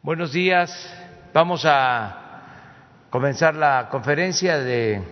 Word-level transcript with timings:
Buenos 0.00 0.32
días. 0.32 0.70
Vamos 1.34 1.64
a 1.66 2.16
comenzar 3.10 3.56
la 3.56 3.88
conferencia 3.90 4.56
de 4.56 5.02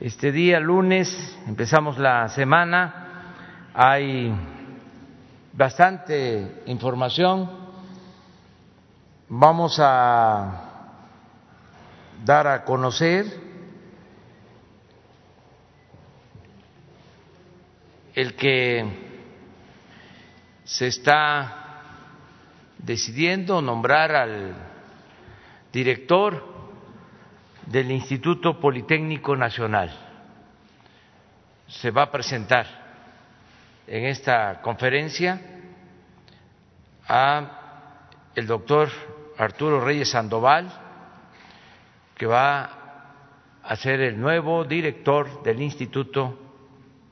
este 0.00 0.32
día, 0.32 0.58
lunes. 0.58 1.38
Empezamos 1.46 1.98
la 1.98 2.26
semana. 2.30 3.68
Hay 3.74 4.34
bastante 5.52 6.62
información. 6.64 7.50
Vamos 9.28 9.78
a 9.78 10.62
dar 12.24 12.46
a 12.46 12.64
conocer 12.64 13.26
el 18.14 18.34
que 18.36 18.86
se 20.64 20.86
está 20.86 21.65
decidiendo 22.86 23.60
nombrar 23.60 24.14
al 24.14 24.54
director 25.72 26.40
del 27.66 27.90
Instituto 27.90 28.60
Politécnico 28.60 29.34
Nacional. 29.34 29.90
Se 31.66 31.90
va 31.90 32.02
a 32.02 32.12
presentar 32.12 32.64
en 33.88 34.04
esta 34.04 34.62
conferencia 34.62 35.40
a 37.08 38.30
el 38.36 38.46
doctor 38.46 38.88
Arturo 39.36 39.80
Reyes 39.84 40.10
Sandoval, 40.10 40.72
que 42.16 42.26
va 42.26 42.70
a 43.64 43.74
ser 43.76 44.00
el 44.00 44.18
nuevo 44.20 44.64
director 44.64 45.42
del 45.42 45.60
Instituto 45.60 46.38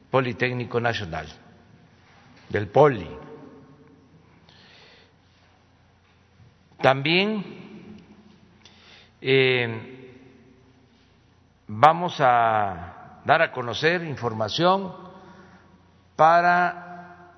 Politécnico 0.09 0.79
Nacional, 0.81 1.27
del 2.49 2.69
POLI. 2.69 3.24
También 6.85 7.43
eh, 9.23 10.21
vamos 11.67 12.15
a 12.19 13.21
dar 13.25 13.41
a 13.41 13.53
conocer 13.53 14.05
información 14.05 14.95
para 16.15 17.31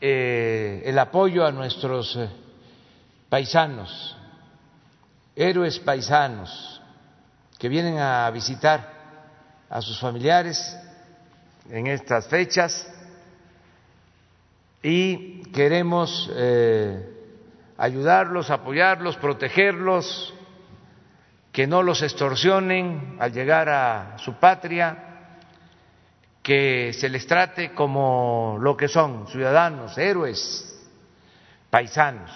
eh, 0.00 0.84
el 0.86 0.96
apoyo 1.00 1.44
a 1.44 1.50
nuestros 1.50 2.14
eh, 2.14 2.30
paisanos, 3.28 4.16
héroes 5.34 5.80
paisanos 5.80 6.80
que 7.58 7.68
vienen 7.68 7.98
a 7.98 8.30
visitar 8.30 8.88
a 9.68 9.82
sus 9.82 9.98
familiares 9.98 10.78
en 11.68 11.88
estas 11.88 12.28
fechas. 12.28 12.88
Y 14.80 15.42
queremos 15.50 16.30
ayudarlos, 17.76 18.50
apoyarlos, 18.50 19.16
protegerlos, 19.16 20.34
que 21.52 21.66
no 21.66 21.82
los 21.82 22.02
extorsionen 22.02 23.16
al 23.20 23.32
llegar 23.32 23.68
a 23.68 24.16
su 24.18 24.34
patria, 24.34 25.28
que 26.42 26.92
se 26.92 27.08
les 27.08 27.26
trate 27.26 27.72
como 27.72 28.56
lo 28.60 28.76
que 28.76 28.88
son, 28.88 29.28
ciudadanos, 29.28 29.96
héroes, 29.98 30.82
paisanos. 31.70 32.30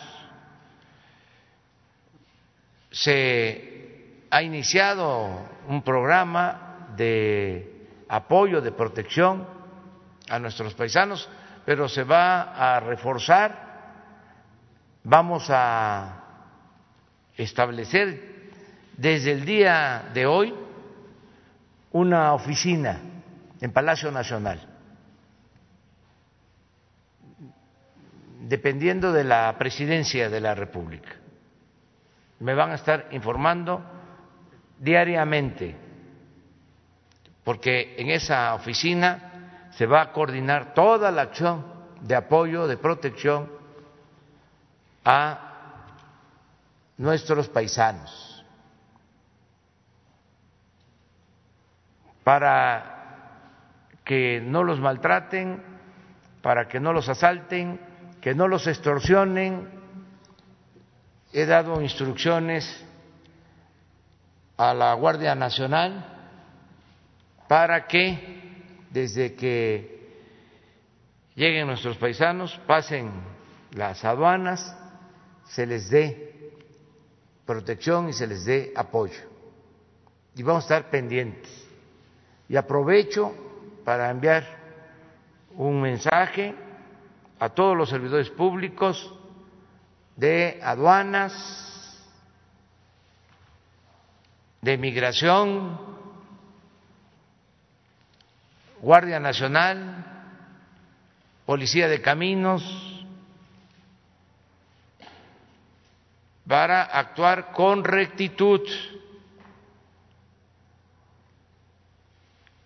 Se 2.90 4.26
ha 4.30 4.42
iniciado 4.42 5.48
un 5.68 5.82
programa 5.82 6.88
de 6.96 7.88
apoyo, 8.08 8.60
de 8.60 8.72
protección 8.72 9.46
a 10.28 10.38
nuestros 10.38 10.74
paisanos, 10.74 11.28
pero 11.64 11.88
se 11.88 12.04
va 12.04 12.76
a 12.76 12.80
reforzar 12.80 13.65
vamos 15.08 15.46
a 15.50 16.24
establecer 17.36 18.50
desde 18.96 19.32
el 19.32 19.44
día 19.44 20.10
de 20.12 20.26
hoy 20.26 20.52
una 21.92 22.34
oficina 22.34 23.00
en 23.60 23.72
Palacio 23.72 24.10
Nacional, 24.10 24.58
dependiendo 28.40 29.12
de 29.12 29.22
la 29.22 29.54
presidencia 29.56 30.28
de 30.28 30.40
la 30.40 30.56
República. 30.56 31.10
Me 32.40 32.54
van 32.54 32.72
a 32.72 32.74
estar 32.74 33.06
informando 33.12 33.80
diariamente, 34.80 35.76
porque 37.44 37.94
en 37.96 38.10
esa 38.10 38.54
oficina 38.54 39.68
se 39.70 39.86
va 39.86 40.02
a 40.02 40.12
coordinar 40.12 40.74
toda 40.74 41.12
la 41.12 41.22
acción 41.22 41.64
de 42.00 42.16
apoyo, 42.16 42.66
de 42.66 42.76
protección 42.76 43.55
a 45.06 45.38
nuestros 46.98 47.48
paisanos 47.48 48.44
para 52.24 54.00
que 54.04 54.40
no 54.40 54.64
los 54.64 54.80
maltraten, 54.80 55.62
para 56.42 56.66
que 56.66 56.80
no 56.80 56.92
los 56.92 57.08
asalten, 57.08 57.80
que 58.20 58.34
no 58.34 58.48
los 58.48 58.66
extorsionen. 58.66 59.70
He 61.32 61.46
dado 61.46 61.80
instrucciones 61.80 62.84
a 64.56 64.74
la 64.74 64.92
Guardia 64.94 65.36
Nacional 65.36 66.04
para 67.46 67.86
que 67.86 68.88
desde 68.90 69.36
que 69.36 70.18
lleguen 71.36 71.68
nuestros 71.68 71.96
paisanos 71.96 72.58
pasen 72.66 73.12
las 73.72 74.04
aduanas 74.04 74.76
se 75.48 75.66
les 75.66 75.88
dé 75.88 76.52
protección 77.44 78.08
y 78.08 78.12
se 78.12 78.26
les 78.26 78.44
dé 78.44 78.72
apoyo. 78.74 79.20
Y 80.34 80.42
vamos 80.42 80.64
a 80.64 80.66
estar 80.66 80.90
pendientes. 80.90 81.50
Y 82.48 82.56
aprovecho 82.56 83.34
para 83.84 84.10
enviar 84.10 84.44
un 85.56 85.80
mensaje 85.80 86.54
a 87.38 87.48
todos 87.48 87.76
los 87.76 87.88
servidores 87.88 88.30
públicos 88.30 89.12
de 90.16 90.60
aduanas, 90.62 91.32
de 94.60 94.76
migración, 94.78 95.78
Guardia 98.80 99.20
Nacional, 99.20 100.04
Policía 101.44 101.88
de 101.88 102.02
Caminos, 102.02 102.95
para 106.46 106.82
actuar 106.84 107.50
con 107.52 107.82
rectitud, 107.82 108.60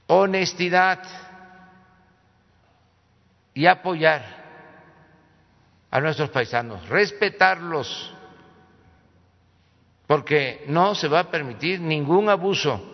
honestidad 0.06 1.02
y 3.54 3.66
apoyar 3.66 4.40
a 5.90 6.00
nuestros 6.00 6.30
paisanos, 6.30 6.86
respetarlos, 6.88 8.14
porque 10.06 10.64
no 10.68 10.94
se 10.94 11.08
va 11.08 11.20
a 11.20 11.30
permitir 11.30 11.80
ningún 11.80 12.28
abuso. 12.28 12.86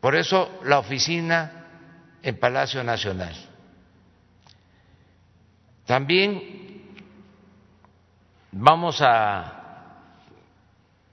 Por 0.00 0.14
eso 0.14 0.60
la 0.64 0.78
oficina 0.78 1.66
en 2.22 2.38
Palacio 2.38 2.82
Nacional. 2.82 3.34
También 5.84 6.67
Vamos 8.52 9.02
a 9.02 9.58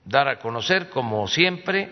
dar 0.04 0.28
a 0.28 0.38
conocer, 0.38 0.88
como 0.88 1.28
siempre, 1.28 1.90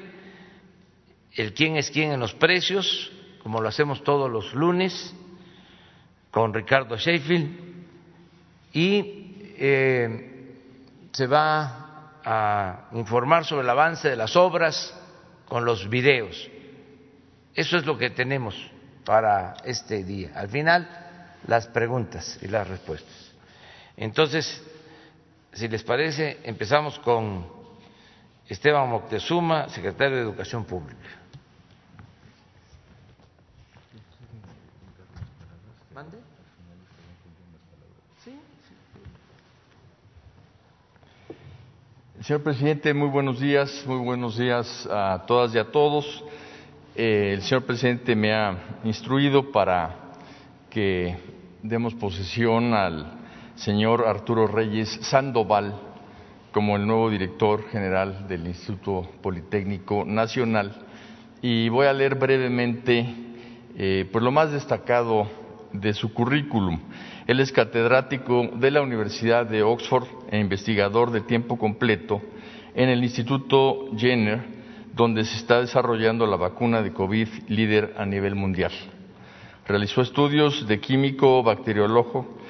el 1.35 1.53
quién 1.53 1.77
es 1.77 1.91
quién 1.91 2.13
en 2.13 2.21
los 2.21 2.33
precios, 2.35 3.13
como 3.43 3.61
lo 3.61 3.69
hacemos 3.69 4.03
todos 4.05 4.31
los 4.31 4.55
lunes 4.55 5.15
con 6.31 6.55
Ricardo 6.55 6.97
Sheffield, 6.97 7.75
y 8.73 9.53
eh, 9.59 10.55
se 11.13 11.27
va 11.27 12.21
a 12.25 12.89
informar 12.93 13.45
sobre 13.45 13.65
el 13.65 13.71
avance 13.71 14.09
de 14.09 14.17
las 14.17 14.37
obras 14.37 14.99
con 15.47 15.67
los 15.67 15.91
videos. 15.91 16.51
Eso 17.55 17.77
es 17.77 17.85
lo 17.85 17.99
que 17.99 18.11
tenemos 18.11 18.57
para 19.05 19.57
este 19.65 20.03
día. 20.05 20.33
Al 20.35 20.49
final, 20.49 20.89
las 21.47 21.67
preguntas 21.67 22.39
y 22.41 22.49
las 22.49 22.67
respuestas. 22.67 23.33
Entonces, 23.97 24.63
si 25.55 25.69
les 25.69 25.83
parece, 25.85 26.41
empezamos 26.45 26.99
con 26.99 27.47
Esteban 28.49 28.89
Moctezuma, 28.91 29.69
secretario 29.69 30.17
de 30.17 30.23
Educación 30.23 30.65
Pública. 30.65 30.99
Señor 42.21 42.43
presidente, 42.43 42.95
muy 42.95 43.09
buenos 43.09 43.39
días, 43.39 43.85
muy 43.87 43.99
buenos 43.99 44.39
días 44.39 44.89
a 44.91 45.25
todas 45.27 45.55
y 45.55 45.59
a 45.59 45.71
todos. 45.71 46.25
Eh, 46.97 47.35
el 47.35 47.43
señor 47.43 47.65
presidente 47.65 48.17
me 48.17 48.33
ha 48.33 48.79
instruido 48.83 49.53
para 49.53 49.95
que 50.71 51.19
demos 51.63 51.93
posesión 51.95 52.73
al 52.73 53.24
señor 53.57 54.07
Arturo 54.07 54.47
Reyes 54.47 54.99
Sandoval 55.03 55.75
como 56.53 56.77
el 56.77 56.87
nuevo 56.87 57.09
director 57.09 57.69
general 57.71 58.27
del 58.29 58.47
Instituto 58.47 59.09
Politécnico 59.23 60.05
Nacional 60.05 60.83
y 61.41 61.69
voy 61.69 61.87
a 61.87 61.93
leer 61.93 62.17
brevemente 62.17 63.07
eh, 63.77 64.09
pues 64.11 64.25
lo 64.25 64.33
más 64.33 64.51
destacado 64.51 65.29
de 65.73 65.93
su 65.95 66.13
currículum. 66.13 66.81
Él 67.27 67.41
es 67.41 67.53
catedrático 67.53 68.49
de 68.55 68.71
la 68.71 68.83
Universidad 68.83 69.47
de 69.47 69.63
Oxford 69.63 70.07
e 70.31 70.39
investigador 70.39 71.11
de 71.11 71.21
tiempo 71.21 71.57
completo 71.57 72.21
en 72.75 72.89
el 72.89 73.03
Instituto 73.03 73.89
Jenner, 73.97 74.43
donde 74.95 75.25
se 75.25 75.37
está 75.37 75.61
desarrollando 75.61 76.27
la 76.27 76.37
vacuna 76.37 76.83
de 76.83 76.93
COVID 76.93 77.29
líder 77.49 77.95
a 77.99 78.05
nivel 78.05 78.35
mundial. 78.35 78.73
Realizó 79.67 80.03
estudios 80.03 80.67
de 80.69 80.81
químico, 80.81 81.43
bacteriólogo 81.43 82.44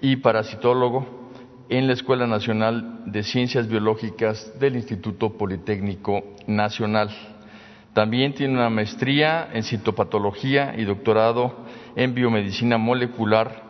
y 0.00 0.16
parasitólogo 0.16 1.20
en 1.68 1.86
la 1.86 1.92
Escuela 1.92 2.26
Nacional 2.26 3.04
de 3.06 3.22
Ciencias 3.22 3.68
Biológicas 3.68 4.58
del 4.58 4.76
Instituto 4.76 5.36
Politécnico 5.36 6.22
Nacional. 6.46 7.10
También 7.92 8.34
tiene 8.34 8.54
una 8.54 8.70
maestría 8.70 9.48
en 9.52 9.62
citopatología 9.62 10.74
y 10.76 10.84
doctorado 10.84 11.64
en 11.96 12.14
biomedicina 12.14 12.78
molecular, 12.78 13.62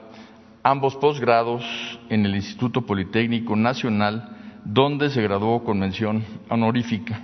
ambos 0.62 0.96
posgrados 0.96 1.64
en 2.08 2.24
el 2.24 2.34
Instituto 2.36 2.82
Politécnico 2.82 3.56
Nacional, 3.56 4.36
donde 4.64 5.10
se 5.10 5.22
graduó 5.22 5.64
con 5.64 5.78
mención 5.78 6.24
honorífica. 6.48 7.20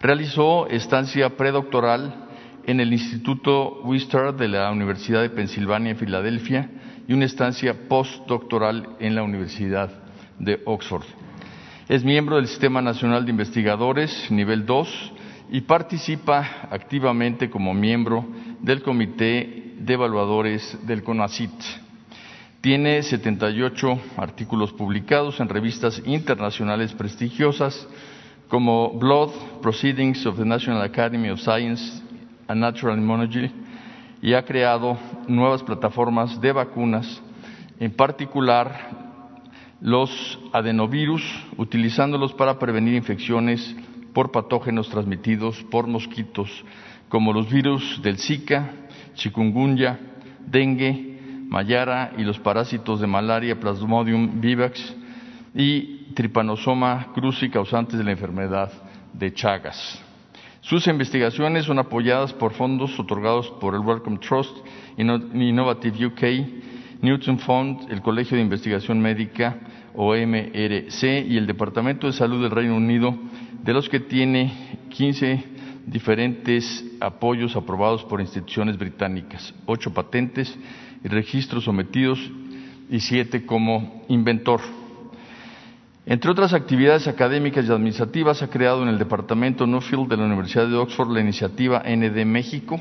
Realizó 0.00 0.66
estancia 0.66 1.36
predoctoral 1.36 2.26
en 2.66 2.80
el 2.80 2.92
Instituto 2.92 3.80
Wistar 3.84 4.34
de 4.36 4.48
la 4.48 4.70
Universidad 4.70 5.22
de 5.22 5.30
Pensilvania 5.30 5.92
en 5.92 5.98
Filadelfia 5.98 6.70
y 7.06 7.12
una 7.12 7.24
estancia 7.24 7.88
postdoctoral 7.88 8.96
en 8.98 9.14
la 9.14 9.22
Universidad 9.22 9.90
de 10.38 10.60
Oxford. 10.64 11.04
Es 11.88 12.02
miembro 12.02 12.36
del 12.36 12.46
Sistema 12.46 12.80
Nacional 12.80 13.24
de 13.24 13.30
Investigadores, 13.30 14.30
nivel 14.30 14.64
2, 14.64 15.12
y 15.50 15.60
participa 15.62 16.68
activamente 16.70 17.50
como 17.50 17.74
miembro 17.74 18.24
del 18.60 18.82
Comité 18.82 19.74
de 19.78 19.94
Evaluadores 19.94 20.78
del 20.86 21.02
CONACIT. 21.02 21.50
Tiene 22.60 23.02
78 23.02 24.00
artículos 24.16 24.72
publicados 24.72 25.38
en 25.40 25.50
revistas 25.50 26.00
internacionales 26.06 26.94
prestigiosas 26.94 27.86
como 28.48 28.98
Blood 28.98 29.30
Proceedings 29.60 30.24
of 30.24 30.38
the 30.38 30.44
National 30.46 30.80
Academy 30.80 31.28
of 31.28 31.40
Science 31.40 32.02
a 32.48 32.54
Natural 32.54 32.96
Immunology 32.98 33.50
y 34.24 34.32
ha 34.32 34.42
creado 34.42 34.96
nuevas 35.28 35.62
plataformas 35.62 36.40
de 36.40 36.50
vacunas, 36.50 37.22
en 37.78 37.92
particular 37.92 38.72
los 39.82 40.38
adenovirus, 40.50 41.22
utilizándolos 41.58 42.32
para 42.32 42.58
prevenir 42.58 42.94
infecciones 42.94 43.76
por 44.14 44.32
patógenos 44.32 44.88
transmitidos 44.88 45.62
por 45.64 45.86
mosquitos, 45.86 46.48
como 47.10 47.34
los 47.34 47.50
virus 47.50 48.00
del 48.02 48.16
Zika, 48.16 48.70
chikungunya, 49.12 50.00
dengue, 50.46 51.18
mayara 51.50 52.12
y 52.16 52.22
los 52.22 52.38
parásitos 52.38 53.02
de 53.02 53.06
malaria, 53.06 53.60
Plasmodium 53.60 54.40
vivax 54.40 54.96
y 55.54 56.14
Trypanosoma 56.14 57.08
cruzi 57.12 57.50
causantes 57.50 57.98
de 57.98 58.04
la 58.04 58.12
enfermedad 58.12 58.72
de 59.12 59.34
Chagas. 59.34 60.03
Sus 60.64 60.86
investigaciones 60.86 61.66
son 61.66 61.78
apoyadas 61.78 62.32
por 62.32 62.54
fondos 62.54 62.98
otorgados 62.98 63.50
por 63.60 63.74
el 63.74 63.80
Wellcome 63.80 64.16
Trust, 64.16 64.56
Innovative 64.96 66.06
UK, 66.06 67.02
Newton 67.02 67.38
Fund, 67.38 67.90
el 67.90 68.00
Colegio 68.00 68.38
de 68.38 68.44
Investigación 68.44 68.98
Médica, 68.98 69.58
OMRC, 69.94 71.26
y 71.28 71.36
el 71.36 71.46
Departamento 71.46 72.06
de 72.06 72.14
Salud 72.14 72.42
del 72.42 72.50
Reino 72.50 72.76
Unido, 72.76 73.14
de 73.62 73.74
los 73.74 73.90
que 73.90 74.00
tiene 74.00 74.78
15 74.88 75.44
diferentes 75.84 76.82
apoyos 76.98 77.54
aprobados 77.56 78.02
por 78.04 78.22
instituciones 78.22 78.78
británicas, 78.78 79.54
ocho 79.66 79.92
patentes 79.92 80.58
y 81.04 81.08
registros 81.08 81.64
sometidos 81.64 82.18
y 82.88 83.00
siete 83.00 83.44
como 83.44 84.02
inventor. 84.08 84.62
Entre 86.06 86.30
otras 86.30 86.52
actividades 86.52 87.08
académicas 87.08 87.64
y 87.64 87.72
administrativas, 87.72 88.42
ha 88.42 88.50
creado 88.50 88.82
en 88.82 88.90
el 88.90 88.98
Departamento 88.98 89.66
Nuffield 89.66 90.06
de 90.06 90.18
la 90.18 90.26
Universidad 90.26 90.68
de 90.68 90.76
Oxford 90.76 91.10
la 91.10 91.20
iniciativa 91.20 91.82
ND 91.82 92.26
México 92.26 92.78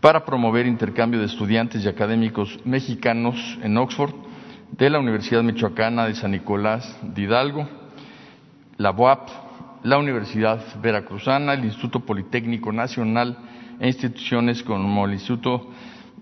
para 0.00 0.24
promover 0.24 0.66
intercambio 0.66 1.20
de 1.20 1.26
estudiantes 1.26 1.84
y 1.84 1.88
académicos 1.88 2.58
mexicanos 2.64 3.36
en 3.62 3.78
Oxford, 3.78 4.12
de 4.72 4.90
la 4.90 4.98
Universidad 4.98 5.44
Michoacana 5.44 6.06
de 6.06 6.16
San 6.16 6.32
Nicolás 6.32 6.98
de 7.02 7.22
Hidalgo, 7.22 7.68
la 8.78 8.90
UAP, 8.90 9.28
la 9.84 9.98
Universidad 9.98 10.60
Veracruzana, 10.82 11.52
el 11.52 11.64
Instituto 11.64 12.00
Politécnico 12.00 12.72
Nacional 12.72 13.38
e 13.78 13.86
instituciones 13.86 14.64
como 14.64 15.06
el 15.06 15.12
Instituto 15.12 15.68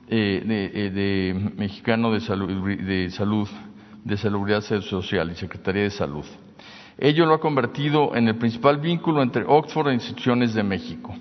eh, 0.08 0.42
eh, 0.46 1.52
Mexicano 1.56 2.12
de 2.12 2.20
Salud 3.10 3.48
Seguridad 4.16 4.60
Social 4.60 5.30
y 5.30 5.34
Secretaría 5.34 5.82
de 5.82 5.90
Salud. 5.90 6.24
Ello 6.98 7.26
lo 7.26 7.34
ha 7.34 7.40
convertido 7.40 8.14
en 8.14 8.28
el 8.28 8.36
principal 8.36 8.78
vínculo 8.78 9.22
entre 9.22 9.44
Oxford 9.46 9.88
e 9.88 9.94
instituciones 9.94 10.54
de 10.54 10.62
México. 10.62 11.14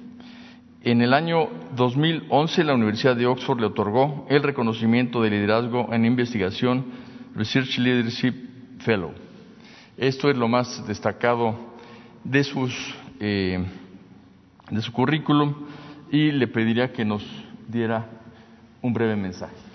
En 0.83 1.01
el 1.01 1.13
año 1.13 1.47
2011 1.75 2.63
la 2.63 2.73
Universidad 2.73 3.15
de 3.15 3.27
Oxford 3.27 3.59
le 3.59 3.67
otorgó 3.67 4.25
el 4.29 4.43
reconocimiento 4.43 5.21
de 5.21 5.29
liderazgo 5.29 5.93
en 5.93 6.05
investigación 6.05 6.85
Research 7.35 7.77
Leadership 7.77 8.33
Fellow. 8.79 9.11
Esto 9.95 10.29
es 10.29 10.37
lo 10.37 10.47
más 10.47 10.85
destacado 10.87 11.55
de, 12.23 12.45
eh, 13.19 13.63
de 14.71 14.81
su 14.81 14.91
currículum 14.91 15.53
y 16.11 16.31
le 16.31 16.47
pediría 16.47 16.91
que 16.91 17.05
nos 17.05 17.23
diera 17.67 18.09
un 18.81 18.93
breve 18.93 19.15
mensaje. 19.15 19.70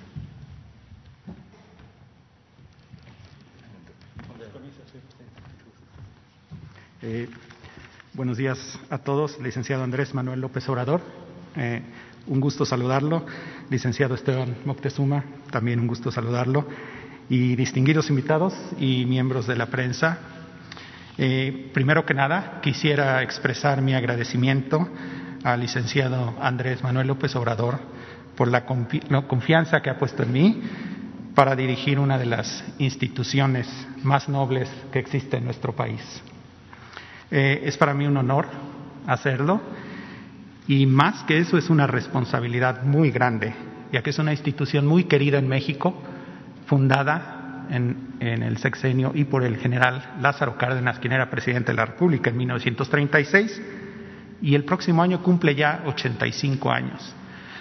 Eh, 7.09 7.29
buenos 8.15 8.37
días 8.37 8.59
a 8.91 8.99
todos, 8.99 9.39
licenciado 9.41 9.85
Andrés 9.85 10.13
Manuel 10.13 10.41
López 10.41 10.69
Obrador. 10.69 11.01
Eh, 11.55 11.81
un 12.27 12.41
gusto 12.41 12.67
saludarlo. 12.67 13.25
Licenciado 13.71 14.17
Esteban 14.17 14.57
Moctezuma, 14.65 15.23
también 15.53 15.79
un 15.79 15.87
gusto 15.87 16.11
saludarlo. 16.11 16.67
Y 17.29 17.55
distinguidos 17.55 18.11
invitados 18.11 18.55
y 18.81 19.05
miembros 19.07 19.47
de 19.47 19.55
la 19.55 19.67
prensa. 19.67 20.19
Eh, 21.17 21.71
primero 21.73 22.05
que 22.05 22.13
nada, 22.13 22.61
quisiera 22.61 23.23
expresar 23.23 23.83
mi 23.83 23.95
agradecimiento 23.95 24.89
al 25.45 25.61
licenciado 25.61 26.35
Andrés 26.41 26.83
Manuel 26.83 27.07
López 27.07 27.37
Obrador 27.37 27.79
por 28.37 28.49
la 28.49 28.67
confianza 28.67 29.81
que 29.81 29.91
ha 29.91 29.97
puesto 29.97 30.25
en 30.25 30.33
mí 30.33 30.63
para 31.37 31.55
dirigir 31.55 32.01
una 32.01 32.19
de 32.19 32.27
las 32.27 32.65
instituciones 32.79 33.69
más 34.03 34.29
nobles 34.29 34.69
que 34.91 34.99
existe 34.99 35.37
en 35.37 35.45
nuestro 35.45 35.73
país. 35.73 36.03
Eh, 37.31 37.63
es 37.65 37.77
para 37.77 37.95
mí 37.95 38.07
un 38.07 38.17
honor 38.17 38.47
hacerlo 39.07 39.61
y 40.69 40.87
más 40.87 41.25
que 41.25 41.39
eso 41.39 41.59
es 41.59 41.71
una 41.71 41.87
responsabilidad 41.87 42.83
muy 42.83 43.11
grande, 43.11 43.55
ya 43.93 44.03
que 44.03 44.11
es 44.11 44.19
una 44.19 44.33
institución 44.33 44.87
muy 44.87 45.05
querida 45.05 45.39
en 45.39 45.49
México, 45.49 46.03
fundada 46.67 47.67
en, 47.71 48.15
en 48.21 48.43
el 48.43 48.59
sexenio 48.59 49.13
y 49.15 49.25
por 49.25 49.45
el 49.45 49.57
general 49.57 50.17
Lázaro 50.21 50.57
Cárdenas, 50.57 50.99
quien 50.99 51.13
era 51.13 51.31
presidente 51.31 51.73
de 51.73 51.77
la 51.77 51.87
República 51.87 52.31
en 52.31 52.37
1936, 52.37 53.63
y 54.43 54.55
el 54.55 54.65
próximo 54.65 55.03
año 55.03 55.23
cumple 55.23 55.55
ya 55.55 55.83
85 55.87 56.71
años. 56.71 57.15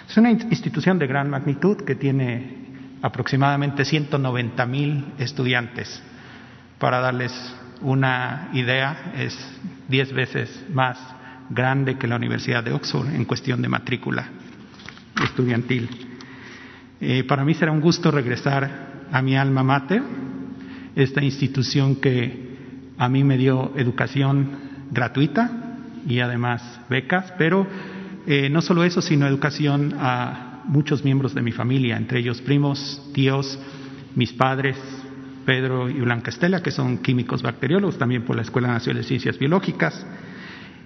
Es 0.08 0.16
una 0.16 0.30
institución 0.30 0.98
de 0.98 1.06
gran 1.06 1.28
magnitud 1.30 1.78
que 1.78 1.94
tiene 1.94 2.66
aproximadamente 3.02 3.84
190 3.84 4.66
mil 4.66 5.12
estudiantes. 5.18 6.02
Para 6.78 7.00
darles 7.00 7.32
una 7.80 8.50
idea, 8.52 9.12
es 9.16 9.36
diez 9.88 10.12
veces 10.12 10.64
más 10.72 10.98
grande 11.50 11.96
que 11.96 12.06
la 12.06 12.16
Universidad 12.16 12.64
de 12.64 12.72
Oxford 12.72 13.14
en 13.14 13.24
cuestión 13.24 13.62
de 13.62 13.68
matrícula 13.68 14.28
estudiantil. 15.22 15.88
Eh, 17.00 17.24
para 17.24 17.44
mí 17.44 17.54
será 17.54 17.72
un 17.72 17.80
gusto 17.80 18.10
regresar 18.10 19.06
a 19.12 19.22
mi 19.22 19.36
alma 19.36 19.62
mater, 19.62 20.02
esta 20.94 21.22
institución 21.22 21.96
que 21.96 22.46
a 22.98 23.08
mí 23.08 23.22
me 23.22 23.36
dio 23.36 23.72
educación 23.76 24.50
gratuita 24.90 25.50
y 26.06 26.20
además 26.20 26.80
becas, 26.88 27.32
pero 27.36 27.66
eh, 28.26 28.48
no 28.48 28.62
solo 28.62 28.82
eso, 28.84 29.02
sino 29.02 29.26
educación 29.26 29.94
a 29.98 30.62
muchos 30.64 31.04
miembros 31.04 31.34
de 31.34 31.42
mi 31.42 31.52
familia, 31.52 31.96
entre 31.96 32.20
ellos 32.20 32.40
primos, 32.40 33.10
tíos, 33.14 33.58
mis 34.14 34.32
padres, 34.32 34.76
Pedro 35.46 35.88
y 35.88 36.00
Blanca 36.00 36.30
Estela, 36.30 36.62
que 36.62 36.70
son 36.70 36.98
químicos 36.98 37.42
bacteriólogos, 37.42 37.96
también 37.96 38.24
por 38.24 38.36
la 38.36 38.42
Escuela 38.42 38.68
Nacional 38.68 39.02
de 39.02 39.08
Ciencias 39.08 39.38
Biológicas. 39.38 40.06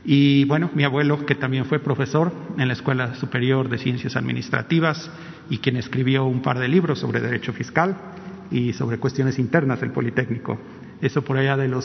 Y 0.05 0.45
bueno, 0.45 0.71
mi 0.75 0.85
abuelo, 0.85 1.27
que 1.27 1.35
también 1.35 1.65
fue 1.65 1.81
profesor 1.81 2.33
en 2.57 2.69
la 2.69 2.75
Escuela 2.75 3.15
Superior 3.17 3.69
de 3.69 3.79
Ciencias 3.79 4.15
Administrativas 4.17 5.11
y 5.51 5.59
quien 5.59 5.77
escribió 5.77 6.25
un 6.25 6.43
par 6.43 6.59
de 6.59 6.69
libros 6.69 7.01
sobre 7.01 7.21
derecho 7.21 7.53
fiscal. 7.53 7.97
y 8.53 8.73
sobre 8.73 8.99
cuestiones 8.99 9.39
internas 9.39 9.81
del 9.81 9.93
Politécnico. 9.93 10.59
Eso 11.01 11.23
por 11.23 11.39
allá 11.39 11.57
del 11.57 11.81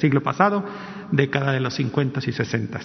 siglo 0.00 0.22
pasado, 0.22 0.64
década 1.10 1.52
de 1.52 1.60
los 1.60 1.74
50 1.74 2.20
y 2.26 2.32
60. 2.32 2.80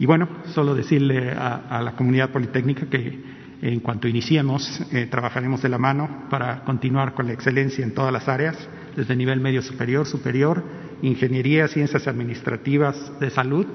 Y 0.00 0.06
bueno, 0.06 0.28
solo 0.54 0.74
decirle 0.74 1.32
a, 1.32 1.82
la 1.84 1.92
comunidad 1.92 2.30
politécnica 2.30 2.86
que 2.86 3.22
en 3.62 3.80
cuanto 3.80 4.08
iniciemos, 4.08 4.80
eh, 4.90 5.06
trabajaremos 5.10 5.62
de 5.62 5.68
la 5.68 5.78
mano 5.78 6.26
para 6.30 6.64
continuar 6.64 7.14
con 7.14 7.26
la 7.26 7.32
excelencia 7.32 7.84
en 7.84 7.92
todas 7.92 8.12
las 8.12 8.28
áreas, 8.28 8.56
desde 8.96 9.16
nivel 9.16 9.40
medio 9.40 9.62
superior, 9.62 10.06
superior, 10.06 10.64
ingeniería, 11.02 11.68
ciencias 11.68 12.06
administrativas, 12.08 13.12
de 13.20 13.30
salud 13.30 13.66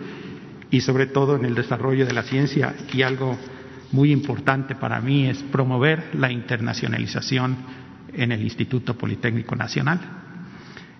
y 0.71 0.81
sobre 0.81 1.05
todo 1.05 1.35
en 1.35 1.45
el 1.45 1.55
desarrollo 1.55 2.05
de 2.05 2.13
la 2.13 2.23
ciencia. 2.23 2.73
Y 2.93 3.03
algo 3.03 3.37
muy 3.91 4.11
importante 4.11 4.75
para 4.75 4.99
mí 5.01 5.27
es 5.27 5.43
promover 5.43 6.15
la 6.15 6.31
internacionalización 6.31 7.55
en 8.13 8.31
el 8.31 8.41
Instituto 8.41 8.97
Politécnico 8.97 9.55
Nacional. 9.55 9.99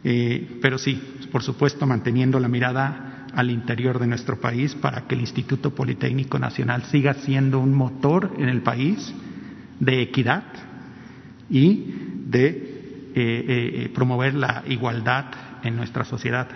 Eh, 0.03 0.59
pero 0.61 0.77
sí, 0.77 1.01
por 1.31 1.41
supuesto, 1.41 1.87
manteniendo 1.87 2.39
la 2.39 2.47
mirada 2.47 3.14
al 3.35 3.51
interior 3.51 3.99
de 3.99 4.07
nuestro 4.07 4.39
país 4.39 4.75
para 4.75 5.01
que 5.01 5.15
el 5.15 5.21
Instituto 5.21 5.75
Politécnico 5.75 6.39
Nacional 6.39 6.83
siga 6.83 7.13
siendo 7.13 7.59
un 7.59 7.73
motor 7.73 8.33
en 8.37 8.49
el 8.49 8.61
país 8.61 9.13
de 9.79 10.01
equidad 10.01 10.43
y 11.49 11.93
de 12.27 12.47
eh, 12.47 13.13
eh, 13.15 13.91
promover 13.93 14.33
la 14.33 14.63
igualdad 14.67 15.25
en 15.63 15.75
nuestra 15.75 16.05
sociedad. 16.05 16.47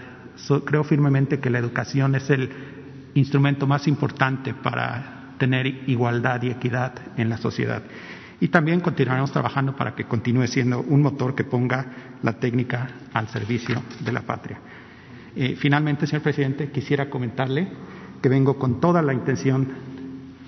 creo 0.66 0.84
firmemente 0.84 1.40
que 1.40 1.50
la 1.50 1.60
educación 1.60 2.16
es 2.16 2.30
el 2.30 2.50
instrumento 3.14 3.68
más 3.68 3.88
importante 3.88 4.54
para 4.54 5.34
tener 5.38 5.66
igualdad 5.90 6.42
y 6.44 6.50
equidad 6.50 6.94
en 7.18 7.30
la 7.30 7.38
sociedad. 7.38 7.82
Y 8.42 8.48
también 8.48 8.80
continuaremos 8.80 9.32
trabajando 9.32 9.76
para 9.76 9.96
que 9.96 10.06
continúe 10.06 10.48
siendo 10.48 10.80
un 10.80 11.02
motor 11.02 11.36
que 11.36 11.44
ponga 11.44 11.86
la 12.24 12.34
técnica 12.34 12.88
al 13.14 13.28
servicio 13.28 13.84
de 14.00 14.12
la 14.14 14.22
patria. 14.22 14.60
Finalmente, 15.58 16.08
señor 16.08 16.24
presidente, 16.24 16.72
quisiera 16.72 17.10
comentarle 17.10 17.68
que 18.22 18.30
vengo 18.30 18.58
con 18.58 18.80
toda 18.80 19.02
la 19.02 19.14
intención 19.14 19.68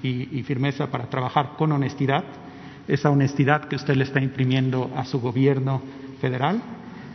y, 0.04 0.44
firmeza 0.44 0.88
para 0.88 1.10
trabajar 1.10 1.52
con 1.58 1.72
honestidad, 1.72 2.24
esa 2.88 3.10
honestidad 3.10 3.66
que 3.66 3.76
usted 3.76 3.96
le 3.96 4.04
está 4.04 4.22
imprimiendo 4.22 4.92
a 4.96 5.06
su 5.06 5.20
gobierno 5.20 5.82
federal, 6.20 6.62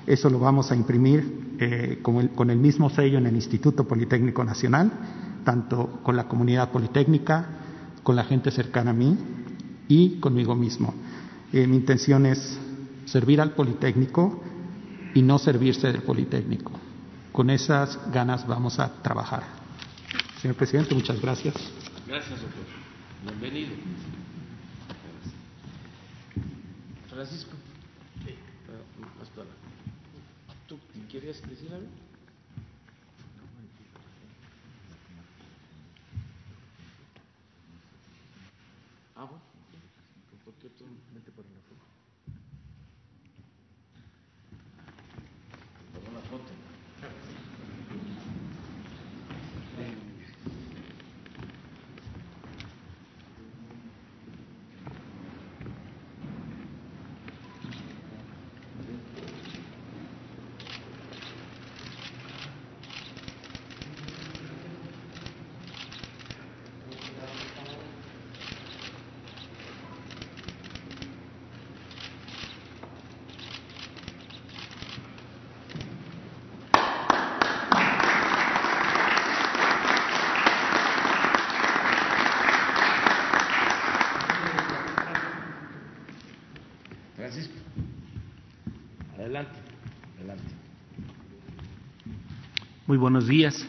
eso 0.07 0.31
lo 0.31 0.39
vamos 0.39 0.71
a 0.71 0.77
imprimir 0.77 1.57
eh, 1.59 1.99
con, 2.03 2.51
el, 2.51 2.59
mismo 2.59 2.91
sello 2.91 3.19
en 3.19 3.27
el 3.27 3.35
Instituto 3.35 3.85
Politécnico 3.89 4.45
Nacional, 4.45 4.93
tanto 5.45 6.01
con 6.03 6.17
la 6.17 6.29
comunidad 6.29 6.71
politécnica, 6.71 7.47
con 8.03 8.15
la 8.15 8.25
gente 8.25 8.51
cercana 8.51 8.93
a 8.93 8.95
mí 8.95 9.19
y 9.89 10.21
conmigo 10.21 10.55
mismo. 10.55 10.95
Eh, 11.53 11.67
mi 11.67 11.77
intención 11.77 12.27
es 12.27 12.59
servir 13.05 13.41
al 13.41 13.53
Politécnico 13.53 14.43
y 15.15 15.23
no 15.23 15.39
servirse 15.39 15.91
del 15.91 16.03
Politécnico. 16.03 16.73
Con 17.37 17.51
esas 17.51 17.99
ganas 18.11 18.47
vamos 18.47 18.81
a 18.81 18.91
trabajar. 19.03 19.43
Señor 20.41 20.57
presidente, 20.57 20.95
muchas 20.95 21.21
gracias. 21.21 21.55
Gracias, 22.07 22.41
doctor. 22.41 22.65
Bienvenido. 23.25 23.75
Francisco. 27.11 27.53
Sí. 28.25 28.37
¿Tú 30.67 30.79
querías 31.13 31.43
decir 31.47 31.75
algo? 31.75 31.89
Ah, 39.15 39.25
bueno. 39.25 39.43
¿Por 40.43 40.55
qué 40.55 40.71
tú 40.71 40.87
vete 41.13 41.31
por 41.33 41.45
la 41.45 41.61
foto? 41.69 41.85
Por 45.93 46.11
una 46.11 46.21
foto. 46.31 46.67
Muy 92.97 93.03
buenos 93.03 93.29
días. 93.29 93.63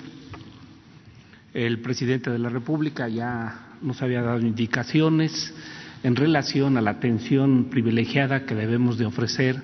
El 1.54 1.82
presidente 1.82 2.30
de 2.30 2.40
la 2.40 2.48
República 2.48 3.10
ya 3.10 3.74
nos 3.82 4.02
había 4.02 4.22
dado 4.22 4.40
indicaciones 4.40 5.54
en 6.02 6.16
relación 6.16 6.78
a 6.78 6.82
la 6.82 6.92
atención 6.92 7.66
privilegiada 7.70 8.46
que 8.46 8.56
debemos 8.56 8.98
de 8.98 9.06
ofrecer 9.06 9.62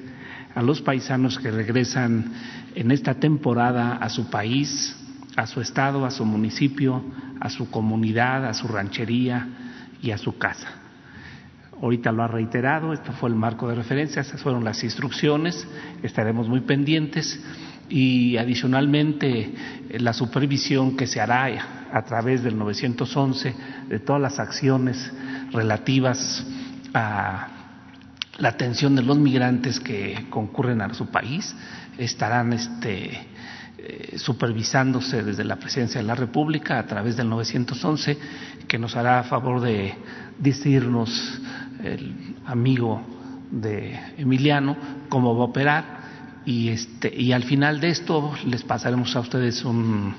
a 0.53 0.61
los 0.61 0.81
paisanos 0.81 1.39
que 1.39 1.49
regresan 1.49 2.33
en 2.75 2.91
esta 2.91 3.13
temporada 3.21 3.95
a 3.95 4.09
su 4.09 4.29
país, 4.29 4.97
a 5.37 5.47
su 5.47 5.61
estado, 5.61 6.05
a 6.05 6.11
su 6.11 6.25
municipio, 6.25 7.01
a 7.39 7.49
su 7.49 7.71
comunidad, 7.71 8.45
a 8.45 8.53
su 8.53 8.67
ranchería 8.67 9.47
y 10.01 10.11
a 10.11 10.17
su 10.17 10.37
casa. 10.37 10.73
Ahorita 11.81 12.11
lo 12.11 12.23
ha 12.23 12.27
reiterado, 12.27 12.91
esto 12.91 13.13
fue 13.13 13.29
el 13.29 13.35
marco 13.35 13.69
de 13.69 13.75
referencia, 13.75 14.23
esas 14.23 14.41
fueron 14.41 14.65
las 14.65 14.83
instrucciones, 14.83 15.65
estaremos 16.01 16.49
muy 16.49 16.59
pendientes 16.59 17.41
y 17.89 18.37
adicionalmente 18.37 19.53
eh, 19.89 19.99
la 19.99 20.13
supervisión 20.13 20.95
que 20.95 21.07
se 21.07 21.21
hará 21.21 21.89
a 21.91 22.01
través 22.03 22.43
del 22.43 22.57
911 22.57 23.55
de 23.89 23.99
todas 23.99 24.21
las 24.21 24.39
acciones 24.39 25.11
relativas 25.51 26.45
a 26.93 27.47
la 28.37 28.49
atención 28.49 28.95
de 28.95 29.03
los 29.03 29.17
migrantes 29.17 29.79
que 29.79 30.25
concurren 30.29 30.81
a 30.81 30.93
su 30.93 31.07
país 31.07 31.55
estarán 31.97 32.53
este, 32.53 33.11
eh, 33.77 34.17
supervisándose 34.17 35.23
desde 35.23 35.43
la 35.43 35.57
presidencia 35.57 36.01
de 36.01 36.07
la 36.07 36.15
República 36.15 36.79
a 36.79 36.87
través 36.87 37.15
del 37.15 37.29
911 37.29 38.17
que 38.67 38.79
nos 38.79 38.95
hará 38.95 39.19
a 39.19 39.23
favor 39.23 39.61
de 39.61 39.93
decirnos 40.39 41.39
el 41.83 42.35
amigo 42.45 43.01
de 43.51 43.99
Emiliano 44.17 44.75
cómo 45.09 45.35
va 45.37 45.43
a 45.43 45.47
operar 45.47 46.02
y, 46.45 46.69
este, 46.69 47.13
y 47.15 47.31
al 47.31 47.43
final 47.43 47.79
de 47.79 47.89
esto 47.89 48.33
les 48.45 48.63
pasaremos 48.63 49.15
a 49.15 49.21
ustedes 49.21 49.63
un, 49.63 50.13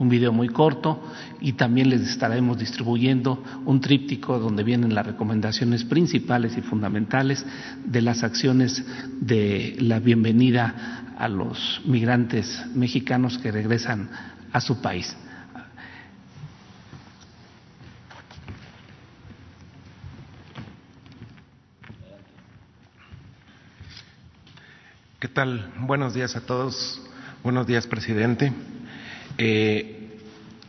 un 0.00 0.08
video 0.08 0.32
muy 0.32 0.48
corto 0.48 1.02
y 1.40 1.52
también 1.52 1.90
les 1.90 2.00
estaremos 2.00 2.58
distribuyendo 2.58 3.44
un 3.66 3.80
tríptico 3.80 4.38
donde 4.38 4.64
vienen 4.64 4.94
las 4.94 5.06
recomendaciones 5.06 5.84
principales 5.84 6.56
y 6.56 6.62
fundamentales 6.62 7.44
de 7.84 8.00
las 8.00 8.22
acciones 8.24 8.82
de 9.20 9.76
la 9.78 10.00
bienvenida 10.00 11.14
a 11.18 11.28
los 11.28 11.82
migrantes 11.84 12.64
mexicanos 12.74 13.36
que 13.38 13.52
regresan 13.52 14.08
a 14.52 14.60
su 14.60 14.80
país. 14.80 15.14
¿Qué 25.20 25.28
tal? 25.28 25.70
Buenos 25.80 26.14
días 26.14 26.34
a 26.34 26.40
todos. 26.40 26.98
Buenos 27.42 27.66
días, 27.66 27.86
presidente. 27.86 28.54
Eh, 29.36 30.16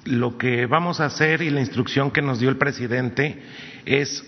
lo 0.03 0.37
que 0.37 0.65
vamos 0.65 0.99
a 0.99 1.05
hacer 1.05 1.41
y 1.41 1.49
la 1.49 1.61
instrucción 1.61 2.11
que 2.11 2.21
nos 2.21 2.41
dio 2.41 2.49
el 2.49 2.57
presidente 2.57 3.41
es 3.85 4.21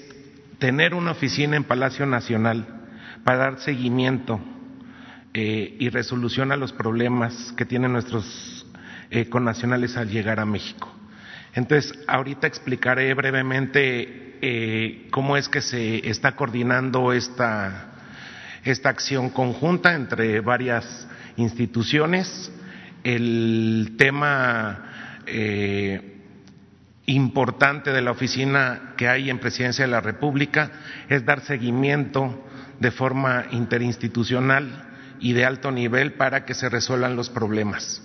tener 0.59 0.93
una 0.93 1.11
oficina 1.11 1.57
en 1.57 1.65
Palacio 1.65 2.05
Nacional 2.05 2.65
para 3.25 3.39
dar 3.39 3.59
seguimiento 3.59 4.39
eh, 5.33 5.75
y 5.77 5.89
resolución 5.89 6.53
a 6.53 6.55
los 6.55 6.71
problemas 6.71 7.53
que 7.57 7.65
tienen 7.65 7.91
nuestros 7.91 8.65
eh, 9.09 9.27
connacionales 9.27 9.97
al 9.97 10.09
llegar 10.09 10.39
a 10.39 10.45
México. 10.45 10.89
Entonces, 11.53 11.99
ahorita 12.07 12.47
explicaré 12.47 13.13
brevemente 13.13 15.09
cómo 15.11 15.35
es 15.35 15.49
que 15.49 15.59
se 15.59 16.09
está 16.09 16.37
coordinando 16.37 17.11
esta 17.11 17.92
esta 18.63 18.89
acción 18.89 19.29
conjunta 19.29 19.93
entre 19.93 20.39
varias 20.41 21.07
instituciones. 21.37 22.51
El 23.03 23.95
tema 23.97 25.21
eh, 25.25 26.21
importante 27.05 27.91
de 27.91 28.01
la 28.01 28.11
oficina 28.11 28.93
que 28.97 29.07
hay 29.07 29.29
en 29.29 29.39
Presidencia 29.39 29.85
de 29.85 29.91
la 29.91 30.01
República 30.01 30.71
es 31.09 31.25
dar 31.25 31.41
seguimiento 31.41 32.45
de 32.79 32.91
forma 32.91 33.45
interinstitucional 33.51 34.89
y 35.19 35.33
de 35.33 35.45
alto 35.45 35.71
nivel 35.71 36.13
para 36.13 36.45
que 36.45 36.53
se 36.53 36.69
resuelvan 36.69 37.15
los 37.15 37.29
problemas. 37.29 38.01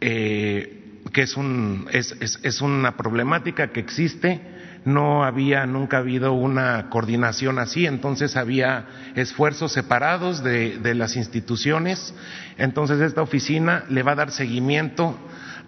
Eh, 0.00 1.00
que 1.12 1.22
es, 1.22 1.36
un, 1.36 1.88
es, 1.90 2.14
es, 2.20 2.60
una 2.60 2.96
problemática 2.96 3.68
que 3.68 3.80
existe, 3.80 4.40
no 4.88 5.24
había 5.24 5.66
nunca 5.66 5.98
habido 5.98 6.32
una 6.32 6.88
coordinación 6.90 7.58
así, 7.58 7.86
entonces 7.86 8.36
había 8.36 8.86
esfuerzos 9.14 9.72
separados 9.72 10.42
de, 10.42 10.78
de 10.78 10.94
las 10.94 11.16
instituciones, 11.16 12.14
entonces 12.56 13.00
esta 13.00 13.22
oficina 13.22 13.84
le 13.88 14.02
va 14.02 14.12
a 14.12 14.16
dar 14.16 14.30
seguimiento 14.30 15.16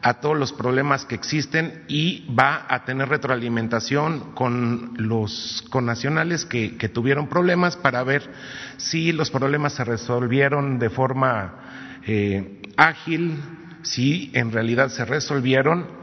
a 0.03 0.15
todos 0.15 0.37
los 0.37 0.53
problemas 0.53 1.05
que 1.05 1.15
existen 1.15 1.85
y 1.89 2.27
va 2.35 2.67
a 2.69 2.85
tener 2.85 3.09
retroalimentación 3.09 4.33
con 4.35 4.95
los 4.97 5.65
connacionales 5.71 6.47
que, 6.47 6.77
que 6.77 6.89
tuvieron 6.89 7.29
problemas 7.29 7.77
para 7.77 8.03
ver 8.03 8.23
si 8.79 9.13
los 9.13 9.31
problemas 9.31 9.75
se 9.75 9.85
resolvieron 9.85 10.79
de 10.79 10.91
forma 10.91 12.01
eh, 12.07 12.63
ágil, 12.77 13.39
si 13.83 14.31
en 14.35 14.53
realidad 14.53 14.89
se 14.89 15.05
resolvieron. 15.05 16.00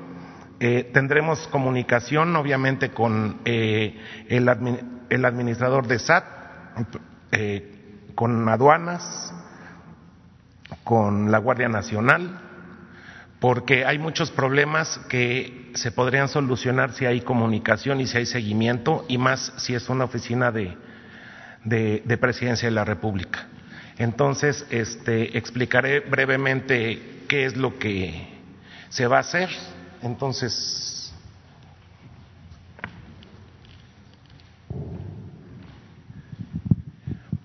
Eh, 0.60 0.90
tendremos 0.94 1.48
comunicación, 1.48 2.36
obviamente, 2.36 2.90
con 2.90 3.42
eh, 3.46 4.00
el, 4.28 4.50
el, 5.10 5.26
administrador 5.26 5.88
de 5.88 6.00
SAT, 6.00 6.26
con 8.16 8.50
aduanas, 8.50 9.34
con 10.84 11.32
la 11.32 11.38
Guardia 11.38 11.70
Nacional, 11.70 12.40
porque 13.40 13.86
hay 13.86 14.00
muchos 14.00 14.32
problemas 14.32 15.00
que 15.10 15.72
se 15.76 15.92
podrían 15.92 16.28
solucionar 16.28 16.94
si 16.94 17.06
hay 17.06 17.22
comunicación 17.22 18.02
y 18.02 18.08
si 18.08 18.18
hay 18.18 18.26
seguimiento, 18.26 19.06
y 19.08 19.18
más 19.18 19.54
si 19.58 19.76
es 19.76 19.88
una 19.90 20.06
oficina 20.06 20.52
de, 20.52 20.76
de, 21.64 22.18
presidencia 22.18 22.68
de 22.68 22.74
la 22.74 22.86
República. 22.86 23.48
Entonces, 23.98 24.66
este, 24.70 25.38
explicaré 25.38 26.00
brevemente 26.00 27.24
qué 27.28 27.46
es 27.46 27.58
lo 27.58 27.78
que 27.78 28.28
se 28.90 29.08
va 29.08 29.18
a 29.18 29.22
hacer. 29.22 29.50
Entonces, 30.02 31.14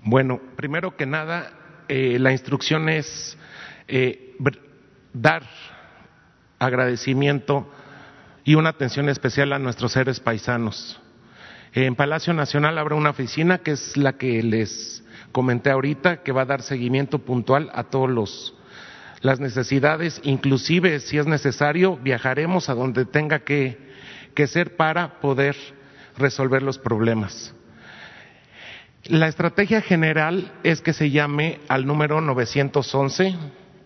bueno, 0.05 0.41
primero 0.57 0.97
que 0.97 1.07
nada, 1.07 1.51
eh, 1.89 2.19
la 2.19 2.33
instrucción 2.33 2.89
es 2.89 3.37
eh, 3.89 4.37
dar 5.13 5.43
agradecimiento 6.59 7.71
y 8.45 8.55
una 8.55 8.71
atención 8.71 9.09
especial 9.09 9.53
a 9.53 9.59
nuestros 9.59 9.93
seres 9.93 10.21
paisanos. 10.21 11.01
En 11.75 11.95
Palacio 11.95 12.35
Nacional 12.35 12.77
habrá 12.77 12.97
una 12.97 13.11
oficina 13.11 13.59
que 13.59 13.73
es 13.73 13.97
la 13.97 14.15
que 14.15 14.43
les 14.43 15.03
comenté 15.33 15.71
ahorita, 15.71 16.23
que 16.23 16.33
va 16.33 16.43
a 16.43 16.47
dar 16.47 16.63
seguimiento 16.63 17.19
puntual 17.21 17.71
a 17.75 17.85
todos 17.85 18.11
los 18.11 18.55
las 19.23 19.41
necesidades, 19.41 20.21
inclusive 20.23 21.01
si 21.01 21.17
es 21.17 21.27
necesario, 21.27 21.97
viajaremos 21.97 22.69
a 22.69 22.75
donde 22.75 23.07
tenga 23.07 23.41
que, 23.41 23.79
que 24.35 24.47
ser 24.47 24.77
para 24.77 25.21
poder 25.21 25.57
resolver 26.19 26.63
los 26.63 26.79
problemas. 26.79 27.55
La 29.05 29.29
estrategia 29.29 29.81
general 29.81 30.53
es 30.63 30.81
que 30.81 30.93
se 30.93 31.11
llame 31.11 31.61
al 31.69 31.87
número 31.87 32.21
911 32.21 33.35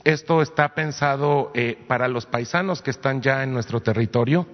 esto 0.07 0.41
está 0.41 0.69
pensado 0.69 1.51
eh, 1.53 1.85
para 1.89 2.07
los 2.07 2.27
paisanos 2.27 2.81
que 2.81 2.93
están 2.93 3.23
ya 3.23 3.43
en 3.43 3.53
nuestro 3.53 3.81
territorio 3.81 4.47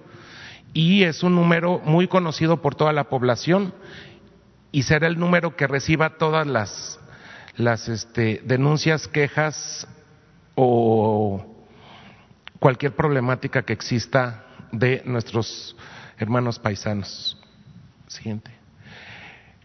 y 0.73 1.03
es 1.03 1.21
un 1.21 1.35
número 1.35 1.79
muy 1.85 2.07
conocido 2.07 2.59
por 2.59 2.73
toda 2.73 2.91
la 2.91 3.03
población 3.03 3.71
y 4.71 4.81
será 4.81 5.05
el 5.05 5.19
número 5.19 5.55
que 5.55 5.67
reciba 5.67 6.17
todas 6.17 6.47
las, 6.47 6.99
las 7.55 7.87
este, 7.87 8.41
denuncias, 8.45 9.07
quejas 9.07 9.87
o 10.55 11.45
cualquier 12.59 12.95
problemática 12.95 13.63
que 13.63 13.73
exista 13.73 14.45
de 14.71 15.01
nuestros 15.05 15.75
hermanos 16.17 16.59
paisanos. 16.59 17.37
Siguiente. 18.07 18.51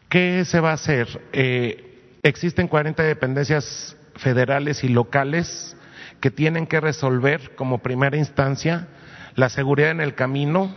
¿Qué 0.09 0.45
se 0.45 0.61
va 0.61 0.71
a 0.71 0.75
hacer? 0.75 1.29
Eh, 1.33 2.19
existen 2.23 2.69
40 2.69 3.03
dependencias 3.03 3.97
federales 4.17 4.83
y 4.85 4.89
locales 4.89 5.77
que 6.21 6.31
tienen 6.31 6.67
que 6.67 6.81
resolver 6.81 7.55
como 7.55 7.79
primera 7.79 8.17
instancia 8.17 8.89
la 9.35 9.49
seguridad 9.49 9.91
en 9.91 10.01
el 10.01 10.15
camino, 10.15 10.75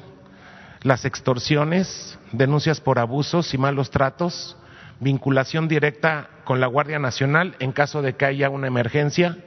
las 0.84 1.06
extorsiones, 1.06 2.20
denuncias 2.32 2.80
por 2.80 3.00
abusos 3.00 3.54
y 3.54 3.58
malos 3.58 3.90
tratos, 3.90 4.56
vinculación 5.00 5.68
directa 5.68 6.30
con 6.44 6.60
la 6.60 6.68
Guardia 6.68 7.00
Nacional 7.00 7.56
en 7.60 7.72
caso 7.72 8.02
de 8.02 8.14
que 8.14 8.26
haya 8.26 8.50
una 8.50 8.68
emergencia, 8.68 9.38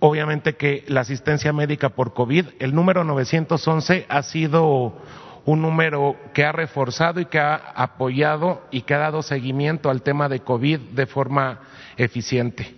obviamente 0.00 0.56
que 0.56 0.84
la 0.88 1.00
asistencia 1.00 1.52
médica 1.52 1.90
por 1.90 2.14
COVID, 2.14 2.46
el 2.58 2.74
número 2.74 3.04
911 3.04 4.06
ha 4.08 4.22
sido 4.22 4.94
un 5.44 5.62
número 5.62 6.16
que 6.34 6.44
ha 6.44 6.52
reforzado 6.52 7.20
y 7.20 7.24
que 7.26 7.38
ha 7.38 7.54
apoyado 7.54 8.62
y 8.70 8.82
que 8.82 8.94
ha 8.94 8.98
dado 8.98 9.22
seguimiento 9.22 9.90
al 9.90 10.02
tema 10.02 10.28
de 10.28 10.40
COVID 10.40 10.78
de 10.78 11.06
forma 11.06 11.60
eficiente. 11.96 12.74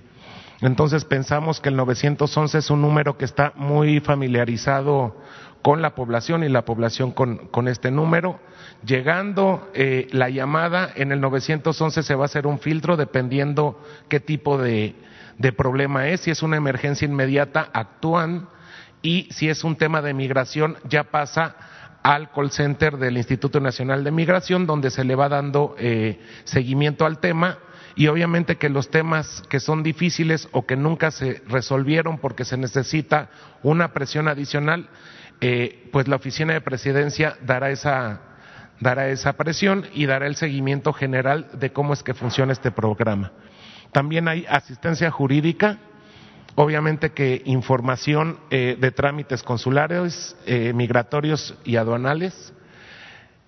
Entonces 0.61 1.05
pensamos 1.05 1.61
que 1.61 1.71
el 1.71 1.77
911 1.77 2.59
es 2.59 2.71
un 2.71 2.83
número 2.83 3.17
que 3.17 3.25
está 3.25 3.53
muy 3.57 4.01
familiarizado 4.01 5.17
con 5.63 5.83
la 5.83 5.95
población 5.95 6.45
y 6.45 6.49
la 6.49 6.65
población 6.65 7.13
con, 7.13 7.69
este 7.69 7.91
número. 7.91 8.39
Llegando 8.85 9.69
eh, 9.75 10.07
la 10.11 10.31
llamada 10.31 10.91
en 10.95 11.13
el 11.13 11.21
911 11.21 12.03
se 12.03 12.15
va 12.15 12.25
a 12.25 12.27
hacer 12.27 12.47
un 12.47 12.59
filtro 12.59 12.97
dependiendo 12.97 13.79
qué 14.09 14.21
tipo 14.21 14.59
de, 14.59 14.95
de 15.39 15.53
problema 15.53 16.09
es. 16.09 16.21
Si 16.21 16.31
es 16.31 16.43
una 16.43 16.57
emergencia 16.57 17.07
inmediata, 17.07 17.69
actúan 17.73 18.49
y 19.03 19.29
si 19.31 19.49
es 19.49 19.65
un 19.65 19.77
tema 19.77 20.03
de 20.03 20.15
migración, 20.15 20.77
ya 20.89 21.05
pasa 21.05 21.57
al 22.03 22.31
call 22.31 22.51
center 22.51 22.97
del 22.97 23.17
Instituto 23.17 23.61
Nacional 23.61 24.05
de 24.05 24.11
Migración, 24.11 24.67
donde 24.67 24.91
se 24.91 25.05
le 25.05 25.15
va 25.15 25.29
dando 25.29 25.75
eh, 25.79 26.21
seguimiento 26.45 27.05
al 27.05 27.19
tema 27.19 27.59
y 27.95 28.07
obviamente 28.07 28.57
que 28.57 28.69
los 28.69 28.91
temas 28.91 29.43
que 29.49 29.61
son 29.61 29.83
difíciles 29.83 30.49
o 30.53 30.67
que 30.67 30.77
nunca 30.77 31.11
se 31.11 31.43
resolvieron 31.49 32.19
porque 32.19 32.45
se 32.45 32.57
necesita 32.57 33.29
una 33.63 33.93
presión 33.93 34.29
adicional, 34.29 34.89
eh, 35.41 35.89
pues 35.93 36.09
la 36.09 36.17
oficina 36.17 36.55
de 36.55 36.61
presidencia 36.61 37.37
dará 37.43 37.71
esa, 37.71 38.21
dará 38.81 39.09
esa 39.09 39.35
presión 39.35 39.87
y 39.93 40.07
dará 40.07 40.27
el 40.27 40.37
seguimiento 40.37 40.93
general 40.93 41.49
de 41.53 41.73
cómo 41.73 41.93
es 41.93 42.03
que 42.03 42.15
funciona 42.15 42.53
este 42.53 42.71
programa. 42.71 43.33
También 43.93 44.29
hay 44.29 44.47
asistencia 44.49 45.11
jurídica, 45.11 45.79
obviamente 46.55 47.11
que 47.11 47.43
información 47.45 48.39
eh, 48.51 48.77
de 48.79 48.91
trámites 48.93 49.43
consulares, 49.43 50.37
eh, 50.47 50.73
migratorios 50.73 51.57
y 51.65 51.77
aduanales. 51.77 52.53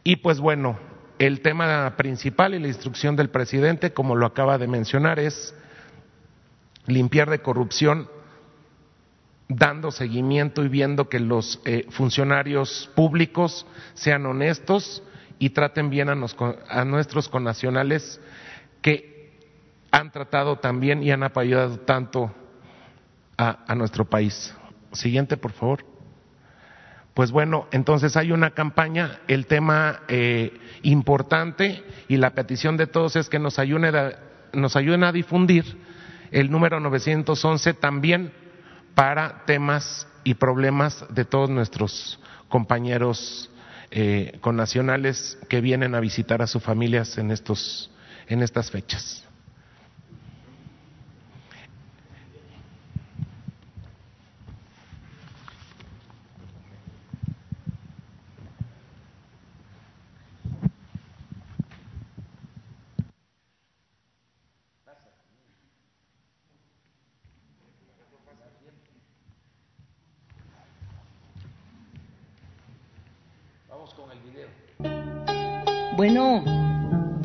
Y 0.03 0.17
pues 0.17 0.41
bueno, 0.41 0.79
el 1.19 1.41
tema 1.41 1.95
principal 1.97 2.55
y 2.55 2.59
la 2.59 2.69
instrucción 2.69 3.15
del 3.15 3.31
presidente, 3.31 3.93
como 3.93 4.17
lo 4.17 4.27
acaba 4.27 4.59
de 4.59 4.67
mencionar, 4.67 5.21
es 5.21 5.55
limpiar 6.87 7.31
de 7.31 7.41
corrupción, 7.41 8.09
dando 9.49 9.93
seguimiento 9.93 10.65
y 10.65 10.69
viendo 10.69 11.09
que 11.09 11.21
los 11.21 11.61
eh, 11.65 11.87
funcionarios 11.91 12.91
públicos 12.97 13.67
sean 13.95 14.27
honestos 14.27 15.05
y 15.39 15.51
traten 15.51 15.91
bien 15.91 16.09
a, 16.09 16.17
a 16.69 16.85
nuestros 16.85 17.29
connacionales 17.29 18.21
que 18.81 19.12
han 19.93 20.11
tratado 20.11 20.57
también 20.57 21.03
y 21.03 21.13
han 21.13 21.23
apoyado 21.23 21.79
tanto 21.81 22.35
a, 23.37 23.75
nuestro 23.75 24.05
país. 24.05 24.55
Siguiente, 24.93 25.37
por 25.37 25.53
favor. 25.53 25.85
Pues 27.15 27.31
bueno, 27.31 27.67
entonces 27.73 28.17
hay 28.17 28.33
una 28.33 28.53
campaña, 28.53 29.21
el 29.29 29.47
tema 29.47 30.01
eh, 30.09 30.59
importante 30.83 31.85
y 32.09 32.17
la 32.17 32.31
petición 32.31 32.77
de 32.77 32.87
todos 32.87 33.17
es 33.17 33.29
que 33.29 33.39
nos 33.39 33.59
ayuden, 33.59 33.95
a, 33.95 34.13
nos 34.55 34.77
ayuden 34.77 35.05
a 35.05 35.13
difundir 35.13 35.77
el 36.31 36.51
número 36.51 36.81
911 36.81 37.75
también 37.75 38.33
para 38.95 39.45
temas 39.45 40.07
y 40.25 40.35
problemas 40.35 41.05
de 41.11 41.27
todos 41.27 41.51
nuestros 41.51 42.19
compañeros 42.49 43.51
eh, 43.91 44.39
connacionales 44.41 45.39
que 45.51 45.61
vienen 45.61 45.95
a 45.95 46.01
visitar 46.01 46.41
a 46.41 46.47
sus 46.47 46.63
familias 46.63 47.19
en, 47.19 47.31
estos, 47.31 47.91
en 48.27 48.43
estas 48.43 48.71
fechas. 48.71 49.23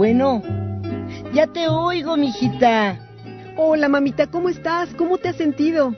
Bueno, 0.08 0.42
ya 1.34 1.48
te 1.48 1.68
oigo, 1.68 2.16
mijita. 2.16 2.98
Hola, 3.58 3.90
mamita, 3.90 4.28
¿cómo 4.28 4.48
estás? 4.48 4.88
¿Cómo 4.94 5.18
te 5.18 5.28
has 5.28 5.36
sentido? 5.36 5.94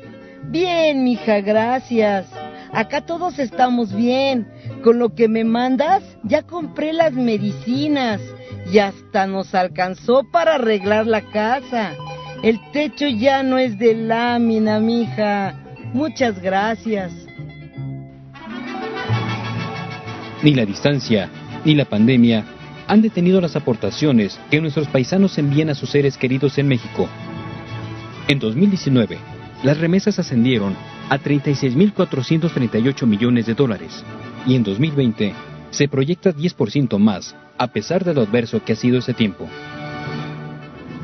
Bien, 0.45 1.03
mija, 1.03 1.41
gracias. 1.41 2.25
Acá 2.73 3.01
todos 3.01 3.37
estamos 3.37 3.93
bien. 3.93 4.47
Con 4.83 4.97
lo 4.97 5.13
que 5.13 5.27
me 5.27 5.43
mandas, 5.43 6.01
ya 6.23 6.41
compré 6.41 6.91
las 6.91 7.13
medicinas 7.13 8.19
y 8.73 8.79
hasta 8.79 9.27
nos 9.27 9.53
alcanzó 9.53 10.23
para 10.31 10.55
arreglar 10.55 11.05
la 11.05 11.21
casa. 11.21 11.93
El 12.41 12.59
techo 12.71 13.05
ya 13.07 13.43
no 13.43 13.59
es 13.59 13.77
de 13.77 13.93
lámina, 13.93 14.79
mija. 14.79 15.53
Muchas 15.93 16.41
gracias. 16.41 17.11
Ni 20.41 20.55
la 20.55 20.65
distancia, 20.65 21.29
ni 21.63 21.75
la 21.75 21.85
pandemia 21.85 22.43
han 22.89 23.03
detenido 23.03 23.39
las 23.39 23.55
aportaciones 23.55 24.39
que 24.49 24.59
nuestros 24.59 24.87
paisanos 24.87 25.37
envían 25.37 25.69
a 25.69 25.75
sus 25.75 25.91
seres 25.91 26.17
queridos 26.17 26.57
en 26.57 26.67
México. 26.67 27.07
En 28.27 28.39
2019, 28.39 29.19
las 29.61 29.77
remesas 29.77 30.17
ascendieron 30.17 30.75
a 31.07 31.19
36.438 31.19 33.05
millones 33.05 33.45
de 33.45 33.53
dólares 33.53 34.03
y 34.47 34.55
en 34.55 34.63
2020 34.63 35.35
se 35.69 35.87
proyecta 35.87 36.33
10% 36.33 36.97
más, 36.97 37.35
a 37.59 37.67
pesar 37.67 38.03
de 38.03 38.15
lo 38.15 38.21
adverso 38.21 38.63
que 38.63 38.73
ha 38.73 38.75
sido 38.75 38.97
ese 38.97 39.13
tiempo. 39.13 39.47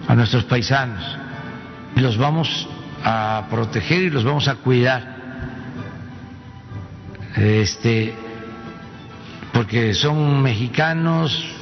A 0.08 0.16
nuestros 0.16 0.44
paisanos 0.46 1.04
los 1.98 2.18
vamos 2.18 2.68
a 3.04 3.46
proteger 3.52 4.02
y 4.02 4.10
los 4.10 4.24
vamos 4.24 4.48
a 4.48 4.56
cuidar. 4.56 5.16
Este, 7.36 8.12
porque 9.54 9.94
son 9.94 10.42
mexicanos, 10.42 11.55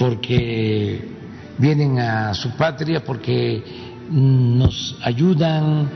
porque 0.00 0.98
vienen 1.58 1.98
a 1.98 2.32
su 2.32 2.52
patria, 2.52 3.04
porque 3.04 3.62
nos 4.10 4.96
ayudan 5.02 5.90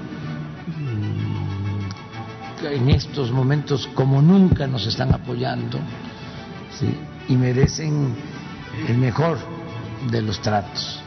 mm, 0.67 2.67
en 2.67 2.90
estos 2.90 3.33
momentos 3.33 3.88
como 3.95 4.21
nunca 4.21 4.67
nos 4.67 4.87
están 4.87 5.14
apoyando 5.14 5.81
y 7.31 7.35
merecen 7.35 8.14
el 8.87 8.99
mejor 8.99 9.38
de 10.11 10.21
los 10.21 10.38
tratos 10.43 11.01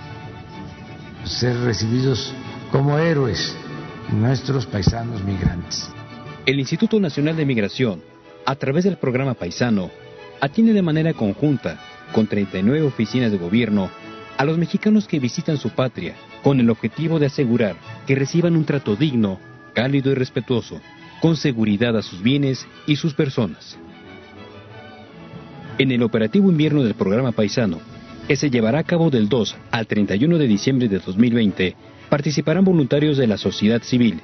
ser 1.23 1.55
recibidos 1.59 2.33
como 2.71 2.97
héroes 2.97 3.55
nuestros 4.11 4.65
paisanos 4.65 5.23
migrantes. 5.23 5.87
El 6.47 6.59
Instituto 6.59 6.99
Nacional 6.99 7.35
de 7.35 7.45
Migración, 7.45 8.01
a 8.43 8.55
través 8.55 8.85
del 8.85 8.97
programa 8.97 9.35
Paisano, 9.35 9.91
atiende 10.41 10.73
de 10.73 10.81
manera 10.81 11.13
conjunta, 11.13 11.77
con 12.13 12.27
39 12.27 12.83
oficinas 12.83 13.31
de 13.31 13.37
gobierno, 13.37 13.89
a 14.37 14.45
los 14.45 14.57
mexicanos 14.57 15.07
que 15.07 15.19
visitan 15.19 15.57
su 15.57 15.71
patria, 15.71 16.15
con 16.43 16.59
el 16.59 16.69
objetivo 16.69 17.19
de 17.19 17.25
asegurar 17.25 17.75
que 18.05 18.15
reciban 18.15 18.55
un 18.55 18.65
trato 18.65 18.95
digno, 18.95 19.39
cálido 19.73 20.11
y 20.11 20.15
respetuoso, 20.15 20.79
con 21.21 21.35
seguridad 21.35 21.97
a 21.97 22.01
sus 22.01 22.21
bienes 22.21 22.67
y 22.85 22.95
sus 22.95 23.13
personas. 23.13 23.77
En 25.77 25.91
el 25.91 26.03
operativo 26.03 26.49
invierno 26.49 26.83
del 26.83 26.95
programa 26.95 27.31
Paisano, 27.31 27.79
que 28.27 28.35
se 28.35 28.49
llevará 28.49 28.79
a 28.79 28.83
cabo 28.83 29.09
del 29.09 29.29
2 29.29 29.55
al 29.71 29.87
31 29.87 30.37
de 30.37 30.47
diciembre 30.47 30.87
de 30.87 30.99
2020, 30.99 31.75
participarán 32.09 32.65
voluntarios 32.65 33.17
de 33.17 33.27
la 33.27 33.37
sociedad 33.37 33.81
civil, 33.83 34.21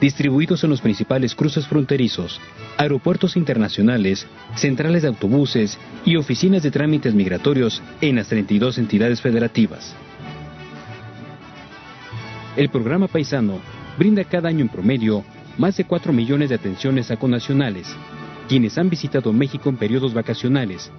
distribuidos 0.00 0.64
en 0.64 0.70
los 0.70 0.80
principales 0.80 1.34
cruces 1.34 1.66
fronterizos, 1.66 2.40
aeropuertos 2.76 3.36
internacionales, 3.36 4.26
centrales 4.54 5.02
de 5.02 5.08
autobuses 5.08 5.78
y 6.04 6.16
oficinas 6.16 6.62
de 6.62 6.70
trámites 6.70 7.14
migratorios 7.14 7.82
en 8.00 8.16
las 8.16 8.28
32 8.28 8.78
entidades 8.78 9.20
federativas. 9.20 9.94
El 12.56 12.68
programa 12.68 13.08
Paisano 13.08 13.60
brinda 13.98 14.24
cada 14.24 14.48
año 14.48 14.60
en 14.60 14.68
promedio 14.68 15.24
más 15.58 15.76
de 15.76 15.84
4 15.84 16.12
millones 16.12 16.48
de 16.48 16.56
atenciones 16.56 17.10
a 17.10 17.16
conacionales, 17.16 17.88
quienes 18.48 18.76
han 18.78 18.90
visitado 18.90 19.32
México 19.32 19.68
en 19.68 19.76
periodos 19.76 20.14
vacacionales, 20.14 20.90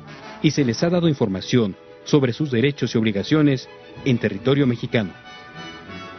y 0.41 0.51
se 0.51 0.65
les 0.65 0.81
ha 0.83 0.89
dado 0.89 1.07
información 1.07 1.75
sobre 2.03 2.33
sus 2.33 2.51
derechos 2.51 2.93
y 2.93 2.97
obligaciones 2.97 3.69
en 4.05 4.17
territorio 4.17 4.67
mexicano. 4.67 5.11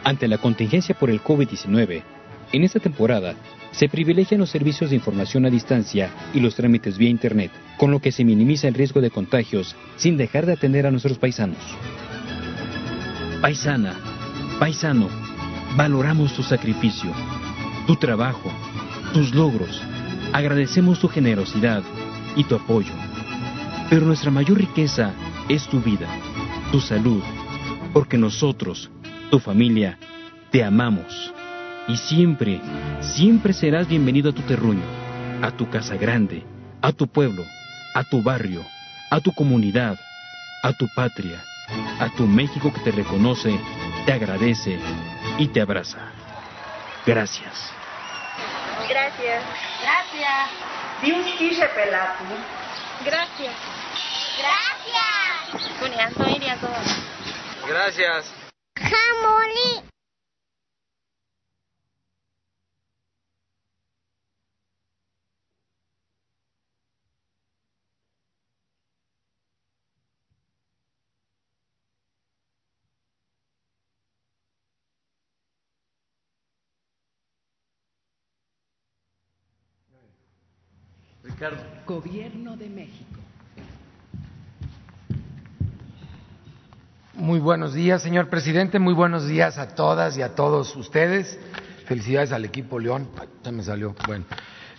Ante 0.03 0.27
la 0.27 0.37
contingencia 0.37 0.95
por 0.95 1.09
el 1.09 1.21
COVID-19, 1.21 2.03
en 2.51 2.63
esta 2.63 2.79
temporada 2.79 3.35
se 3.77 3.89
privilegian 3.89 4.39
los 4.39 4.49
servicios 4.49 4.89
de 4.89 4.95
información 4.95 5.45
a 5.45 5.49
distancia 5.49 6.09
y 6.33 6.39
los 6.39 6.55
trámites 6.55 6.97
vía 6.97 7.09
Internet, 7.09 7.51
con 7.77 7.91
lo 7.91 7.99
que 7.99 8.13
se 8.13 8.23
minimiza 8.23 8.69
el 8.69 8.73
riesgo 8.73 9.01
de 9.01 9.11
contagios 9.11 9.75
sin 9.97 10.15
dejar 10.15 10.45
de 10.45 10.53
atender 10.53 10.87
a 10.87 10.91
nuestros 10.91 11.17
paisanos. 11.17 11.57
Paisana, 13.41 13.93
paisano, 14.59 15.09
valoramos 15.75 16.33
tu 16.33 16.41
sacrificio, 16.41 17.11
tu 17.85 17.97
trabajo, 17.97 18.49
tus 19.13 19.35
logros, 19.35 19.81
agradecemos 20.31 20.99
tu 20.99 21.09
generosidad 21.09 21.83
y 22.37 22.45
tu 22.45 22.55
apoyo. 22.55 22.93
Pero 23.89 24.05
nuestra 24.05 24.31
mayor 24.31 24.57
riqueza 24.57 25.13
es 25.49 25.67
tu 25.67 25.81
vida, 25.81 26.07
tu 26.71 26.79
salud, 26.79 27.21
porque 27.91 28.17
nosotros, 28.17 28.89
tu 29.29 29.39
familia, 29.39 29.99
te 30.49 30.63
amamos. 30.63 31.34
Y 31.87 31.97
siempre, 31.97 32.61
siempre 32.99 33.53
serás 33.53 33.87
bienvenido 33.87 34.31
a 34.31 34.33
tu 34.33 34.41
terruño, 34.41 34.85
a 35.43 35.51
tu 35.51 35.69
casa 35.69 35.95
grande, 35.95 36.43
a 36.81 36.91
tu 36.91 37.07
pueblo, 37.07 37.43
a 37.93 38.03
tu 38.03 38.23
barrio, 38.23 38.65
a 39.11 39.19
tu 39.19 39.31
comunidad, 39.33 39.99
a 40.63 40.73
tu 40.73 40.87
patria, 40.95 41.43
a 41.99 42.09
tu 42.09 42.25
México 42.25 42.73
que 42.73 42.79
te 42.79 42.91
reconoce, 42.91 43.59
te 44.05 44.13
agradece 44.13 44.79
y 45.37 45.47
te 45.47 45.61
abraza. 45.61 46.11
Gracias. 47.05 47.71
Gracias. 48.89 49.43
Gracias. 49.83 50.49
Gracias. 53.05 53.53
Gracias. 54.39 55.05
Gracias. 57.67 58.33
Jamoli. 58.75 59.94
Ricardo. 81.35 81.57
Gobierno 81.85 82.55
de 82.55 82.69
México. 82.69 83.19
Muy 87.13 87.39
buenos 87.39 87.73
días, 87.73 88.01
señor 88.01 88.29
presidente. 88.29 88.79
Muy 88.79 88.93
buenos 88.93 89.27
días 89.27 89.57
a 89.57 89.75
todas 89.75 90.17
y 90.17 90.21
a 90.21 90.33
todos 90.33 90.73
ustedes. 90.77 91.37
Felicidades 91.87 92.31
al 92.31 92.45
equipo 92.45 92.79
León. 92.79 93.09
Ya 93.43 93.51
me 93.51 93.63
salió. 93.63 93.93
Bueno, 94.07 94.23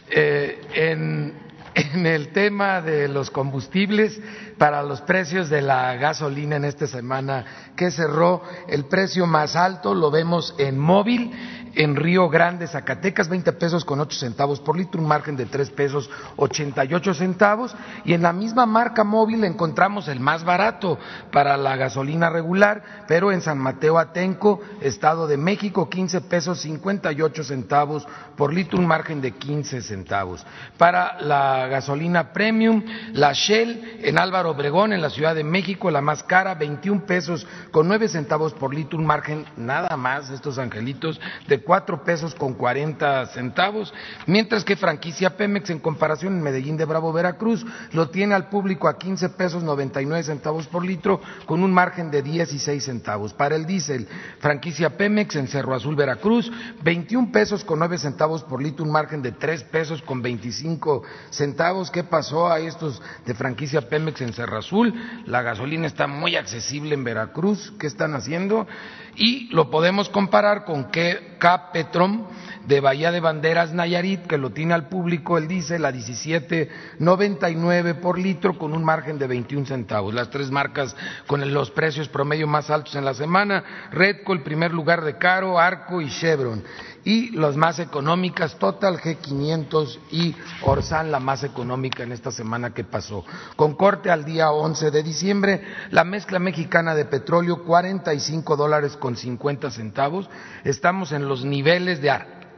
eh, 0.08 0.62
en, 0.72 1.34
en 1.74 2.06
el 2.06 2.28
tema 2.28 2.80
de 2.80 3.08
los 3.08 3.30
combustibles, 3.30 4.18
para 4.56 4.82
los 4.82 5.02
precios 5.02 5.50
de 5.50 5.60
la 5.60 5.94
gasolina 5.96 6.56
en 6.56 6.64
esta 6.64 6.86
semana 6.86 7.72
que 7.76 7.90
cerró, 7.90 8.42
el 8.66 8.86
precio 8.86 9.26
más 9.26 9.56
alto 9.56 9.94
lo 9.94 10.10
vemos 10.10 10.54
en 10.56 10.78
móvil 10.78 11.32
en 11.76 11.94
Río 11.94 12.28
Grande, 12.28 12.66
Zacatecas, 12.66 13.28
20 13.28 13.52
pesos 13.52 13.84
con 13.84 14.00
8 14.00 14.18
centavos 14.18 14.60
por 14.60 14.76
litro, 14.76 15.00
un 15.00 15.06
margen 15.06 15.36
de 15.36 15.46
3 15.46 15.70
pesos 15.70 16.10
88 16.36 17.14
centavos. 17.14 17.76
Y 18.04 18.14
en 18.14 18.22
la 18.22 18.32
misma 18.32 18.66
marca 18.66 19.04
móvil 19.04 19.44
encontramos 19.44 20.08
el 20.08 20.18
más 20.18 20.42
barato 20.42 20.98
para 21.30 21.56
la 21.56 21.76
gasolina 21.76 22.30
regular, 22.30 23.04
pero 23.06 23.30
en 23.30 23.42
San 23.42 23.58
Mateo 23.58 23.98
Atenco, 23.98 24.60
Estado 24.80 25.26
de 25.26 25.36
México, 25.36 25.88
15 25.88 26.22
pesos 26.22 26.60
58 26.60 27.44
centavos 27.44 28.08
por 28.36 28.52
litro, 28.52 28.78
un 28.78 28.86
margen 28.86 29.20
de 29.20 29.32
15 29.32 29.82
centavos. 29.82 30.46
Para 30.78 31.20
la 31.20 31.66
gasolina 31.66 32.32
premium, 32.32 32.82
la 33.12 33.32
Shell 33.32 34.00
en 34.02 34.18
Álvaro 34.18 34.50
Obregón, 34.50 34.94
en 34.94 35.02
la 35.02 35.10
Ciudad 35.10 35.34
de 35.34 35.44
México, 35.44 35.90
la 35.90 36.00
más 36.00 36.22
cara, 36.22 36.54
21 36.54 37.04
pesos 37.04 37.46
con 37.70 37.86
9 37.86 38.08
centavos 38.08 38.54
por 38.54 38.74
litro, 38.74 38.98
un 38.98 39.06
margen 39.06 39.44
nada 39.58 39.94
más, 39.98 40.30
estos 40.30 40.58
angelitos, 40.58 41.20
de 41.46 41.65
cuatro 41.66 42.04
pesos 42.04 42.34
con 42.34 42.54
40 42.54 43.26
centavos, 43.26 43.92
mientras 44.26 44.64
que 44.64 44.76
franquicia 44.76 45.36
Pemex 45.36 45.68
en 45.70 45.80
comparación 45.80 46.34
en 46.34 46.42
Medellín 46.42 46.76
de 46.76 46.84
Bravo, 46.84 47.12
Veracruz, 47.12 47.66
lo 47.92 48.08
tiene 48.08 48.34
al 48.34 48.48
público 48.48 48.88
a 48.88 48.96
15 48.96 49.30
pesos 49.30 49.64
99 49.64 50.22
centavos 50.22 50.68
por 50.68 50.84
litro 50.84 51.20
con 51.44 51.62
un 51.62 51.72
margen 51.72 52.10
de 52.10 52.22
16 52.22 52.82
centavos. 52.82 53.34
Para 53.34 53.56
el 53.56 53.66
diésel, 53.66 54.06
franquicia 54.38 54.96
Pemex 54.96 55.34
en 55.36 55.48
Cerro 55.48 55.74
Azul, 55.74 55.96
Veracruz, 55.96 56.50
21 56.84 57.32
pesos 57.32 57.64
con 57.64 57.80
9 57.80 57.98
centavos 57.98 58.44
por 58.44 58.62
litro, 58.62 58.84
un 58.84 58.92
margen 58.92 59.20
de 59.20 59.32
3 59.32 59.64
pesos 59.64 60.00
con 60.02 60.22
25 60.22 61.02
centavos. 61.30 61.90
¿Qué 61.90 62.04
pasó 62.04 62.46
a 62.48 62.60
estos 62.60 63.02
de 63.26 63.34
franquicia 63.34 63.88
Pemex 63.88 64.20
en 64.20 64.32
Cerro 64.32 64.58
Azul? 64.58 64.94
La 65.26 65.42
gasolina 65.42 65.88
está 65.88 66.06
muy 66.06 66.36
accesible 66.36 66.94
en 66.94 67.02
Veracruz. 67.02 67.72
¿Qué 67.78 67.88
están 67.88 68.14
haciendo? 68.14 68.68
Y 69.16 69.48
lo 69.50 69.70
podemos 69.70 70.10
comparar 70.10 70.64
con 70.64 70.90
K 70.90 71.72
Petrom 71.72 72.26
de 72.66 72.80
Bahía 72.80 73.10
de 73.12 73.20
Banderas 73.20 73.72
Nayarit, 73.72 74.26
que 74.26 74.36
lo 74.36 74.50
tiene 74.50 74.74
al 74.74 74.88
público 74.88 75.38
el 75.38 75.48
diésel 75.48 75.86
a 75.86 75.92
17.99 75.92 78.00
por 78.00 78.18
litro 78.18 78.58
con 78.58 78.74
un 78.74 78.84
margen 78.84 79.18
de 79.18 79.26
21 79.26 79.64
centavos. 79.66 80.12
Las 80.12 80.28
tres 80.30 80.50
marcas 80.50 80.94
con 81.26 81.50
los 81.52 81.70
precios 81.70 82.08
promedio 82.08 82.46
más 82.46 82.70
altos 82.70 82.94
en 82.96 83.04
la 83.04 83.14
semana, 83.14 83.64
Redco 83.90 84.32
el 84.32 84.42
primer 84.42 84.72
lugar 84.72 85.04
de 85.04 85.16
Caro, 85.16 85.58
Arco 85.58 86.00
y 86.00 86.08
Chevron. 86.10 86.62
Y 87.06 87.30
las 87.30 87.56
más 87.56 87.78
económicas, 87.78 88.58
Total 88.58 88.98
G500 88.98 89.98
y 90.10 90.34
Orsan, 90.62 91.12
la 91.12 91.20
más 91.20 91.44
económica 91.44 92.02
en 92.02 92.10
esta 92.10 92.32
semana 92.32 92.74
que 92.74 92.82
pasó. 92.82 93.24
Con 93.54 93.76
corte 93.76 94.10
al 94.10 94.24
día 94.24 94.50
11 94.50 94.90
de 94.90 95.04
diciembre, 95.04 95.62
la 95.92 96.02
mezcla 96.02 96.40
mexicana 96.40 96.96
de 96.96 97.04
petróleo, 97.04 97.62
45 97.62 98.56
dólares 98.56 98.96
con 98.96 99.16
50 99.16 99.70
centavos. 99.70 100.28
Estamos 100.64 101.12
en 101.12 101.28
los 101.28 101.44
niveles 101.44 102.02
de 102.02 102.10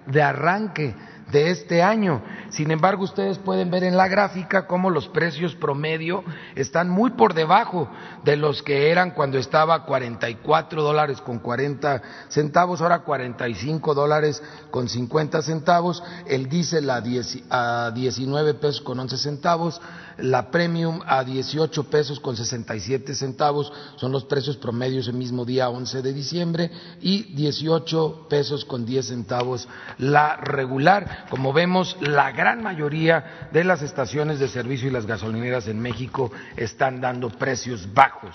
de 0.06 0.22
arranque 0.22 0.94
de 1.30 1.50
este 1.50 1.82
año. 1.82 2.22
Sin 2.50 2.70
embargo, 2.70 3.04
ustedes 3.04 3.38
pueden 3.38 3.70
ver 3.70 3.84
en 3.84 3.96
la 3.96 4.08
gráfica 4.08 4.66
cómo 4.66 4.90
los 4.90 5.08
precios 5.08 5.54
promedio 5.54 6.24
están 6.54 6.88
muy 6.88 7.10
por 7.10 7.34
debajo 7.34 7.90
de 8.24 8.36
los 8.36 8.62
que 8.62 8.90
eran 8.90 9.10
cuando 9.10 9.38
estaba 9.38 9.74
a 9.74 9.84
44 9.84 10.82
dólares 10.82 11.20
con 11.20 11.38
40 11.38 12.02
centavos, 12.28 12.80
ahora 12.80 13.00
45 13.00 13.94
dólares 13.94 14.42
con 14.70 14.88
50 14.88 15.42
centavos, 15.42 16.02
el 16.26 16.48
diésel 16.48 16.88
a, 16.90 17.00
10, 17.00 17.44
a 17.50 17.92
19 17.94 18.54
pesos 18.54 18.80
con 18.80 18.98
11 18.98 19.18
centavos, 19.18 19.80
la 20.18 20.50
premium 20.50 21.00
a 21.06 21.24
18 21.24 21.84
pesos 21.84 22.20
con 22.20 22.36
67 22.36 23.14
centavos, 23.14 23.72
son 23.96 24.12
los 24.12 24.24
precios 24.24 24.56
promedios 24.56 25.08
el 25.08 25.14
mismo 25.14 25.44
día 25.44 25.68
11 25.68 26.02
de 26.02 26.12
diciembre, 26.12 26.70
y 27.00 27.34
18 27.34 28.26
pesos 28.28 28.64
con 28.64 28.84
10 28.84 29.06
centavos 29.06 29.68
la 29.98 30.36
regular. 30.36 31.26
Como 31.30 31.52
vemos, 31.52 31.96
la 32.00 32.32
gran 32.32 32.62
mayoría 32.62 33.48
de 33.52 33.64
las 33.64 33.82
estaciones 33.82 34.38
de 34.38 34.48
servicio 34.48 34.88
y 34.88 34.92
las 34.92 35.06
gasolineras 35.06 35.68
en 35.68 35.80
México 35.80 36.30
están 36.56 37.00
dando 37.00 37.30
precios 37.30 37.92
bajos. 37.92 38.34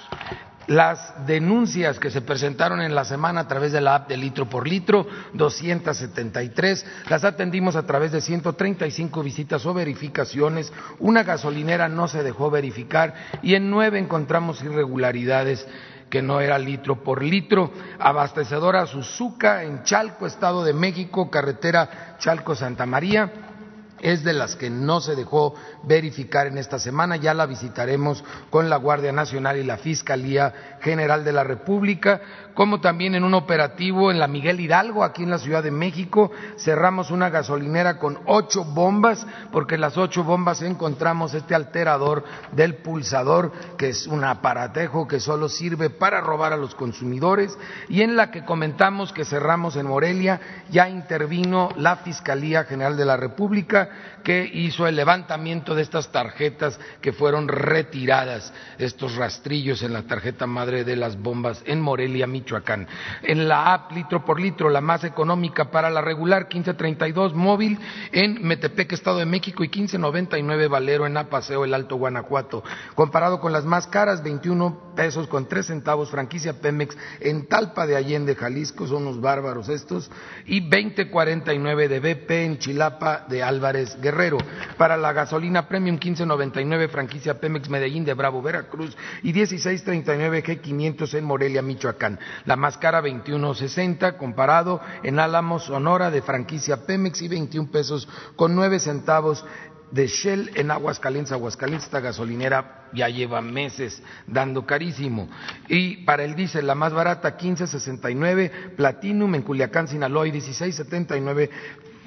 Las 0.68 1.26
denuncias 1.26 2.00
que 2.00 2.10
se 2.10 2.22
presentaron 2.22 2.82
en 2.82 2.96
la 2.96 3.04
semana 3.04 3.42
a 3.42 3.48
través 3.48 3.74
de 3.74 3.82
la 3.82 3.96
app 3.96 4.08
de 4.08 4.16
litro 4.16 4.48
por 4.48 4.68
litro, 4.68 5.06
273, 5.34 6.86
las 7.10 7.26
atendimos 7.26 7.76
a 7.76 7.86
través 7.86 8.14
de 8.14 8.22
135 8.22 9.24
visitas 9.24 9.66
o 9.66 9.74
verificaciones, 9.74 10.72
una 11.00 11.24
gasolinera 11.24 11.90
no 11.90 12.08
se 12.08 12.24
dejó 12.24 12.50
verificar 12.50 13.14
y 13.42 13.56
en 13.56 13.70
nueve 13.70 14.00
encontramos 14.00 14.64
irregularidades 14.64 15.68
que 16.10 16.22
no 16.22 16.40
era 16.40 16.58
litro 16.60 17.04
por 17.04 17.24
litro. 17.24 17.74
Abastecedora 18.00 18.86
Suzuka 18.86 19.64
en 19.64 19.84
Chalco, 19.84 20.28
Estado 20.28 20.64
de 20.64 20.74
México, 20.74 21.30
carretera 21.30 22.16
Chalco-Santa 22.20 22.86
María 22.86 23.53
es 24.02 24.24
de 24.24 24.34
las 24.34 24.56
que 24.56 24.70
no 24.70 25.00
se 25.00 25.16
dejó 25.16 25.56
verificar 25.84 26.48
en 26.48 26.58
esta 26.58 26.80
semana. 26.80 27.16
Ya 27.16 27.34
la 27.34 27.46
visitaremos 27.46 28.24
con 28.50 28.70
la 28.70 28.78
Guardia 28.78 29.12
Nacional 29.12 29.58
y 29.58 29.64
la 29.64 29.78
Fiscalía 29.78 30.78
General 30.82 31.24
de 31.24 31.32
la 31.32 31.44
República 31.44 32.22
como 32.54 32.80
también 32.82 33.16
en 33.16 33.24
un 33.24 33.34
operativo 33.34 34.12
en 34.12 34.20
la 34.20 34.28
Miguel 34.28 34.60
Hidalgo, 34.60 35.04
aquí 35.04 35.24
en 35.24 35.30
la 35.30 35.40
Ciudad 35.40 35.64
de 35.64 35.72
México, 35.72 36.32
cerramos 36.58 37.12
una 37.12 37.30
gasolinera 37.30 37.98
con 37.98 38.20
ocho 38.26 38.64
bombas, 38.64 39.26
porque 39.52 39.76
en 39.76 39.82
las 39.82 39.98
ocho 39.98 40.24
bombas 40.24 40.62
encontramos 40.62 41.34
este 41.34 41.56
alterador 41.56 42.24
del 42.52 42.76
pulsador, 42.76 43.52
que 43.78 43.90
es 43.90 44.08
un 44.08 44.24
aparatejo 44.24 45.08
que 45.08 45.20
solo 45.20 45.50
sirve 45.50 45.90
para 45.90 46.22
robar 46.22 46.54
a 46.54 46.58
los 46.58 46.76
consumidores, 46.76 47.58
y 47.90 48.02
en 48.02 48.16
la 48.16 48.32
que 48.32 48.46
comentamos 48.46 49.14
que 49.14 49.26
cerramos 49.26 49.76
en 49.76 49.88
Morelia, 49.88 50.40
ya 50.70 50.90
intervino 50.90 51.70
la 51.76 51.98
Fiscalía 51.98 52.64
General 52.66 52.96
de 52.98 53.06
la 53.06 53.18
República, 53.18 53.83
que 54.24 54.50
hizo 54.54 54.88
el 54.88 54.96
levantamiento 54.96 55.76
de 55.76 55.82
estas 55.82 56.12
tarjetas 56.12 56.80
que 57.02 57.12
fueron 57.12 57.48
retiradas, 57.48 58.54
estos 58.78 59.16
rastrillos 59.16 59.84
en 59.84 59.94
la 59.94 60.04
tarjeta 60.04 60.48
madre 60.48 60.84
de 60.84 60.96
las 60.96 61.20
bombas 61.20 61.62
en 61.66 61.82
Morelia, 61.82 62.28
Michoacán. 62.28 62.88
En 63.22 63.48
la 63.48 63.74
app 63.74 63.92
litro 63.92 64.24
por 64.24 64.40
litro, 64.40 64.70
la 64.70 64.82
más 64.82 65.04
económica 65.04 65.72
para 65.72 65.90
la 65.90 66.02
regular, 66.02 66.44
1532 66.44 67.34
móvil 67.34 67.78
en 68.12 68.42
Metepec, 68.46 68.94
Estado 68.94 69.20
de 69.20 69.26
México 69.26 69.64
y 69.64 69.68
1599 69.68 70.68
Valero 70.68 71.06
en 71.06 71.18
Apaseo, 71.18 71.66
el 71.66 71.74
Alto 71.74 71.98
Guanajuato. 71.98 72.64
Comparado 72.96 73.40
con 73.40 73.52
las 73.52 73.66
más 73.66 73.88
caras, 73.88 74.24
21 74.24 74.94
pesos 74.96 75.28
con 75.28 75.48
3 75.48 75.66
centavos 75.66 76.10
franquicia 76.10 76.54
Pemex 76.54 76.96
en 77.20 77.48
Talpa 77.48 77.86
de 77.86 77.96
Allende, 77.96 78.36
Jalisco, 78.36 78.88
son 78.88 79.04
unos 79.04 79.20
bárbaros 79.20 79.70
estos, 79.70 80.10
y 80.46 80.62
2049 80.62 81.88
de 81.90 82.00
BP 82.00 82.32
en 82.32 82.58
Chilapa 82.60 83.26
de 83.28 83.44
Álvarez 83.44 83.73
Guerrero. 84.02 84.38
Para 84.78 84.98
la 84.98 85.14
gasolina 85.14 85.68
Premium 85.68 85.96
1599 85.96 86.88
franquicia 86.88 87.40
Pemex 87.40 87.70
Medellín 87.70 88.06
de 88.06 88.14
Bravo, 88.14 88.42
Veracruz 88.42 88.96
y 89.22 89.34
1639 89.34 90.44
G500 90.44 91.14
en 91.16 91.26
Morelia, 91.26 91.62
Michoacán. 91.62 92.20
La 92.46 92.56
más 92.56 92.78
cara 92.78 93.02
21.60 93.02 94.18
comparado 94.18 94.82
en 95.04 95.20
Álamos, 95.20 95.66
Sonora 95.66 96.12
de 96.12 96.22
franquicia 96.22 96.86
Pemex 96.86 97.22
y 97.22 97.28
21 97.28 97.72
pesos 97.72 98.08
con 98.36 98.56
9 98.56 98.80
centavos 98.80 99.46
de 99.94 100.08
Shell 100.08 100.52
en 100.56 100.72
Aguascalientes. 100.72 101.32
Aguascalientes, 101.32 101.86
esta 101.86 102.00
gasolinera 102.00 102.90
ya 102.94 103.10
lleva 103.10 103.42
meses 103.42 104.02
dando 104.26 104.66
carísimo. 104.66 105.30
Y 105.70 105.98
para 105.98 106.24
el 106.24 106.36
diésel, 106.36 106.68
la 106.68 106.76
más 106.76 106.94
barata, 106.94 107.38
15.69, 107.38 108.76
Platinum 108.76 109.36
en 109.36 109.44
Culiacán, 109.44 109.88
Sinaloa, 109.88 110.28
y 110.28 110.32
16.79 110.32 111.50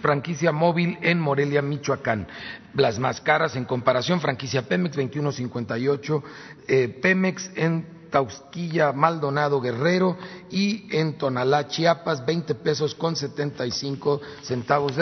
franquicia 0.06 0.52
móvil 0.52 0.98
en 1.02 1.18
Morelia, 1.18 1.62
Michoacán. 1.62 2.28
Las 2.74 3.00
más 3.00 3.20
caras 3.20 3.56
en 3.56 3.64
comparación, 3.64 4.20
franquicia 4.20 4.62
Pemex 4.62 4.94
2158, 4.94 6.22
eh, 6.68 6.88
Pemex 7.02 7.50
en 7.56 7.84
Tausquilla, 8.08 8.92
Maldonado, 8.92 9.60
Guerrero 9.60 10.16
y 10.48 10.86
en 10.96 11.18
Tonalá, 11.18 11.66
Chiapas, 11.66 12.24
20 12.24 12.54
pesos 12.54 12.94
con 12.94 13.16
75 13.16 14.20
centavos 14.42 14.94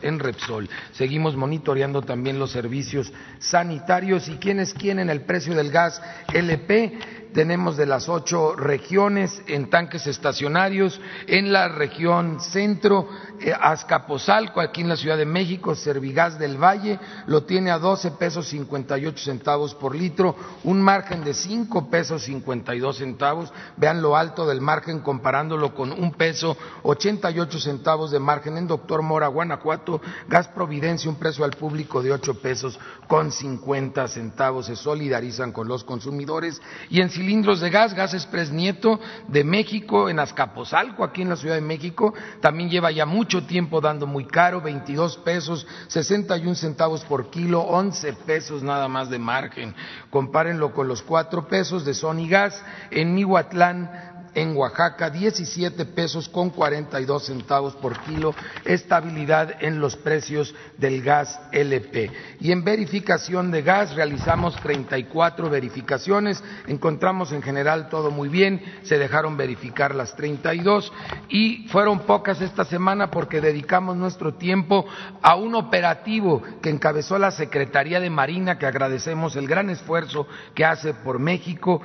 en 0.00 0.20
Repsol. 0.20 0.70
Seguimos 0.92 1.34
monitoreando 1.34 2.02
también 2.02 2.38
los 2.38 2.52
servicios 2.52 3.12
sanitarios 3.40 4.28
y 4.28 4.36
quienes 4.36 4.74
quieren 4.74 5.10
el 5.10 5.22
precio 5.22 5.56
del 5.56 5.72
gas 5.72 6.00
LP 6.32 7.21
tenemos 7.32 7.76
de 7.76 7.86
las 7.86 8.08
ocho 8.08 8.54
regiones 8.54 9.42
en 9.46 9.70
tanques 9.70 10.06
estacionarios, 10.06 11.00
en 11.26 11.52
la 11.52 11.68
región 11.68 12.40
centro, 12.40 13.08
eh, 13.40 13.52
Azcapotzalco, 13.58 14.60
aquí 14.60 14.82
en 14.82 14.88
la 14.88 14.96
Ciudad 14.96 15.16
de 15.16 15.26
México, 15.26 15.74
Servigas 15.74 16.38
del 16.38 16.62
Valle, 16.62 16.98
lo 17.26 17.44
tiene 17.44 17.70
a 17.70 17.78
12 17.78 18.12
pesos 18.12 18.48
58 18.48 19.24
centavos 19.24 19.74
por 19.74 19.94
litro, 19.94 20.36
un 20.64 20.80
margen 20.80 21.24
de 21.24 21.34
5 21.34 21.90
pesos 21.90 22.22
52 22.24 22.96
centavos, 22.96 23.52
vean 23.76 24.02
lo 24.02 24.16
alto 24.16 24.46
del 24.46 24.60
margen 24.60 25.00
comparándolo 25.00 25.74
con 25.74 25.92
un 25.92 26.12
peso 26.12 26.56
88 26.82 27.58
centavos 27.58 28.10
de 28.10 28.18
margen 28.18 28.56
en 28.56 28.66
Doctor 28.66 29.02
Mora, 29.02 29.28
Guanajuato, 29.28 30.00
Gas 30.28 30.48
Providencia, 30.48 31.10
un 31.10 31.16
precio 31.16 31.44
al 31.44 31.52
público 31.52 32.02
de 32.02 32.12
8 32.12 32.34
pesos 32.40 32.78
con 33.08 33.32
50 33.32 34.08
centavos, 34.08 34.66
se 34.66 34.76
solidarizan 34.76 35.52
con 35.52 35.68
los 35.68 35.84
consumidores 35.84 36.60
y 36.90 37.00
en 37.00 37.10
cilindros 37.22 37.60
de 37.60 37.70
gas, 37.70 37.94
Gas 37.94 38.14
Express 38.14 38.50
Nieto 38.50 38.98
de 39.28 39.44
México, 39.44 40.08
en 40.08 40.18
Azcapotzalco, 40.18 41.04
aquí 41.04 41.22
en 41.22 41.28
la 41.28 41.36
Ciudad 41.36 41.54
de 41.54 41.60
México, 41.60 42.12
también 42.40 42.68
lleva 42.68 42.90
ya 42.90 43.06
mucho 43.06 43.44
tiempo 43.44 43.80
dando 43.80 44.08
muy 44.08 44.26
caro, 44.26 44.60
22 44.60 45.18
pesos, 45.18 45.64
61 45.86 46.56
centavos 46.56 47.04
por 47.04 47.30
kilo, 47.30 47.60
11 47.60 48.14
pesos 48.26 48.64
nada 48.64 48.88
más 48.88 49.08
de 49.08 49.20
margen. 49.20 49.72
Compárenlo 50.10 50.72
con 50.72 50.88
los 50.88 51.00
4 51.02 51.46
pesos 51.46 51.84
de 51.84 51.94
Sony 51.94 52.26
Gas 52.28 52.60
en 52.90 53.14
Mihuatlán 53.14 54.11
en 54.34 54.56
Oaxaca 54.56 55.10
17 55.10 55.84
pesos 55.86 56.28
con 56.28 56.50
42 56.50 57.26
centavos 57.26 57.74
por 57.74 57.98
kilo, 58.00 58.34
estabilidad 58.64 59.62
en 59.62 59.80
los 59.80 59.96
precios 59.96 60.54
del 60.78 61.02
gas 61.02 61.40
LP. 61.52 62.10
Y 62.40 62.52
en 62.52 62.64
verificación 62.64 63.50
de 63.50 63.62
gas 63.62 63.94
realizamos 63.94 64.56
34 64.56 65.50
verificaciones, 65.50 66.42
encontramos 66.66 67.32
en 67.32 67.42
general 67.42 67.88
todo 67.88 68.10
muy 68.10 68.28
bien, 68.28 68.62
se 68.82 68.98
dejaron 68.98 69.36
verificar 69.36 69.94
las 69.94 70.16
32 70.16 70.92
y 71.28 71.68
fueron 71.68 72.00
pocas 72.00 72.40
esta 72.40 72.64
semana 72.64 73.10
porque 73.10 73.40
dedicamos 73.40 73.96
nuestro 73.96 74.34
tiempo 74.34 74.84
a 75.22 75.36
un 75.36 75.54
operativo 75.54 76.42
que 76.60 76.70
encabezó 76.70 77.18
la 77.18 77.30
Secretaría 77.30 78.00
de 78.00 78.10
Marina, 78.10 78.58
que 78.58 78.66
agradecemos 78.66 79.36
el 79.36 79.46
gran 79.46 79.70
esfuerzo 79.70 80.26
que 80.54 80.64
hace 80.64 80.94
por 80.94 81.18
México 81.18 81.82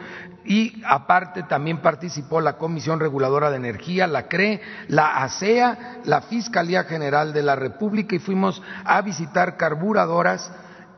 y 0.47 0.81
aparte 0.85 1.43
también 1.43 1.81
participó 1.81 2.39
la 2.39 2.57
Comisión 2.57 3.01
Reguladora 3.01 3.49
de 3.49 3.57
Energía, 3.57 4.07
la 4.07 4.29
CRE, 4.29 4.61
la 4.87 5.17
ASEA, 5.17 5.99
la 6.05 6.21
Fiscalía 6.21 6.85
General 6.85 7.33
de 7.33 7.43
la 7.43 7.57
República 7.57 8.15
y 8.15 8.19
fuimos 8.19 8.63
a 8.85 9.01
visitar 9.01 9.57
carburadoras 9.57 10.49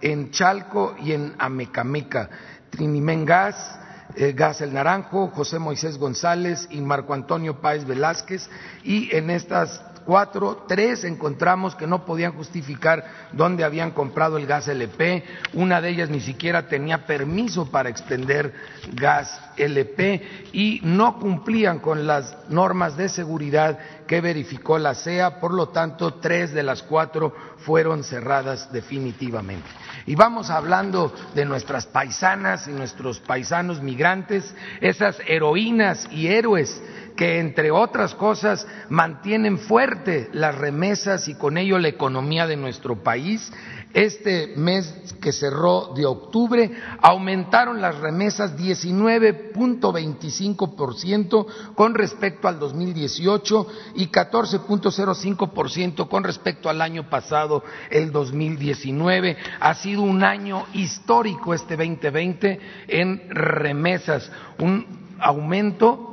en 0.01 0.29
Chalco 0.29 0.95
y 1.01 1.13
en 1.13 1.33
Amecameca, 1.39 2.29
Trinimén 2.69 3.25
Gas, 3.25 3.79
eh, 4.15 4.33
Gas 4.33 4.61
El 4.61 4.71
Naranjo, 4.71 5.29
José 5.29 5.57
Moisés 5.57 5.97
González 5.97 6.67
y 6.69 6.79
Marco 6.81 7.15
Antonio 7.15 7.59
Páez 7.59 7.85
Velázquez. 7.85 8.47
Y 8.83 9.15
en 9.15 9.31
estas 9.31 9.83
cuatro, 10.09 10.65
tres 10.67 11.03
encontramos 11.03 11.75
que 11.75 11.85
no 11.85 12.03
podían 12.03 12.33
justificar 12.33 13.29
dónde 13.31 13.63
habían 13.63 13.91
comprado 13.91 14.37
el 14.37 14.47
gas 14.47 14.67
LP, 14.67 15.23
una 15.53 15.81
de 15.81 15.89
ellas 15.89 16.09
ni 16.09 16.19
siquiera 16.19 16.67
tenía 16.67 17.05
permiso 17.05 17.69
para 17.69 17.89
extender 17.89 18.51
gas 18.93 19.39
LP 19.55 20.49
y 20.51 20.81
no 20.81 21.19
cumplían 21.19 21.77
con 21.77 22.07
las 22.07 22.35
normas 22.49 22.97
de 22.97 23.07
seguridad 23.07 23.77
que 24.07 24.19
verificó 24.19 24.79
la 24.79 24.95
CEA, 24.95 25.39
por 25.39 25.53
lo 25.53 25.69
tanto, 25.69 26.15
tres 26.15 26.53
de 26.55 26.63
las 26.63 26.81
cuatro 26.81 27.31
fueron 27.59 28.03
cerradas 28.03 28.73
definitivamente. 28.73 29.69
Y 30.07 30.15
vamos 30.15 30.49
hablando 30.49 31.13
de 31.35 31.45
nuestras 31.45 31.85
paisanas 31.85 32.67
y 32.67 32.71
nuestros 32.71 33.19
paisanos 33.19 33.79
migrantes, 33.79 34.55
esas 34.81 35.19
heroínas 35.27 36.07
y 36.11 36.29
héroes 36.29 36.81
que 37.19 37.39
entre 37.39 37.69
otras 37.69 38.15
cosas 38.15 38.65
mantienen 38.87 39.57
fuerte 39.57 40.29
las 40.31 40.55
remesas 40.55 41.27
y 41.27 41.35
con 41.35 41.57
ello 41.57 41.77
la 41.77 41.89
economía 41.89 42.47
de 42.47 42.55
nuestro 42.55 43.03
país. 43.03 43.51
Este 43.93 44.53
mes 44.55 44.95
que 45.19 45.33
cerró 45.33 45.91
de 45.93 46.05
octubre 46.05 46.71
aumentaron 47.01 47.81
las 47.81 47.97
remesas 47.97 48.57
19.25% 48.57 51.45
con 51.75 51.93
respecto 51.93 52.47
al 52.47 52.57
2018 52.57 53.67
y 53.95 54.07
14.05% 54.07 56.07
con 56.07 56.23
respecto 56.23 56.69
al 56.69 56.81
año 56.81 57.09
pasado, 57.09 57.65
el 57.89 58.13
2019. 58.13 59.35
Ha 59.59 59.73
sido 59.73 60.03
un 60.03 60.23
año 60.23 60.67
histórico 60.71 61.53
este 61.53 61.75
2020 61.75 62.61
en 62.87 63.29
remesas, 63.29 64.31
un 64.57 65.09
aumento 65.19 66.08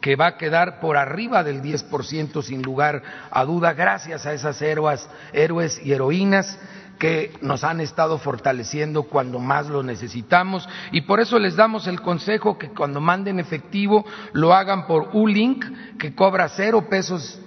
que 0.00 0.16
va 0.16 0.28
a 0.28 0.36
quedar 0.36 0.80
por 0.80 0.96
arriba 0.96 1.44
del 1.44 1.62
10% 1.62 2.42
sin 2.42 2.62
lugar 2.62 3.02
a 3.30 3.44
duda, 3.44 3.72
gracias 3.72 4.26
a 4.26 4.32
esas 4.32 4.60
héroes, 4.62 5.08
héroes 5.32 5.80
y 5.84 5.92
heroínas 5.92 6.58
que 6.98 7.32
nos 7.40 7.64
han 7.64 7.80
estado 7.80 8.18
fortaleciendo 8.18 9.04
cuando 9.04 9.38
más 9.38 9.68
lo 9.68 9.82
necesitamos. 9.82 10.68
Y 10.92 11.00
por 11.02 11.18
eso 11.18 11.38
les 11.38 11.56
damos 11.56 11.86
el 11.86 12.02
consejo 12.02 12.58
que 12.58 12.68
cuando 12.68 13.00
manden 13.00 13.40
efectivo 13.40 14.04
lo 14.32 14.52
hagan 14.52 14.86
por 14.86 15.08
U-Link 15.14 15.64
que 15.98 16.14
cobra 16.14 16.48
cero 16.50 16.86
pesos 16.90 17.40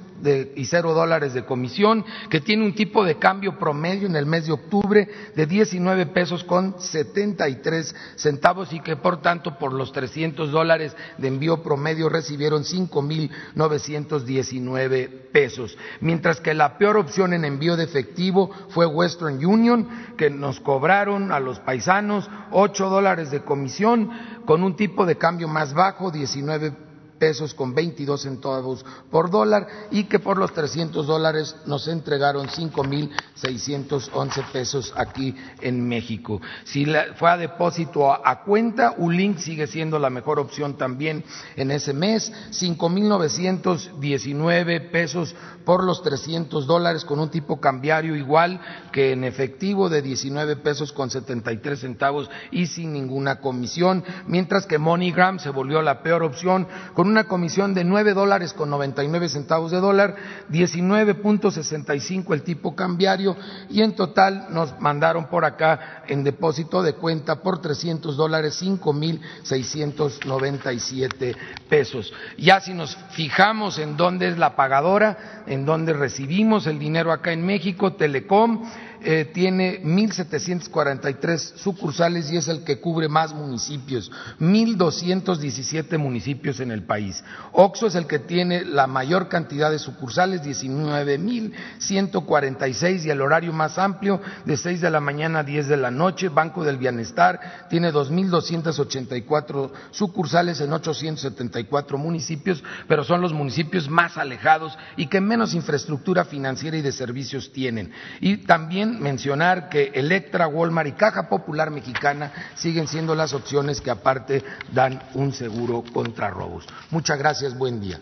y 0.56 0.66
cero 0.66 0.94
dólares 0.94 1.34
de 1.34 1.46
comisión, 1.46 2.06
que 2.30 2.42
tiene 2.42 2.66
un 2.66 2.76
tipo 2.76 3.04
de 3.04 3.16
cambio 3.16 3.58
promedio 3.60 4.08
en 4.08 4.16
el 4.16 4.26
mes 4.26 4.46
de 4.46 4.54
octubre 4.54 5.10
de 5.36 5.46
19 5.46 6.06
pesos 6.08 6.44
con 6.44 6.76
73 6.80 7.96
centavos 8.16 8.74
y 8.74 8.80
que 8.80 8.96
por 8.96 9.22
tanto 9.22 9.58
por 9.58 9.74
los 9.74 9.92
300 9.92 10.52
dólares 10.52 10.96
de 11.18 11.28
envío 11.28 11.62
promedio 11.62 12.08
recibieron 12.10 12.64
5.919 12.64 15.10
pesos. 15.32 15.78
Mientras 16.00 16.40
que 16.40 16.54
la 16.54 16.78
peor 16.78 16.98
opción 16.98 17.34
en 17.34 17.46
envío 17.46 17.76
de 17.76 17.84
efectivo 17.84 18.52
fue 18.70 18.86
Western 18.86 19.44
Union, 19.44 19.88
que 20.18 20.30
nos 20.30 20.60
cobraron 20.60 21.32
a 21.32 21.40
los 21.40 21.60
paisanos 21.60 22.30
8 22.52 22.90
dólares 22.90 23.32
de 23.32 23.44
comisión 23.44 24.12
con 24.46 24.64
un 24.64 24.76
tipo 24.76 25.06
de 25.06 25.18
cambio 25.18 25.48
más 25.48 25.74
bajo, 25.74 26.12
19 26.12 26.93
pesos 27.20 27.54
con 27.54 27.74
22 27.74 28.22
centavos 28.22 28.86
por 29.10 29.30
dólar 29.30 29.68
y 29.92 30.04
que 30.06 30.20
por 30.20 30.38
los 30.38 30.54
300 30.54 31.08
dólares 31.08 31.56
nos 31.66 31.88
entregaron 31.88 32.48
5.611 32.48 34.52
pesos 34.52 34.94
aquí 34.96 35.34
en 35.62 35.88
México. 35.88 36.42
Si 36.64 36.86
fue 37.16 37.30
a 37.30 37.38
depósito 37.38 38.12
a, 38.12 38.44
cuenta, 38.44 38.96
Ulink 38.98 39.38
sigue 39.38 39.68
siendo 39.68 40.00
la 40.00 40.10
mejor 40.10 40.40
opción 40.40 40.78
también 40.78 41.24
en 41.56 41.72
ese 41.72 41.94
mes, 41.94 42.32
5.919 42.52 44.92
pesos 44.92 45.36
por 45.66 45.84
los 45.84 46.04
300 46.04 46.68
dólares 46.68 47.06
con 47.06 47.20
un 47.20 47.30
tipo 47.30 47.60
cambiario 47.60 48.16
igual 48.16 48.60
que 48.92 49.14
en 49.14 49.24
efectivo 49.24 49.90
de 49.90 50.02
19 50.02 50.58
pesos 50.58 50.92
con 50.92 51.10
73 51.10 51.80
centavos 51.80 52.30
y 52.52 52.68
sin 52.68 52.94
ninguna 52.94 53.40
comisión, 53.40 54.04
mientras 54.28 54.66
que 54.66 54.78
MoneyGram 54.78 55.40
se 55.40 55.50
volvió 55.50 55.82
la 55.82 56.04
peor 56.04 56.24
opción 56.24 56.68
con 56.94 57.03
una 57.08 57.24
comisión 57.26 57.74
de 57.74 57.84
nueve 57.84 58.14
dólares 58.14 58.54
con 58.54 58.70
99 58.70 59.30
centavos 59.30 59.72
de 59.72 59.80
dólar, 59.80 60.16
19.65 60.52 62.34
el 62.34 62.44
tipo 62.44 62.76
cambiario 62.76 63.36
y 63.70 63.82
en 63.82 63.96
total 63.96 64.48
nos 64.50 64.80
mandaron 64.80 65.28
por 65.28 65.46
acá 65.46 66.04
en 66.08 66.24
depósito 66.24 66.84
de 66.84 66.94
cuenta 66.94 67.42
por 67.42 67.62
300 67.62 68.18
dólares 68.18 68.62
5.697 68.62 71.36
pesos. 71.70 72.14
Ya 72.38 72.60
si 72.60 72.74
nos 72.74 72.98
fijamos 73.12 73.80
en 73.80 73.96
dónde 73.98 74.28
es 74.28 74.38
la 74.38 74.56
pagadora, 74.56 75.44
en 75.48 75.66
dónde 75.66 75.94
recibimos 75.94 76.68
el 76.68 76.78
dinero 76.80 77.12
acá 77.12 77.32
en 77.32 77.46
México, 77.46 77.94
Telecom, 77.94 78.64
eh, 79.04 79.30
tiene 79.34 79.82
1.743 79.84 81.58
sucursales 81.58 82.32
y 82.32 82.38
es 82.38 82.48
el 82.48 82.64
que 82.64 82.80
cubre 82.80 83.10
más 83.10 83.34
municipios, 83.34 84.12
1.217 84.40 85.98
municipios 85.98 86.60
en 86.60 86.70
el 86.72 86.84
país. 86.84 87.24
Oxo 87.52 87.88
es 87.88 87.96
el 87.96 88.06
que 88.08 88.20
tiene 88.20 88.64
la 88.64 88.88
mayor 88.88 89.28
cantidad 89.28 89.72
de 89.72 89.80
sucursales, 89.80 90.42
19.146 90.44 93.06
y 93.06 93.10
el 93.10 93.22
horario 93.22 93.52
más 93.52 93.78
amplio 93.78 94.22
de 94.46 94.56
6 94.58 94.82
de 94.82 94.90
la 94.90 95.00
mañana 95.00 95.40
a 95.40 95.44
10 95.44 95.68
de 95.68 95.78
la 95.78 95.92
noche. 95.92 96.30
Banco 96.30 96.64
del 96.64 96.78
Bienestar 96.78 97.68
tiene 97.70 97.92
2.284 97.92 99.72
sucursales 99.92 100.62
en 100.62 100.72
874 100.72 101.98
municipios, 101.98 102.64
pero 102.88 103.04
son 103.04 103.22
los 103.22 103.34
municipios 103.34 103.90
más 103.90 104.18
alejados 104.18 104.78
y 104.96 105.08
que 105.08 105.20
menos 105.20 105.54
infraestructura 105.54 106.26
financiera 106.26 106.78
y 106.78 106.82
de 106.82 106.92
servicios 106.92 107.52
tienen. 107.52 107.92
Y 108.22 108.38
también 108.38 108.93
mencionar 109.00 109.70
que 109.70 109.92
Electra, 109.94 110.48
Walmart 110.48 110.90
y 110.90 110.92
Caja 110.94 111.30
Popular 111.30 111.72
Mexicana 111.72 112.32
siguen 112.56 112.88
siendo 112.88 113.16
las 113.16 113.34
opciones 113.34 113.82
que 113.82 113.92
aparte 113.92 114.44
dan 114.72 115.02
un 115.14 115.34
seguro 115.34 115.84
contra 115.94 116.30
robos. 116.30 116.66
Muchas 116.92 117.18
gracias, 117.18 117.58
buen 117.58 117.82
día. 117.82 118.00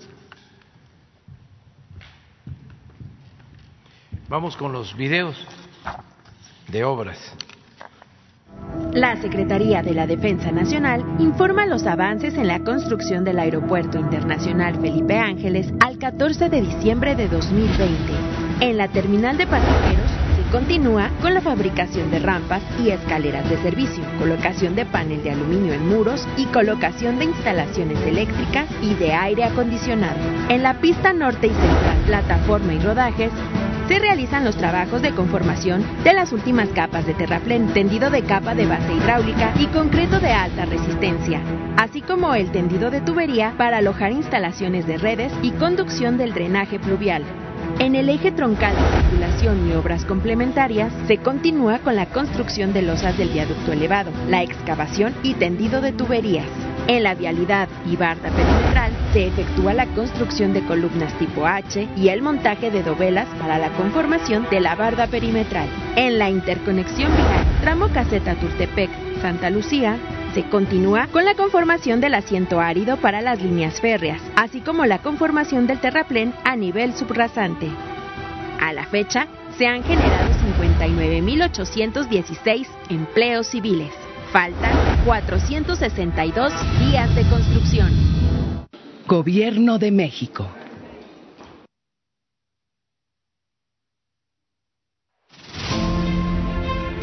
Vamos 4.28 4.56
con 4.56 4.72
los 4.72 4.96
videos 4.96 5.36
de 6.70 6.84
obras. 6.86 7.18
La 8.94 9.22
Secretaría 9.22 9.82
de 9.82 9.94
la 9.94 10.08
Defensa 10.08 10.52
Nacional 10.52 11.04
informa 11.20 11.66
los 11.66 11.86
avances 11.86 12.36
en 12.36 12.48
la 12.48 12.60
construcción 12.64 13.24
del 13.24 13.40
Aeropuerto 13.40 14.00
Internacional 14.00 14.80
Felipe 14.80 15.18
Ángeles 15.18 15.68
al 15.80 15.98
14 15.98 16.50
de 16.50 16.62
diciembre 16.62 17.16
de 17.16 17.28
2020. 17.28 18.14
En 18.62 18.78
la 18.78 18.88
terminal 18.90 19.38
de 19.38 19.48
pasajeros 19.48 20.21
Continúa 20.52 21.10
con 21.22 21.34
la 21.34 21.40
fabricación 21.40 22.12
de 22.12 22.20
rampas 22.20 22.62
y 22.78 22.90
escaleras 22.90 23.50
de 23.50 23.56
servicio, 23.62 24.04
colocación 24.20 24.76
de 24.76 24.86
panel 24.86 25.24
de 25.24 25.32
aluminio 25.32 25.72
en 25.72 25.88
muros 25.88 26.28
y 26.36 26.46
colocación 26.48 27.20
de 27.20 27.26
instalaciones 27.26 27.98
eléctricas 28.02 28.68
y 28.82 28.94
de 28.96 29.14
aire 29.14 29.46
acondicionado. 29.46 30.20
En 30.50 30.62
la 30.62 30.82
pista 30.82 31.14
norte 31.14 31.48
y 31.48 31.52
central, 31.52 31.98
plataforma 32.06 32.74
y 32.74 32.80
rodajes, 32.80 33.32
se 33.88 34.00
realizan 34.00 34.44
los 34.44 34.58
trabajos 34.58 35.02
de 35.02 35.12
conformación 35.12 35.86
de 36.04 36.14
las 36.14 36.34
últimas 36.34 36.68
capas 36.70 37.06
de 37.06 37.14
terraplén, 37.14 37.68
tendido 37.68 38.10
de 38.10 38.24
capa 38.24 38.54
de 38.54 38.66
base 38.66 38.94
hidráulica 38.94 39.54
y 39.58 39.68
concreto 39.68 40.20
de 40.20 40.34
alta 40.34 40.66
resistencia, 40.66 41.40
así 41.78 42.02
como 42.02 42.36
el 42.36 42.52
tendido 42.52 42.92
de 42.92 43.00
tubería 43.00 43.54
para 43.58 43.78
alojar 43.78 44.12
instalaciones 44.12 44.86
de 44.86 44.98
redes 44.98 45.32
y 45.42 45.52
conducción 45.52 46.18
del 46.18 46.34
drenaje 46.34 46.78
pluvial. 46.78 47.24
En 47.82 47.96
el 47.96 48.10
eje 48.10 48.32
troncal 48.32 48.76
de 48.76 49.02
circulación 49.02 49.68
y 49.68 49.74
obras 49.74 50.06
complementarias, 50.06 50.94
se 51.08 51.18
continúa 51.18 51.80
con 51.80 51.96
la 51.96 52.06
construcción 52.06 52.74
de 52.74 52.84
losas 52.84 53.18
del 53.18 53.30
viaducto 53.30 53.72
elevado, 53.72 54.12
la 54.28 54.44
excavación 54.44 55.16
y 55.24 55.34
tendido 55.34 55.82
de 55.82 55.92
tuberías. 55.92 56.46
En 56.88 57.02
la 57.02 57.16
vialidad 57.16 57.68
y 57.88 57.96
barda 57.96 58.30
perimetral 58.30 58.92
se 59.14 59.26
efectúa 59.26 59.74
la 59.74 59.88
construcción 59.88 60.54
de 60.54 60.64
columnas 60.64 61.18
tipo 61.18 61.48
H 61.48 61.88
y 61.98 62.10
el 62.10 62.22
montaje 62.22 62.70
de 62.70 62.84
dovelas 62.84 63.28
para 63.40 63.58
la 63.58 63.70
conformación 63.72 64.46
de 64.52 64.60
la 64.60 64.76
barda 64.76 65.08
perimetral. 65.08 65.68
En 65.96 66.20
la 66.20 66.30
interconexión 66.30 67.12
vial, 67.16 67.46
tramo 67.62 67.88
caseta 67.88 68.36
Turtepec, 68.36 68.92
Santa 69.24 69.50
Lucía, 69.50 69.98
se 70.34 70.44
continúa 70.44 71.08
con 71.08 71.26
la 71.26 71.36
conformación 71.36 72.00
del 72.00 72.14
asiento 72.14 72.60
árido 72.60 72.98
para 72.98 73.22
las 73.22 73.42
líneas 73.42 73.82
férreas, 73.82 74.22
así 74.36 74.62
como 74.62 74.86
la 74.86 75.00
conformación 75.00 75.68
del 75.68 75.80
terraplén 75.80 76.34
a 76.44 76.56
nivel 76.56 76.94
subrasante. 76.94 77.68
A 78.60 78.74
la 78.74 78.86
fecha, 78.86 79.28
se 79.58 79.68
han 79.68 79.84
generado 79.84 80.30
59.816 80.60 82.68
empleos 82.90 83.48
civiles. 83.48 83.92
Faltan 84.32 85.04
462 85.06 86.54
días 86.80 87.14
de 87.16 87.24
construcción. 87.24 87.92
Gobierno 89.08 89.78
de 89.78 89.92
México. 89.92 90.48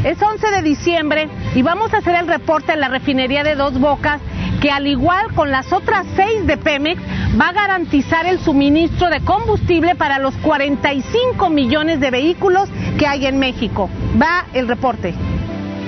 Es 0.09 0.23
11 0.23 0.51
de 0.53 0.63
diciembre 0.63 1.29
y 1.55 1.61
vamos 1.61 1.93
a 1.93 1.99
hacer 1.99 2.15
el 2.15 2.27
reporte 2.27 2.73
en 2.73 2.81
la 2.81 2.89
refinería 2.89 3.45
de 3.45 3.55
Dos 3.57 3.79
Bocas 3.79 4.23
que 4.59 4.71
al 4.71 4.87
igual 4.87 5.35
con 5.35 5.51
las 5.51 5.71
otras 5.71 6.07
seis 6.17 6.47
de 6.47 6.57
Pemex 6.57 6.99
va 7.39 7.49
a 7.49 7.53
garantizar 7.53 8.25
el 8.25 8.39
suministro 8.39 9.11
de 9.11 9.21
combustible 9.21 9.97
para 9.97 10.19
los 10.19 10.35
45 10.37 11.51
millones 11.51 12.01
de 12.01 12.11
vehículos 12.11 12.71
que 12.99 13.07
hay 13.07 13.27
en 13.27 13.39
México. 13.39 13.91
Va 14.19 14.47
el 14.55 14.67
reporte. 14.67 15.13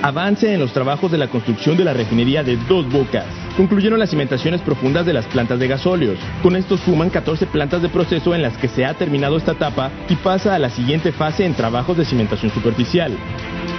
Avance 0.02 0.52
en 0.52 0.60
los 0.60 0.74
trabajos 0.74 1.10
de 1.10 1.16
la 1.16 1.28
construcción 1.28 1.78
de 1.78 1.84
la 1.84 1.94
refinería 1.94 2.42
de 2.42 2.58
Dos 2.68 2.90
Bocas. 2.92 3.24
Concluyeron 3.56 3.98
las 3.98 4.10
cimentaciones 4.10 4.60
profundas 4.60 5.04
de 5.06 5.14
las 5.14 5.26
plantas 5.26 5.58
de 5.58 5.68
gasóleos. 5.68 6.18
Con 6.42 6.56
esto 6.56 6.76
suman 6.76 7.08
14 7.08 7.46
plantas 7.46 7.80
de 7.80 7.88
proceso 7.88 8.34
en 8.34 8.42
las 8.42 8.56
que 8.58 8.68
se 8.68 8.84
ha 8.84 8.92
terminado 8.94 9.38
esta 9.38 9.52
etapa 9.52 9.90
y 10.10 10.16
pasa 10.16 10.54
a 10.54 10.58
la 10.58 10.68
siguiente 10.68 11.10
fase 11.12 11.44
en 11.46 11.54
trabajos 11.54 11.96
de 11.96 12.04
cimentación 12.04 12.50
superficial. 12.52 13.12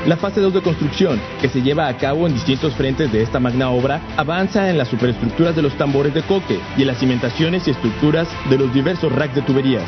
La 0.08 0.18
fase 0.18 0.41
2 0.41 0.56
de 0.56 0.62
construcción, 0.64 1.22
que 1.39 1.47
se 1.47 1.62
lleva 1.62 1.88
a 1.88 1.95
cabo 1.95 2.26
en 2.26 2.34
distintos 2.34 2.74
frentes 2.74 3.12
de 3.12 3.22
esta 3.22 3.39
magna 3.39 3.70
obra, 3.70 4.02
avanza 4.18 4.68
en 4.68 4.80
las 4.80 4.88
superestructuras 4.88 5.56
de 5.56 5.62
los 5.62 5.78
tambores 5.78 6.12
de 6.12 6.24
coque 6.24 6.60
y 6.76 6.82
en 6.82 6.88
las 6.88 6.97
cimentaciones 6.97 7.68
y 7.68 7.72
estructuras 7.72 8.28
de 8.49 8.58
los 8.58 8.74
diversos 8.74 9.12
racks 9.12 9.36
de 9.36 9.43
tuberías. 9.43 9.86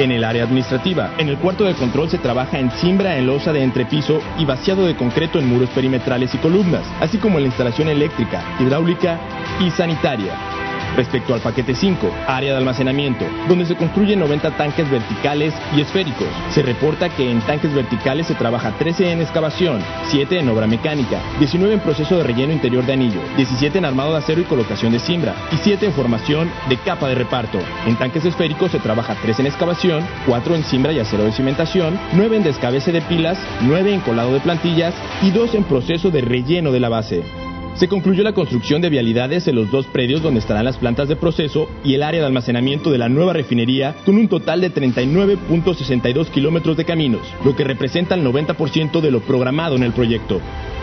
En 0.00 0.10
el 0.10 0.24
área 0.24 0.42
administrativa, 0.42 1.12
en 1.16 1.28
el 1.28 1.38
cuarto 1.38 1.62
de 1.62 1.74
control 1.74 2.10
se 2.10 2.18
trabaja 2.18 2.58
en 2.58 2.72
cimbra 2.72 3.16
en 3.16 3.28
losa 3.28 3.52
de 3.52 3.62
entrepiso 3.62 4.20
y 4.36 4.44
vaciado 4.44 4.84
de 4.84 4.96
concreto 4.96 5.38
en 5.38 5.48
muros 5.48 5.70
perimetrales 5.70 6.34
y 6.34 6.38
columnas, 6.38 6.84
así 7.00 7.18
como 7.18 7.38
en 7.38 7.44
la 7.44 7.48
instalación 7.48 7.88
eléctrica, 7.88 8.42
hidráulica 8.58 9.20
y 9.60 9.70
sanitaria. 9.70 10.61
Respecto 10.96 11.34
al 11.34 11.40
paquete 11.40 11.74
5, 11.74 12.10
área 12.26 12.52
de 12.52 12.58
almacenamiento, 12.58 13.24
donde 13.48 13.66
se 13.66 13.76
construyen 13.76 14.20
90 14.20 14.56
tanques 14.56 14.90
verticales 14.90 15.54
y 15.76 15.80
esféricos. 15.80 16.28
Se 16.50 16.62
reporta 16.62 17.08
que 17.08 17.30
en 17.30 17.40
tanques 17.40 17.72
verticales 17.74 18.26
se 18.26 18.34
trabaja 18.34 18.72
13 18.72 19.12
en 19.12 19.20
excavación, 19.20 19.82
7 20.08 20.38
en 20.38 20.48
obra 20.48 20.66
mecánica, 20.66 21.20
19 21.38 21.74
en 21.74 21.80
proceso 21.80 22.16
de 22.16 22.24
relleno 22.24 22.52
interior 22.52 22.84
de 22.84 22.92
anillo, 22.92 23.20
17 23.36 23.78
en 23.78 23.84
armado 23.84 24.12
de 24.12 24.18
acero 24.18 24.40
y 24.40 24.44
colocación 24.44 24.92
de 24.92 24.98
cimbra, 24.98 25.34
y 25.50 25.56
7 25.56 25.86
en 25.86 25.92
formación 25.92 26.50
de 26.68 26.76
capa 26.76 27.08
de 27.08 27.14
reparto. 27.14 27.58
En 27.86 27.96
tanques 27.96 28.24
esféricos 28.24 28.70
se 28.70 28.78
trabaja 28.78 29.16
3 29.22 29.40
en 29.40 29.46
excavación, 29.46 30.04
4 30.26 30.54
en 30.54 30.64
cimbra 30.64 30.92
y 30.92 30.98
acero 30.98 31.24
de 31.24 31.32
cimentación, 31.32 31.98
9 32.12 32.36
en 32.36 32.42
descabece 32.42 32.92
de 32.92 33.02
pilas, 33.02 33.38
9 33.62 33.94
en 33.94 34.00
colado 34.00 34.32
de 34.32 34.40
plantillas 34.40 34.94
y 35.22 35.30
2 35.30 35.54
en 35.54 35.64
proceso 35.64 36.10
de 36.10 36.20
relleno 36.20 36.72
de 36.72 36.80
la 36.80 36.88
base. 36.88 37.51
Se 37.74 37.88
concluyó 37.88 38.22
la 38.22 38.34
construcción 38.34 38.82
de 38.82 38.90
vialidades 38.90 39.48
en 39.48 39.56
los 39.56 39.70
dos 39.70 39.86
predios 39.86 40.22
donde 40.22 40.40
estarán 40.40 40.66
las 40.66 40.76
plantas 40.76 41.08
de 41.08 41.16
proceso 41.16 41.68
y 41.82 41.94
el 41.94 42.02
área 42.02 42.20
de 42.20 42.26
almacenamiento 42.26 42.90
de 42.90 42.98
la 42.98 43.08
nueva 43.08 43.32
refinería 43.32 43.96
con 44.04 44.18
un 44.18 44.28
total 44.28 44.60
de 44.60 44.72
39.62 44.72 46.28
kilómetros 46.28 46.76
de 46.76 46.84
caminos, 46.84 47.26
lo 47.44 47.56
que 47.56 47.64
representa 47.64 48.14
el 48.14 48.24
90% 48.24 49.00
de 49.00 49.10
lo 49.10 49.20
programado 49.20 49.76
en 49.76 49.84
el 49.84 49.92
proyecto. 49.92 50.40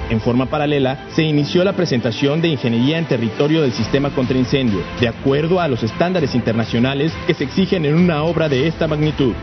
En 0.10 0.20
forma 0.20 0.48
paralela, 0.48 1.06
se 1.10 1.24
inició 1.24 1.64
la 1.64 1.74
presentación 1.74 2.42
de 2.42 2.48
ingeniería 2.48 2.98
en 2.98 3.06
territorio 3.06 3.62
del 3.62 3.74
sistema 3.74 4.10
contra 4.10 4.38
incendio, 4.38 4.82
de 5.00 5.08
acuerdo 5.08 5.60
a 5.60 5.68
los 5.68 5.84
estándares 5.84 6.34
internacionales 6.34 7.14
que 7.28 7.36
se 7.36 7.44
exigen 7.44 7.86
en 7.86 7.96
una 7.96 8.24
obra 8.24 8.50
de 8.50 8.68
esta 8.68 8.88
magnitud. 8.88 9.34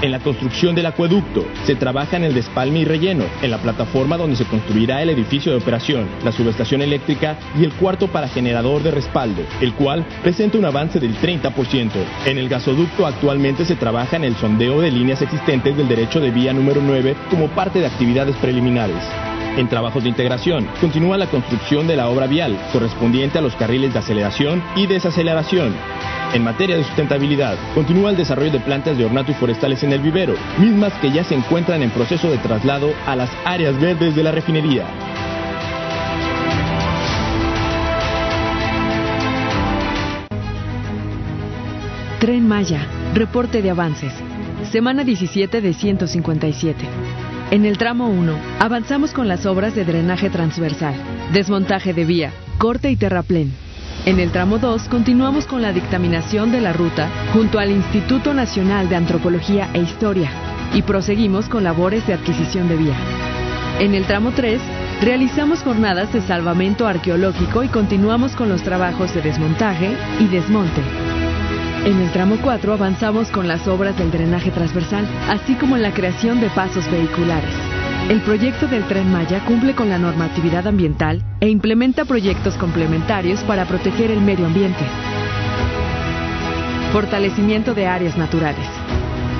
En 0.00 0.10
la 0.10 0.20
construcción 0.20 0.74
del 0.74 0.86
acueducto, 0.86 1.44
se 1.64 1.74
trabaja 1.74 2.16
en 2.16 2.24
el 2.24 2.34
despalme 2.34 2.80
y 2.80 2.84
relleno, 2.84 3.24
en 3.40 3.50
la 3.50 3.58
plataforma 3.58 4.16
donde 4.16 4.36
se 4.36 4.44
construirá 4.44 5.02
el 5.02 5.10
edificio 5.10 5.52
de 5.52 5.58
operación, 5.58 6.08
la 6.24 6.32
subestación 6.32 6.82
eléctrica 6.82 7.38
y 7.58 7.64
el 7.64 7.72
cuarto 7.72 8.08
para 8.08 8.28
generador 8.28 8.82
de 8.82 8.90
respaldo, 8.90 9.42
el 9.60 9.74
cual 9.74 10.04
presenta 10.22 10.58
un 10.58 10.64
avance 10.64 10.98
del 10.98 11.16
30%. 11.16 11.90
En 12.26 12.38
el 12.38 12.48
gasoducto 12.48 13.06
actualmente 13.06 13.64
se 13.64 13.76
trabaja 13.76 14.16
en 14.16 14.24
el 14.24 14.36
sondeo 14.36 14.80
de 14.80 14.90
líneas 14.90 15.22
existentes 15.22 15.76
del 15.76 15.88
derecho 15.88 16.20
de 16.20 16.30
vía 16.30 16.52
número 16.52 16.80
9 16.82 17.14
como 17.30 17.48
parte 17.48 17.80
de 17.80 17.86
actividades 17.86 18.36
preliminares. 18.36 19.31
En 19.56 19.68
trabajos 19.68 20.02
de 20.02 20.08
integración, 20.08 20.66
continúa 20.80 21.18
la 21.18 21.26
construcción 21.26 21.86
de 21.86 21.94
la 21.94 22.08
obra 22.08 22.26
vial 22.26 22.58
correspondiente 22.72 23.36
a 23.36 23.42
los 23.42 23.54
carriles 23.54 23.92
de 23.92 23.98
aceleración 23.98 24.62
y 24.76 24.86
desaceleración. 24.86 25.74
En 26.32 26.42
materia 26.42 26.78
de 26.78 26.84
sustentabilidad, 26.84 27.58
continúa 27.74 28.10
el 28.10 28.16
desarrollo 28.16 28.50
de 28.50 28.60
plantas 28.60 28.96
de 28.96 29.04
ornato 29.04 29.30
y 29.30 29.34
forestales 29.34 29.82
en 29.82 29.92
el 29.92 30.00
vivero, 30.00 30.34
mismas 30.58 30.94
que 30.94 31.12
ya 31.12 31.22
se 31.22 31.34
encuentran 31.34 31.82
en 31.82 31.90
proceso 31.90 32.30
de 32.30 32.38
traslado 32.38 32.94
a 33.06 33.14
las 33.14 33.28
áreas 33.44 33.78
verdes 33.78 34.16
de 34.16 34.22
la 34.22 34.32
refinería. 34.32 34.86
Tren 42.20 42.48
Maya, 42.48 42.86
reporte 43.12 43.60
de 43.60 43.68
avances. 43.68 44.14
Semana 44.70 45.04
17 45.04 45.60
de 45.60 45.74
157. 45.74 47.21
En 47.52 47.66
el 47.66 47.76
tramo 47.76 48.08
1, 48.08 48.34
avanzamos 48.60 49.12
con 49.12 49.28
las 49.28 49.44
obras 49.44 49.74
de 49.74 49.84
drenaje 49.84 50.30
transversal, 50.30 50.94
desmontaje 51.34 51.92
de 51.92 52.06
vía, 52.06 52.32
corte 52.56 52.90
y 52.90 52.96
terraplén. 52.96 53.52
En 54.06 54.20
el 54.20 54.32
tramo 54.32 54.56
2, 54.56 54.88
continuamos 54.88 55.46
con 55.46 55.60
la 55.60 55.70
dictaminación 55.70 56.50
de 56.50 56.62
la 56.62 56.72
ruta 56.72 57.10
junto 57.34 57.58
al 57.58 57.70
Instituto 57.70 58.32
Nacional 58.32 58.88
de 58.88 58.96
Antropología 58.96 59.68
e 59.74 59.80
Historia 59.80 60.30
y 60.72 60.80
proseguimos 60.80 61.50
con 61.50 61.62
labores 61.62 62.06
de 62.06 62.14
adquisición 62.14 62.68
de 62.68 62.76
vía. 62.76 62.96
En 63.80 63.94
el 63.94 64.06
tramo 64.06 64.32
3, 64.34 64.58
realizamos 65.02 65.62
jornadas 65.62 66.10
de 66.10 66.22
salvamento 66.22 66.86
arqueológico 66.86 67.64
y 67.64 67.68
continuamos 67.68 68.34
con 68.34 68.48
los 68.48 68.62
trabajos 68.62 69.12
de 69.12 69.20
desmontaje 69.20 69.94
y 70.20 70.26
desmonte. 70.28 70.80
En 71.84 72.00
el 72.00 72.12
tramo 72.12 72.36
4 72.40 72.74
avanzamos 72.74 73.28
con 73.32 73.48
las 73.48 73.66
obras 73.66 73.98
del 73.98 74.12
drenaje 74.12 74.52
transversal, 74.52 75.04
así 75.28 75.56
como 75.56 75.74
en 75.74 75.82
la 75.82 75.92
creación 75.92 76.40
de 76.40 76.48
pasos 76.50 76.88
vehiculares. 76.88 77.52
El 78.08 78.20
proyecto 78.20 78.68
del 78.68 78.84
tren 78.84 79.10
Maya 79.10 79.44
cumple 79.44 79.74
con 79.74 79.88
la 79.88 79.98
normatividad 79.98 80.68
ambiental 80.68 81.24
e 81.40 81.48
implementa 81.48 82.04
proyectos 82.04 82.54
complementarios 82.54 83.40
para 83.40 83.64
proteger 83.64 84.12
el 84.12 84.20
medio 84.20 84.46
ambiente. 84.46 84.84
Fortalecimiento 86.92 87.74
de 87.74 87.88
áreas 87.88 88.16
naturales. 88.16 88.66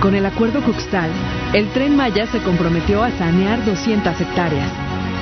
Con 0.00 0.16
el 0.16 0.26
acuerdo 0.26 0.62
Cuxtal, 0.62 1.10
el 1.52 1.68
tren 1.68 1.94
Maya 1.94 2.26
se 2.26 2.40
comprometió 2.40 3.04
a 3.04 3.12
sanear 3.12 3.64
200 3.64 4.20
hectáreas, 4.20 4.68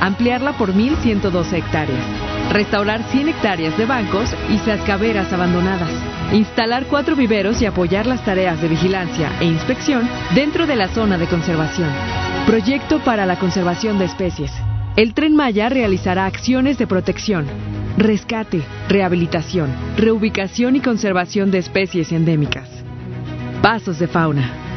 ampliarla 0.00 0.52
por 0.52 0.72
1.112 0.72 1.52
hectáreas, 1.54 2.04
restaurar 2.52 3.02
100 3.10 3.28
hectáreas 3.28 3.76
de 3.76 3.86
bancos 3.86 4.34
y 4.48 4.58
sascaveras 4.58 5.32
abandonadas, 5.32 5.90
instalar 6.32 6.86
cuatro 6.86 7.16
viveros 7.16 7.60
y 7.62 7.66
apoyar 7.66 8.06
las 8.06 8.24
tareas 8.24 8.60
de 8.60 8.68
vigilancia 8.68 9.32
e 9.40 9.44
inspección 9.44 10.08
dentro 10.34 10.66
de 10.66 10.76
la 10.76 10.88
zona 10.88 11.18
de 11.18 11.26
conservación. 11.26 11.90
Proyecto 12.46 13.00
para 13.00 13.26
la 13.26 13.38
conservación 13.38 13.98
de 13.98 14.06
especies. 14.06 14.52
El 14.96 15.14
tren 15.14 15.36
Maya 15.36 15.68
realizará 15.68 16.26
acciones 16.26 16.76
de 16.78 16.86
protección, 16.86 17.46
rescate, 17.96 18.62
rehabilitación, 18.88 19.70
reubicación 19.96 20.76
y 20.76 20.80
conservación 20.80 21.50
de 21.50 21.58
especies 21.58 22.12
endémicas. 22.12 22.68
Pasos 23.62 23.98
de 23.98 24.08
fauna. 24.08 24.69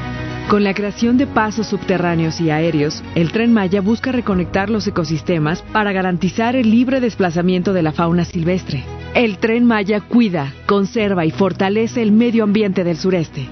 Con 0.50 0.64
la 0.64 0.74
creación 0.74 1.18
de 1.18 1.26
pasos 1.26 1.68
subterráneos 1.68 2.40
y 2.40 2.52
aéreos, 2.52 3.04
el 3.16 3.32
tren 3.32 3.54
Maya 3.54 3.82
busca 3.82 4.12
reconectar 4.12 4.70
los 4.70 4.86
ecosistemas 4.86 5.64
para 5.72 5.92
garantizar 5.94 6.56
el 6.56 6.70
libre 6.70 7.00
desplazamiento 7.00 7.74
de 7.74 7.82
la 7.82 7.92
fauna 7.92 8.26
silvestre. 8.26 8.84
El 9.16 9.38
tren 9.38 9.66
Maya 9.66 10.02
cuida, 10.02 10.54
conserva 10.68 11.26
y 11.26 11.32
fortalece 11.32 12.02
el 12.02 12.12
medio 12.12 12.44
ambiente 12.44 12.84
del 12.84 12.98
sureste. 12.98 13.48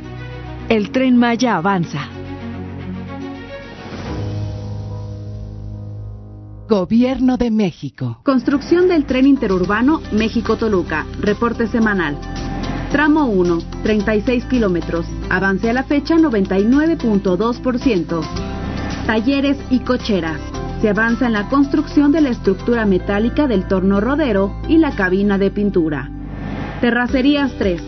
El 0.69 0.91
tren 0.91 1.17
Maya 1.17 1.55
avanza. 1.55 2.07
Gobierno 6.69 7.37
de 7.37 7.51
México. 7.51 8.19
Construcción 8.23 8.87
del 8.87 9.05
tren 9.05 9.27
interurbano 9.27 10.01
México-Toluca. 10.11 11.05
Reporte 11.19 11.67
semanal. 11.67 12.17
Tramo 12.91 13.27
1, 13.27 13.59
36 13.83 14.45
kilómetros. 14.45 15.05
Avance 15.29 15.69
a 15.69 15.73
la 15.73 15.83
fecha 15.83 16.15
99.2%. 16.15 18.21
Talleres 19.07 19.57
y 19.69 19.79
cocheras. 19.79 20.41
Se 20.81 20.89
avanza 20.89 21.27
en 21.27 21.33
la 21.33 21.47
construcción 21.47 22.11
de 22.11 22.19
la 22.19 22.31
estructura 22.31 22.85
metálica 22.85 23.47
del 23.47 23.65
torno 23.65 24.01
rodero 24.01 24.53
y 24.67 24.77
la 24.77 24.91
cabina 24.91 25.37
de 25.37 25.51
pintura. 25.51 26.11
Terracerías 26.81 27.53
3. 27.57 27.81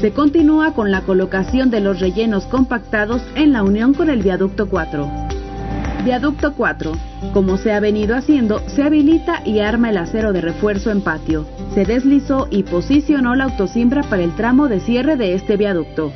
Se 0.00 0.12
continúa 0.12 0.74
con 0.74 0.90
la 0.90 1.02
colocación 1.02 1.70
de 1.70 1.80
los 1.80 2.00
rellenos 2.00 2.44
compactados 2.46 3.22
en 3.36 3.52
la 3.52 3.62
unión 3.62 3.94
con 3.94 4.10
el 4.10 4.22
viaducto 4.22 4.68
4. 4.68 5.27
Viaducto 6.08 6.54
4. 6.54 6.92
Como 7.34 7.58
se 7.58 7.74
ha 7.74 7.80
venido 7.80 8.16
haciendo, 8.16 8.62
se 8.66 8.82
habilita 8.82 9.42
y 9.44 9.60
arma 9.60 9.90
el 9.90 9.98
acero 9.98 10.32
de 10.32 10.40
refuerzo 10.40 10.90
en 10.90 11.02
patio. 11.02 11.44
Se 11.74 11.84
deslizó 11.84 12.48
y 12.50 12.62
posicionó 12.62 13.34
la 13.34 13.44
autosimbra 13.44 14.02
para 14.04 14.22
el 14.22 14.34
tramo 14.34 14.68
de 14.68 14.80
cierre 14.80 15.18
de 15.18 15.34
este 15.34 15.58
viaducto. 15.58 16.14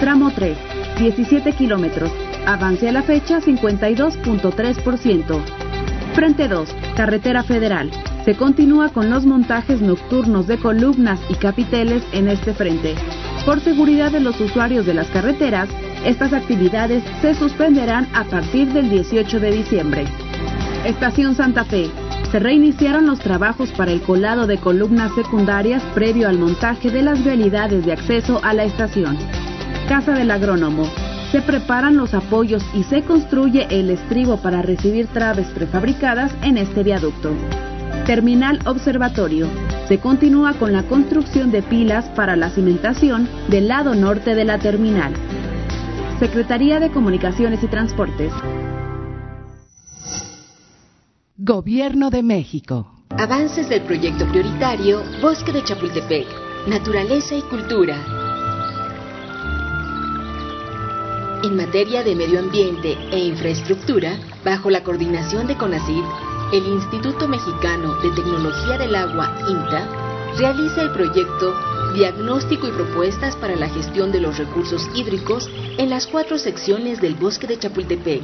Tramo 0.00 0.30
3. 0.34 0.56
17 1.00 1.52
kilómetros. 1.52 2.10
Avance 2.46 2.88
a 2.88 2.92
la 2.92 3.02
fecha 3.02 3.40
52.3%. 3.40 5.42
Frente 6.14 6.48
2. 6.48 6.74
Carretera 6.96 7.42
Federal. 7.42 7.90
Se 8.24 8.36
continúa 8.36 8.88
con 8.88 9.10
los 9.10 9.26
montajes 9.26 9.82
nocturnos 9.82 10.46
de 10.46 10.56
columnas 10.56 11.20
y 11.28 11.34
capiteles 11.34 12.02
en 12.12 12.28
este 12.28 12.54
frente. 12.54 12.94
Por 13.44 13.60
seguridad 13.60 14.12
de 14.12 14.20
los 14.20 14.38
usuarios 14.40 14.84
de 14.84 14.94
las 14.94 15.08
carreteras, 15.08 15.68
estas 16.04 16.32
actividades 16.32 17.02
se 17.22 17.34
suspenderán 17.34 18.06
a 18.14 18.24
partir 18.24 18.72
del 18.72 18.90
18 18.90 19.40
de 19.40 19.50
diciembre. 19.50 20.04
Estación 20.84 21.34
Santa 21.34 21.64
Fe. 21.64 21.90
Se 22.30 22.38
reiniciaron 22.38 23.06
los 23.06 23.18
trabajos 23.18 23.72
para 23.72 23.90
el 23.90 24.02
colado 24.02 24.46
de 24.46 24.58
columnas 24.58 25.12
secundarias 25.14 25.82
previo 25.94 26.28
al 26.28 26.38
montaje 26.38 26.90
de 26.90 27.02
las 27.02 27.24
vialidades 27.24 27.84
de 27.84 27.92
acceso 27.92 28.40
a 28.44 28.54
la 28.54 28.64
estación. 28.64 29.18
Casa 29.88 30.12
del 30.12 30.30
Agrónomo. 30.30 30.84
Se 31.32 31.40
preparan 31.40 31.96
los 31.96 32.14
apoyos 32.14 32.62
y 32.74 32.84
se 32.84 33.02
construye 33.02 33.66
el 33.70 33.90
estribo 33.90 34.36
para 34.36 34.62
recibir 34.62 35.06
traves 35.08 35.48
prefabricadas 35.48 36.32
en 36.42 36.58
este 36.58 36.82
viaducto. 36.82 37.32
Terminal 38.06 38.60
Observatorio. 38.64 39.48
Se 39.90 39.98
continúa 39.98 40.54
con 40.54 40.72
la 40.72 40.84
construcción 40.84 41.50
de 41.50 41.62
pilas 41.62 42.08
para 42.10 42.36
la 42.36 42.50
cimentación 42.50 43.28
del 43.48 43.66
lado 43.66 43.96
norte 43.96 44.36
de 44.36 44.44
la 44.44 44.56
terminal. 44.60 45.12
Secretaría 46.20 46.78
de 46.78 46.92
Comunicaciones 46.92 47.60
y 47.64 47.66
Transportes. 47.66 48.32
Gobierno 51.36 52.10
de 52.10 52.22
México. 52.22 52.88
Avances 53.18 53.68
del 53.68 53.82
proyecto 53.82 54.28
prioritario 54.28 55.02
Bosque 55.20 55.50
de 55.50 55.64
Chapultepec, 55.64 56.28
Naturaleza 56.68 57.34
y 57.34 57.42
Cultura. 57.42 57.96
En 61.42 61.56
materia 61.56 62.04
de 62.04 62.14
medio 62.14 62.38
ambiente 62.38 62.96
e 63.10 63.18
infraestructura, 63.18 64.12
bajo 64.44 64.70
la 64.70 64.84
coordinación 64.84 65.48
de 65.48 65.56
CONACYT, 65.56 66.29
el 66.52 66.66
Instituto 66.66 67.28
Mexicano 67.28 67.94
de 68.00 68.10
Tecnología 68.10 68.76
del 68.76 68.96
Agua, 68.96 69.36
INTA, 69.48 69.88
realiza 70.36 70.82
el 70.82 70.90
proyecto 70.90 71.54
Diagnóstico 71.94 72.66
y 72.66 72.72
Propuestas 72.72 73.36
para 73.36 73.54
la 73.54 73.68
Gestión 73.68 74.10
de 74.10 74.20
los 74.20 74.36
Recursos 74.36 74.88
Hídricos 74.94 75.48
en 75.78 75.90
las 75.90 76.08
cuatro 76.08 76.38
secciones 76.38 77.00
del 77.00 77.14
Bosque 77.14 77.46
de 77.46 77.58
Chapultepec. 77.58 78.22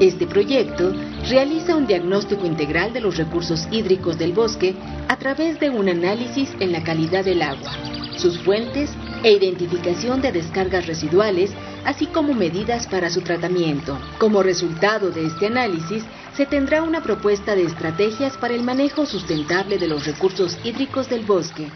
Este 0.00 0.28
proyecto 0.28 0.92
realiza 1.28 1.74
un 1.74 1.88
diagnóstico 1.88 2.46
integral 2.46 2.92
de 2.92 3.00
los 3.00 3.16
recursos 3.16 3.66
hídricos 3.72 4.18
del 4.18 4.32
bosque 4.32 4.76
a 5.08 5.16
través 5.16 5.58
de 5.58 5.70
un 5.70 5.88
análisis 5.88 6.54
en 6.60 6.70
la 6.70 6.84
calidad 6.84 7.24
del 7.24 7.42
agua, 7.42 7.72
sus 8.16 8.38
fuentes 8.38 8.90
e 9.24 9.32
identificación 9.32 10.22
de 10.22 10.30
descargas 10.30 10.86
residuales, 10.86 11.50
así 11.84 12.06
como 12.06 12.34
medidas 12.34 12.86
para 12.86 13.10
su 13.10 13.22
tratamiento. 13.22 13.98
Como 14.18 14.42
resultado 14.42 15.10
de 15.10 15.26
este 15.26 15.46
análisis, 15.46 16.04
se 16.36 16.46
tendrá 16.46 16.82
una 16.82 17.02
propuesta 17.02 17.54
de 17.54 17.64
estrategias 17.64 18.36
para 18.36 18.54
el 18.54 18.62
manejo 18.62 19.06
sustentable 19.06 19.78
de 19.78 19.88
los 19.88 20.06
recursos 20.06 20.58
hídricos 20.64 21.08
del 21.08 21.24
bosque. 21.24 21.68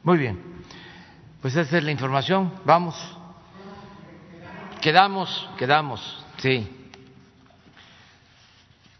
Muy 0.03 0.17
bien. 0.17 0.39
Pues 1.41 1.55
esa 1.55 1.77
es 1.77 1.83
la 1.83 1.91
información. 1.91 2.51
Vamos. 2.65 2.95
Quedamos, 4.81 5.49
quedamos, 5.57 6.25
sí. 6.37 6.67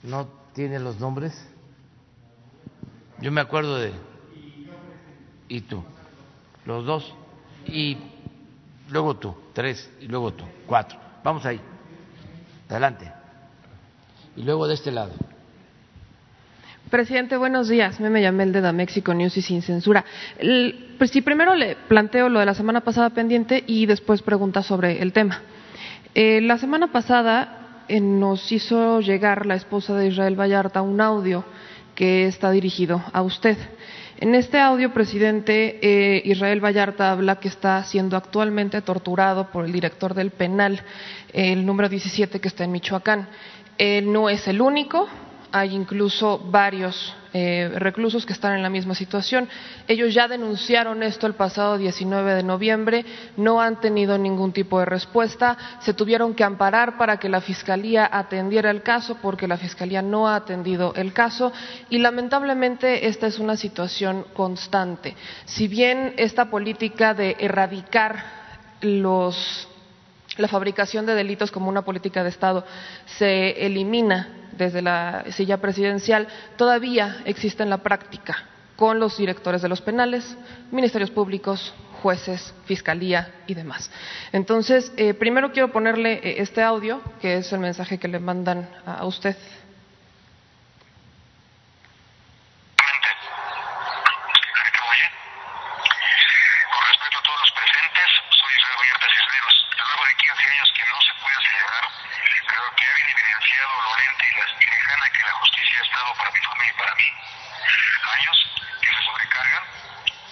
¿No 0.01 0.27
tiene 0.53 0.79
los 0.79 0.99
nombres? 0.99 1.47
Yo 3.21 3.31
me 3.31 3.41
acuerdo 3.41 3.77
de... 3.77 3.93
Y 5.47 5.61
tú. 5.61 5.83
Los 6.65 6.85
dos. 6.85 7.13
Y 7.67 7.97
luego 8.89 9.15
tú, 9.17 9.35
tres, 9.53 9.89
y 10.01 10.07
luego 10.07 10.33
tú, 10.33 10.43
cuatro. 10.65 10.97
Vamos 11.23 11.45
ahí. 11.45 11.59
Adelante. 12.69 13.11
Y 14.35 14.43
luego 14.43 14.67
de 14.67 14.73
este 14.73 14.91
lado. 14.91 15.11
Presidente, 16.89 17.35
buenos 17.35 17.67
días. 17.67 17.99
Me 17.99 18.21
llamo 18.21 18.41
el 18.43 18.51
de 18.51 18.71
México 18.71 19.13
News 19.13 19.35
y 19.37 19.41
sin 19.41 19.61
censura. 19.61 20.05
El, 20.37 20.95
pues 20.99 21.09
si 21.11 21.21
primero 21.21 21.55
le 21.55 21.75
planteo 21.87 22.29
lo 22.29 22.39
de 22.39 22.45
la 22.45 22.53
semana 22.53 22.81
pasada 22.81 23.09
pendiente 23.09 23.63
y 23.65 23.85
después 23.85 24.21
pregunta 24.21 24.61
sobre 24.61 25.01
el 25.01 25.11
tema. 25.11 25.41
Eh, 26.13 26.41
la 26.41 26.57
semana 26.57 26.91
pasada 26.91 27.83
eh, 27.87 27.99
nos 27.99 28.51
hizo 28.51 29.01
llegar 29.01 29.45
la 29.45 29.55
esposa 29.55 29.97
de 29.97 30.07
Israel 30.07 30.39
Vallarta 30.39 30.81
un 30.81 31.01
audio 31.01 31.43
que 31.95 32.27
está 32.27 32.51
dirigido 32.51 33.03
a 33.11 33.23
usted. 33.23 33.57
En 34.17 34.33
este 34.33 34.59
audio, 34.59 34.93
presidente, 34.93 35.77
eh, 35.81 36.21
Israel 36.23 36.63
Vallarta 36.63 37.11
habla 37.11 37.35
que 37.35 37.49
está 37.49 37.83
siendo 37.83 38.15
actualmente 38.15 38.81
torturado 38.81 39.51
por 39.51 39.65
el 39.65 39.73
director 39.73 40.13
del 40.13 40.31
penal, 40.31 40.81
el 41.33 41.65
número 41.65 41.89
17 41.89 42.39
que 42.39 42.47
está 42.47 42.63
en 42.63 42.71
Michoacán. 42.71 43.27
Él 43.77 44.13
no 44.13 44.29
es 44.29 44.47
el 44.47 44.61
único, 44.61 45.09
hay 45.51 45.75
incluso 45.75 46.39
varios 46.39 47.13
eh, 47.37 47.69
reclusos 47.75 48.25
que 48.25 48.31
están 48.31 48.53
en 48.53 48.63
la 48.63 48.69
misma 48.69 48.95
situación. 48.95 49.49
Ellos 49.89 50.13
ya 50.13 50.29
denunciaron 50.29 51.03
esto 51.03 51.27
el 51.27 51.33
pasado 51.33 51.77
19 51.77 52.33
de 52.33 52.43
noviembre, 52.43 53.03
no 53.35 53.59
han 53.59 53.81
tenido 53.81 54.17
ningún 54.17 54.53
tipo 54.53 54.79
de 54.79 54.85
respuesta, 54.85 55.57
se 55.81 55.93
tuvieron 55.93 56.33
que 56.33 56.45
amparar 56.45 56.97
para 56.97 57.17
que 57.17 57.27
la 57.27 57.41
Fiscalía 57.41 58.09
atendiera 58.09 58.71
el 58.71 58.83
caso 58.83 59.17
porque 59.21 59.49
la 59.49 59.57
Fiscalía 59.57 60.01
no 60.01 60.29
ha 60.29 60.37
atendido 60.37 60.93
el 60.95 61.11
caso 61.11 61.51
y 61.89 61.97
lamentablemente 61.97 63.07
esta 63.07 63.27
es 63.27 63.37
una 63.37 63.57
situación 63.57 64.25
constante. 64.33 65.17
Si 65.43 65.67
bien 65.67 66.13
esta 66.15 66.49
política 66.49 67.13
de 67.13 67.35
erradicar 67.37 68.23
los 68.79 69.67
la 70.37 70.47
fabricación 70.47 71.05
de 71.05 71.15
delitos 71.15 71.51
como 71.51 71.69
una 71.69 71.83
política 71.83 72.23
de 72.23 72.29
Estado 72.29 72.65
se 73.05 73.65
elimina 73.65 74.45
desde 74.57 74.81
la 74.81 75.25
silla 75.31 75.57
presidencial, 75.57 76.27
todavía 76.57 77.17
existe 77.25 77.63
en 77.63 77.69
la 77.69 77.79
práctica 77.79 78.37
con 78.75 78.99
los 78.99 79.17
directores 79.17 79.61
de 79.61 79.69
los 79.69 79.81
penales, 79.81 80.37
ministerios 80.71 81.11
públicos, 81.11 81.73
jueces, 82.01 82.53
fiscalía 82.65 83.33
y 83.47 83.53
demás. 83.53 83.89
Entonces, 84.31 84.91
eh, 84.97 85.13
primero 85.13 85.51
quiero 85.51 85.71
ponerle 85.71 86.13
eh, 86.13 86.35
este 86.41 86.61
audio, 86.61 87.01
que 87.21 87.37
es 87.37 87.51
el 87.53 87.59
mensaje 87.59 87.97
que 87.97 88.07
le 88.07 88.19
mandan 88.19 88.69
a 88.85 89.05
usted. 89.05 89.35
Con 96.71 96.81
respeto 96.87 97.17
a 97.17 97.23
todos 97.23 97.39
los 97.41 97.51
presentes, 97.51 98.07
soy 98.29 98.51
Israel 98.59 98.77
Vallarta 98.79 99.07
Cisneros. 99.07 99.55
Luego 99.87 100.03
de 100.05 100.15
15 100.15 100.51
años 100.51 100.73
que 100.75 100.83
no 100.91 100.97
se 100.99 101.13
puede 101.21 101.35
acelerar 101.35 101.85
demasiado 103.45 103.73
dolente 103.89 104.25
y 104.25 104.65
lejana 104.65 105.09
que 105.09 105.23
la 105.23 105.33
justicia 105.33 105.79
ha 105.79 105.83
estado 105.83 106.13
para 106.15 106.31
mi 106.31 106.39
familia 106.39 106.73
y 106.73 106.77
para 106.77 106.95
mí. 106.95 107.09
Años 108.15 108.37
que 108.81 108.87
se 108.87 109.01
sobrecargan 109.03 109.63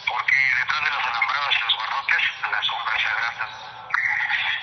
porque 0.08 0.36
detrás 0.36 0.84
de 0.84 0.92
las 0.92 1.06
alambradas 1.06 1.56
y 1.56 1.62
los 1.64 1.78
barrotes 1.78 2.24
las 2.52 2.66
sombras 2.66 3.02
se 3.02 3.08
agrandan. 3.10 3.50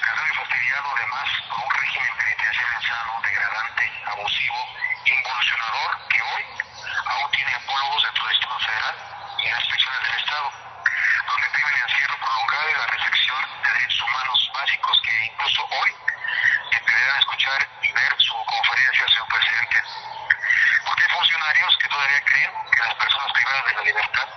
Cansado 0.01 0.28
y 0.28 0.36
fastidiado 0.36 0.97
además 0.97 1.28
por 1.49 1.59
un 1.61 1.70
régimen 1.70 2.16
penitenciario 2.16 2.74
insano, 2.80 3.20
degradante, 3.22 3.84
abusivo, 4.07 4.61
involucionador 5.05 6.09
que 6.09 6.22
hoy 6.22 6.43
aún 7.07 7.30
tiene 7.30 7.55
apólogos 7.55 8.03
dentro 8.03 8.24
del 8.24 8.34
Estado 8.34 8.59
federal 8.61 8.97
y 9.38 9.47
en 9.47 9.53
las 9.53 9.66
prisiones 9.68 10.01
del 10.03 10.16
Estado, 10.20 10.53
donde 11.26 11.51
prima 11.51 11.68
el 11.70 11.82
encierro 11.82 12.16
prolongado 12.18 12.70
y 12.70 12.74
la 12.74 12.86
restricción 12.86 13.41
de 13.64 13.72
derechos 13.72 14.03
humanos 14.03 14.51
básicos 14.55 15.01
que 15.03 15.24
incluso 15.24 15.62
hoy 15.70 15.91
deberán 16.91 17.18
escuchar 17.18 17.68
y 17.82 17.93
ver 17.93 18.14
su 18.18 18.34
conferencia, 18.45 19.07
señor 19.09 19.28
presidente. 19.28 19.82
Porque 20.84 21.05
hay 21.05 21.11
funcionarios 21.11 21.78
que 22.49 22.80
las 22.80 22.95
personas 22.95 23.32
privadas 23.32 23.64
de 23.66 23.74
la 23.74 23.82
libertad 23.82 24.28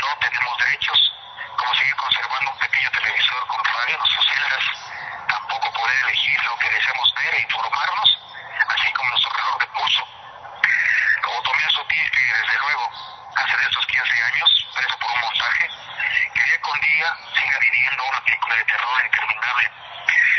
no 0.00 0.18
tenemos 0.18 0.58
derechos, 0.58 1.12
como 1.56 1.74
seguir 1.76 1.94
conservando 1.94 2.50
un 2.50 2.58
pequeño 2.58 2.90
televisor 2.90 3.46
con 3.46 3.64
radio 3.64 3.94
en 3.94 3.98
nuestras 4.00 4.26
celdas, 4.26 4.64
tampoco 5.28 5.72
poder 5.72 5.96
elegir 6.06 6.44
lo 6.44 6.56
que 6.58 6.70
deseamos 6.70 7.14
ver 7.14 7.34
e 7.34 7.42
informarnos, 7.42 8.18
así 8.68 8.92
como 8.92 9.10
nuestro 9.10 9.30
reloj 9.30 9.58
de 9.60 9.66
pulso. 9.66 10.08
Como 11.22 11.42
Tomás 11.42 11.72
Sotil, 11.72 12.10
que 12.10 12.24
desde 12.24 12.58
luego, 12.58 12.90
hace 13.36 13.56
de 13.56 13.64
estos 13.64 13.86
15 13.86 14.22
años, 14.22 14.66
preso 14.74 14.98
por 14.98 15.10
un 15.12 15.20
montaje, 15.20 15.70
que 16.34 16.44
día 16.44 16.60
con 16.60 16.80
día 16.80 17.16
siga 17.38 17.58
viviendo 17.60 18.04
una 18.04 18.24
película 18.24 18.56
de 18.56 18.64
terror 18.64 19.04
interminable, 19.04 19.70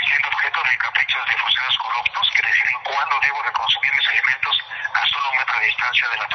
siendo 0.07 0.27
objeto 0.27 0.63
de 0.63 0.77
caprichos 0.77 1.25
de 1.25 1.37
funcionarios 1.37 1.77
corruptos 1.77 2.29
que 2.35 2.47
deciden 2.47 2.75
cuándo 2.83 3.19
debo 3.21 3.43
de 3.43 3.51
consumir 3.53 3.93
mis 3.95 4.07
alimentos 4.09 4.57
a 4.93 5.07
solo 5.07 5.31
un 5.31 5.37
metro 5.37 5.59
de 5.59 5.65
distancia 5.67 6.09
de 6.09 6.17
la 6.17 6.26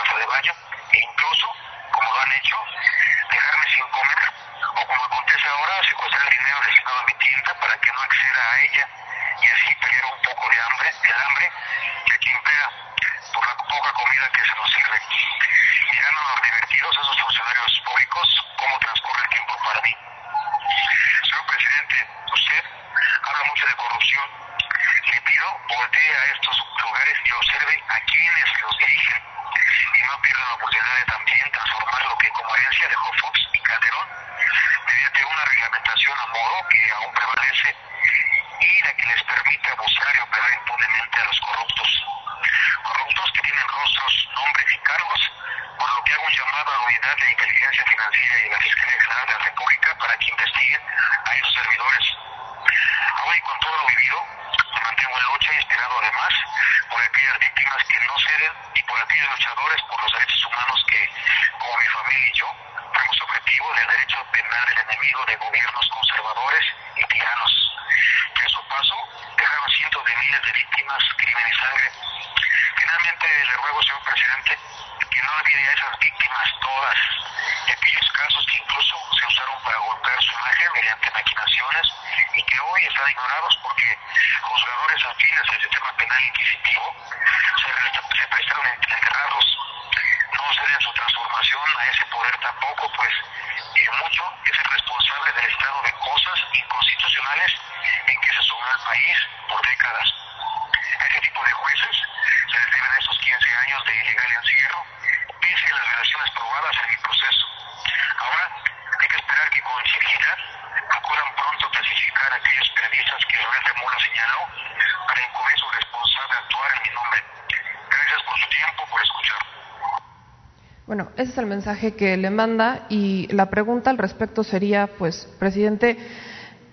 ese 121.22 121.32
es 121.32 121.38
el 121.38 121.46
mensaje 121.46 121.94
que 121.94 122.16
le 122.16 122.30
manda 122.30 122.86
y 122.88 123.28
la 123.32 123.48
pregunta 123.48 123.90
al 123.90 123.98
respecto 123.98 124.44
sería, 124.44 124.90
pues, 124.98 125.28
presidente, 125.38 125.96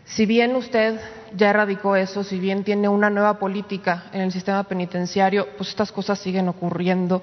si 0.05 0.25
bien 0.25 0.55
usted 0.55 0.99
ya 1.35 1.51
erradicó 1.51 1.95
eso, 1.95 2.23
si 2.23 2.39
bien 2.39 2.63
tiene 2.63 2.89
una 2.89 3.09
nueva 3.09 3.37
política 3.37 4.05
en 4.11 4.21
el 4.21 4.31
sistema 4.31 4.63
penitenciario, 4.63 5.47
pues 5.55 5.69
estas 5.69 5.91
cosas 5.91 6.17
siguen 6.19 6.47
ocurriendo. 6.47 7.21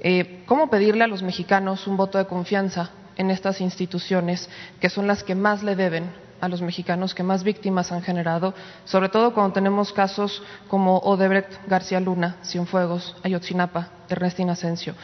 Eh, 0.00 0.42
¿Cómo 0.46 0.68
pedirle 0.68 1.04
a 1.04 1.06
los 1.06 1.22
mexicanos 1.22 1.86
un 1.86 1.96
voto 1.96 2.18
de 2.18 2.26
confianza 2.26 2.90
en 3.16 3.30
estas 3.30 3.60
instituciones 3.62 4.48
que 4.78 4.90
son 4.90 5.06
las 5.06 5.24
que 5.24 5.34
más 5.34 5.62
le 5.62 5.74
deben 5.74 6.04
a 6.40 6.48
los 6.48 6.62
mexicanos, 6.62 7.14
que 7.14 7.22
más 7.22 7.42
víctimas 7.42 7.90
han 7.90 8.02
generado, 8.02 8.54
sobre 8.84 9.08
todo 9.08 9.34
cuando 9.34 9.54
tenemos 9.54 9.92
casos 9.92 10.42
como 10.68 10.98
Odebrecht, 10.98 11.66
García 11.66 11.98
Luna, 11.98 12.36
Cienfuegos, 12.44 13.16
Ayotzinapa, 13.24 13.88
Ernestina 14.08 14.52
Asensio? 14.52 14.94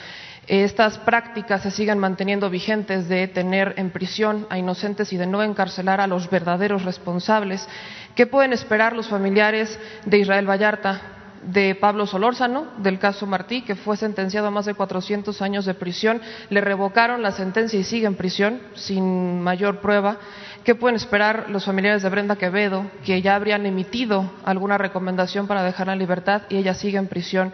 Estas 0.47 0.99
prácticas 0.99 1.62
se 1.62 1.70
sigan 1.70 1.99
manteniendo 1.99 2.51
vigentes 2.51 3.09
de 3.09 3.28
tener 3.28 3.74
en 3.76 3.90
prisión 3.90 4.47
a 4.51 4.59
inocentes 4.59 5.12
y 5.12 5.16
de 5.16 5.26
no 5.26 5.42
encarcelar 5.42 6.01
a 6.01 6.07
los 6.07 6.28
verdaderos 6.28 6.84
responsables. 6.84 7.66
¿Qué 8.14 8.26
pueden 8.26 8.53
esperar 8.53 8.95
los 8.95 9.09
familiares 9.09 9.78
de 10.05 10.18
Israel 10.18 10.49
Vallarta, 10.49 11.01
de 11.45 11.74
Pablo 11.74 12.07
Solórzano, 12.07 12.68
del 12.78 12.99
caso 12.99 13.26
Martí, 13.26 13.62
que 13.62 13.74
fue 13.74 13.97
sentenciado 13.97 14.47
a 14.47 14.51
más 14.51 14.64
de 14.66 14.74
400 14.74 15.40
años 15.42 15.64
de 15.64 15.74
prisión? 15.74 16.20
Le 16.51 16.61
revocaron 16.61 17.22
la 17.22 17.32
sentencia 17.32 17.78
y 17.78 17.84
sigue 17.84 18.07
en 18.07 18.14
prisión 18.14 18.61
sin 18.74 19.40
mayor 19.40 19.80
prueba. 19.80 20.18
¿Qué 20.62 20.74
pueden 20.74 20.97
esperar 20.97 21.51
los 21.51 21.64
familiares 21.64 22.03
de 22.03 22.09
Brenda 22.09 22.36
Quevedo, 22.36 22.86
que 23.05 23.20
ya 23.20 23.34
habrían 23.34 23.66
emitido 23.66 24.32
alguna 24.45 24.78
recomendación 24.78 25.47
para 25.47 25.62
dejarla 25.62 25.92
en 25.95 25.99
libertad 25.99 26.42
y 26.49 26.57
ella 26.57 26.74
sigue 26.74 26.99
en 26.99 27.07
prisión? 27.07 27.53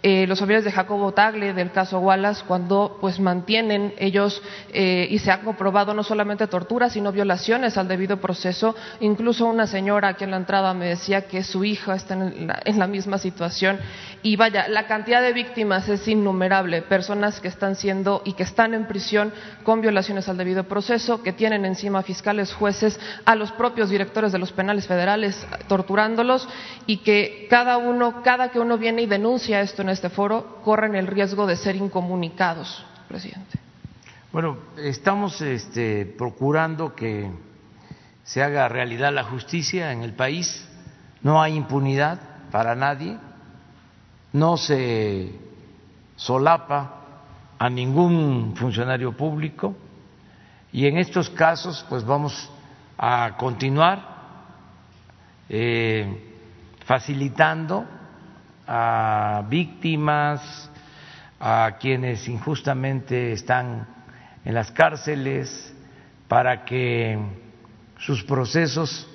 Eh, 0.00 0.28
los 0.28 0.38
familiares 0.38 0.64
de 0.64 0.70
Jacobo 0.70 1.10
Tagle 1.10 1.52
del 1.54 1.72
caso 1.72 1.98
Wallace 1.98 2.44
cuando 2.46 2.98
pues 3.00 3.18
mantienen 3.18 3.94
ellos 3.98 4.40
eh, 4.72 5.08
y 5.10 5.18
se 5.18 5.32
ha 5.32 5.40
comprobado 5.40 5.92
no 5.92 6.04
solamente 6.04 6.46
torturas 6.46 6.92
sino 6.92 7.10
violaciones 7.10 7.76
al 7.76 7.88
debido 7.88 8.18
proceso. 8.18 8.76
Incluso 9.00 9.46
una 9.46 9.66
señora 9.66 10.08
aquí 10.08 10.22
en 10.22 10.30
la 10.30 10.36
entrada 10.36 10.72
me 10.72 10.86
decía 10.86 11.22
que 11.22 11.42
su 11.42 11.64
hija 11.64 11.96
está 11.96 12.14
en 12.14 12.46
la, 12.46 12.60
en 12.64 12.78
la 12.78 12.86
misma 12.86 13.18
situación. 13.18 13.78
Y 14.22 14.36
vaya 14.36 14.68
la 14.68 14.86
cantidad 14.86 15.20
de 15.20 15.32
víctimas 15.32 15.88
es 15.88 16.06
innumerable. 16.06 16.82
Personas 16.82 17.40
que 17.40 17.48
están 17.48 17.74
siendo 17.74 18.22
y 18.24 18.34
que 18.34 18.44
están 18.44 18.74
en 18.74 18.86
prisión 18.86 19.32
con 19.64 19.80
violaciones 19.80 20.28
al 20.28 20.36
debido 20.36 20.64
proceso 20.64 21.22
que 21.24 21.32
tienen 21.32 21.64
encima 21.64 22.02
fiscales 22.02 22.52
jueces 22.52 23.00
a 23.24 23.34
los 23.34 23.50
propios 23.50 23.90
directores 23.90 24.30
de 24.30 24.38
los 24.38 24.52
penales 24.52 24.86
federales 24.86 25.44
torturándolos 25.66 26.48
y 26.86 26.98
que 26.98 27.48
cada 27.50 27.78
uno 27.78 28.22
cada 28.22 28.50
que 28.50 28.60
uno 28.60 28.78
viene 28.78 29.02
y 29.02 29.06
denuncia 29.06 29.60
esto 29.60 29.87
este 29.88 30.10
foro 30.10 30.60
corren 30.64 30.94
el 30.94 31.06
riesgo 31.06 31.46
de 31.46 31.56
ser 31.56 31.76
incomunicados, 31.76 32.84
presidente. 33.08 33.58
Bueno, 34.32 34.58
estamos 34.76 35.40
este, 35.40 36.04
procurando 36.04 36.94
que 36.94 37.30
se 38.24 38.42
haga 38.42 38.68
realidad 38.68 39.12
la 39.12 39.24
justicia 39.24 39.92
en 39.92 40.02
el 40.02 40.12
país. 40.12 40.68
No 41.22 41.40
hay 41.40 41.54
impunidad 41.54 42.20
para 42.50 42.74
nadie. 42.74 43.16
No 44.32 44.56
se 44.56 45.32
solapa 46.16 46.94
a 47.58 47.70
ningún 47.70 48.54
funcionario 48.54 49.16
público. 49.16 49.74
Y 50.72 50.86
en 50.86 50.98
estos 50.98 51.30
casos, 51.30 51.84
pues 51.88 52.04
vamos 52.04 52.50
a 52.98 53.34
continuar 53.38 54.18
eh, 55.48 56.34
facilitando 56.84 57.86
a 58.68 59.44
víctimas, 59.48 60.70
a 61.40 61.76
quienes 61.80 62.28
injustamente 62.28 63.32
están 63.32 63.88
en 64.44 64.54
las 64.54 64.70
cárceles, 64.70 65.74
para 66.28 66.64
que 66.66 67.18
sus 67.98 68.22
procesos 68.22 69.08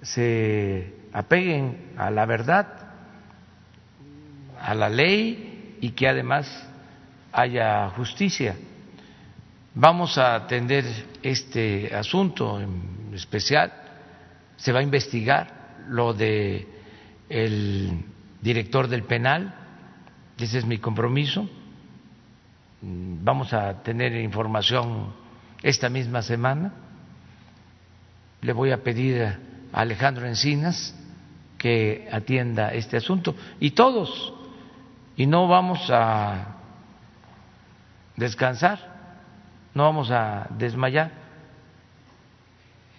se 0.00 0.94
apeguen 1.12 1.92
a 1.98 2.10
la 2.10 2.24
verdad, 2.24 2.66
a 4.60 4.74
la 4.74 4.88
ley 4.88 5.76
y 5.80 5.90
que 5.90 6.08
además 6.08 6.66
haya 7.32 7.90
justicia. 7.90 8.56
Vamos 9.74 10.16
a 10.16 10.34
atender 10.34 10.84
este 11.22 11.94
asunto 11.94 12.60
en 12.60 13.10
especial, 13.12 13.72
se 14.56 14.72
va 14.72 14.80
a 14.80 14.82
investigar 14.82 15.84
lo 15.88 16.14
de 16.14 16.66
el 17.28 18.04
director 18.42 18.88
del 18.88 19.04
penal, 19.04 19.54
ese 20.36 20.58
es 20.58 20.66
mi 20.66 20.78
compromiso. 20.78 21.48
Vamos 22.82 23.52
a 23.52 23.82
tener 23.82 24.14
información 24.16 25.14
esta 25.62 25.88
misma 25.88 26.20
semana. 26.20 26.72
Le 28.40 28.52
voy 28.52 28.72
a 28.72 28.82
pedir 28.82 29.22
a 29.22 29.38
Alejandro 29.72 30.26
Encinas 30.26 30.94
que 31.56 32.08
atienda 32.10 32.74
este 32.74 32.96
asunto 32.96 33.36
y 33.60 33.70
todos 33.70 34.34
y 35.14 35.26
no 35.26 35.46
vamos 35.46 35.88
a 35.90 36.56
descansar, 38.16 38.80
no 39.72 39.84
vamos 39.84 40.10
a 40.10 40.48
desmayar. 40.58 41.12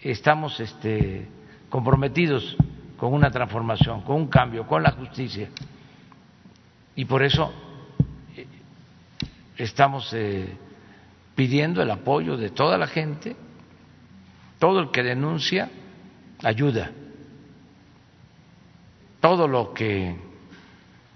Estamos 0.01 0.61
este, 0.61 1.27
comprometidos 1.69 2.55
con 3.04 3.14
una 3.14 3.30
transformación, 3.30 3.99
con 4.04 4.16
un 4.16 4.28
cambio, 4.28 4.66
con 4.66 4.82
la 4.82 4.91
justicia. 4.91 5.49
Y 6.95 7.04
por 7.04 7.22
eso 7.22 7.51
eh, 8.34 8.47
estamos 9.58 10.14
eh, 10.14 10.56
pidiendo 11.36 11.82
el 11.82 11.91
apoyo 11.91 12.38
de 12.38 12.51
toda 12.51 12.78
la 12.78 12.88
gente, 12.88 13.36
todo 14.58 14.80
el 14.80 14.91
que 14.91 15.04
denuncia 15.04 15.70
ayuda, 16.43 16.91
todo 19.20 19.49
lo 19.49 19.74
que 19.74 20.16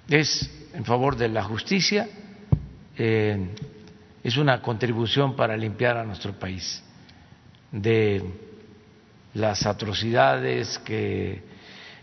es 0.09 0.69
en 0.73 0.83
favor 0.83 1.15
de 1.15 1.29
la 1.29 1.43
justicia 1.43 2.09
eh, 2.97 3.47
es 4.25 4.35
una 4.35 4.61
contribución 4.61 5.37
para 5.37 5.55
limpiar 5.55 5.95
a 5.95 6.03
nuestro 6.03 6.33
país 6.33 6.83
de 7.71 8.21
las 9.35 9.65
atrocidades 9.65 10.79
que 10.79 11.55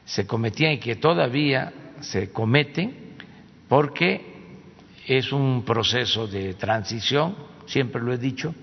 se 0.05 0.26
cometían 0.26 0.72
y 0.72 0.78
que 0.78 0.96
todavía 0.96 1.72
se 2.00 2.30
cometen 2.30 3.16
porque 3.68 4.34
es 5.07 5.32
un 5.32 5.64
proceso 5.64 6.26
de 6.26 6.55
transición, 6.55 7.36
siempre 7.66 8.02
lo 8.02 8.12
he 8.12 8.18
dicho, 8.18 8.55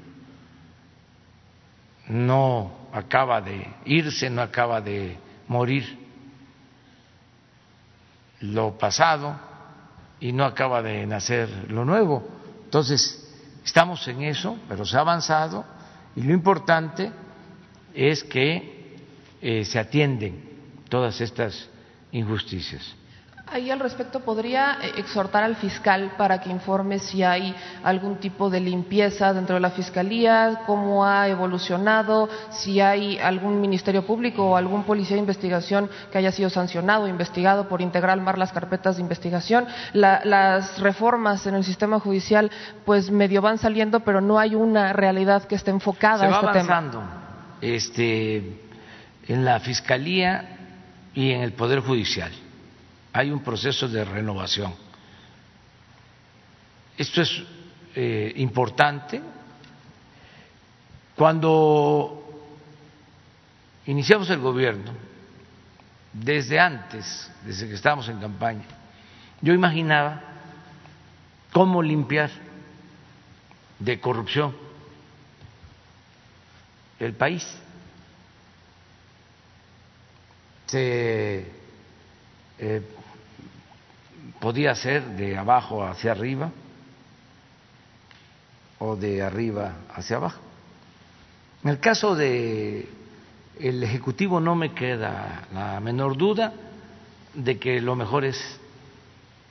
no 2.08 2.90
acaba 2.94 3.42
de 3.42 3.68
irse, 3.86 4.30
no 4.30 4.42
acaba 4.42 4.82
de 4.82 5.18
morir 5.48 5.98
lo 8.42 8.78
pasado 8.78 9.40
y 10.20 10.32
no 10.32 10.46
acaba 10.46 10.82
de 10.82 11.06
nacer 11.06 11.50
lo 11.70 11.86
nuevo. 11.86 12.28
Entonces, 12.66 13.34
estamos 13.64 14.08
en 14.08 14.24
eso, 14.24 14.58
pero 14.68 14.86
se 14.86 14.98
ha 14.98 15.02
avanzado 15.02 15.66
y 16.16 16.22
lo 16.24 16.34
importante 16.34 17.12
es 17.94 18.24
que 18.24 18.98
eh, 19.42 19.66
se 19.66 19.80
atienden 19.80 20.51
todas 20.92 21.22
estas 21.22 21.70
injusticias. 22.12 22.96
Ahí 23.48 23.70
al 23.70 23.80
respecto, 23.80 24.22
¿podría 24.22 24.78
eh, 24.82 24.92
exhortar 24.98 25.44
al 25.44 25.56
fiscal 25.56 26.14
para 26.18 26.40
que 26.40 26.50
informe 26.50 27.00
si 27.00 27.24
hay 27.24 27.56
algún 27.84 28.18
tipo 28.18 28.50
de 28.50 28.60
limpieza 28.60 29.34
dentro 29.34 29.56
de 29.56 29.62
la 29.62 29.72
Fiscalía, 29.72 30.62
cómo 30.66 31.06
ha 31.06 31.28
evolucionado, 31.28 32.30
si 32.50 32.80
hay 32.80 33.20
algún 33.20 33.60
Ministerio 33.60 34.06
Público 34.06 34.52
o 34.52 34.56
algún 34.56 34.84
policía 34.84 35.16
de 35.16 35.22
investigación 35.22 35.90
que 36.12 36.18
haya 36.18 36.32
sido 36.32 36.50
sancionado 36.50 37.06
o 37.06 37.08
investigado 37.08 37.68
por 37.68 37.82
integrar 37.82 38.20
mal 38.22 38.38
las 38.38 38.54
carpetas 38.54 38.96
de 38.98 39.02
investigación? 39.02 39.66
las 39.94 40.80
reformas 40.80 41.46
en 41.48 41.56
el 41.56 41.64
sistema 41.64 42.00
judicial 42.00 42.50
pues 42.86 43.12
medio 43.12 43.42
van 43.42 43.58
saliendo, 43.58 44.02
pero 44.02 44.22
no 44.22 44.40
hay 44.40 44.56
una 44.56 44.94
realidad 44.94 45.44
que 45.44 45.56
esté 45.56 45.72
enfocada 45.72 46.20
Se 46.20 46.28
va 46.28 46.36
a 46.36 46.40
este 46.40 46.48
avanzando, 46.48 47.00
tema. 47.00 47.58
Este, 47.62 48.62
en 49.28 49.46
la 49.46 49.60
Fiscalía 49.60 50.61
y 51.14 51.32
en 51.32 51.42
el 51.42 51.54
Poder 51.54 51.80
Judicial 51.80 52.32
hay 53.14 53.30
un 53.32 53.44
proceso 53.44 53.88
de 53.88 54.06
renovación. 54.06 54.74
Esto 56.98 57.22
es 57.22 57.44
eh, 57.96 58.34
importante. 58.38 59.22
Cuando 61.16 62.24
iniciamos 63.86 64.30
el 64.30 64.40
gobierno, 64.40 64.92
desde 66.14 66.60
antes, 66.60 67.32
desde 67.46 67.68
que 67.68 67.76
estábamos 67.76 68.08
en 68.10 68.20
campaña, 68.20 68.66
yo 69.42 69.54
imaginaba 69.54 70.22
cómo 71.52 71.82
limpiar 71.82 72.30
de 73.80 74.00
corrupción 74.00 74.56
el 77.00 77.14
país. 77.14 77.46
Se 80.72 81.46
eh, 82.60 82.82
podía 84.40 84.74
ser 84.74 85.04
de 85.18 85.38
abajo 85.38 85.84
hacia 85.84 86.14
arriba 86.14 86.50
o 88.80 88.96
de 88.96 89.22
arriba 89.22 89.80
hacia 89.94 90.16
abajo. 90.16 90.40
En 91.62 91.72
el 91.72 91.80
caso 91.82 92.16
de 92.16 92.88
el 93.60 93.84
ejecutivo 93.84 94.40
no 94.40 94.56
me 94.56 94.74
queda 94.74 95.48
la 95.54 95.78
menor 95.82 96.16
duda 96.16 96.54
de 97.34 97.60
que 97.60 97.82
lo 97.82 97.98
mejor 97.98 98.24
es 98.24 98.40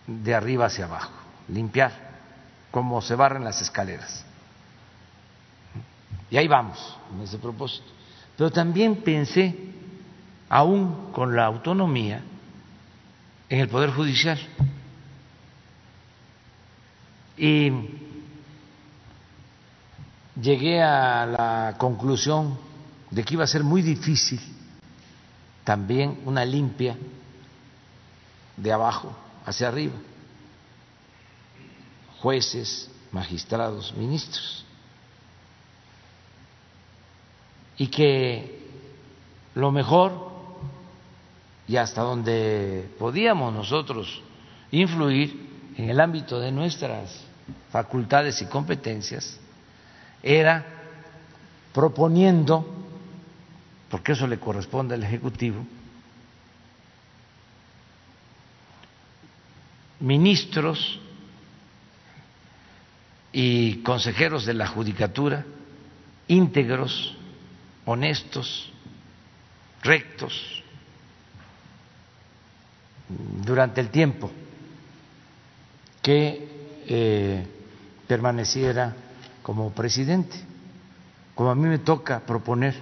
de 0.07 0.35
arriba 0.35 0.67
hacia 0.67 0.87
abajo, 0.87 1.13
limpiar 1.49 1.93
como 2.71 3.03
se 3.03 3.15
barren 3.15 3.45
las 3.45 3.61
escaleras. 3.61 4.25
Y 6.31 6.39
ahí 6.39 6.49
vamos 6.49 6.97
en 7.13 7.21
ese 7.21 7.37
propósito. 7.37 7.89
Pero 8.39 8.51
también 8.51 8.97
pensé, 8.97 9.55
aún 10.51 11.13
con 11.13 11.35
la 11.37 11.47
autonomía, 11.47 12.23
en 13.49 13.61
el 13.61 13.69
Poder 13.69 13.91
Judicial. 13.93 14.39
Y 17.37 17.71
llegué 20.41 20.83
a 20.83 21.25
la 21.25 21.77
conclusión 21.79 22.59
de 23.11 23.25
que 23.25 23.35
iba 23.35 23.45
a 23.45 23.47
ser 23.47 23.63
muy 23.63 23.81
difícil 23.81 24.41
también 25.65 26.21
una 26.25 26.45
limpia 26.45 26.97
de 28.57 28.73
abajo 28.73 29.17
hacia 29.47 29.69
arriba, 29.69 29.95
jueces, 32.19 32.91
magistrados, 33.13 33.95
ministros, 33.97 34.65
y 37.79 37.87
que 37.87 38.69
lo 39.55 39.71
mejor 39.71 40.30
y 41.71 41.77
hasta 41.77 42.03
donde 42.03 42.91
podíamos 42.99 43.55
nosotros 43.55 44.21
influir 44.73 45.71
en 45.77 45.89
el 45.89 46.01
ámbito 46.01 46.41
de 46.41 46.51
nuestras 46.51 47.25
facultades 47.71 48.43
y 48.43 48.47
competencias 48.47 49.39
era 50.21 50.67
proponiendo, 51.73 52.67
porque 53.89 54.13
eso 54.13 54.27
le 54.27 54.41
corresponde 54.41 54.97
al 54.97 55.05
Ejecutivo, 55.05 55.65
ministros 60.01 60.99
y 63.33 63.77
consejeros 63.85 64.45
de 64.45 64.55
la 64.55 64.67
Judicatura 64.67 65.47
íntegros, 66.27 67.15
honestos, 67.85 68.73
rectos, 69.85 70.65
durante 73.45 73.81
el 73.81 73.91
tiempo 73.91 74.31
que 76.03 76.49
eh, 76.87 77.47
permaneciera 78.07 78.95
como 79.43 79.71
presidente, 79.71 80.37
como 81.35 81.51
a 81.51 81.55
mí 81.55 81.69
me 81.69 81.79
toca 81.79 82.21
proponer 82.21 82.75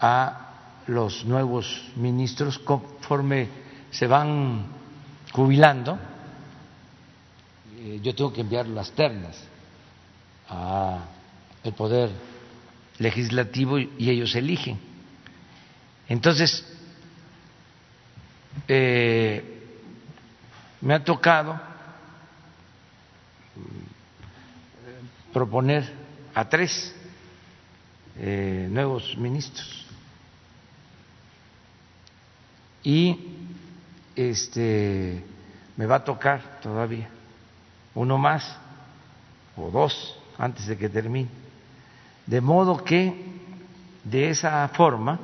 a 0.00 0.50
los 0.86 1.24
nuevos 1.24 1.90
ministros 1.96 2.58
conforme 2.58 3.48
se 3.90 4.06
van 4.06 4.66
jubilando, 5.32 5.98
eh, 7.78 8.00
yo 8.02 8.14
tengo 8.14 8.32
que 8.32 8.40
enviar 8.42 8.66
las 8.68 8.90
ternas 8.92 9.36
al 10.48 11.74
poder 11.76 12.10
legislativo 12.98 13.78
y 13.78 14.10
ellos 14.10 14.34
eligen. 14.34 14.78
Entonces, 16.08 16.75
eh, 18.68 19.42
me 20.80 20.94
ha 20.94 21.04
tocado 21.04 21.58
proponer 25.32 25.84
a 26.34 26.48
tres 26.48 26.94
eh, 28.18 28.68
nuevos 28.70 29.16
ministros. 29.16 29.86
Y 32.82 33.34
este 34.14 35.24
me 35.76 35.86
va 35.86 35.96
a 35.96 36.04
tocar 36.04 36.60
todavía 36.62 37.08
uno 37.94 38.16
más 38.16 38.56
o 39.56 39.70
dos 39.70 40.18
antes 40.38 40.66
de 40.66 40.78
que 40.78 40.88
termine. 40.88 41.28
De 42.26 42.40
modo 42.40 42.82
que 42.82 43.14
de 44.04 44.30
esa 44.30 44.68
forma 44.68 45.18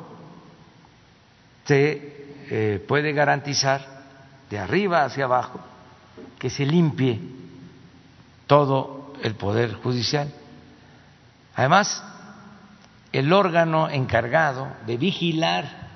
se 1.64 2.11
eh, 2.54 2.84
puede 2.86 3.14
garantizar 3.14 3.80
de 4.50 4.58
arriba 4.58 5.06
hacia 5.06 5.24
abajo 5.24 5.58
que 6.38 6.50
se 6.50 6.66
limpie 6.66 7.18
todo 8.46 9.14
el 9.22 9.36
poder 9.36 9.72
judicial. 9.76 10.30
Además, 11.54 12.04
el 13.10 13.32
órgano 13.32 13.88
encargado 13.88 14.68
de 14.86 14.98
vigilar 14.98 15.88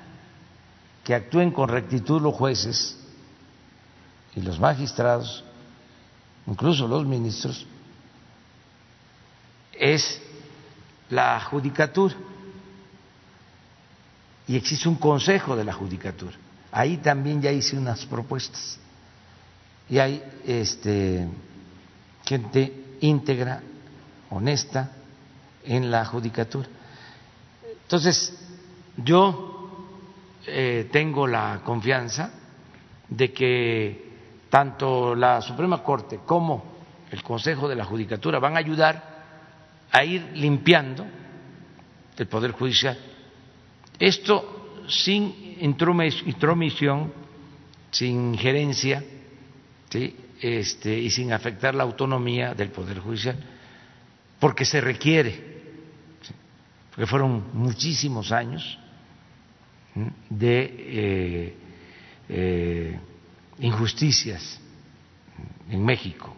que 1.03 1.13
actúen 1.13 1.51
con 1.51 1.69
rectitud 1.69 2.19
los 2.19 2.33
jueces 2.33 2.97
y 4.35 4.41
los 4.41 4.59
magistrados, 4.59 5.43
incluso 6.47 6.87
los 6.87 7.05
ministros, 7.05 7.67
es 9.73 10.19
la 11.11 11.39
judicatura 11.39 12.15
y 14.47 14.55
existe 14.55 14.89
un 14.89 14.95
consejo 14.95 15.55
de 15.55 15.63
la 15.63 15.73
judicatura. 15.73 16.46
Ahí 16.71 16.97
también 16.97 17.41
ya 17.41 17.51
hice 17.51 17.77
unas 17.77 18.05
propuestas 18.05 18.79
y 19.89 19.99
hay 19.99 20.21
este, 20.45 21.27
gente 22.25 22.97
íntegra, 23.01 23.61
honesta 24.29 24.91
en 25.63 25.89
la 25.89 26.05
judicatura. 26.05 26.67
Entonces, 27.83 28.33
yo 28.97 29.69
eh, 30.45 30.89
tengo 30.91 31.25
la 31.25 31.61
confianza 31.63 32.31
de 33.07 33.31
que 33.31 34.11
tanto 34.49 35.15
la 35.15 35.41
Suprema 35.41 35.81
Corte 35.81 36.19
como 36.25 36.77
el 37.11 37.23
Consejo 37.23 37.69
de 37.69 37.75
la 37.75 37.85
Judicatura 37.85 38.39
van 38.39 38.55
a 38.55 38.59
ayudar 38.59 39.17
a 39.91 40.03
ir 40.03 40.31
limpiando 40.33 41.05
el 42.17 42.27
Poder 42.27 42.51
Judicial 42.51 42.97
esto 43.99 44.83
sin 44.87 45.46
intromisión, 45.59 47.13
sin 47.91 48.33
injerencia 48.33 49.03
este, 50.41 50.99
y 50.99 51.09
sin 51.09 51.33
afectar 51.33 51.73
la 51.73 51.83
autonomía 51.83 52.53
del 52.53 52.69
Poder 52.69 52.99
Judicial, 52.99 53.37
porque 54.39 54.65
se 54.65 54.81
requiere, 54.81 55.39
porque 56.89 57.07
fueron 57.07 57.45
muchísimos 57.53 58.31
años 58.31 58.77
de 60.29 60.75
eh, 60.77 61.57
eh, 62.29 62.99
injusticias 63.59 64.59
en 65.69 65.83
México, 65.83 66.35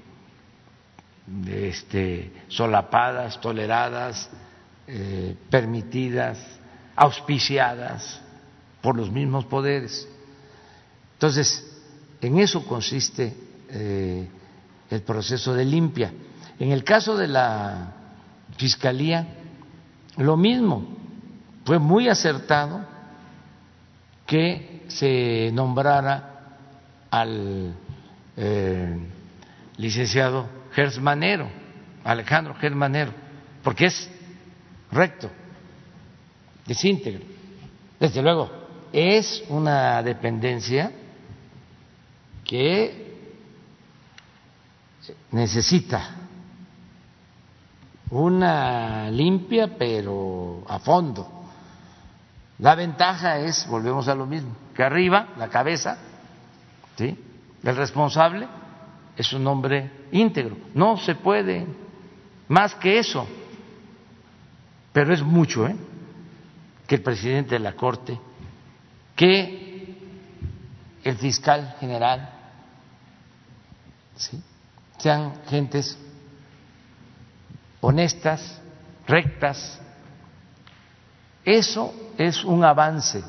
este, 1.47 2.31
solapadas, 2.47 3.39
toleradas, 3.41 4.29
eh, 4.87 5.35
permitidas 5.49 6.39
auspiciadas 6.95 8.21
por 8.81 8.95
los 8.95 9.11
mismos 9.11 9.45
poderes. 9.45 10.07
Entonces, 11.13 11.65
en 12.21 12.39
eso 12.39 12.65
consiste 12.65 13.33
eh, 13.69 14.27
el 14.89 15.01
proceso 15.01 15.53
de 15.53 15.65
limpia. 15.65 16.13
En 16.59 16.71
el 16.71 16.83
caso 16.83 17.17
de 17.17 17.27
la 17.27 17.93
Fiscalía, 18.57 19.27
lo 20.17 20.35
mismo, 20.35 20.85
fue 21.65 21.79
muy 21.79 22.09
acertado 22.09 22.85
que 24.25 24.83
se 24.87 25.51
nombrara 25.53 26.57
al 27.09 27.73
eh, 28.35 28.97
licenciado 29.77 30.47
Gersmanero, 30.73 31.49
Alejandro 32.03 32.55
Gersmanero, 32.55 33.13
porque 33.63 33.85
es 33.85 34.09
recto 34.91 35.29
desíntegro. 36.65 37.25
Desde 37.99 38.21
luego, 38.21 38.58
es 38.91 39.43
una 39.49 40.01
dependencia 40.03 40.91
que 42.43 43.09
necesita 45.31 46.15
una 48.11 49.09
limpia 49.11 49.77
pero 49.77 50.63
a 50.67 50.79
fondo. 50.79 51.27
La 52.59 52.75
ventaja 52.75 53.39
es, 53.39 53.67
volvemos 53.67 54.07
a 54.07 54.15
lo 54.15 54.25
mismo, 54.25 54.55
que 54.75 54.83
arriba, 54.83 55.29
la 55.37 55.47
cabeza, 55.47 55.97
¿sí? 56.97 57.17
el 57.63 57.75
responsable 57.75 58.47
es 59.15 59.31
un 59.33 59.45
hombre 59.47 59.91
íntegro. 60.11 60.57
No 60.73 60.97
se 60.97 61.15
puede 61.15 61.65
más 62.47 62.75
que 62.75 62.99
eso, 62.99 63.27
pero 64.91 65.13
es 65.13 65.21
mucho, 65.21 65.67
¿eh? 65.67 65.75
que 66.87 66.95
el 66.95 67.03
presidente 67.03 67.55
de 67.55 67.59
la 67.59 67.75
Corte, 67.75 68.19
que 69.19 69.97
el 71.03 71.17
fiscal 71.17 71.75
general, 71.77 72.29
sean 74.97 75.33
gentes 75.49 75.99
honestas, 77.81 78.61
rectas. 79.05 79.81
Eso 81.43 81.93
es 82.17 82.45
un 82.45 82.63
avance 82.63 83.21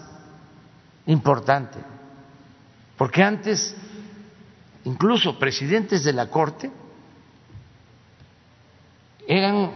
importante, 1.07 1.81
porque 2.97 3.25
antes 3.25 3.75
incluso 4.85 5.41
presidentes 5.41 6.05
de 6.05 6.13
la 6.13 6.29
Corte 6.29 6.71
eran 9.27 9.73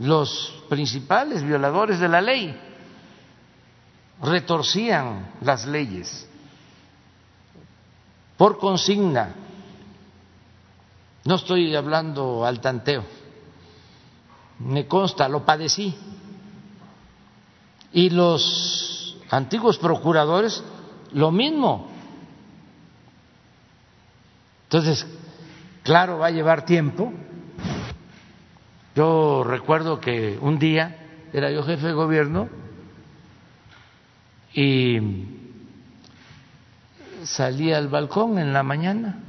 los 0.00 0.64
principales 0.68 1.44
violadores 1.44 2.00
de 2.00 2.08
la 2.08 2.20
ley 2.20 2.67
retorcían 4.22 5.32
las 5.40 5.66
leyes 5.66 6.28
por 8.36 8.58
consigna. 8.58 9.34
No 11.24 11.34
estoy 11.34 11.74
hablando 11.74 12.44
al 12.44 12.60
tanteo, 12.60 13.04
me 14.60 14.86
consta, 14.86 15.28
lo 15.28 15.44
padecí. 15.44 15.94
Y 17.92 18.10
los 18.10 19.16
antiguos 19.30 19.78
procuradores, 19.78 20.62
lo 21.12 21.30
mismo. 21.30 21.88
Entonces, 24.64 25.06
claro, 25.82 26.18
va 26.18 26.26
a 26.26 26.30
llevar 26.30 26.64
tiempo. 26.64 27.12
Yo 28.94 29.42
recuerdo 29.44 30.00
que 30.00 30.38
un 30.40 30.58
día 30.58 31.28
era 31.32 31.50
yo 31.50 31.62
jefe 31.62 31.88
de 31.88 31.92
gobierno 31.92 32.48
y 34.60 34.98
salí 37.22 37.72
al 37.72 37.86
balcón 37.86 38.40
en 38.40 38.52
la 38.52 38.64
mañana 38.64 39.20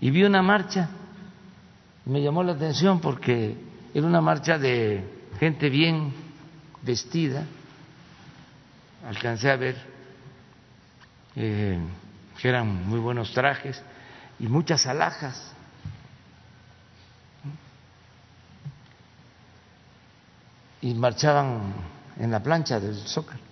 y 0.00 0.10
vi 0.10 0.24
una 0.24 0.42
marcha. 0.42 0.88
Me 2.04 2.20
llamó 2.20 2.42
la 2.42 2.54
atención 2.54 3.00
porque 3.00 3.56
era 3.94 4.04
una 4.04 4.20
marcha 4.20 4.58
de 4.58 5.04
gente 5.38 5.70
bien 5.70 6.12
vestida. 6.82 7.44
Alcancé 9.06 9.52
a 9.52 9.56
ver 9.56 9.76
eh, 11.36 11.78
que 12.36 12.48
eran 12.48 12.88
muy 12.88 12.98
buenos 12.98 13.32
trajes 13.32 13.80
y 14.40 14.48
muchas 14.48 14.84
alhajas. 14.84 15.54
Y 20.80 20.92
marchaban 20.94 21.72
en 22.18 22.32
la 22.32 22.42
plancha 22.42 22.80
del 22.80 22.96
Zócalo 22.96 23.49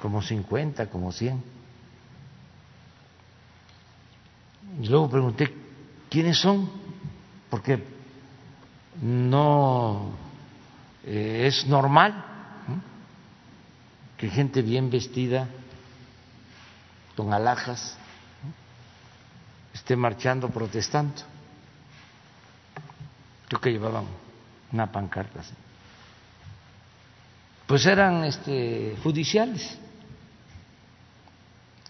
como 0.00 0.22
50, 0.22 0.88
como 0.88 1.12
100. 1.12 1.42
Y 4.80 4.86
luego 4.88 5.08
pregunté, 5.08 5.52
¿quiénes 6.10 6.38
son? 6.38 6.70
Porque 7.48 7.82
no 9.00 10.12
eh, 11.04 11.44
es 11.46 11.66
normal 11.66 12.24
que 14.16 14.28
gente 14.28 14.62
bien 14.62 14.90
vestida, 14.90 15.48
con 17.16 17.32
alhajas, 17.32 17.96
esté 19.72 19.96
marchando, 19.96 20.48
protestando. 20.48 21.22
Creo 23.48 23.60
que 23.60 23.70
llevaban 23.70 24.04
una 24.72 24.90
pancarta 24.90 25.40
así. 25.40 25.54
Pues 27.66 27.84
eran 27.86 28.24
este, 28.24 28.96
judiciales 29.02 29.78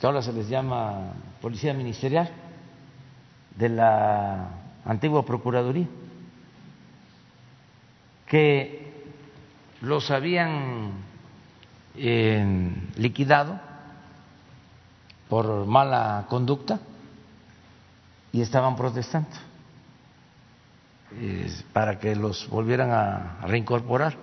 ahora 0.06 0.22
se 0.22 0.32
les 0.32 0.48
llama 0.48 1.14
policía 1.40 1.74
ministerial 1.74 2.30
de 3.56 3.68
la 3.68 4.48
antigua 4.84 5.24
Procuraduría, 5.24 5.86
que 8.26 9.04
los 9.80 10.10
habían 10.10 10.92
eh, 11.96 12.72
liquidado 12.96 13.58
por 15.28 15.66
mala 15.66 16.26
conducta 16.28 16.78
y 18.32 18.42
estaban 18.42 18.76
protestando 18.76 19.30
eh, 21.14 21.50
para 21.72 21.98
que 21.98 22.14
los 22.14 22.48
volvieran 22.48 22.90
a 22.90 23.40
reincorporar. 23.42 24.14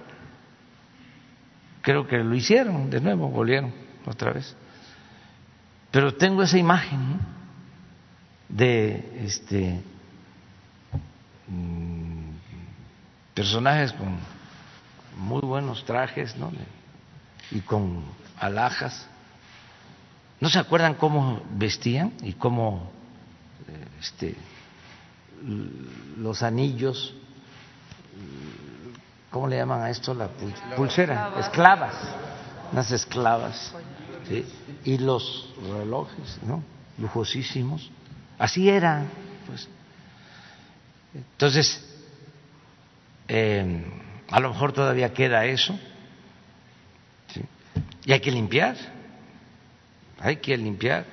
Creo 1.82 2.08
que 2.08 2.18
lo 2.18 2.34
hicieron 2.36 2.90
de 2.90 3.02
nuevo, 3.02 3.28
volvieron 3.28 3.74
otra 4.06 4.32
vez. 4.32 4.56
Pero 5.94 6.16
tengo 6.16 6.42
esa 6.42 6.58
imagen 6.58 7.20
de 8.50 9.26
este 9.26 9.80
mm, 11.48 12.32
personajes 13.36 13.94
con 13.94 14.18
muy 15.20 15.42
buenos 15.42 15.86
trajes, 15.86 16.36
¿no? 16.36 16.52
Y 17.52 17.60
con 17.60 18.04
alhajas. 18.40 19.08
¿No 20.40 20.50
se 20.50 20.58
acuerdan 20.58 20.96
cómo 20.96 21.44
vestían 21.52 22.12
y 22.24 22.34
cómo 22.34 22.92
este, 24.00 24.36
los 26.18 26.42
anillos, 26.42 27.14
¿cómo 29.30 29.48
le 29.48 29.58
llaman 29.58 29.84
a 29.84 29.92
esto? 29.92 30.16
La 30.16 30.28
pulsera, 30.76 31.34
esclavas, 31.40 31.94
unas 32.72 32.92
esclavas, 32.92 33.76
y 34.86 34.98
los 34.98 35.54
relojes, 35.62 36.40
¿no? 36.46 36.64
Lujosísimos. 36.98 37.90
Así 38.38 38.70
era, 38.70 39.06
pues. 39.48 39.68
Entonces, 41.14 41.84
eh, 43.28 43.84
a 44.30 44.40
lo 44.40 44.50
mejor 44.50 44.74
todavía 44.74 45.14
queda 45.14 45.46
eso, 45.46 45.78
y 48.06 48.12
hay 48.12 48.20
que 48.20 48.32
limpiar, 48.32 48.76
hay 50.20 50.38
que 50.38 50.58
limpiar, 50.58 51.06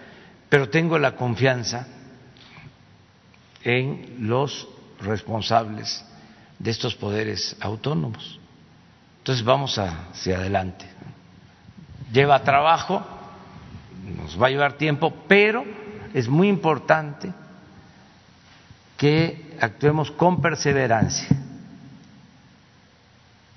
pero 0.48 0.68
tengo 0.68 0.98
la 0.98 1.14
confianza 1.14 1.86
en 3.62 4.28
los 4.28 4.68
responsables 5.00 6.04
de 6.58 6.70
estos 6.70 6.94
poderes 6.94 7.56
autónomos. 7.60 8.38
Entonces 9.18 9.44
vamos 9.44 9.78
hacia 9.78 10.38
adelante. 10.38 10.86
Lleva 12.12 12.42
trabajo, 12.42 13.02
nos 14.16 14.40
va 14.40 14.48
a 14.48 14.50
llevar 14.50 14.74
tiempo, 14.74 15.12
pero 15.28 15.64
es 16.12 16.28
muy 16.28 16.48
importante 16.48 17.32
que 18.96 19.56
actuemos 19.60 20.10
con 20.10 20.42
perseverancia, 20.42 21.28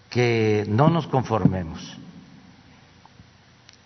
que 0.09 0.65
no 0.67 0.89
nos 0.89 1.07
conformemos, 1.07 1.97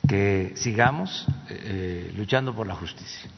que 0.08 0.54
sigamos 0.56 1.26
eh, 1.50 2.14
luchando 2.16 2.54
por 2.54 2.68
la 2.68 2.76
justicia. 2.76 3.30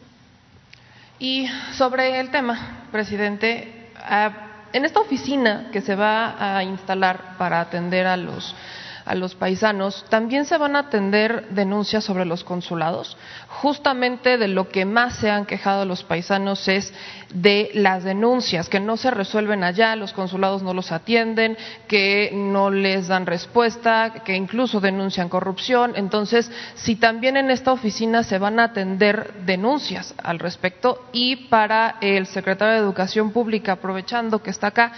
Y 1.19 1.47
sobre 1.73 2.19
el 2.19 2.32
tema, 2.32 2.88
presidente, 2.91 3.91
ah, 3.95 4.32
en 4.73 4.86
esta 4.86 4.99
oficina 4.99 5.69
que 5.71 5.82
se 5.82 5.95
va 5.95 6.57
a 6.57 6.63
instalar 6.63 7.38
para 7.38 7.59
atender 7.59 8.07
a 8.07 8.17
los 8.17 8.55
a 9.10 9.16
los 9.16 9.34
paisanos, 9.34 10.05
también 10.10 10.45
se 10.45 10.60
van 10.60 10.76
a 10.76 10.82
atender 10.82 11.47
denuncias 11.49 12.03
sobre 12.03 12.26
los 12.26 12.43
consulados. 12.43 13.18
Justamente 13.47 14.38
de 14.38 14.47
lo 14.47 14.70
que 14.70 14.86
más 14.86 15.16
se 15.16 15.32
han 15.32 15.47
quejado 15.47 15.84
los 15.86 16.03
paisanos 16.03 16.68
es 16.68 16.93
de 17.34 17.72
las 17.74 18.03
denuncias 18.03 18.70
que 18.70 18.80
no 18.80 18.97
se 18.97 19.10
resuelven 19.10 19.64
allá, 19.64 19.95
los 19.95 20.14
consulados 20.14 20.62
no 20.62 20.76
los 20.76 20.91
atienden, 20.91 21.57
que 21.88 22.30
no 22.36 22.70
les 22.70 23.07
dan 23.07 23.26
respuesta, 23.26 24.14
que 24.24 24.36
incluso 24.36 24.80
denuncian 24.80 25.28
corrupción. 25.28 25.93
Entonces, 25.95 26.51
si 26.76 26.95
también 26.95 27.36
en 27.36 27.49
esta 27.49 27.72
oficina 27.72 28.22
se 28.22 28.38
van 28.38 28.60
a 28.60 28.66
atender 28.66 29.34
denuncias 29.43 30.14
al 30.22 30.38
respecto 30.38 31.10
y 31.14 31.47
para 31.47 31.95
el 32.01 32.28
secretario 32.28 32.76
de 32.76 32.82
Educación 32.82 33.32
Pública, 33.32 33.72
aprovechando 33.72 34.43
que 34.43 34.51
está 34.51 34.68
acá, 34.68 34.91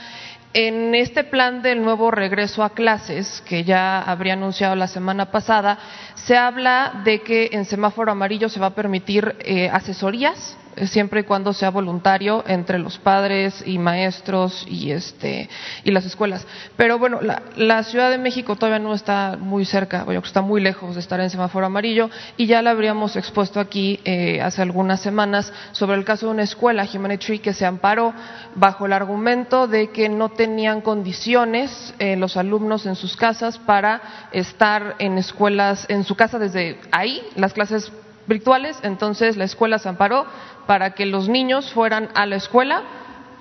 en 0.54 0.94
este 0.96 1.24
plan 1.24 1.62
del 1.62 1.82
nuevo 1.84 2.12
regreso 2.12 2.64
a 2.64 2.72
clases, 2.72 3.42
que 3.48 3.64
ya 3.64 4.02
habría 4.02 4.34
anunciado 4.34 4.76
la 4.76 4.88
semana 4.88 5.32
pasada, 5.32 5.78
se 6.16 6.38
habla 6.38 7.02
de 7.04 7.22
que 7.22 7.50
en 7.54 7.66
semáforo 7.66 8.12
amarillo 8.12 8.50
se 8.50 8.60
va 8.60 8.68
a 8.68 8.76
permitir 8.76 9.36
eh, 9.40 9.70
asesorías 9.70 10.58
siempre 10.86 11.22
y 11.22 11.24
cuando 11.24 11.54
sea 11.54 11.70
voluntario 11.70 12.44
entre 12.48 12.80
los 12.80 12.98
padres 12.98 13.64
y 13.66 13.78
maestros 13.78 14.66
y 14.68 14.92
este 14.92 15.50
y 15.84 15.92
las 15.92 16.06
escuelas. 16.06 16.46
Pero 16.78 17.00
bueno, 17.00 17.20
la, 17.22 17.82
Ciudad 17.82 18.12
de 18.12 18.18
México 18.18 18.56
todavía 18.56 18.80
no 18.80 18.94
está 18.94 19.38
muy 19.40 19.66
cerca, 19.66 20.04
bueno, 20.04 20.22
está 20.24 20.42
muy 20.42 20.62
lejos 20.62 20.94
de 20.94 21.02
estar 21.02 21.20
en 21.20 21.30
semáforo 21.30 21.66
amarillo 21.66 22.10
y 22.38 22.46
ya 22.46 22.62
la 22.62 22.72
habríamos 22.72 23.16
expuesto 23.16 23.60
aquí 23.60 24.00
eh, 24.06 24.40
hace 24.42 24.62
algunas 24.62 25.02
semanas 25.02 25.52
sobre 25.72 25.98
el 25.98 26.06
caso 26.06 26.28
de 26.28 26.34
una 26.34 26.44
escuela, 26.44 26.88
Humanity 26.94 27.40
que 27.40 27.54
se 27.54 27.66
amparó 27.66 28.14
bajo 28.56 28.86
el 28.86 28.94
argumento 28.94 29.68
de 29.68 29.90
que 29.90 30.10
no 30.10 30.30
tenían 30.30 30.82
condiciones 30.82 31.94
eh, 32.00 32.16
los 32.16 32.38
alumnos 32.38 32.86
en 32.86 32.96
sus 32.96 33.16
casas 33.18 33.58
para 33.58 34.30
estar 34.32 34.96
en 35.00 35.18
escuelas, 35.18 35.86
en 35.90 36.04
su 36.04 36.16
casa 36.16 36.40
desde 36.40 36.80
ahí, 36.92 37.22
las 37.36 37.54
clases 37.54 37.92
virtuales, 38.28 38.78
entonces 38.84 39.38
la 39.38 39.46
escuela 39.46 39.80
se 39.80 39.90
amparó 39.90 40.26
para 40.68 40.92
que 40.92 41.06
los 41.06 41.30
niños 41.30 41.72
fueran 41.74 42.10
a 42.16 42.26
la 42.26 42.36
escuela 42.36 42.84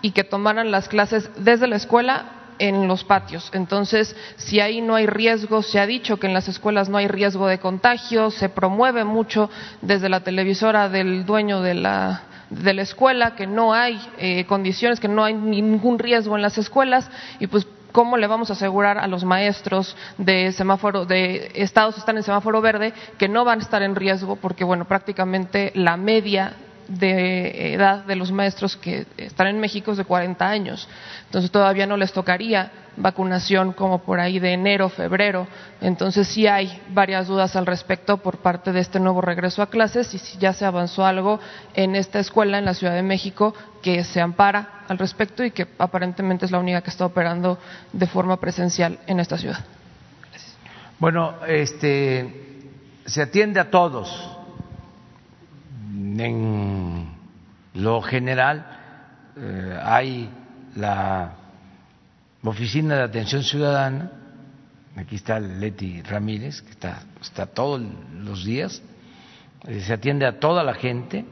y 0.02 0.12
que 0.12 0.24
tomaran 0.24 0.70
las 0.70 0.88
clases 0.88 1.30
desde 1.36 1.66
la 1.66 1.76
escuela 1.76 2.40
en 2.58 2.86
los 2.86 3.04
patios. 3.04 3.50
Entonces, 3.54 4.14
si 4.36 4.60
ahí 4.60 4.80
no 4.80 4.94
hay 4.94 5.06
riesgo, 5.06 5.62
se 5.62 5.80
ha 5.80 5.86
dicho 5.86 6.18
que 6.18 6.26
en 6.26 6.34
las 6.34 6.46
escuelas 6.46 6.88
no 6.88 6.98
hay 6.98 7.08
riesgo 7.08 7.46
de 7.48 7.58
contagio, 7.58 8.30
se 8.30 8.48
promueve 8.48 9.04
mucho 9.04 9.50
desde 9.80 10.08
la 10.08 10.20
televisora 10.20 10.88
del 10.88 11.24
dueño 11.24 11.62
de 11.62 11.74
la, 11.74 12.22
de 12.50 12.74
la 12.74 12.82
escuela 12.82 13.34
que 13.34 13.46
no 13.46 13.72
hay 13.72 14.00
eh, 14.18 14.44
condiciones, 14.44 15.00
que 15.00 15.08
no 15.08 15.24
hay 15.24 15.34
ningún 15.34 15.98
riesgo 15.98 16.36
en 16.36 16.42
las 16.42 16.58
escuelas 16.58 17.10
y 17.38 17.46
pues 17.46 17.66
¿Cómo 17.92 18.16
le 18.16 18.26
vamos 18.26 18.50
a 18.50 18.52
asegurar 18.52 18.98
a 18.98 19.06
los 19.06 19.24
maestros 19.24 19.96
de 20.18 20.52
semáforo, 20.52 21.06
de 21.06 21.50
estados 21.54 21.94
que 21.94 22.00
están 22.00 22.16
en 22.16 22.22
semáforo 22.22 22.60
verde, 22.60 22.92
que 23.18 23.28
no 23.28 23.44
van 23.44 23.60
a 23.60 23.62
estar 23.62 23.82
en 23.82 23.96
riesgo? 23.96 24.36
Porque, 24.36 24.64
bueno, 24.64 24.84
prácticamente 24.84 25.72
la 25.74 25.96
media 25.96 26.54
de 26.90 27.72
edad 27.72 28.04
de 28.04 28.16
los 28.16 28.32
maestros 28.32 28.76
que 28.76 29.06
están 29.16 29.46
en 29.46 29.60
México 29.60 29.92
es 29.92 29.98
de 29.98 30.04
40 30.04 30.48
años. 30.48 30.88
Entonces 31.26 31.50
todavía 31.50 31.86
no 31.86 31.96
les 31.96 32.12
tocaría 32.12 32.72
vacunación 32.96 33.72
como 33.72 34.00
por 34.02 34.18
ahí 34.18 34.40
de 34.40 34.52
enero, 34.52 34.88
febrero. 34.88 35.46
Entonces 35.80 36.26
sí 36.26 36.48
hay 36.48 36.82
varias 36.88 37.28
dudas 37.28 37.54
al 37.54 37.66
respecto 37.66 38.16
por 38.16 38.38
parte 38.38 38.72
de 38.72 38.80
este 38.80 38.98
nuevo 38.98 39.20
regreso 39.20 39.62
a 39.62 39.70
clases 39.70 40.12
y 40.14 40.18
si 40.18 40.38
ya 40.38 40.52
se 40.52 40.64
avanzó 40.64 41.06
algo 41.06 41.38
en 41.74 41.94
esta 41.94 42.18
escuela 42.18 42.58
en 42.58 42.64
la 42.64 42.74
Ciudad 42.74 42.94
de 42.94 43.02
México 43.02 43.54
que 43.82 44.02
se 44.02 44.20
ampara 44.20 44.82
al 44.88 44.98
respecto 44.98 45.44
y 45.44 45.52
que 45.52 45.68
aparentemente 45.78 46.44
es 46.44 46.50
la 46.50 46.58
única 46.58 46.82
que 46.82 46.90
está 46.90 47.06
operando 47.06 47.58
de 47.92 48.06
forma 48.08 48.38
presencial 48.40 48.98
en 49.06 49.20
esta 49.20 49.38
ciudad. 49.38 49.64
Bueno, 50.98 51.36
este 51.46 52.48
se 53.06 53.22
atiende 53.22 53.60
a 53.60 53.70
todos 53.70 54.39
en 55.90 57.08
lo 57.74 58.02
general 58.02 58.66
eh, 59.36 59.78
hay 59.82 60.30
la 60.76 61.32
Oficina 62.42 62.96
de 62.96 63.02
Atención 63.02 63.42
Ciudadana, 63.42 64.10
aquí 64.96 65.16
está 65.16 65.38
Leti 65.40 66.02
Ramírez, 66.02 66.62
que 66.62 66.70
está, 66.70 67.02
está 67.20 67.46
todos 67.46 67.82
los 68.14 68.44
días, 68.44 68.82
eh, 69.66 69.80
se 69.80 69.92
atiende 69.92 70.26
a 70.26 70.38
toda 70.38 70.64
la 70.64 70.74
gente 70.74 71.24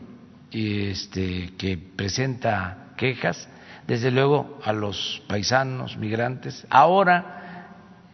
este, 0.50 1.54
que 1.56 1.78
presenta 1.78 2.88
quejas, 2.96 3.48
desde 3.86 4.10
luego 4.10 4.58
a 4.64 4.72
los 4.72 5.22
paisanos, 5.28 5.96
migrantes. 5.96 6.66
Ahora 6.68 7.68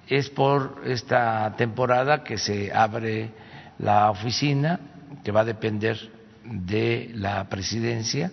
es 0.06 0.30
por 0.30 0.82
esta 0.84 1.54
temporada 1.56 2.22
que 2.22 2.38
se 2.38 2.72
abre 2.72 3.32
la 3.78 4.10
oficina, 4.10 4.78
que 5.24 5.32
va 5.32 5.40
a 5.40 5.44
depender 5.44 5.98
de 6.44 7.10
la 7.14 7.48
presidencia 7.48 8.30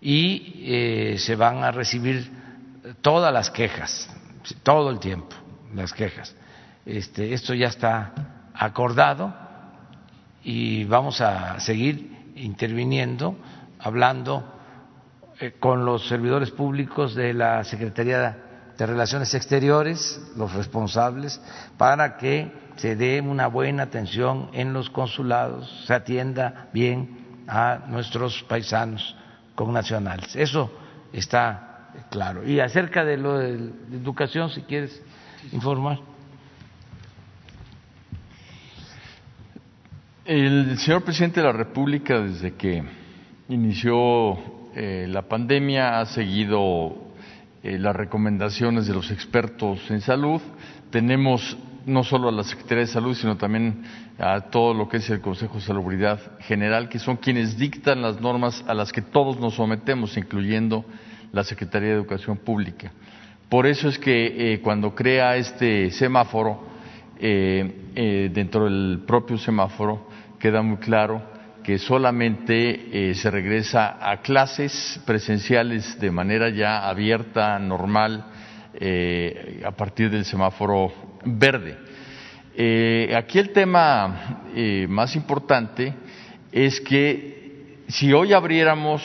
y 0.00 0.62
eh, 0.66 1.16
se 1.18 1.36
van 1.36 1.64
a 1.64 1.70
recibir 1.70 2.30
todas 3.00 3.32
las 3.32 3.50
quejas, 3.50 4.08
todo 4.62 4.90
el 4.90 4.98
tiempo, 4.98 5.36
las 5.74 5.92
quejas. 5.92 6.34
Este, 6.86 7.34
esto 7.34 7.54
ya 7.54 7.68
está 7.68 8.48
acordado 8.54 9.34
y 10.42 10.84
vamos 10.84 11.20
a 11.20 11.60
seguir 11.60 12.32
interviniendo, 12.36 13.36
hablando 13.78 14.54
eh, 15.40 15.54
con 15.58 15.84
los 15.84 16.08
servidores 16.08 16.50
públicos 16.50 17.14
de 17.14 17.34
la 17.34 17.64
Secretaría 17.64 18.38
de 18.78 18.86
Relaciones 18.86 19.34
Exteriores, 19.34 20.20
los 20.36 20.52
responsables, 20.54 21.40
para 21.76 22.16
que 22.16 22.50
se 22.78 22.94
dé 22.94 23.20
una 23.20 23.48
buena 23.48 23.84
atención 23.84 24.50
en 24.52 24.72
los 24.72 24.88
consulados, 24.88 25.84
se 25.86 25.94
atienda 25.94 26.68
bien 26.72 27.42
a 27.48 27.84
nuestros 27.88 28.44
paisanos 28.44 29.16
con 29.54 29.72
nacionales. 29.72 30.36
Eso 30.36 30.70
está 31.12 31.90
claro. 32.10 32.48
Y 32.48 32.60
acerca 32.60 33.04
de 33.04 33.16
lo 33.16 33.38
de 33.38 33.72
educación, 33.92 34.50
si 34.50 34.62
quieres 34.62 35.02
informar. 35.52 35.98
El 40.24 40.78
señor 40.78 41.02
presidente 41.02 41.40
de 41.40 41.46
la 41.46 41.52
República, 41.52 42.20
desde 42.20 42.54
que 42.54 42.84
inició 43.48 44.38
eh, 44.76 45.06
la 45.08 45.22
pandemia, 45.22 46.00
ha 46.00 46.06
seguido 46.06 47.08
eh, 47.62 47.78
las 47.78 47.96
recomendaciones 47.96 48.86
de 48.86 48.94
los 48.94 49.10
expertos 49.10 49.90
en 49.90 50.00
salud. 50.00 50.40
Tenemos 50.90 51.56
no 51.88 52.04
solo 52.04 52.28
a 52.28 52.32
la 52.32 52.44
Secretaría 52.44 52.84
de 52.84 52.90
Salud, 52.90 53.14
sino 53.14 53.36
también 53.36 53.82
a 54.18 54.42
todo 54.42 54.74
lo 54.74 54.88
que 54.88 54.98
es 54.98 55.10
el 55.10 55.20
Consejo 55.20 55.54
de 55.54 55.62
Salubridad 55.62 56.20
General, 56.40 56.88
que 56.88 56.98
son 56.98 57.16
quienes 57.16 57.58
dictan 57.58 58.02
las 58.02 58.20
normas 58.20 58.64
a 58.68 58.74
las 58.74 58.92
que 58.92 59.02
todos 59.02 59.40
nos 59.40 59.54
sometemos, 59.54 60.16
incluyendo 60.16 60.84
la 61.32 61.44
Secretaría 61.44 61.88
de 61.88 61.94
Educación 61.94 62.36
Pública. 62.36 62.92
Por 63.48 63.66
eso 63.66 63.88
es 63.88 63.98
que 63.98 64.54
eh, 64.54 64.60
cuando 64.60 64.94
crea 64.94 65.36
este 65.36 65.90
semáforo, 65.90 66.68
dentro 67.20 68.66
del 68.66 69.02
propio 69.04 69.38
semáforo, 69.38 70.08
queda 70.38 70.62
muy 70.62 70.76
claro 70.76 71.20
que 71.68 71.78
solamente 71.78 73.10
eh, 73.10 73.14
se 73.14 73.30
regresa 73.30 73.98
a 74.00 74.22
clases 74.22 74.98
presenciales 75.04 76.00
de 76.00 76.10
manera 76.10 76.48
ya 76.48 76.88
abierta, 76.88 77.58
normal, 77.58 78.24
eh, 78.72 79.62
a 79.66 79.72
partir 79.72 80.10
del 80.10 80.24
semáforo 80.24 80.90
verde. 81.24 81.76
Eh, 82.56 83.14
aquí 83.16 83.38
el 83.38 83.50
tema 83.50 84.42
más 84.88 85.14
importante 85.14 85.94
es 86.50 86.80
que 86.80 87.76
si 87.88 88.12
hoy 88.12 88.32
abriéramos, 88.32 89.02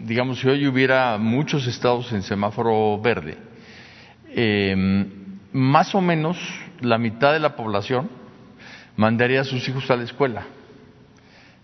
digamos, 0.00 0.38
si 0.38 0.48
hoy 0.48 0.66
hubiera 0.66 1.18
muchos 1.18 1.66
estados 1.66 2.12
en 2.12 2.22
semáforo 2.22 3.00
verde, 3.00 3.36
más 5.52 5.94
o 5.94 6.00
menos 6.00 6.38
la 6.80 6.98
mitad 6.98 7.32
de 7.32 7.40
la 7.40 7.56
población, 7.56 8.08
mandaría 8.96 9.40
a 9.40 9.44
sus 9.44 9.68
hijos 9.68 9.90
a 9.90 9.96
la 9.96 10.04
escuela, 10.04 10.46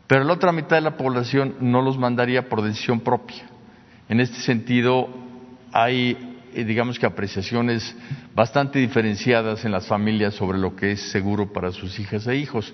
pero 0.07 0.25
la 0.25 0.33
otra 0.33 0.53
mitad 0.53 0.77
de 0.77 0.83
la 0.83 0.97
población 0.97 1.55
no 1.61 1.83
los 1.83 1.97
mandaría 1.99 2.49
por 2.49 2.63
decisión 2.63 3.01
propia. 3.01 3.45
En 4.09 4.19
este 4.19 4.41
sentido, 4.41 5.09
hay, 5.73 6.11
eh, 6.11 6.30
digamos 6.55 6.99
que, 6.99 7.07
apreciaciones 7.07 7.95
bastante 8.35 8.79
diferenciadas 8.79 9.65
en 9.65 9.73
las 9.73 9.87
familias 9.87 10.35
sobre 10.35 10.59
lo 10.59 10.77
que 10.77 10.93
es 10.93 11.01
seguro 11.11 11.53
para 11.53 11.73
sus 11.73 11.99
hijas 11.99 12.27
e 12.27 12.37
hijos, 12.37 12.73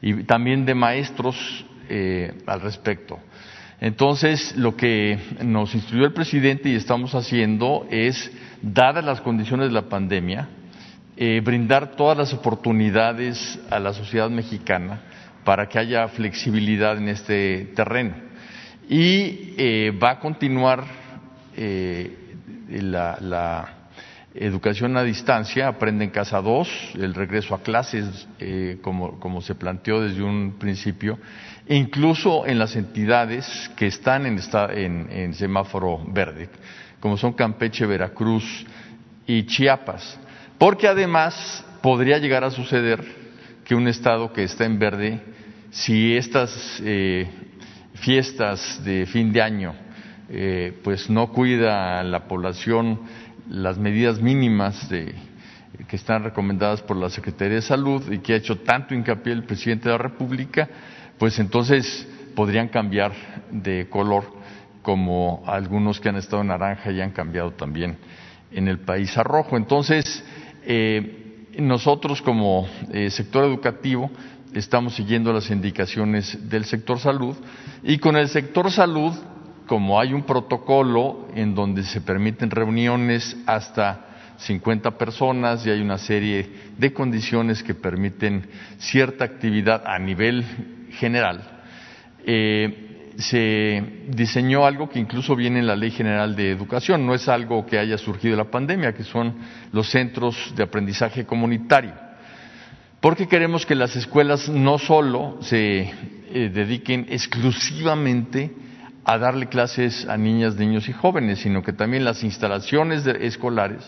y 0.00 0.24
también 0.24 0.64
de 0.64 0.74
maestros 0.74 1.64
eh, 1.88 2.32
al 2.46 2.60
respecto. 2.60 3.18
Entonces, 3.80 4.56
lo 4.56 4.76
que 4.76 5.18
nos 5.44 5.74
instruyó 5.74 6.04
el 6.04 6.12
presidente 6.12 6.68
y 6.68 6.74
estamos 6.74 7.14
haciendo 7.14 7.86
es, 7.90 8.30
dadas 8.60 9.04
las 9.04 9.20
condiciones 9.20 9.68
de 9.68 9.74
la 9.74 9.88
pandemia, 9.88 10.48
eh, 11.16 11.40
brindar 11.44 11.96
todas 11.96 12.18
las 12.18 12.32
oportunidades 12.32 13.58
a 13.70 13.78
la 13.78 13.92
sociedad 13.92 14.30
mexicana 14.30 15.00
para 15.44 15.68
que 15.68 15.78
haya 15.78 16.08
flexibilidad 16.08 16.98
en 16.98 17.08
este 17.08 17.72
terreno. 17.74 18.14
Y 18.88 19.54
eh, 19.56 19.92
va 20.02 20.10
a 20.10 20.20
continuar 20.20 20.84
eh, 21.56 22.17
la, 22.68 23.74
educación 24.34 24.96
a 24.96 25.02
distancia, 25.02 25.66
Aprende 25.66 26.04
en 26.04 26.10
Casa 26.10 26.40
2, 26.40 26.94
el 27.00 27.14
regreso 27.14 27.54
a 27.54 27.62
clases, 27.62 28.28
como, 28.82 29.40
se 29.40 29.54
planteó 29.54 30.00
desde 30.00 30.22
un 30.22 30.58
principio, 30.58 31.18
e 31.66 31.74
incluso 31.74 32.46
en 32.46 32.58
las 32.58 32.76
entidades 32.76 33.70
que 33.76 33.86
están 33.86 34.26
en 34.26 35.34
semáforo 35.34 36.04
verde, 36.06 36.50
como 37.00 37.16
son 37.16 37.32
Campeche, 37.32 37.86
Veracruz 37.86 38.66
y 39.26 39.44
Chiapas. 39.46 40.18
Porque 40.58 40.88
además 40.88 41.64
podría 41.82 42.18
llegar 42.18 42.44
a 42.44 42.50
suceder 42.50 43.02
que 43.64 43.74
un 43.74 43.86
Estado 43.86 44.32
que 44.32 44.44
está 44.44 44.64
en 44.64 44.78
verde, 44.78 45.20
si 45.70 46.16
estas 46.16 46.80
eh, 46.82 47.28
fiestas 47.94 48.82
de 48.84 49.06
fin 49.06 49.32
de 49.32 49.42
año 49.42 49.74
eh, 50.30 50.78
pues 50.84 51.08
no 51.08 51.28
cuida 51.28 52.00
a 52.00 52.04
la 52.04 52.28
población 52.28 53.00
las 53.48 53.78
medidas 53.78 54.20
mínimas 54.20 54.88
que 54.88 55.96
están 55.96 56.24
recomendadas 56.24 56.82
por 56.82 56.96
la 56.96 57.08
Secretaría 57.08 57.56
de 57.56 57.62
Salud 57.62 58.02
y 58.12 58.18
que 58.18 58.34
ha 58.34 58.36
hecho 58.36 58.58
tanto 58.58 58.94
hincapié 58.94 59.32
el 59.32 59.44
presidente 59.44 59.88
de 59.88 59.92
la 59.92 59.98
República, 59.98 60.68
pues 61.18 61.38
entonces 61.38 62.06
podrían 62.34 62.68
cambiar 62.68 63.12
de 63.50 63.88
color 63.88 64.24
como 64.82 65.42
algunos 65.46 66.00
que 66.00 66.08
han 66.08 66.16
estado 66.16 66.42
en 66.42 66.48
naranja 66.48 66.90
y 66.90 67.00
han 67.00 67.10
cambiado 67.10 67.52
también 67.52 67.96
en 68.52 68.68
el 68.68 68.78
país 68.78 69.16
a 69.18 69.22
rojo. 69.22 69.56
Entonces, 69.56 70.24
eh, 70.64 71.46
nosotros 71.58 72.22
como 72.22 72.68
eh, 72.92 73.10
sector 73.10 73.44
educativo 73.44 74.10
estamos 74.54 74.94
siguiendo 74.94 75.32
las 75.32 75.50
indicaciones 75.50 76.48
del 76.48 76.64
sector 76.64 76.98
salud 76.98 77.36
y 77.82 77.98
con 77.98 78.16
el 78.16 78.28
sector 78.28 78.70
salud, 78.70 79.12
como 79.68 80.00
hay 80.00 80.12
un 80.14 80.22
protocolo 80.22 81.28
en 81.36 81.54
donde 81.54 81.84
se 81.84 82.00
permiten 82.00 82.50
reuniones 82.50 83.36
hasta 83.46 84.06
50 84.38 84.96
personas 84.96 85.64
y 85.64 85.70
hay 85.70 85.80
una 85.80 85.98
serie 85.98 86.48
de 86.76 86.92
condiciones 86.92 87.62
que 87.62 87.74
permiten 87.74 88.48
cierta 88.78 89.24
actividad 89.24 89.82
a 89.86 89.98
nivel 89.98 90.44
general, 90.92 91.42
eh, 92.24 93.12
se 93.18 93.82
diseñó 94.08 94.64
algo 94.64 94.88
que 94.88 95.00
incluso 95.00 95.36
viene 95.36 95.58
en 95.58 95.66
la 95.66 95.76
Ley 95.76 95.90
General 95.90 96.34
de 96.34 96.50
Educación, 96.50 97.04
no 97.04 97.14
es 97.14 97.28
algo 97.28 97.66
que 97.66 97.78
haya 97.78 97.98
surgido 97.98 98.36
de 98.36 98.44
la 98.44 98.50
pandemia, 98.50 98.94
que 98.94 99.04
son 99.04 99.34
los 99.72 99.90
centros 99.90 100.52
de 100.56 100.62
aprendizaje 100.62 101.26
comunitario. 101.26 101.92
Porque 103.00 103.28
queremos 103.28 103.66
que 103.66 103.74
las 103.74 103.94
escuelas 103.96 104.48
no 104.48 104.78
solo 104.78 105.38
se 105.40 105.80
eh, 105.80 106.50
dediquen 106.52 107.06
exclusivamente 107.10 108.67
a 109.08 109.18
darle 109.18 109.46
clases 109.46 110.06
a 110.08 110.16
niñas, 110.16 110.56
niños 110.56 110.88
y 110.88 110.92
jóvenes, 110.92 111.40
sino 111.40 111.62
que 111.62 111.72
también 111.72 112.04
las 112.04 112.22
instalaciones 112.22 113.06
escolares, 113.06 113.82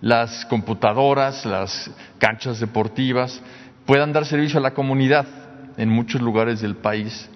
las 0.00 0.44
computadoras, 0.46 1.46
las 1.46 1.90
canchas 2.18 2.60
deportivas, 2.60 3.40
puedan 3.86 4.12
dar 4.12 4.26
servicio 4.26 4.58
a 4.58 4.62
la 4.62 4.74
comunidad 4.74 5.26
en 5.76 5.88
muchos 5.88 6.20
lugares 6.20 6.60
del 6.60 6.76
país 6.76 7.30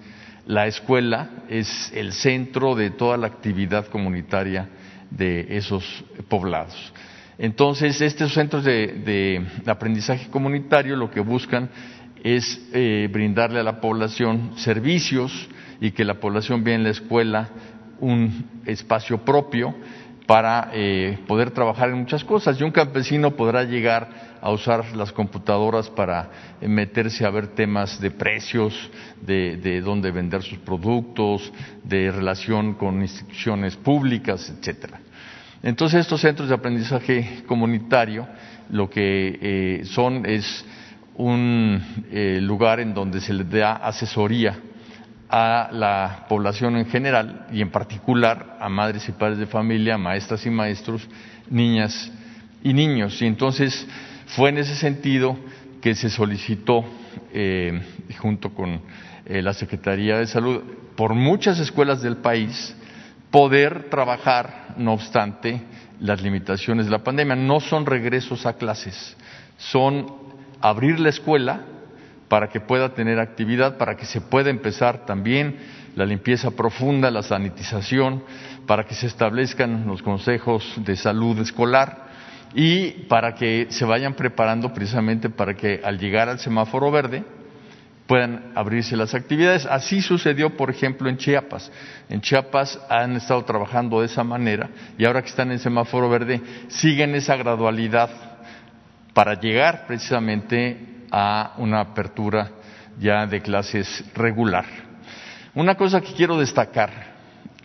la 0.45 0.67
escuela 0.67 1.29
es 1.47 1.91
el 1.95 2.11
centro 2.11 2.75
de 2.75 2.89
toda 2.89 3.17
la 3.17 3.27
actividad 3.27 3.87
comunitaria 3.87 4.67
de 5.09 5.57
esos 5.57 6.03
poblados. 6.27 6.93
Entonces, 7.37 7.99
estos 8.01 8.33
centros 8.33 8.63
de, 8.63 9.45
aprendizaje 9.65 10.29
comunitario 10.29 10.95
lo 10.95 11.09
que 11.09 11.21
buscan 11.21 11.69
es 12.23 12.61
eh, 12.73 13.09
brindarle 13.11 13.59
a 13.59 13.63
la 13.63 13.79
población 13.79 14.51
servicios 14.57 15.47
y 15.79 15.91
que 15.91 16.05
la 16.05 16.15
población 16.15 16.63
vea 16.63 16.75
en 16.75 16.83
la 16.83 16.89
escuela 16.89 17.49
un 17.99 18.61
espacio 18.65 19.23
propio 19.23 19.73
para 20.25 20.69
eh, 20.73 21.19
poder 21.27 21.51
trabajar 21.51 21.89
en 21.89 21.99
muchas 21.99 22.23
cosas. 22.23 22.59
Y 22.59 22.63
un 22.63 22.71
campesino 22.71 23.31
podrá 23.31 23.63
llegar 23.63 24.33
a 24.41 24.51
usar 24.51 24.95
las 24.95 25.11
computadoras 25.11 25.89
para 25.89 26.29
eh, 26.61 26.67
meterse 26.67 27.25
a 27.25 27.29
ver 27.29 27.47
temas 27.47 27.99
de 27.99 28.11
precios, 28.11 28.73
de, 29.21 29.81
dónde 29.81 30.11
vender 30.11 30.41
sus 30.41 30.59
productos, 30.59 31.51
de 31.83 32.11
relación 32.11 32.73
con 32.73 33.01
instituciones 33.01 33.75
públicas, 33.75 34.49
etcétera. 34.49 34.99
Entonces 35.61 36.01
estos 36.01 36.21
centros 36.21 36.49
de 36.49 36.55
aprendizaje 36.55 37.43
comunitario 37.47 38.27
lo 38.69 38.89
que 38.89 39.39
eh, 39.41 39.85
son 39.85 40.25
es 40.25 40.65
un 41.15 41.81
lugar 42.41 42.79
en 42.79 42.93
donde 42.93 43.21
se 43.21 43.33
les 43.33 43.47
da 43.49 43.73
asesoría 43.73 44.57
a 45.35 45.69
la 45.71 46.25
población 46.29 46.77
en 46.77 46.85
general 46.85 47.47
y 47.51 47.61
en 47.61 47.71
particular 47.71 48.55
a 48.59 48.69
madres 48.69 49.09
y 49.09 49.13
padres 49.13 49.39
de 49.39 49.47
familia, 49.47 49.97
maestras 49.97 50.45
y 50.45 50.51
maestros, 50.51 51.09
niñas 51.49 52.11
y 52.61 52.71
niños. 52.71 53.19
Y 53.19 53.25
entonces 53.25 53.87
fue 54.27 54.51
en 54.51 54.59
ese 54.59 54.75
sentido 54.75 55.35
que 55.81 55.95
se 55.95 56.11
solicitó, 56.11 56.85
eh, 57.33 57.81
junto 58.19 58.53
con 58.53 58.79
eh, 59.25 59.41
la 59.41 59.55
Secretaría 59.55 60.19
de 60.19 60.27
Salud, 60.27 60.61
por 60.95 61.15
muchas 61.15 61.59
escuelas 61.59 62.03
del 62.03 62.17
país, 62.17 62.75
poder 63.31 63.89
trabajar, 63.89 64.75
no 64.77 64.93
obstante, 64.93 65.63
las 65.99 66.21
limitaciones 66.21 66.85
de 66.85 66.91
la 66.91 67.03
pandemia. 67.03 67.35
No 67.35 67.59
son 67.59 67.87
regresos 67.87 68.45
a 68.45 68.53
clases, 68.53 69.17
son 69.57 70.13
abrir 70.61 70.99
la 70.99 71.09
escuela 71.09 71.72
para 72.33 72.49
que 72.49 72.59
pueda 72.59 72.95
tener 72.95 73.19
actividad, 73.19 73.77
para 73.77 73.95
que 73.95 74.07
se 74.07 74.19
pueda 74.19 74.49
empezar 74.49 75.05
también 75.05 75.55
la 75.95 76.03
limpieza 76.03 76.49
profunda, 76.49 77.11
la 77.11 77.21
sanitización, 77.21 78.23
para 78.65 78.85
que 78.85 78.95
se 78.95 79.05
establezcan 79.05 79.85
los 79.85 80.01
consejos 80.01 80.73
de 80.77 80.95
salud 80.95 81.37
escolar 81.37 82.07
y 82.55 82.89
para 83.07 83.35
que 83.35 83.67
se 83.69 83.85
vayan 83.85 84.15
preparando 84.15 84.73
precisamente 84.73 85.29
para 85.29 85.53
que 85.53 85.79
al 85.83 85.99
llegar 85.99 86.27
al 86.27 86.39
semáforo 86.39 86.89
verde 86.89 87.23
puedan 88.07 88.51
abrirse 88.55 88.97
las 88.97 89.13
actividades. 89.13 89.67
Así 89.67 90.01
sucedió, 90.01 90.57
por 90.57 90.71
ejemplo, 90.71 91.09
en 91.09 91.17
Chiapas. 91.17 91.71
En 92.09 92.19
Chiapas 92.21 92.79
han 92.89 93.15
estado 93.15 93.45
trabajando 93.45 93.99
de 93.99 94.07
esa 94.07 94.23
manera 94.23 94.71
y 94.97 95.05
ahora 95.05 95.21
que 95.21 95.29
están 95.29 95.51
en 95.51 95.59
semáforo 95.59 96.09
verde 96.09 96.41
siguen 96.69 97.13
esa 97.13 97.35
gradualidad 97.35 98.09
para 99.13 99.39
llegar 99.39 99.85
precisamente 99.85 100.92
a 101.15 101.53
una 101.57 101.79
apertura 101.79 102.49
ya 102.99 103.27
de 103.27 103.39
clases 103.39 104.03
regular. 104.15 104.65
Una 105.53 105.75
cosa 105.75 106.01
que 106.01 106.11
quiero 106.13 106.39
destacar 106.39 106.89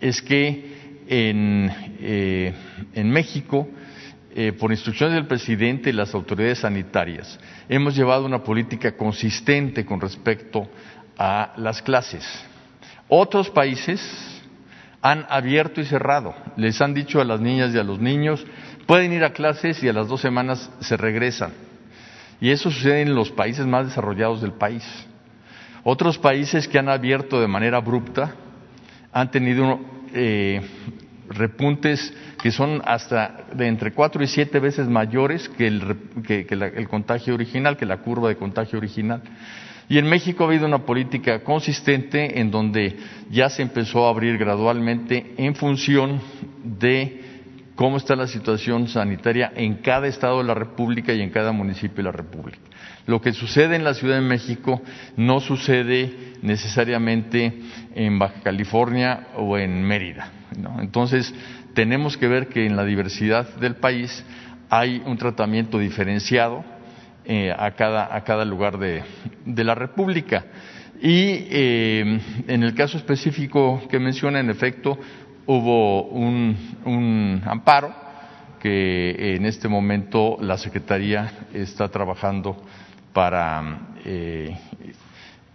es 0.00 0.20
que 0.20 1.00
en, 1.08 1.72
eh, 1.98 2.52
en 2.92 3.10
México, 3.10 3.66
eh, 4.34 4.52
por 4.52 4.70
instrucciones 4.70 5.14
del 5.14 5.26
presidente 5.26 5.88
y 5.88 5.94
las 5.94 6.14
autoridades 6.14 6.58
sanitarias, 6.58 7.40
hemos 7.70 7.96
llevado 7.96 8.26
una 8.26 8.44
política 8.44 8.94
consistente 8.94 9.86
con 9.86 9.98
respecto 9.98 10.68
a 11.16 11.54
las 11.56 11.80
clases. 11.80 12.26
Otros 13.08 13.48
países 13.48 14.42
han 15.00 15.24
abierto 15.30 15.80
y 15.80 15.86
cerrado. 15.86 16.34
Les 16.56 16.82
han 16.82 16.92
dicho 16.92 17.18
a 17.18 17.24
las 17.24 17.40
niñas 17.40 17.74
y 17.74 17.78
a 17.78 17.82
los 17.82 17.98
niños, 17.98 18.44
pueden 18.86 19.14
ir 19.14 19.24
a 19.24 19.32
clases 19.32 19.82
y 19.82 19.88
a 19.88 19.94
las 19.94 20.08
dos 20.08 20.20
semanas 20.20 20.70
se 20.80 20.98
regresan. 20.98 21.67
Y 22.40 22.50
eso 22.50 22.70
sucede 22.70 23.02
en 23.02 23.14
los 23.14 23.30
países 23.30 23.66
más 23.66 23.86
desarrollados 23.86 24.40
del 24.40 24.52
país. 24.52 24.84
Otros 25.84 26.18
países 26.18 26.68
que 26.68 26.78
han 26.78 26.88
abierto 26.88 27.40
de 27.40 27.48
manera 27.48 27.78
abrupta 27.78 28.34
han 29.12 29.30
tenido 29.30 29.80
eh, 30.14 30.60
repuntes 31.28 32.14
que 32.42 32.50
son 32.50 32.82
hasta 32.84 33.46
de 33.54 33.66
entre 33.66 33.92
cuatro 33.92 34.22
y 34.22 34.26
siete 34.26 34.60
veces 34.60 34.88
mayores 34.88 35.48
que, 35.48 35.66
el, 35.66 35.96
que, 36.26 36.46
el 36.50 36.88
contagio 36.88 37.34
original, 37.34 37.76
que 37.76 37.86
la 37.86 37.98
curva 37.98 38.28
de 38.28 38.36
contagio 38.36 38.78
original. 38.78 39.22
Y 39.88 39.98
en 39.98 40.06
México 40.06 40.44
ha 40.44 40.48
habido 40.48 40.66
una 40.66 40.84
política 40.84 41.42
consistente 41.42 42.38
en 42.38 42.50
donde 42.50 42.96
ya 43.30 43.48
se 43.48 43.62
empezó 43.62 44.06
a 44.06 44.10
abrir 44.10 44.36
gradualmente 44.36 45.34
en 45.38 45.54
función 45.54 46.20
de 46.62 47.17
cómo 47.78 47.96
está 47.96 48.16
la 48.16 48.26
situación 48.26 48.88
sanitaria 48.88 49.52
en 49.54 49.76
cada 49.76 50.08
estado 50.08 50.38
de 50.38 50.44
la 50.48 50.54
República 50.54 51.12
y 51.12 51.22
en 51.22 51.30
cada 51.30 51.52
municipio 51.52 51.98
de 51.98 52.02
la 52.02 52.10
República. 52.10 52.58
Lo 53.06 53.20
que 53.20 53.32
sucede 53.32 53.76
en 53.76 53.84
la 53.84 53.94
Ciudad 53.94 54.16
de 54.16 54.20
México 54.20 54.82
no 55.16 55.38
sucede 55.38 56.34
necesariamente 56.42 57.52
en 57.94 58.18
Baja 58.18 58.40
California 58.42 59.28
o 59.36 59.56
en 59.56 59.80
Mérida. 59.84 60.28
Entonces, 60.80 61.32
tenemos 61.72 62.16
que 62.16 62.26
ver 62.26 62.48
que 62.48 62.66
en 62.66 62.74
la 62.74 62.84
diversidad 62.84 63.54
del 63.58 63.76
país 63.76 64.24
hay 64.68 65.00
un 65.06 65.16
tratamiento 65.16 65.78
diferenciado 65.78 66.64
eh, 67.26 67.54
a, 67.56 67.70
cada, 67.76 68.44
lugar 68.44 68.78
de, 68.78 69.04
de 69.44 69.62
la 69.62 69.76
República. 69.76 70.46
Y 71.00 71.46
eh, 71.48 72.20
en 72.48 72.62
el 72.64 72.74
caso 72.74 72.98
específico 72.98 73.80
que 73.88 74.00
menciona, 74.00 74.40
en 74.40 74.50
efecto, 74.50 74.98
hubo 75.48 76.02
un, 76.02 77.42
amparo 77.46 77.94
que 78.60 79.36
en 79.36 79.46
este 79.46 79.66
momento 79.66 80.36
la 80.40 80.58
Secretaría 80.58 81.46
está 81.54 81.88
trabajando 81.88 82.56
para 83.14 83.94
eh, 84.04 84.56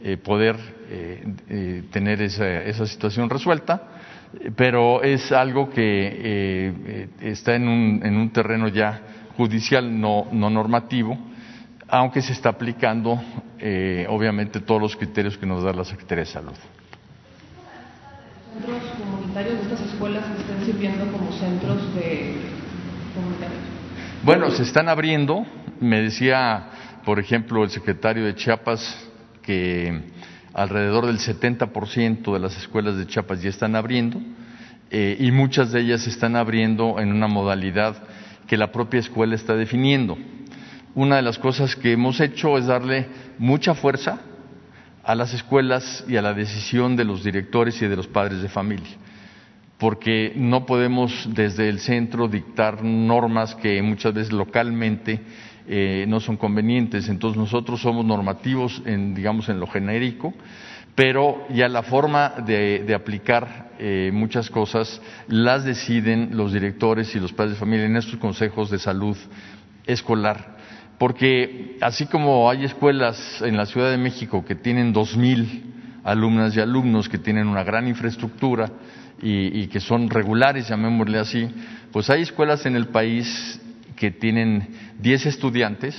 eh, 0.01 0.17
poder 0.17 0.55
eh, 0.89 1.83
tener 1.91 2.21
esa, 2.23 2.63
esa, 2.63 2.87
situación 2.87 3.29
resuelta, 3.29 3.83
pero 4.55 5.03
es 5.03 5.31
algo 5.31 5.69
que 5.69 7.07
está 7.21 7.55
en 7.55 7.67
un, 7.67 8.01
en 8.03 8.17
un, 8.17 8.29
terreno 8.31 8.69
ya 8.69 8.99
judicial, 9.37 10.01
no, 10.01 10.27
no 10.31 10.49
normativo, 10.49 11.17
aunque 11.87 12.21
se 12.21 12.33
está 12.33 12.49
aplicando, 12.49 13.21
obviamente, 14.09 14.59
todos 14.59 14.81
los 14.81 14.95
criterios 14.95 15.37
que 15.37 15.45
nos 15.45 15.63
da 15.63 15.71
la 15.71 15.85
Secretaría 15.85 16.23
de 16.23 16.31
Salud. 16.31 16.55
¿Centros 18.53 18.83
comunitarios 18.99 19.55
de 19.55 19.61
estas 19.63 19.81
escuelas 19.81 20.23
están 20.39 20.63
como 20.91 21.31
centros 21.31 21.95
de 21.95 22.35
comunitarios? 23.15 23.61
Bueno, 24.23 24.51
se 24.51 24.63
están 24.63 24.89
abriendo. 24.89 25.45
Me 25.79 26.01
decía 26.01 26.69
por 27.05 27.19
ejemplo, 27.19 27.63
el 27.63 27.69
secretario 27.69 28.25
de 28.25 28.35
Chiapas 28.35 29.09
que 29.41 30.01
alrededor 30.53 31.05
del 31.05 31.19
70% 31.19 32.33
de 32.33 32.39
las 32.39 32.57
escuelas 32.57 32.97
de 32.97 33.07
Chiapas 33.07 33.41
ya 33.41 33.49
están 33.49 33.75
abriendo 33.75 34.21
eh, 34.89 35.17
y 35.19 35.31
muchas 35.31 35.71
de 35.71 35.81
ellas 35.81 36.07
están 36.07 36.35
abriendo 36.35 36.99
en 36.99 37.11
una 37.11 37.27
modalidad 37.27 37.95
que 38.47 38.57
la 38.57 38.71
propia 38.71 38.99
escuela 38.99 39.35
está 39.35 39.55
definiendo. 39.55 40.17
Una 40.95 41.17
de 41.17 41.23
las 41.23 41.39
cosas 41.39 41.75
que 41.75 41.91
hemos 41.91 42.19
hecho 42.21 42.57
es 42.57 42.67
darle 42.67 43.07
mucha 43.37 43.73
fuerza 43.73 44.19
a 45.03 45.15
las 45.15 45.33
escuelas 45.33 46.05
y 46.07 46.15
a 46.15 46.21
la 46.21 46.33
decisión 46.33 46.95
de 46.95 47.03
los 47.03 47.23
directores 47.23 47.81
y 47.81 47.87
de 47.87 47.95
los 47.97 48.07
padres 48.07 48.41
de 48.41 48.47
familia, 48.47 48.91
porque 49.77 50.33
no 50.35 50.65
podemos 50.65 51.27
desde 51.33 51.69
el 51.69 51.79
centro 51.79 52.27
dictar 52.27 52.83
normas 52.83 53.55
que 53.55 53.81
muchas 53.81 54.13
veces 54.13 54.31
localmente 54.31 55.19
eh, 55.67 56.05
no 56.07 56.19
son 56.19 56.37
convenientes. 56.37 57.09
Entonces 57.09 57.37
nosotros 57.37 57.81
somos 57.81 58.05
normativos 58.05 58.81
en, 58.85 59.13
digamos, 59.13 59.49
en 59.49 59.59
lo 59.59 59.67
genérico, 59.67 60.33
pero 60.95 61.47
ya 61.49 61.67
la 61.67 61.83
forma 61.83 62.33
de, 62.45 62.83
de 62.85 62.93
aplicar 62.93 63.71
eh, 63.79 64.11
muchas 64.13 64.49
cosas 64.49 65.01
las 65.27 65.63
deciden 65.63 66.29
los 66.37 66.53
directores 66.53 67.15
y 67.15 67.19
los 67.19 67.33
padres 67.33 67.55
de 67.55 67.59
familia 67.59 67.85
en 67.85 67.97
estos 67.97 68.17
consejos 68.17 68.69
de 68.69 68.79
salud 68.79 69.17
escolar. 69.85 70.57
Porque 70.97 71.77
así 71.81 72.05
como 72.05 72.49
hay 72.49 72.65
escuelas 72.65 73.41
en 73.41 73.57
la 73.57 73.65
Ciudad 73.65 73.89
de 73.89 73.97
México 73.97 74.45
que 74.45 74.55
tienen 74.55 74.93
dos 74.93 75.17
mil 75.17 75.73
alumnas 76.03 76.55
y 76.55 76.59
alumnos 76.59 77.09
que 77.09 77.17
tienen 77.17 77.47
una 77.47 77.63
gran 77.63 77.87
infraestructura 77.87 78.69
y, 79.23 79.61
y 79.61 79.67
que 79.67 79.79
son 79.79 80.09
regulares, 80.09 80.67
llamémosle 80.67 81.17
así, 81.17 81.49
pues 81.91 82.09
hay 82.09 82.21
escuelas 82.21 82.65
en 82.65 82.75
el 82.75 82.87
país 82.87 83.59
que 83.95 84.11
tienen 84.11 84.67
10 84.99 85.25
estudiantes 85.27 85.95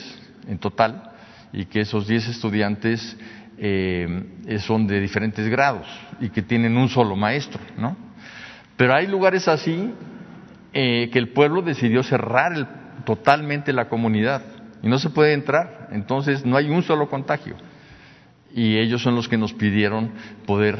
en 0.46 0.58
total 0.58 1.10
y 1.52 1.66
que 1.66 1.80
esos 1.80 2.06
10 2.06 2.28
estudiantes 2.28 3.16
eh, 3.56 4.58
son 4.58 4.86
de 4.86 5.00
diferentes 5.00 5.48
grados 5.48 5.86
y 6.20 6.30
que 6.30 6.42
tienen 6.42 6.76
un 6.76 6.88
solo 6.88 7.14
maestro, 7.14 7.60
¿no? 7.78 7.96
Pero 8.76 8.94
hay 8.94 9.06
lugares 9.06 9.46
así 9.46 9.92
eh, 10.72 11.08
que 11.12 11.18
el 11.18 11.28
pueblo 11.28 11.62
decidió 11.62 12.02
cerrar 12.02 12.52
el, 12.52 12.66
totalmente 13.04 13.72
la 13.72 13.88
comunidad 13.88 14.42
y 14.82 14.88
no 14.88 14.98
se 14.98 15.10
puede 15.10 15.32
entrar, 15.32 15.88
entonces 15.92 16.44
no 16.44 16.56
hay 16.56 16.68
un 16.68 16.82
solo 16.82 17.08
contagio. 17.08 17.54
Y 18.52 18.76
ellos 18.78 19.02
son 19.02 19.14
los 19.14 19.28
que 19.28 19.38
nos 19.38 19.52
pidieron 19.52 20.12
poder 20.46 20.78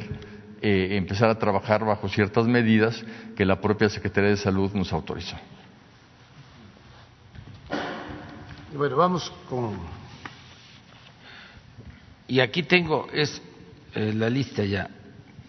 eh, 0.66 0.96
empezar 0.96 1.28
a 1.28 1.38
trabajar 1.38 1.84
bajo 1.84 2.08
ciertas 2.08 2.46
medidas 2.46 3.04
que 3.36 3.44
la 3.44 3.60
propia 3.60 3.90
Secretaría 3.90 4.30
de 4.30 4.38
Salud 4.38 4.72
nos 4.72 4.94
autorizó. 4.94 5.36
Bueno, 8.74 8.96
vamos 8.96 9.30
con. 9.50 9.76
Y 12.26 12.40
aquí 12.40 12.62
tengo 12.62 13.08
es 13.12 13.42
eh, 13.94 14.14
la 14.14 14.30
lista 14.30 14.64
ya 14.64 14.88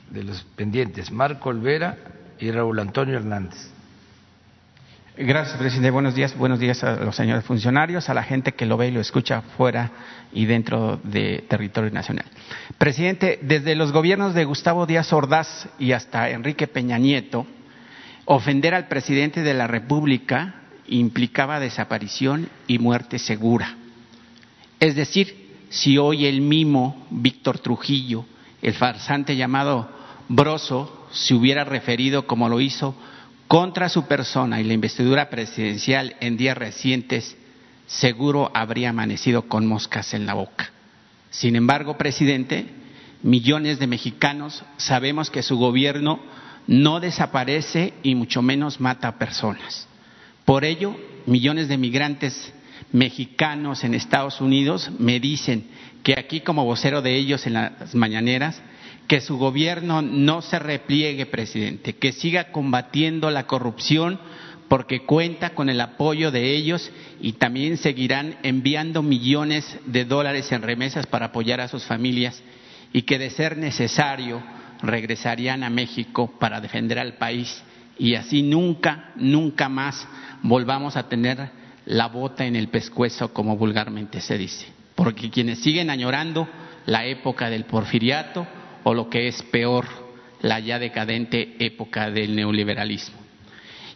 de 0.09 0.21
los 0.21 0.43
pendientes: 0.57 1.09
Marco 1.09 1.47
Olvera 1.47 1.97
y 2.37 2.51
Raúl 2.51 2.77
Antonio 2.77 3.15
Hernández. 3.15 3.71
Gracias, 5.17 5.57
presidente. 5.57 5.91
Buenos 5.91 6.13
días. 6.13 6.37
Buenos 6.37 6.59
días 6.59 6.83
a 6.83 6.97
los 6.97 7.15
señores 7.15 7.45
funcionarios, 7.45 8.09
a 8.09 8.13
la 8.13 8.23
gente 8.23 8.51
que 8.51 8.65
lo 8.65 8.75
ve 8.75 8.89
y 8.89 8.91
lo 8.91 8.99
escucha 8.99 9.41
fuera 9.55 9.91
y 10.33 10.45
dentro 10.45 10.99
de 11.03 11.45
territorio 11.47 11.89
nacional. 11.89 12.25
Presidente, 12.77 13.39
desde 13.41 13.75
los 13.75 13.93
gobiernos 13.93 14.33
de 14.33 14.43
Gustavo 14.43 14.85
Díaz 14.85 15.13
Ordaz 15.13 15.69
y 15.79 15.93
hasta 15.93 16.29
Enrique 16.29 16.67
Peña 16.67 16.97
Nieto, 16.97 17.47
ofender 18.25 18.75
al 18.75 18.89
presidente 18.89 19.41
de 19.41 19.53
la 19.53 19.67
República 19.67 20.55
implicaba 20.87 21.61
desaparición 21.61 22.49
y 22.67 22.79
muerte 22.79 23.17
segura. 23.17 23.73
Es 24.81 24.95
decir, 24.95 25.47
si 25.69 25.97
hoy 25.97 26.25
el 26.25 26.41
mimo 26.41 27.07
Víctor 27.09 27.59
Trujillo, 27.59 28.25
el 28.61 28.73
farsante 28.73 29.37
llamado 29.37 29.89
Broso, 30.27 31.07
se 31.11 31.33
hubiera 31.33 31.63
referido 31.63 32.27
como 32.27 32.49
lo 32.49 32.59
hizo 32.59 32.95
contra 33.47 33.89
su 33.89 34.05
persona 34.05 34.59
y 34.59 34.63
la 34.63 34.73
investidura 34.73 35.29
presidencial 35.29 36.15
en 36.19 36.37
días 36.37 36.57
recientes, 36.57 37.37
seguro 37.87 38.51
habría 38.53 38.89
amanecido 38.89 39.43
con 39.43 39.67
moscas 39.67 40.13
en 40.13 40.25
la 40.25 40.33
boca. 40.33 40.71
Sin 41.29 41.55
embargo, 41.55 41.97
presidente, 41.97 42.65
millones 43.21 43.79
de 43.79 43.87
mexicanos 43.87 44.63
sabemos 44.77 45.29
que 45.29 45.43
su 45.43 45.57
gobierno 45.57 46.19
no 46.67 46.99
desaparece 46.99 47.93
y 48.01 48.15
mucho 48.15 48.41
menos 48.41 48.79
mata 48.79 49.07
a 49.07 49.19
personas. 49.19 49.87
Por 50.45 50.65
ello, 50.65 50.95
millones 51.25 51.67
de 51.67 51.77
migrantes 51.77 52.53
mexicanos 52.91 53.83
en 53.83 53.93
Estados 53.93 54.41
Unidos 54.41 54.89
me 54.99 55.19
dicen 55.19 55.67
que 56.03 56.15
aquí 56.17 56.41
como 56.41 56.65
vocero 56.65 57.01
de 57.01 57.15
ellos 57.15 57.45
en 57.47 57.53
las 57.53 57.95
mañaneras, 57.95 58.61
que 59.07 59.21
su 59.21 59.37
gobierno 59.37 60.01
no 60.01 60.41
se 60.41 60.59
repliegue, 60.59 61.25
presidente, 61.25 61.95
que 61.95 62.11
siga 62.11 62.51
combatiendo 62.51 63.29
la 63.29 63.47
corrupción 63.47 64.19
porque 64.67 65.05
cuenta 65.05 65.51
con 65.51 65.69
el 65.69 65.79
apoyo 65.79 66.31
de 66.31 66.55
ellos 66.55 66.91
y 67.21 67.33
también 67.33 67.77
seguirán 67.77 68.37
enviando 68.41 69.03
millones 69.03 69.77
de 69.85 70.05
dólares 70.05 70.51
en 70.51 70.63
remesas 70.63 71.05
para 71.05 71.27
apoyar 71.27 71.61
a 71.61 71.67
sus 71.67 71.83
familias 71.83 72.41
y 72.91 73.03
que 73.03 73.19
de 73.19 73.29
ser 73.29 73.57
necesario 73.57 74.41
regresarían 74.81 75.63
a 75.63 75.69
México 75.69 76.33
para 76.39 76.61
defender 76.61 76.97
al 76.97 77.13
país 77.17 77.63
y 77.97 78.15
así 78.15 78.41
nunca, 78.41 79.11
nunca 79.15 79.69
más 79.69 80.07
volvamos 80.41 80.97
a 80.97 81.07
tener 81.07 81.49
la 81.85 82.07
bota 82.07 82.45
en 82.45 82.55
el 82.55 82.69
pescuezo 82.69 83.31
como 83.33 83.57
vulgarmente 83.57 84.19
se 84.19 84.37
dice. 84.37 84.65
Porque 84.95 85.29
quienes 85.29 85.59
siguen 85.59 85.89
añorando 85.89 86.47
la 86.87 87.05
época 87.05 87.49
del 87.49 87.65
porfiriato 87.65 88.47
o 88.85 88.93
lo 88.93 89.09
que 89.09 89.27
es 89.27 89.41
peor, 89.41 89.87
la 90.41 90.59
ya 90.59 90.77
decadente 90.77 91.55
época 91.57 92.11
del 92.11 92.35
neoliberalismo. 92.35 93.17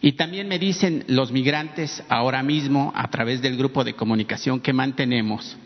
Y 0.02 0.14
también 0.14 0.48
me 0.48 0.58
dicen 0.58 1.04
los 1.08 1.32
migrantes 1.32 2.04
ahora 2.10 2.42
mismo, 2.42 2.92
a 2.96 3.08
través 3.12 3.42
del 3.44 3.56
grupo 3.56 3.84
de 3.84 3.94
comunicación 3.94 4.60
que 4.60 4.74
mantenemos, 4.74 5.58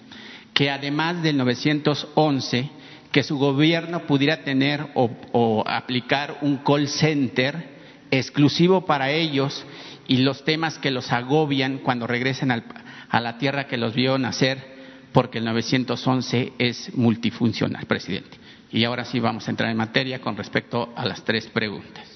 que 0.53 0.69
además 0.69 1.23
del 1.23 1.37
911, 1.37 2.69
que 3.13 3.23
su 3.23 3.37
gobierno 3.37 4.01
pudiera 4.01 4.43
tener 4.43 4.87
o, 4.93 5.63
aplicar 5.67 6.39
un 6.41 6.57
call 6.57 6.89
center 6.89 7.77
exclusivo 8.11 8.85
para 8.85 9.09
ellos 9.09 9.65
y 10.05 10.17
los 10.17 10.43
temas 10.43 10.77
que 10.79 10.91
los 10.91 11.13
agobian 11.13 11.77
cuando 11.77 12.07
regresen 12.07 12.51
a 12.51 13.19
la 13.21 13.37
tierra 13.37 13.67
que 13.67 13.77
los 13.77 13.95
vio 13.95 14.17
nacer, 14.17 14.73
porque 15.13 15.37
el 15.37 15.45
911 15.45 16.53
es 16.57 16.93
multifuncional, 16.93 17.85
presidente. 17.85 18.42
Y 18.73 18.83
ahora 18.85 19.05
sí 19.05 19.19
vamos 19.19 19.47
a 19.47 19.51
entrar 19.51 19.69
en 19.69 19.77
materia 19.77 20.19
con 20.19 20.35
respecto 20.35 20.91
a 20.95 21.05
las 21.05 21.23
tres 21.23 21.45
preguntas. 21.45 22.09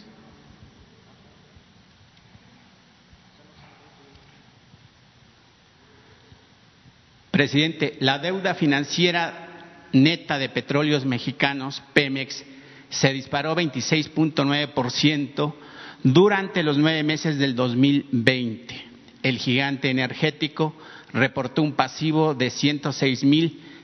Presidente, 7.30 7.98
la 8.00 8.18
deuda 8.18 8.56
financiera 8.56 9.90
neta 9.94 10.40
de 10.40 10.50
petróleos 10.50 11.06
mexicanos, 11.06 11.84
Pemex, 11.94 12.44
se 12.90 13.14
disparó 13.14 13.56
26.9% 13.56 15.54
durante 16.02 16.64
los 16.64 16.80
nueve 16.80 17.04
meses 17.04 17.38
del 17.38 17.56
2020. 17.56 18.84
El 19.22 19.38
gigante 19.38 19.92
energético 19.92 20.76
reportó 21.14 21.62
un 21.62 21.74
pasivo 21.74 22.34
de 22.34 22.50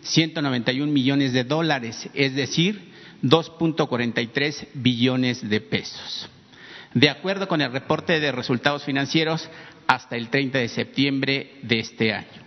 106.191 0.04 0.88
millones 0.88 1.34
de 1.34 1.44
dólares, 1.44 2.10
es 2.14 2.36
decir, 2.36 2.92
2.43 3.24 4.68
billones 4.74 5.48
de 5.48 5.62
pesos. 5.62 6.30
De 6.94 7.10
acuerdo 7.10 7.48
con 7.48 7.62
el 7.62 7.72
reporte 7.72 8.20
de 8.20 8.32
resultados 8.32 8.84
financieros 8.84 9.50
hasta 9.88 10.16
el 10.16 10.30
30 10.30 10.60
de 10.60 10.68
septiembre 10.68 11.56
de 11.64 11.80
este 11.80 12.14
año. 12.14 12.44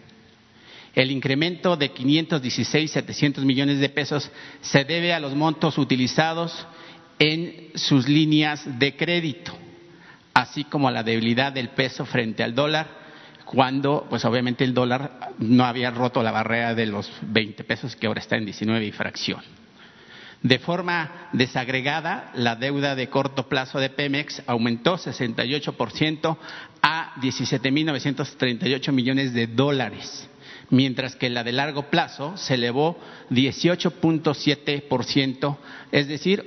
El 0.94 1.10
incremento 1.10 1.76
de 1.76 1.92
516.700 1.92 3.44
millones 3.44 3.80
de 3.80 3.88
pesos 3.88 4.30
se 4.62 4.84
debe 4.84 5.12
a 5.12 5.20
los 5.20 5.34
montos 5.34 5.76
utilizados 5.78 6.66
en 7.18 7.70
sus 7.74 8.08
líneas 8.08 8.78
de 8.78 8.96
crédito, 8.96 9.52
así 10.32 10.64
como 10.64 10.88
a 10.88 10.92
la 10.92 11.02
debilidad 11.02 11.52
del 11.52 11.70
peso 11.70 12.06
frente 12.06 12.42
al 12.42 12.54
dólar, 12.54 13.05
cuando, 13.47 14.06
pues 14.10 14.27
obviamente 14.27 14.64
el 14.64 14.74
dólar 14.74 15.31
no 15.39 15.64
había 15.64 15.90
roto 15.90 16.23
la 16.23 16.32
barrera 16.32 16.74
de 16.74 16.85
los 16.85 17.10
20 17.23 17.64
pesos, 17.64 17.97
que 17.97 18.06
ahora 18.06 18.20
está 18.20 18.36
en 18.36 18.44
19 18.44 18.85
y 18.85 18.93
fracción. 18.93 19.40
De 20.43 20.59
forma 20.59 21.31
desagregada, 21.32 22.31
la 22.35 22.56
deuda 22.56 22.94
de 22.94 23.09
corto 23.09 23.48
plazo 23.48 23.81
de 23.81 23.89
Pemex 23.89 24.43
aumentó 24.47 24.98
68% 24.98 26.36
a 26.82 27.14
17.938 27.23 28.93
millones 28.93 29.32
de 29.32 29.47
dólares 29.47 30.28
mientras 30.70 31.16
que 31.16 31.28
la 31.31 31.43
de 31.44 31.52
largo 31.52 31.90
plazo 31.90 32.36
se 32.36 32.55
elevó 32.55 32.98
18.7%, 33.31 35.56
es 35.93 36.09
decir, 36.09 36.43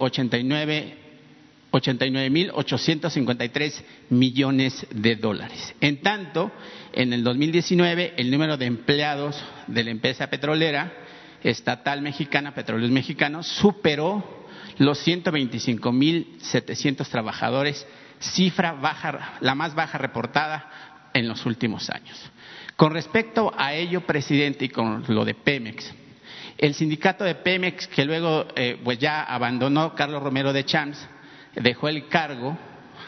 89.853 1.71 3.83
millones 4.09 4.85
de 4.91 5.15
dólares. 5.15 5.73
En 5.81 6.01
tanto, 6.01 6.51
en 6.93 7.13
el 7.13 7.23
2019 7.23 8.13
el 8.17 8.31
número 8.31 8.57
de 8.57 8.65
empleados 8.65 9.39
de 9.67 9.83
la 9.83 9.91
empresa 9.91 10.27
petrolera 10.29 10.91
estatal 11.43 12.01
mexicana, 12.01 12.53
Petróleos 12.53 12.91
Mexicanos, 12.91 13.47
superó 13.47 14.45
los 14.77 15.07
125.700 15.07 17.07
trabajadores, 17.07 17.87
cifra 18.19 18.73
baja, 18.73 19.37
la 19.41 19.55
más 19.55 19.73
baja 19.75 19.97
reportada 19.97 21.09
en 21.13 21.27
los 21.27 21.45
últimos 21.45 21.89
años. 21.89 22.17
Con 22.75 22.93
respecto 22.93 23.53
a 23.57 23.73
ello, 23.73 24.01
presidente, 24.01 24.65
y 24.65 24.69
con 24.69 25.03
lo 25.07 25.25
de 25.25 25.33
Pemex, 25.35 25.93
el 26.57 26.73
sindicato 26.73 27.23
de 27.23 27.35
Pemex, 27.35 27.87
que 27.87 28.03
luego 28.05 28.47
eh, 28.55 28.79
pues 28.83 28.99
ya 28.99 29.23
abandonó 29.23 29.95
Carlos 29.95 30.21
Romero 30.21 30.51
de 30.51 30.65
Champs, 30.65 31.07
dejó 31.55 31.89
el 31.89 32.07
cargo 32.07 32.57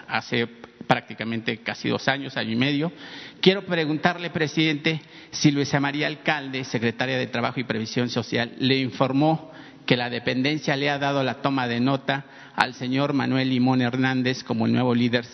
hace 0.08 0.48
prácticamente 0.88 1.58
casi 1.60 1.90
dos 1.90 2.08
años, 2.08 2.36
año 2.38 2.52
y 2.52 2.56
medio. 2.56 2.92
Quiero 3.40 3.66
preguntarle, 3.66 4.30
presidente, 4.30 5.02
si 5.32 5.52
Luisa 5.52 5.80
María 5.80 6.08
Alcalde, 6.08 6.64
secretaria 6.64 7.18
de 7.18 7.28
Trabajo 7.28 7.60
y 7.60 7.64
Previsión 7.64 8.10
Social, 8.10 8.54
le 8.60 8.78
informó 8.78 9.52
que 9.86 9.98
la 9.98 10.10
dependencia 10.10 10.76
le 10.76 10.90
ha 10.90 11.00
dado 11.00 11.24
la 11.24 11.42
toma 11.42 11.68
de 11.68 11.80
nota 11.80 12.26
al 12.56 12.74
señor 12.74 13.14
Manuel 13.14 13.50
Limón 13.50 13.82
Hernández 13.82 14.44
como 14.44 14.66
el 14.66 14.74
nuevo 14.74 14.94
líder 14.94 15.26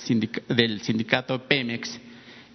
del 0.48 0.82
sindicato 0.82 1.48
Pemex 1.48 2.00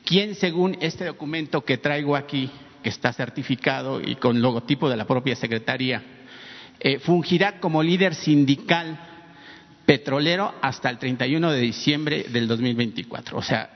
¿Quién, 0.04 0.34
según 0.34 0.76
este 0.80 1.04
documento 1.04 1.64
que 1.64 1.78
traigo 1.78 2.16
aquí, 2.16 2.50
que 2.82 2.88
está 2.88 3.12
certificado 3.12 4.00
y 4.00 4.16
con 4.16 4.42
logotipo 4.42 4.90
de 4.90 4.96
la 4.96 5.06
propia 5.06 5.36
Secretaría, 5.36 6.02
eh, 6.80 6.98
fungirá 6.98 7.60
como 7.60 7.82
líder 7.82 8.14
sindical 8.14 9.11
petrolero 9.86 10.54
hasta 10.60 10.90
el 10.90 10.98
31 10.98 11.52
de 11.52 11.60
diciembre 11.60 12.26
del 12.28 12.46
2024, 12.48 13.36
o 13.36 13.42
sea, 13.42 13.68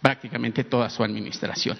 prácticamente 0.00 0.64
toda 0.64 0.90
su 0.90 1.02
administración. 1.02 1.78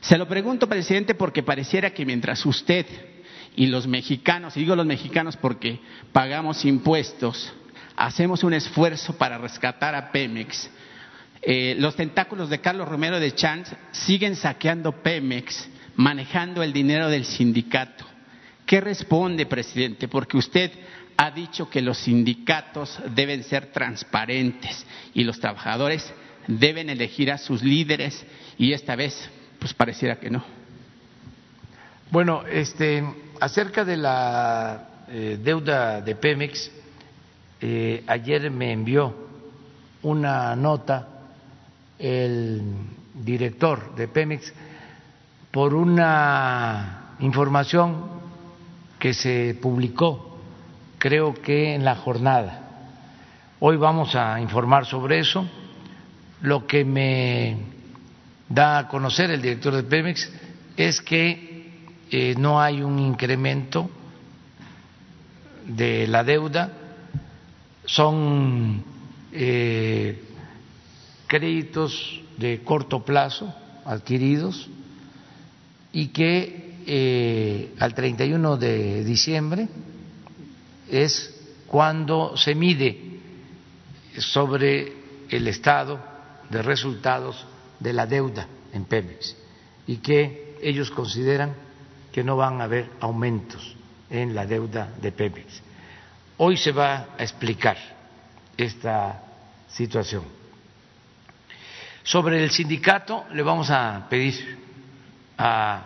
Se 0.00 0.16
lo 0.16 0.28
pregunto, 0.28 0.68
presidente, 0.68 1.14
porque 1.14 1.42
pareciera 1.42 1.90
que 1.90 2.06
mientras 2.06 2.44
usted 2.46 2.86
y 3.56 3.66
los 3.66 3.86
mexicanos, 3.86 4.56
y 4.56 4.60
digo 4.60 4.76
los 4.76 4.86
mexicanos 4.86 5.36
porque 5.36 5.80
pagamos 6.12 6.64
impuestos, 6.64 7.52
hacemos 7.96 8.44
un 8.44 8.54
esfuerzo 8.54 9.16
para 9.18 9.38
rescatar 9.38 9.94
a 9.96 10.12
Pemex, 10.12 10.70
eh, 11.42 11.76
los 11.78 11.96
tentáculos 11.96 12.50
de 12.50 12.60
Carlos 12.60 12.88
Romero 12.88 13.18
de 13.18 13.34
Chance 13.34 13.76
siguen 13.92 14.36
saqueando 14.36 15.02
Pemex, 15.02 15.68
manejando 15.96 16.62
el 16.62 16.72
dinero 16.72 17.08
del 17.08 17.24
sindicato. 17.24 18.06
¿Qué 18.66 18.80
responde, 18.80 19.46
presidente? 19.46 20.08
Porque 20.08 20.36
usted 20.36 20.70
ha 21.18 21.30
dicho 21.32 21.68
que 21.68 21.82
los 21.82 21.98
sindicatos 21.98 22.98
deben 23.14 23.42
ser 23.42 23.72
transparentes 23.72 24.86
y 25.14 25.24
los 25.24 25.40
trabajadores 25.40 26.10
deben 26.46 26.88
elegir 26.88 27.32
a 27.32 27.38
sus 27.38 27.62
líderes 27.62 28.24
y 28.56 28.72
esta 28.72 28.94
vez, 28.96 29.28
pues 29.58 29.74
pareciera 29.74 30.20
que 30.20 30.30
no. 30.30 30.44
Bueno, 32.10 32.44
este, 32.46 33.04
acerca 33.40 33.84
de 33.84 33.96
la 33.96 35.04
eh, 35.08 35.38
deuda 35.42 36.00
de 36.00 36.14
Pemex, 36.14 36.70
eh, 37.60 38.04
ayer 38.06 38.50
me 38.50 38.72
envió 38.72 39.14
una 40.02 40.54
nota 40.54 41.08
el 41.98 42.62
director 43.12 43.96
de 43.96 44.06
Pemex 44.06 44.52
por 45.50 45.74
una 45.74 47.16
información 47.18 48.18
que 48.98 49.12
se 49.12 49.58
publicó, 49.60 50.27
creo 50.98 51.34
que 51.34 51.74
en 51.74 51.84
la 51.84 51.96
jornada. 51.96 52.64
Hoy 53.60 53.76
vamos 53.76 54.14
a 54.14 54.40
informar 54.40 54.86
sobre 54.86 55.20
eso. 55.20 55.48
Lo 56.42 56.66
que 56.66 56.84
me 56.84 57.56
da 58.48 58.78
a 58.78 58.88
conocer 58.88 59.30
el 59.30 59.42
director 59.42 59.74
de 59.74 59.82
Pemex 59.82 60.30
es 60.76 61.00
que 61.00 61.70
eh, 62.10 62.34
no 62.38 62.60
hay 62.60 62.82
un 62.82 62.98
incremento 62.98 63.90
de 65.66 66.06
la 66.06 66.24
deuda, 66.24 66.72
son 67.84 68.82
eh, 69.32 70.22
créditos 71.26 72.22
de 72.38 72.62
corto 72.64 73.04
plazo 73.04 73.52
adquiridos 73.84 74.68
y 75.92 76.08
que 76.08 76.74
eh, 76.86 77.74
al 77.78 77.92
31 77.94 78.56
de 78.56 79.04
diciembre 79.04 79.68
es 80.90 81.34
cuando 81.66 82.36
se 82.36 82.54
mide 82.54 83.20
sobre 84.18 84.92
el 85.28 85.46
estado 85.48 86.00
de 86.48 86.62
resultados 86.62 87.46
de 87.78 87.92
la 87.92 88.06
deuda 88.06 88.46
en 88.72 88.84
Pemex 88.84 89.36
y 89.86 89.98
que 89.98 90.56
ellos 90.62 90.90
consideran 90.90 91.54
que 92.12 92.24
no 92.24 92.36
van 92.36 92.60
a 92.60 92.64
haber 92.64 92.90
aumentos 93.00 93.76
en 94.10 94.34
la 94.34 94.46
deuda 94.46 94.92
de 95.00 95.12
Pemex. 95.12 95.62
Hoy 96.38 96.56
se 96.56 96.72
va 96.72 97.08
a 97.18 97.22
explicar 97.22 97.76
esta 98.56 99.22
situación 99.68 100.38
Sobre 102.08 102.42
el 102.42 102.50
sindicato 102.50 103.26
le 103.34 103.42
vamos 103.42 103.70
a 103.70 104.06
pedir 104.08 104.58
a 105.36 105.82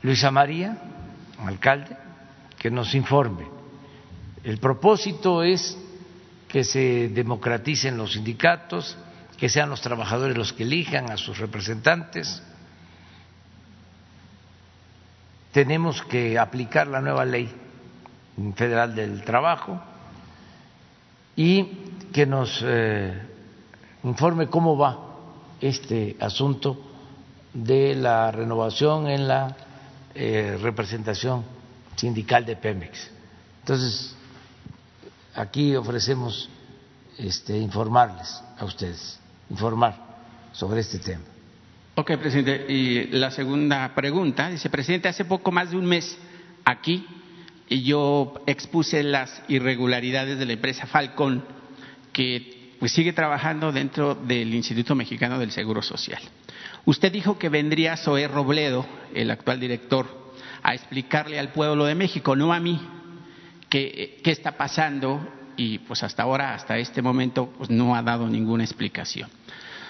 Luisa 0.00 0.30
María, 0.30 0.74
alcalde, 1.38 1.94
que 2.62 2.70
nos 2.70 2.94
informe. 2.94 3.44
El 4.44 4.58
propósito 4.58 5.42
es 5.42 5.76
que 6.46 6.62
se 6.62 7.08
democraticen 7.08 7.96
los 7.96 8.12
sindicatos, 8.12 8.96
que 9.36 9.48
sean 9.48 9.68
los 9.68 9.80
trabajadores 9.80 10.36
los 10.36 10.52
que 10.52 10.62
elijan 10.62 11.10
a 11.10 11.16
sus 11.16 11.38
representantes. 11.38 12.40
Tenemos 15.50 16.02
que 16.02 16.38
aplicar 16.38 16.86
la 16.86 17.00
nueva 17.00 17.24
ley 17.24 17.52
federal 18.54 18.94
del 18.94 19.24
trabajo 19.24 19.82
y 21.34 21.64
que 22.12 22.26
nos 22.26 22.62
eh, 22.64 23.22
informe 24.04 24.46
cómo 24.46 24.78
va 24.78 24.98
este 25.60 26.16
asunto 26.20 26.78
de 27.52 27.96
la 27.96 28.30
renovación 28.30 29.08
en 29.08 29.26
la 29.26 29.56
eh, 30.14 30.56
representación 30.62 31.60
sindical 31.96 32.44
de 32.44 32.56
Pemex. 32.56 33.10
Entonces, 33.60 34.14
aquí 35.34 35.74
ofrecemos 35.76 36.48
este, 37.18 37.56
informarles 37.58 38.42
a 38.58 38.64
ustedes, 38.64 39.18
informar 39.50 39.96
sobre 40.52 40.80
este 40.80 40.98
tema. 40.98 41.22
Ok, 41.94 42.16
presidente. 42.16 42.72
Y 42.72 43.08
la 43.08 43.30
segunda 43.30 43.94
pregunta, 43.94 44.48
dice, 44.48 44.70
presidente, 44.70 45.08
hace 45.08 45.24
poco 45.24 45.52
más 45.52 45.70
de 45.70 45.76
un 45.76 45.86
mes 45.86 46.16
aquí 46.64 47.06
yo 47.80 48.34
expuse 48.46 49.02
las 49.02 49.42
irregularidades 49.48 50.38
de 50.38 50.46
la 50.46 50.52
empresa 50.52 50.86
Falcon, 50.86 51.44
que 52.12 52.74
pues 52.78 52.92
sigue 52.92 53.12
trabajando 53.12 53.72
dentro 53.72 54.14
del 54.14 54.52
Instituto 54.54 54.94
Mexicano 54.94 55.38
del 55.38 55.52
Seguro 55.52 55.82
Social. 55.82 56.20
Usted 56.84 57.12
dijo 57.12 57.38
que 57.38 57.48
vendría 57.48 57.96
Zoé 57.96 58.26
Robledo, 58.26 58.84
el 59.14 59.30
actual 59.30 59.60
director, 59.60 60.21
a 60.62 60.74
explicarle 60.74 61.38
al 61.38 61.52
pueblo 61.52 61.84
de 61.84 61.94
México, 61.94 62.36
no 62.36 62.52
a 62.52 62.60
mí, 62.60 62.80
qué, 63.68 64.20
está 64.24 64.52
pasando 64.52 65.26
y 65.56 65.78
pues 65.78 66.02
hasta 66.02 66.22
ahora, 66.22 66.54
hasta 66.54 66.78
este 66.78 67.02
momento, 67.02 67.52
pues 67.58 67.70
no 67.70 67.94
ha 67.94 68.02
dado 68.02 68.28
ninguna 68.28 68.64
explicación. 68.64 69.28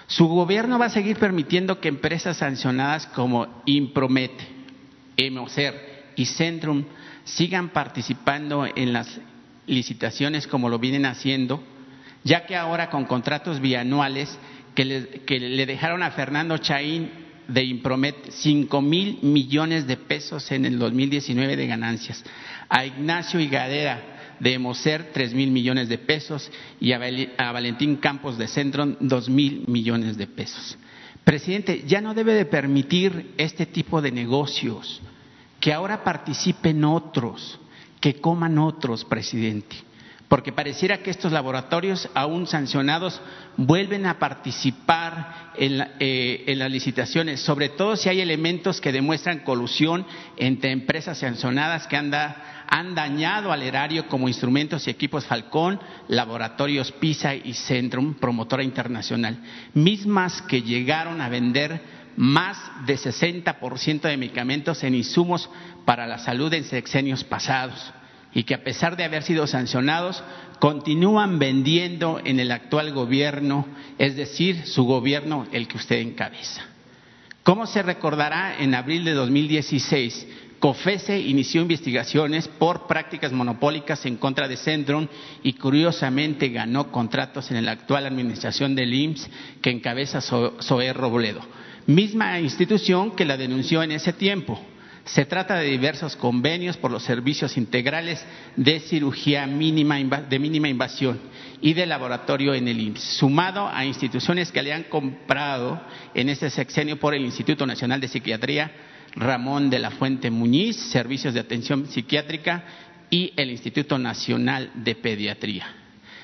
Su 0.07 0.27
gobierno 0.28 0.78
va 0.78 0.86
a 0.86 0.90
seguir 0.90 1.16
permitiendo 1.16 1.81
que 1.81 1.89
empresas 1.89 2.39
sancionadas 2.39 3.07
como 3.09 3.62
Impromet, 3.66 4.32
Emocer 5.16 6.12
y 6.16 6.27
Centrum 6.27 6.85
sigan 7.24 7.70
participando 7.70 8.66
en 8.66 8.93
las 8.93 9.20
licitaciones 9.66 10.47
como 10.47 10.69
lo 10.69 10.78
vienen 10.78 11.07
haciendo, 11.07 11.62
ya 12.24 12.47
que 12.47 12.57
ahora 12.57 12.90
con 12.90 13.05
contratos 13.05 13.61
bianuales 13.61 14.39
que 14.74 14.85
le, 14.85 15.66
dejaron 15.66 16.03
a 16.03 16.11
Fernando 16.12 16.59
Chaín 16.59 17.11
de 17.53 17.65
Impromet 17.65 18.31
cinco 18.31 18.81
mil 18.81 19.19
millones 19.23 19.87
de 19.87 19.97
pesos 19.97 20.51
en 20.53 20.65
el 20.65 20.79
2019 20.79 21.57
de 21.57 21.66
ganancias, 21.66 22.24
a 22.69 22.85
Ignacio 22.87 23.41
Higadera 23.41 24.37
de 24.41 24.59
Moser 24.59 25.11
tres 25.12 25.35
mil 25.35 25.51
millones 25.51 25.89
de 25.89 25.99
pesos. 25.99 26.51
Y 26.81 26.93
a, 26.93 27.53
Valentín 27.53 27.97
Campos 27.97 28.39
de 28.39 28.49
Centron 28.49 28.97
dos 29.01 29.29
mil 29.29 29.65
millones 29.69 30.16
de 30.16 30.27
pesos. 30.27 30.79
Presidente, 31.24 31.85
ya 31.87 32.01
no 32.01 32.15
debe 32.15 32.35
de 32.35 32.47
permitir 32.47 33.35
este 33.37 33.66
tipo 33.66 34.03
de 34.03 34.11
negocios, 34.11 35.01
que 35.61 35.73
ahora 35.73 36.03
participen 36.03 36.85
otros, 36.85 37.61
que 38.01 38.15
coman 38.15 38.59
otros, 38.59 39.05
presidente 39.05 39.77
porque 40.32 40.50
pareciera 40.50 41.02
que 41.02 41.10
estos 41.10 41.30
laboratorios, 41.30 42.09
aún 42.14 42.46
sancionados, 42.46 43.20
vuelven 43.59 44.06
a 44.06 44.18
participar 44.18 45.52
eh, 45.59 46.44
en, 46.46 46.59
las 46.59 46.70
licitaciones, 46.70 47.40
sobre 47.40 47.68
todo 47.68 47.96
si 47.96 48.09
hay 48.09 48.22
elementos 48.22 48.80
que 48.80 48.92
demuestran 48.92 49.40
colusión 49.40 50.06
entre 50.38 50.70
empresas 50.70 51.18
sancionadas 51.18 51.86
que 51.86 51.98
han 51.98 52.94
dañado 52.94 53.52
al 53.52 53.62
erario 53.62 54.09
como 54.09 54.26
instrumentos 54.26 54.86
y 54.86 54.90
equipos 54.90 55.26
Falcón, 55.26 55.78
laboratorios 56.09 56.92
PISA 56.92 57.34
y 57.34 57.52
Centrum, 57.52 58.14
promotora 58.14 58.62
internacional, 58.62 59.38
mismas 59.74 60.40
que 60.40 60.62
llegaron 60.62 61.20
a 61.20 61.28
vender 61.28 61.78
más 62.16 62.56
de 62.86 62.96
60% 62.96 64.00
de 64.00 64.16
medicamentos 64.16 64.82
en 64.82 64.94
insumos 64.94 65.50
para 65.84 66.06
la 66.06 66.16
salud 66.16 66.50
en 66.54 66.64
sexenios 66.64 67.22
pasados 67.22 67.92
y 68.34 68.44
que 68.44 68.54
a 68.54 68.64
pesar 68.64 68.96
de 68.96 69.04
haber 69.04 69.22
sido 69.22 69.46
sancionados, 69.46 70.22
continúan 70.59 71.38
vendiendo 71.38 72.20
en 72.24 72.40
el 72.40 72.50
actual 72.50 72.92
gobierno, 72.92 73.66
es 73.98 74.16
decir, 74.16 74.66
su 74.66 74.84
gobierno, 74.84 75.46
el 75.52 75.68
que 75.68 75.76
usted 75.76 75.96
encabeza. 75.96 76.62
¿Cómo 77.42 77.66
se 77.66 77.82
recordará, 77.82 78.56
en 78.60 78.74
abril 78.74 79.04
de 79.04 79.14
2016, 79.14 80.26
COFESE 80.60 81.18
inició 81.18 81.60
investigaciones 81.60 82.46
por 82.46 82.86
prácticas 82.86 83.32
monopólicas 83.32 84.06
en 84.06 84.16
contra 84.16 84.46
de 84.46 84.56
Centron 84.56 85.10
y 85.42 85.54
curiosamente 85.54 86.50
ganó 86.50 86.92
contratos 86.92 87.50
en 87.50 87.64
la 87.64 87.72
actual 87.72 88.06
administración 88.06 88.76
del 88.76 88.94
IMSS 88.94 89.28
que 89.60 89.70
encabeza 89.70 90.20
Zoé 90.20 90.92
Robledo, 90.92 91.40
misma 91.88 92.38
institución 92.38 93.16
que 93.16 93.24
la 93.24 93.36
denunció 93.36 93.82
en 93.82 93.90
ese 93.90 94.12
tiempo. 94.12 94.64
Se 95.05 95.24
trata 95.24 95.57
de 95.57 95.69
diversos 95.69 96.15
convenios 96.15 96.77
por 96.77 96.93
los 96.93 97.03
servicios 97.03 97.57
integrales 97.57 98.24
de 98.57 98.79
cirugía 98.81 99.47
mínima, 99.47 99.99
de 99.99 100.39
mínima 100.39 100.69
invasión 100.69 101.19
y 101.61 101.74
de 101.74 101.87
laboratorio 101.87 102.55
en 102.55 102.69
el 102.69 102.81
IMSS, 102.81 103.16
sumado 103.16 103.69
a 103.69 103.85
instituciones 103.85 104.53
que 104.53 104.62
le 104.62 104.73
han 104.73 104.85
comprado 104.85 105.81
en 106.15 106.29
este 106.29 106.51
sexenio 106.51 107.01
por 107.01 107.15
el 107.15 107.24
Instituto 107.24 107.66
Nacional 107.66 108.01
de 108.01 108.09
Psiquiatría, 108.09 108.70
Ramón 109.16 109.70
de 109.70 109.81
la 109.81 109.91
Fuente 109.91 110.31
Muñiz, 110.31 110.77
Servicios 110.77 111.35
de 111.35 111.41
Atención 111.41 111.87
Psiquiátrica 111.87 112.65
y 113.11 113.33
el 113.37 113.51
Instituto 113.51 113.99
Nacional 113.99 114.70
de 114.74 114.95
Pediatría. 114.95 115.66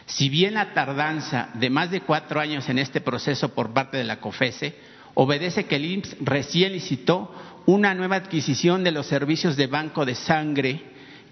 Si 0.06 0.28
bien 0.28 0.54
la 0.54 0.72
tardanza 0.72 1.50
de 1.54 1.68
más 1.68 1.90
de 1.90 2.00
cuatro 2.00 2.40
años 2.40 2.68
en 2.68 2.78
este 2.78 3.00
proceso 3.00 3.54
por 3.54 3.74
parte 3.74 3.96
de 3.96 4.04
la 4.04 4.20
COFESE 4.20 4.74
obedece 5.14 5.66
que 5.66 5.76
el 5.76 5.84
IMSS 5.84 6.16
recién 6.20 6.72
licitó 6.72 7.34
una 7.68 7.92
nueva 7.92 8.16
adquisición 8.16 8.82
de 8.82 8.92
los 8.92 9.08
servicios 9.08 9.54
de 9.54 9.66
banco 9.66 10.06
de 10.06 10.14
sangre 10.14 10.80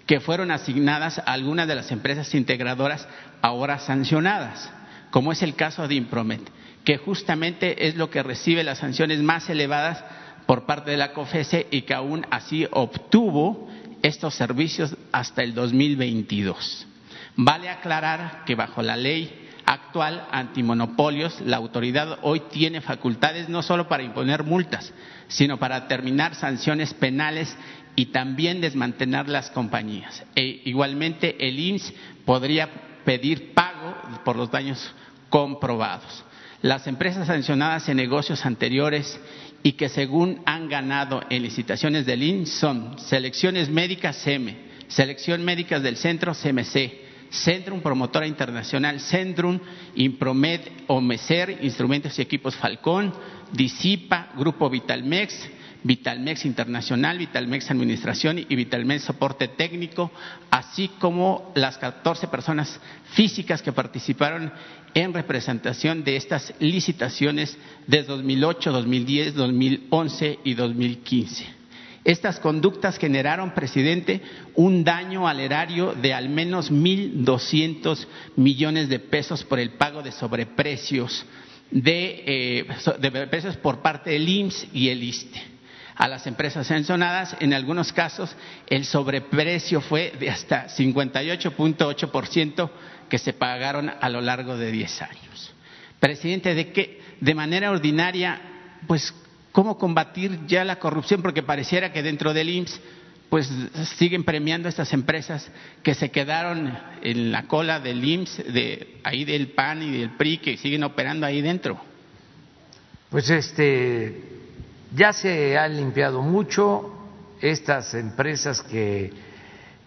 que 0.05 0.19
fueron 0.19 0.51
asignadas 0.51 1.17
a 1.17 1.33
algunas 1.33 1.67
de 1.67 1.73
las 1.73 1.91
empresas 1.91 2.35
integradoras 2.35 3.07
ahora 3.41 3.79
sancionadas, 3.79 4.71
como 5.09 5.31
es 5.31 5.41
el 5.41 5.55
caso 5.55 5.87
de 5.87 5.95
Impromet, 5.95 6.47
que 6.85 6.97
justamente 6.97 7.87
es 7.87 7.95
lo 7.95 8.11
que 8.11 8.21
recibe 8.21 8.63
las 8.63 8.77
sanciones 8.77 9.19
más 9.19 9.49
elevadas 9.49 10.03
por 10.45 10.67
parte 10.67 10.91
de 10.91 10.97
la 10.97 11.11
COFESE 11.11 11.65
y 11.71 11.81
que 11.81 11.95
aún 11.95 12.23
así 12.29 12.67
obtuvo 12.69 13.67
estos 14.03 14.35
servicios 14.35 14.95
hasta 15.11 15.41
el 15.41 15.55
2022. 15.55 16.85
Vale 17.35 17.67
aclarar 17.67 18.43
que 18.45 18.53
bajo 18.53 18.83
la 18.83 18.95
ley 18.95 19.46
actual 19.67 20.25
antimonopolios, 20.31 21.41
la 21.41 21.57
autoridad 21.57 22.19
hoy 22.21 22.41
tiene 22.49 22.79
facultades 22.79 23.49
no 23.49 23.61
solo 23.61 23.89
para 23.89 24.01
imponer 24.01 24.43
multas, 24.43 24.93
sino 25.27 25.59
para 25.59 25.89
terminar 25.89 26.35
sanciones 26.35 26.93
penales 26.93 27.55
y 27.95 28.07
también 28.07 28.61
desmantelar 28.61 29.27
las 29.27 29.51
compañías. 29.51 30.23
E 30.35 30.61
igualmente 30.65 31.35
el 31.45 31.59
IMSS 31.59 31.93
podría 32.25 32.69
pedir 33.03 33.53
pago 33.53 33.93
por 34.23 34.37
los 34.37 34.49
daños 34.49 34.93
comprobados. 35.29 36.23
Las 36.61 36.87
empresas 36.87 37.27
sancionadas 37.27 37.89
en 37.89 37.97
negocios 37.97 38.45
anteriores 38.45 39.19
y 39.63 39.73
que 39.73 39.89
según 39.89 40.41
han 40.45 40.69
ganado 40.69 41.21
en 41.29 41.43
licitaciones 41.43 42.05
del 42.05 42.23
IMSS 42.23 42.51
son 42.51 42.99
Selecciones 42.99 43.69
Médicas 43.69 44.15
CM, 44.23 44.55
Selección 44.87 45.43
Médicas 45.43 45.83
del 45.83 45.97
Centro 45.97 46.33
CMC, 46.33 47.06
Centrum 47.29 47.81
Promotora 47.81 48.27
Internacional, 48.27 48.99
Centrum, 48.99 49.59
Impromed, 49.95 50.61
Omecer, 50.87 51.59
Instrumentos 51.61 52.17
y 52.17 52.21
Equipos 52.21 52.55
Falcón, 52.55 53.13
Disipa, 53.51 54.29
Grupo 54.35 54.69
Vitalmex, 54.69 55.49
Vitalmex 55.83 56.45
Internacional, 56.45 57.17
Vitalmex 57.17 57.71
Administración 57.71 58.39
y 58.39 58.55
Vitalmex 58.55 59.03
Soporte 59.03 59.47
Técnico, 59.47 60.11
así 60.51 60.89
como 60.99 61.51
las 61.55 61.77
14 61.77 62.27
personas 62.27 62.79
físicas 63.11 63.61
que 63.61 63.71
participaron 63.71 64.51
en 64.93 65.13
representación 65.13 66.03
de 66.03 66.15
estas 66.15 66.53
licitaciones 66.59 67.57
de 67.85 68.03
2008, 68.03 68.71
2010, 68.71 69.35
2011 69.35 70.39
y 70.43 70.53
2015. 70.55 71.56
Estas 72.07 72.39
conductas 72.39 72.97
generaron, 72.97 73.53
presidente, 73.53 74.21
un 74.55 74.83
daño 74.85 75.27
al 75.27 75.41
erario 75.41 75.91
de 75.91 76.13
al 76.13 76.29
menos 76.29 76.71
1.200 76.71 78.07
millones 78.37 78.87
de 78.87 78.99
pesos 78.99 79.43
por 79.43 79.59
el 79.59 79.71
pago 79.71 80.01
de 80.01 80.13
sobreprecios 80.13 81.25
de, 81.69 82.23
eh, 82.25 82.65
de 82.99 83.51
por 83.61 83.81
parte 83.81 84.11
del 84.11 84.29
IMSS 84.29 84.67
y 84.71 84.87
el 84.87 85.03
ISTE. 85.03 85.37
A 85.95 86.07
las 86.07 86.25
empresas 86.27 86.67
sancionadas, 86.67 87.35
en 87.41 87.53
algunos 87.53 87.91
casos, 87.91 88.33
el 88.67 88.85
sobreprecio 88.85 89.81
fue 89.81 90.13
de 90.17 90.29
hasta 90.29 90.69
58.8% 90.69 92.69
que 93.09 93.17
se 93.17 93.33
pagaron 93.33 93.91
a 93.99 94.07
lo 94.07 94.21
largo 94.21 94.55
de 94.55 94.71
10 94.71 95.01
años. 95.01 95.53
Presidente, 95.99 96.55
de 96.55 96.71
que 96.71 97.01
de 97.19 97.35
manera 97.35 97.69
ordinaria, 97.69 98.39
pues, 98.87 99.13
¿cómo 99.57 99.79
combatir 99.79 100.45
ya 100.45 100.63
la 100.63 100.77
corrupción? 100.77 101.23
Porque 101.23 101.41
pareciera 101.41 101.91
que 101.91 102.03
dentro 102.03 102.31
del 102.31 102.47
IMSS 102.47 102.79
pues 103.27 103.51
siguen 103.97 104.23
premiando 104.23 104.67
a 104.67 104.69
estas 104.69 104.93
empresas 104.93 105.51
que 105.81 105.95
se 105.95 106.11
quedaron 106.11 106.77
en 107.01 107.31
la 107.31 107.47
cola 107.47 107.79
del 107.79 108.05
IMSS, 108.05 108.53
de 108.53 108.99
ahí 109.03 109.25
del 109.25 109.47
PAN 109.53 109.81
y 109.81 109.97
del 109.97 110.11
PRI, 110.11 110.37
que 110.37 110.57
siguen 110.57 110.83
operando 110.83 111.25
ahí 111.25 111.41
dentro. 111.41 111.75
Pues 113.09 113.31
este 113.31 114.21
ya 114.93 115.11
se 115.11 115.57
han 115.57 115.75
limpiado 115.75 116.21
mucho 116.21 116.93
estas 117.41 117.95
empresas 117.95 118.61
que 118.61 119.11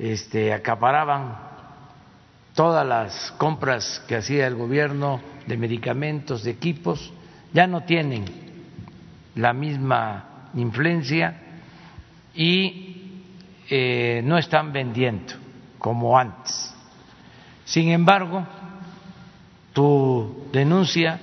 este, 0.01 0.53
acaparaban 0.53 1.39
todas 2.57 2.85
las 2.85 3.31
compras 3.39 4.03
que 4.09 4.17
hacía 4.17 4.49
el 4.49 4.57
gobierno 4.57 5.21
de 5.47 5.57
medicamentos, 5.57 6.43
de 6.43 6.51
equipos, 6.51 7.13
ya 7.53 7.69
no 7.69 7.85
tienen 7.85 8.50
la 9.41 9.53
misma 9.53 10.51
influencia 10.55 11.35
y 12.35 13.23
eh, 13.69 14.21
no 14.25 14.37
están 14.37 14.73
vendiendo 14.73 15.35
como 15.79 16.19
antes. 16.19 16.75
Sin 17.65 17.89
embargo, 17.91 18.47
tu 19.73 20.49
denuncia 20.53 21.19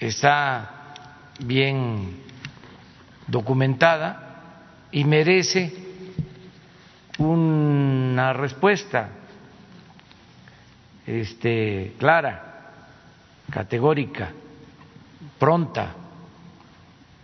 está 0.00 0.94
bien 1.40 2.22
documentada 3.26 4.42
y 4.90 5.04
merece 5.04 5.72
una 7.18 8.32
respuesta 8.32 9.10
este, 11.06 11.94
clara, 11.98 12.72
categórica, 13.50 14.32
pronta. 15.38 16.07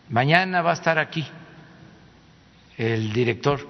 Mañana 0.09 0.61
va 0.61 0.73
a 0.73 0.75
estar 0.75 0.99
aquí 0.99 1.27
el 2.77 3.13
director 3.13 3.67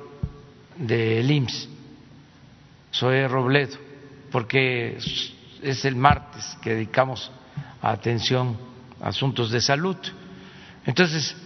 del 0.76 1.30
IMSS, 1.30 1.68
Zoe 2.92 3.28
Robledo, 3.28 3.76
porque 4.32 4.98
es 5.62 5.84
el 5.84 5.94
martes 5.94 6.56
que 6.60 6.70
dedicamos 6.70 7.30
atención 7.80 8.56
a 9.00 9.08
asuntos 9.08 9.50
de 9.52 9.60
salud. 9.60 9.96
Entonces, 10.84 11.36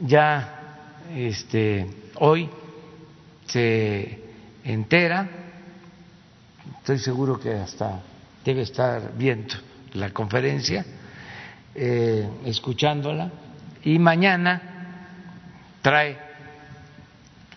ya 0.00 0.98
este, 1.14 1.86
hoy 2.16 2.50
se 3.46 4.18
entera, 4.62 5.28
estoy 6.80 6.98
seguro 6.98 7.40
que 7.40 7.54
hasta 7.54 8.02
debe 8.44 8.62
estar 8.62 9.16
viendo 9.16 9.54
la 9.94 10.10
conferencia, 10.10 10.84
eh, 11.74 12.28
escuchándola, 12.44 13.30
y 13.84 13.98
mañana 13.98 14.60
trae 15.80 16.18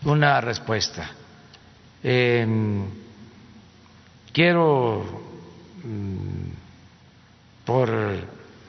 una 0.04 0.42
respuesta. 0.42 1.10
Em, 2.04 2.86
quiero, 4.32 5.04
mm, 5.84 6.50
por 7.66 7.90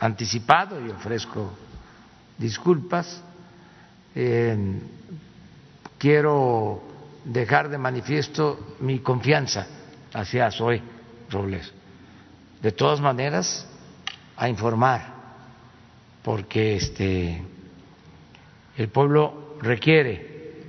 anticipado, 0.01 0.85
y 0.85 0.91
ofrezco 0.91 1.53
disculpas, 2.39 3.23
quiero 5.99 6.83
dejar 7.25 7.69
de 7.69 7.77
manifiesto 7.77 8.77
mi 8.81 9.01
confianza 9.01 9.67
hacia 10.15 10.51
Zoe 10.51 10.83
Robles. 11.31 11.73
De 12.63 12.73
todas 12.73 13.01
maneras, 13.01 13.67
a 14.37 14.49
informar, 14.49 15.16
porque 16.27 16.75
este 16.75 17.41
el 18.77 18.89
pueblo 18.89 19.57
requiere 19.63 20.65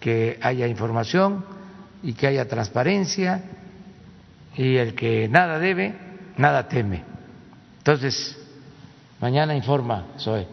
que 0.00 0.36
haya 0.42 0.66
información 0.66 1.44
y 2.02 2.14
que 2.14 2.26
haya 2.26 2.48
transparencia 2.48 3.44
y 4.56 4.74
el 4.74 4.96
que 4.96 5.28
nada 5.28 5.60
debe, 5.60 5.94
nada 6.38 6.66
teme. 6.66 7.04
Entonces, 7.78 8.36
mañana 9.20 9.54
informa, 9.54 10.08
Zoe 10.18 10.44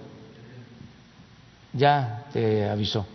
ya 1.73 2.25
te 2.31 2.69
avisó. 2.69 3.07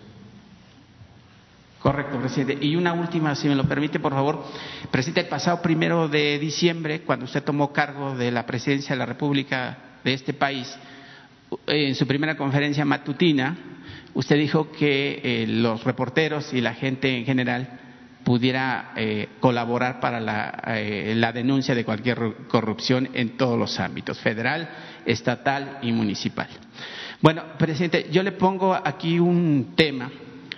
Correcto, 1.79 2.19
presidente. 2.19 2.67
Y 2.67 2.75
una 2.75 2.95
última, 2.95 3.37
si 3.37 3.47
me 3.47 3.55
lo 3.55 3.63
permite, 3.63 4.01
por 4.01 4.13
favor. 4.13 4.43
Presidente, 4.91 5.21
el 5.21 5.29
pasado 5.29 5.63
primero 5.63 6.09
de 6.09 6.37
diciembre, 6.41 7.03
cuando 7.03 7.27
usted 7.27 7.45
tomó 7.45 7.73
cargo 7.73 8.17
de 8.17 8.33
la 8.33 8.45
presidencia 8.45 8.97
de 8.97 8.99
la 8.99 9.07
República 9.07 9.79
de 10.03 10.13
este 10.13 10.35
país, 10.35 10.77
en 11.67 11.95
su 11.95 12.07
primera 12.07 12.37
conferencia 12.37 12.85
matutina, 12.85 13.57
usted 14.15 14.37
dijo 14.37 14.71
que 14.73 15.21
eh, 15.23 15.47
los 15.47 15.85
reporteros 15.85 16.53
y 16.53 16.61
la 16.61 16.75
gente 16.75 17.17
en 17.17 17.25
general 17.25 17.81
pudiera 18.25 18.93
eh, 18.97 19.29
colaborar 19.39 20.01
para 20.01 20.19
la, 20.19 20.63
eh, 20.67 21.15
la 21.17 21.33
denuncia 21.33 21.77
de 21.77 21.85
cualquier 21.85 22.19
corrupción 22.49 23.09
en 23.15 23.37
todos 23.37 23.57
los 23.57 23.79
ámbitos, 23.79 24.19
federal, 24.19 24.69
estatal 25.05 25.79
y 25.83 25.93
municipal. 25.93 26.49
Bueno, 27.23 27.45
presidente, 27.57 28.09
yo 28.11 28.25
le 28.25 28.33
pongo 28.33 28.75
aquí 28.75 29.21
un 29.21 29.75
tema 29.77 30.11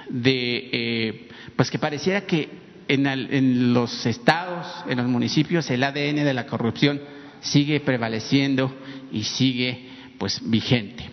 de, 0.09 0.71
eh, 0.73 1.29
pues 1.55 1.71
que 1.71 1.79
pareciera 1.79 2.23
que 2.23 2.49
en, 2.89 3.75
los 3.75 4.07
estados, 4.07 4.67
en 4.89 4.97
los 4.97 5.07
municipios, 5.07 5.71
el 5.71 5.85
ADN 5.85 6.25
de 6.25 6.35
la 6.35 6.47
corrupción 6.47 7.01
sigue 7.41 7.81
prevaleciendo 7.81 8.75
y 9.13 9.25
sigue, 9.25 9.88
pues, 10.19 10.41
vigente. 10.43 11.09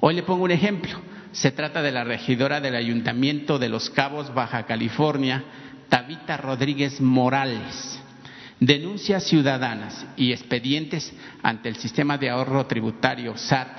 Hoy 0.00 0.14
le 0.14 0.22
pongo 0.22 0.44
un 0.44 0.50
ejemplo. 0.50 1.00
Se 1.32 1.50
trata 1.50 1.80
de 1.80 1.92
la 1.92 2.04
regidora 2.04 2.60
del 2.60 2.76
Ayuntamiento 2.76 3.58
de 3.58 3.68
Los 3.68 3.88
Cabos, 3.88 4.34
Baja 4.34 4.66
California, 4.66 5.44
Tabita 5.88 6.36
Rodríguez 6.36 7.00
Morales. 7.00 7.98
Denuncias 8.60 9.24
ciudadanas 9.24 10.06
y 10.16 10.32
expedientes 10.32 11.12
ante 11.42 11.68
el 11.68 11.76
sistema 11.76 12.18
de 12.18 12.30
ahorro 12.30 12.66
tributario 12.66 13.36
SAT 13.36 13.78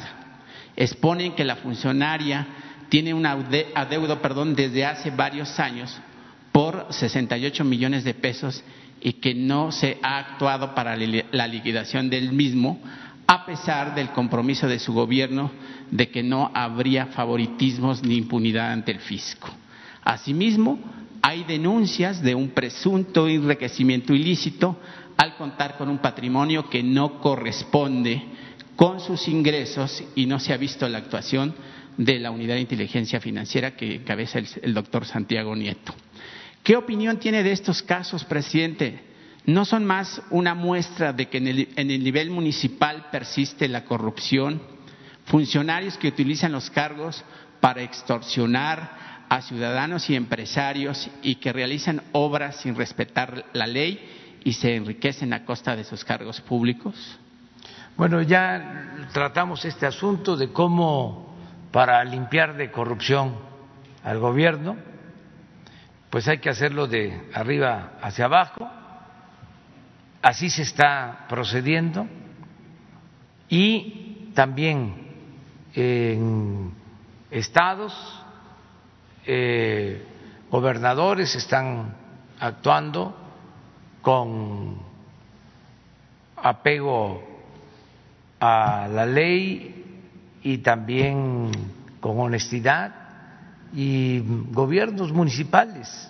exponen 0.76 1.34
que 1.36 1.46
la 1.46 1.58
funcionaria 1.58 2.48
tiene 2.90 3.14
un 3.14 3.26
adeudo 3.26 4.22
perdón, 4.22 4.56
desde 4.56 4.86
hace 4.86 5.10
varios 5.12 5.60
años 5.60 6.00
por 6.52 6.88
68 6.90 7.64
millones 7.64 8.04
de 8.04 8.14
pesos 8.14 8.64
y 9.02 9.14
que 9.14 9.34
no 9.34 9.72
se 9.72 9.98
ha 10.02 10.20
actuado 10.20 10.76
para 10.76 10.96
la 10.96 11.48
liquidación 11.48 12.10
del 12.10 12.32
mismo, 12.32 12.80
a 13.28 13.46
pesar 13.46 13.96
del 13.96 14.10
compromiso 14.10 14.68
de 14.68 14.80
su 14.80 14.94
gobierno 14.94 15.52
de 15.92 16.10
que 16.10 16.24
no 16.24 16.52
habría 16.54 17.08
favoritismos 17.08 18.04
ni 18.04 18.18
impunidad 18.18 18.72
ante 18.72 18.92
el 18.92 19.00
fisco. 19.00 19.50
Asimismo, 20.04 20.80
hay 21.22 21.44
denuncias 21.46 22.22
de 22.22 22.36
un 22.36 22.50
presunto 22.50 23.28
enriquecimiento 23.28 24.14
ilícito 24.14 24.78
al 25.16 25.36
contar 25.38 25.78
con 25.78 25.90
un 25.90 26.00
patrimonio 26.00 26.70
que 26.70 26.84
no 26.84 27.20
corresponde 27.20 28.22
con 28.76 29.00
sus 29.00 29.28
ingresos 29.28 30.04
y 30.16 30.26
no 30.26 30.40
se 30.40 30.54
ha 30.54 30.58
visto 30.58 30.88
la 30.90 30.98
actuación 30.98 31.54
de 31.98 32.20
la 32.20 32.32
unidad 32.32 32.56
de 32.56 32.62
inteligencia 32.62 33.20
financiera 33.20 33.76
que 33.76 34.04
cabeza 34.04 34.40
el, 34.40 34.74
doctor 34.74 35.06
Santiago 35.06 35.56
Nieto. 35.56 35.94
¿Qué 36.64 36.76
opinión 36.76 37.20
tiene 37.20 37.44
de 37.44 37.52
estos 37.52 37.84
casos, 37.84 38.24
presidente? 38.24 39.13
¿No 39.46 39.66
son 39.66 39.86
más 39.86 40.22
una 40.30 40.54
muestra 40.54 41.12
de 41.12 41.28
que 41.28 41.38
en 41.38 41.48
el, 41.48 41.70
en 41.76 41.92
el 41.92 42.04
nivel 42.04 42.30
municipal 42.30 43.08
persiste 43.12 43.68
la 43.68 43.84
corrupción? 43.84 44.62
Funcionarios 45.26 45.98
que 45.98 46.08
utilizan 46.08 46.52
los 46.52 46.70
cargos 46.70 47.24
para 47.60 47.82
extorsionar 47.82 49.26
a 49.30 49.42
ciudadanos 49.42 50.10
y 50.10 50.16
empresarios 50.16 51.10
y 51.22 51.36
que 51.36 51.52
realizan 51.52 52.04
obras 52.12 52.58
sin 52.58 52.76
respetar 52.76 53.46
la 53.54 53.68
ley 53.68 54.40
y 54.44 54.54
se 54.54 54.76
enriquecen 54.76 55.34
a 55.34 55.46
costa 55.46 55.76
de 55.76 55.84
sus 55.84 56.04
cargos 56.04 56.42
públicos? 56.42 57.20
Bueno, 57.96 58.22
ya 58.22 59.08
tratamos 59.14 59.66
este 59.66 59.86
asunto 59.86 60.36
de 60.36 60.52
cómo 60.52 61.36
para 61.72 62.04
limpiar 62.04 62.56
de 62.56 62.72
corrupción 62.72 63.36
al 64.04 64.20
gobierno, 64.20 64.76
pues 66.10 66.28
hay 66.28 66.40
que 66.40 66.50
hacerlo 66.50 66.88
de 66.88 67.30
arriba 67.34 67.94
hacia 68.02 68.26
abajo. 68.26 68.70
Así 70.24 70.50
se 70.50 70.62
está 70.62 71.26
procediendo 71.28 72.08
y 73.50 74.32
también 74.34 74.96
en 75.74 76.72
estados, 77.30 77.94
eh, 79.26 80.02
gobernadores 80.50 81.36
están 81.36 81.94
actuando 82.40 83.14
con 84.02 84.78
apego 86.38 87.22
a 88.40 88.88
la 88.88 89.06
ley 89.06 90.40
y 90.42 90.60
también 90.60 91.52
con 92.00 92.18
honestidad 92.18 92.96
y 93.74 94.24
gobiernos 94.52 95.12
municipales. 95.12 96.10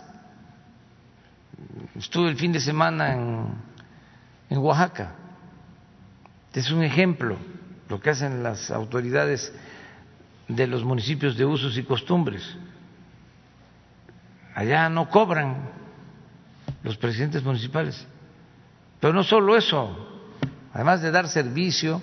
Estuve 1.96 2.30
el 2.30 2.38
fin 2.38 2.52
de 2.52 2.60
semana 2.60 3.14
en, 3.14 3.73
en 4.54 4.60
Oaxaca 4.60 5.16
Es 6.54 6.70
un 6.70 6.84
ejemplo 6.84 7.38
lo 7.90 8.00
que 8.00 8.12
hacen 8.12 8.44
las 8.44 8.70
autoridades 8.70 9.52
de 10.48 10.68
los 10.68 10.84
municipios 10.84 11.36
de 11.36 11.46
usos 11.46 11.78
y 11.78 11.84
costumbres. 11.84 12.56
Allá 14.56 14.90
no 14.90 15.10
cobran 15.10 15.70
los 16.84 16.98
presidentes 16.98 17.44
municipales. 17.44 18.08
Pero 19.00 19.14
no 19.14 19.24
solo 19.24 19.58
eso, 19.58 20.22
además 20.74 21.02
de 21.02 21.12
dar 21.12 21.28
servicio 21.28 22.02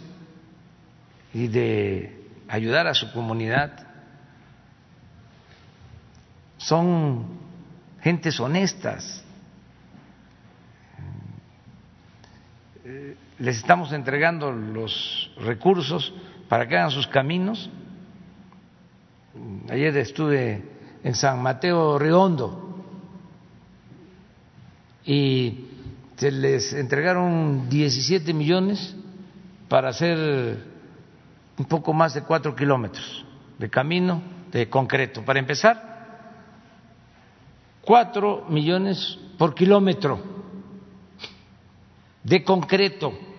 y 1.32 1.48
de 1.48 2.28
ayudar 2.48 2.86
a 2.86 2.94
su 2.94 3.12
comunidad, 3.12 3.86
son 6.58 7.26
gentes 8.00 8.38
honestas. 8.38 9.24
Les 13.40 13.56
estamos 13.56 13.90
entregando 13.92 14.52
los 14.52 15.30
recursos 15.38 16.12
para 16.46 16.68
que 16.68 16.76
hagan 16.76 16.90
sus 16.90 17.06
caminos. 17.06 17.70
Ayer 19.70 19.96
estuve 19.96 20.62
en 21.02 21.14
San 21.14 21.42
Mateo 21.42 21.98
Redondo 21.98 22.84
y 25.06 25.64
se 26.16 26.30
les 26.30 26.74
entregaron 26.74 27.66
17 27.70 28.34
millones 28.34 28.94
para 29.70 29.88
hacer 29.88 30.62
un 31.56 31.64
poco 31.64 31.94
más 31.94 32.12
de 32.12 32.20
cuatro 32.20 32.54
kilómetros 32.54 33.24
de 33.56 33.70
camino 33.70 34.20
de 34.52 34.68
concreto. 34.68 35.24
Para 35.24 35.38
empezar, 35.38 36.28
cuatro 37.80 38.44
millones 38.50 39.18
por 39.38 39.54
kilómetro 39.54 40.22
de 42.22 42.44
concreto 42.44 43.29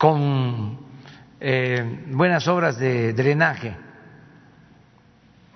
con 0.00 0.78
eh, 1.38 2.06
buenas 2.06 2.48
obras 2.48 2.78
de 2.78 3.12
drenaje, 3.12 3.76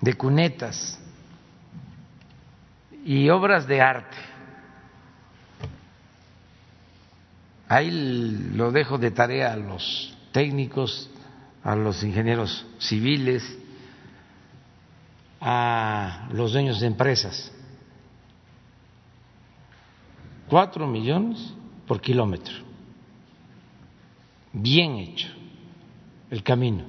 de 0.03 0.13
cunetas 0.13 1.01
y 3.07 3.31
obras 3.31 3.67
de 3.67 3.81
arte. 3.81 4.17
Ahí 7.69 7.91
lo 8.55 8.71
dejo 8.71 8.99
de 8.99 9.13
tarea 9.13 9.55
a 9.55 9.57
los 9.57 10.15
técnicos, 10.31 11.09
a 11.63 11.75
los 11.75 12.03
ingenieros 12.03 12.67
civiles, 12.79 13.43
a 15.41 16.29
los 16.33 16.53
dueños 16.53 16.81
de 16.81 16.87
empresas. 16.87 17.51
Cuatro 20.51 20.87
millones 20.87 21.55
por 21.87 21.99
kilómetro. 22.03 22.64
Bien 24.55 24.95
hecho 24.95 25.27
el 26.31 26.45
camino, 26.45 26.85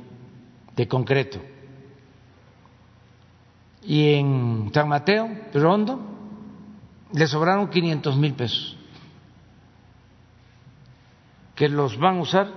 de 0.75 0.87
concreto. 0.87 1.39
Y 3.81 4.13
en 4.13 4.71
San 4.71 4.87
Mateo, 4.87 5.29
Rondo, 5.53 5.99
le 7.11 7.27
sobraron 7.27 7.69
500 7.69 8.17
mil 8.17 8.33
pesos, 8.33 8.77
que 11.55 11.67
los 11.67 11.97
van 11.97 12.17
a 12.17 12.21
usar 12.21 12.47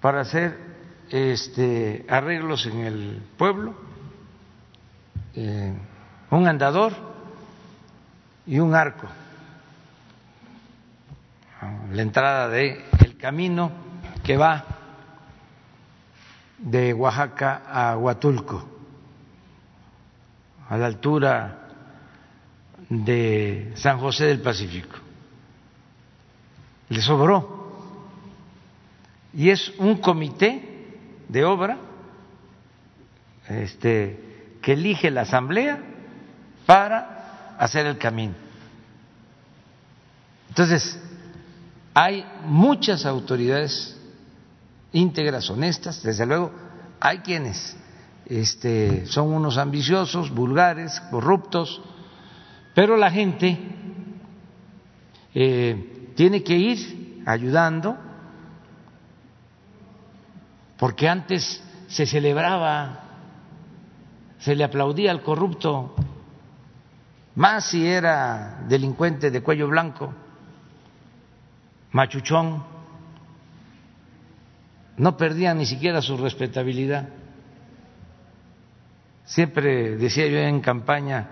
para 0.00 0.22
hacer 0.22 0.58
este, 1.10 2.06
arreglos 2.08 2.64
en 2.66 2.80
el 2.80 3.22
pueblo, 3.36 3.74
eh, 5.34 5.74
un 6.30 6.48
andador 6.48 6.92
y 8.46 8.58
un 8.58 8.74
arco, 8.74 9.08
la 11.92 12.02
entrada 12.02 12.48
del 12.48 12.82
el 13.04 13.16
camino 13.18 13.85
que 14.26 14.36
va 14.36 14.64
de 16.58 16.92
Oaxaca 16.92 17.62
a 17.64 17.96
Huatulco, 17.96 18.68
a 20.68 20.76
la 20.76 20.86
altura 20.86 21.68
de 22.88 23.72
San 23.76 24.00
José 24.00 24.26
del 24.26 24.40
Pacífico. 24.40 24.96
Le 26.88 27.00
sobró. 27.00 27.70
Y 29.32 29.50
es 29.50 29.72
un 29.78 29.98
comité 29.98 30.88
de 31.28 31.44
obra 31.44 31.78
este, 33.48 34.58
que 34.60 34.72
elige 34.72 35.12
la 35.12 35.20
Asamblea 35.20 35.78
para 36.66 37.54
hacer 37.60 37.86
el 37.86 37.96
camino. 37.96 38.34
Entonces, 40.48 41.00
hay 41.94 42.26
muchas 42.44 43.06
autoridades 43.06 43.95
íntegras, 44.92 45.50
honestas, 45.50 46.02
desde 46.02 46.26
luego 46.26 46.50
hay 47.00 47.18
quienes 47.18 47.76
este, 48.26 49.06
son 49.06 49.32
unos 49.32 49.56
ambiciosos, 49.58 50.30
vulgares, 50.30 51.00
corruptos, 51.10 51.80
pero 52.74 52.96
la 52.96 53.10
gente 53.10 53.58
eh, 55.34 56.12
tiene 56.16 56.42
que 56.42 56.56
ir 56.56 57.22
ayudando, 57.26 57.96
porque 60.76 61.08
antes 61.08 61.62
se 61.88 62.06
celebraba, 62.06 63.00
se 64.38 64.54
le 64.54 64.64
aplaudía 64.64 65.10
al 65.10 65.22
corrupto, 65.22 65.94
más 67.36 67.66
si 67.66 67.86
era 67.86 68.64
delincuente 68.68 69.30
de 69.30 69.42
cuello 69.42 69.68
blanco, 69.68 70.12
machuchón, 71.92 72.75
no 74.96 75.16
perdían 75.16 75.58
ni 75.58 75.66
siquiera 75.66 76.00
su 76.00 76.16
respetabilidad. 76.16 77.08
Siempre 79.24 79.96
decía 79.96 80.26
yo 80.26 80.38
en 80.38 80.60
campaña 80.60 81.28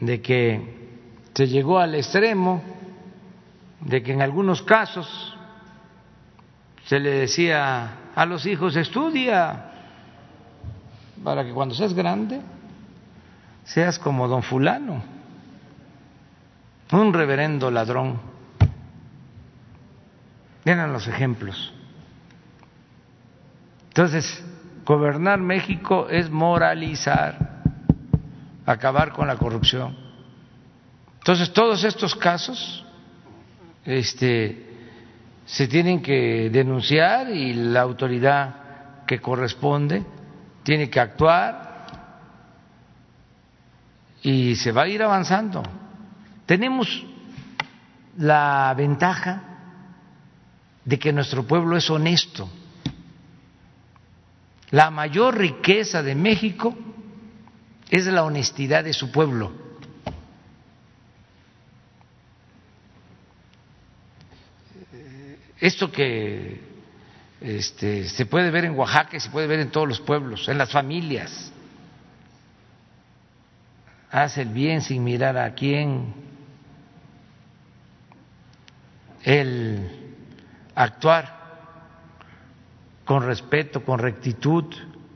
de 0.00 0.20
que 0.20 0.76
se 1.34 1.46
llegó 1.46 1.78
al 1.78 1.94
extremo 1.94 2.62
de 3.80 4.02
que 4.02 4.12
en 4.12 4.22
algunos 4.22 4.62
casos 4.62 5.36
se 6.86 6.98
le 7.00 7.10
decía 7.10 8.12
a 8.14 8.26
los 8.26 8.46
hijos 8.46 8.76
estudia 8.76 9.72
para 11.24 11.44
que 11.44 11.52
cuando 11.52 11.74
seas 11.74 11.94
grande 11.94 12.40
seas 13.64 13.98
como 13.98 14.28
don 14.28 14.42
fulano, 14.42 15.02
un 16.92 17.12
reverendo 17.12 17.70
ladrón. 17.70 18.20
Eran 20.64 20.92
los 20.92 21.08
ejemplos. 21.08 21.72
Entonces, 23.96 24.44
gobernar 24.84 25.40
México 25.40 26.06
es 26.10 26.28
moralizar, 26.28 27.62
acabar 28.66 29.10
con 29.10 29.26
la 29.26 29.36
corrupción. 29.36 29.96
Entonces, 31.16 31.50
todos 31.50 31.82
estos 31.82 32.14
casos 32.14 32.84
este, 33.86 34.66
se 35.46 35.66
tienen 35.66 36.02
que 36.02 36.50
denunciar 36.50 37.30
y 37.30 37.54
la 37.54 37.80
autoridad 37.80 39.06
que 39.06 39.18
corresponde 39.18 40.04
tiene 40.62 40.90
que 40.90 41.00
actuar 41.00 41.86
y 44.20 44.56
se 44.56 44.72
va 44.72 44.82
a 44.82 44.88
ir 44.88 45.02
avanzando. 45.02 45.62
Tenemos 46.44 47.02
la 48.18 48.74
ventaja 48.76 49.42
de 50.84 50.98
que 50.98 51.14
nuestro 51.14 51.44
pueblo 51.44 51.78
es 51.78 51.88
honesto. 51.88 52.46
La 54.70 54.90
mayor 54.90 55.38
riqueza 55.38 56.02
de 56.02 56.14
México 56.14 56.76
es 57.88 58.06
la 58.06 58.24
honestidad 58.24 58.84
de 58.84 58.92
su 58.92 59.12
pueblo. 59.12 59.52
Esto 65.60 65.90
que 65.90 66.60
este, 67.40 68.08
se 68.08 68.26
puede 68.26 68.50
ver 68.50 68.64
en 68.64 68.76
Oaxaca 68.76 69.18
se 69.20 69.30
puede 69.30 69.46
ver 69.46 69.60
en 69.60 69.70
todos 69.70 69.88
los 69.88 70.00
pueblos, 70.00 70.48
en 70.48 70.58
las 70.58 70.70
familias. 70.70 71.52
Hace 74.10 74.42
el 74.42 74.48
bien 74.48 74.82
sin 74.82 75.04
mirar 75.04 75.36
a 75.36 75.54
quién. 75.54 76.14
El 79.22 80.14
actuar 80.74 81.35
con 83.06 83.22
respeto, 83.22 83.82
con 83.84 84.00
rectitud, 84.00 84.64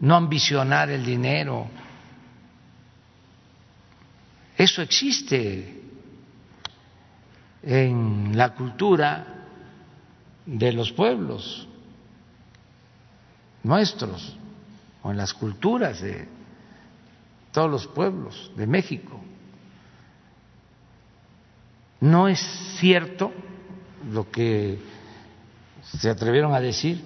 no 0.01 0.15
ambicionar 0.15 0.91
el 0.91 1.05
dinero. 1.05 1.69
Eso 4.57 4.81
existe 4.81 5.83
en 7.63 8.37
la 8.37 8.55
cultura 8.55 9.27
de 10.47 10.73
los 10.73 10.93
pueblos 10.93 11.67
nuestros 13.63 14.37
o 15.03 15.11
en 15.11 15.17
las 15.17 15.35
culturas 15.35 16.01
de 16.01 16.29
todos 17.53 17.71
los 17.71 17.87
pueblos 17.89 18.53
de 18.57 18.67
México. 18.67 19.21
No 22.01 22.29
es 22.29 22.41
cierto 22.79 23.33
lo 24.11 24.31
que 24.31 24.79
se 25.83 26.09
atrevieron 26.09 26.55
a 26.55 26.61
decir, 26.61 27.03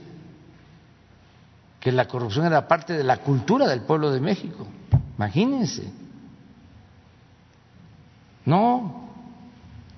que 1.84 1.92
la 1.92 2.08
corrupción 2.08 2.46
era 2.46 2.66
parte 2.66 2.94
de 2.94 3.04
la 3.04 3.18
cultura 3.18 3.68
del 3.68 3.82
pueblo 3.82 4.10
de 4.10 4.18
México. 4.18 4.66
Imagínense. 5.18 5.84
No, 8.46 9.10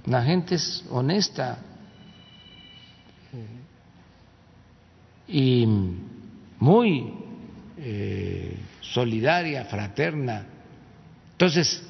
la 0.04 0.24
gente 0.24 0.56
es 0.56 0.84
honesta 0.90 1.58
y 5.28 5.64
muy 6.58 7.14
eh, 7.76 8.58
solidaria, 8.80 9.64
fraterna. 9.66 10.44
Entonces, 11.32 11.84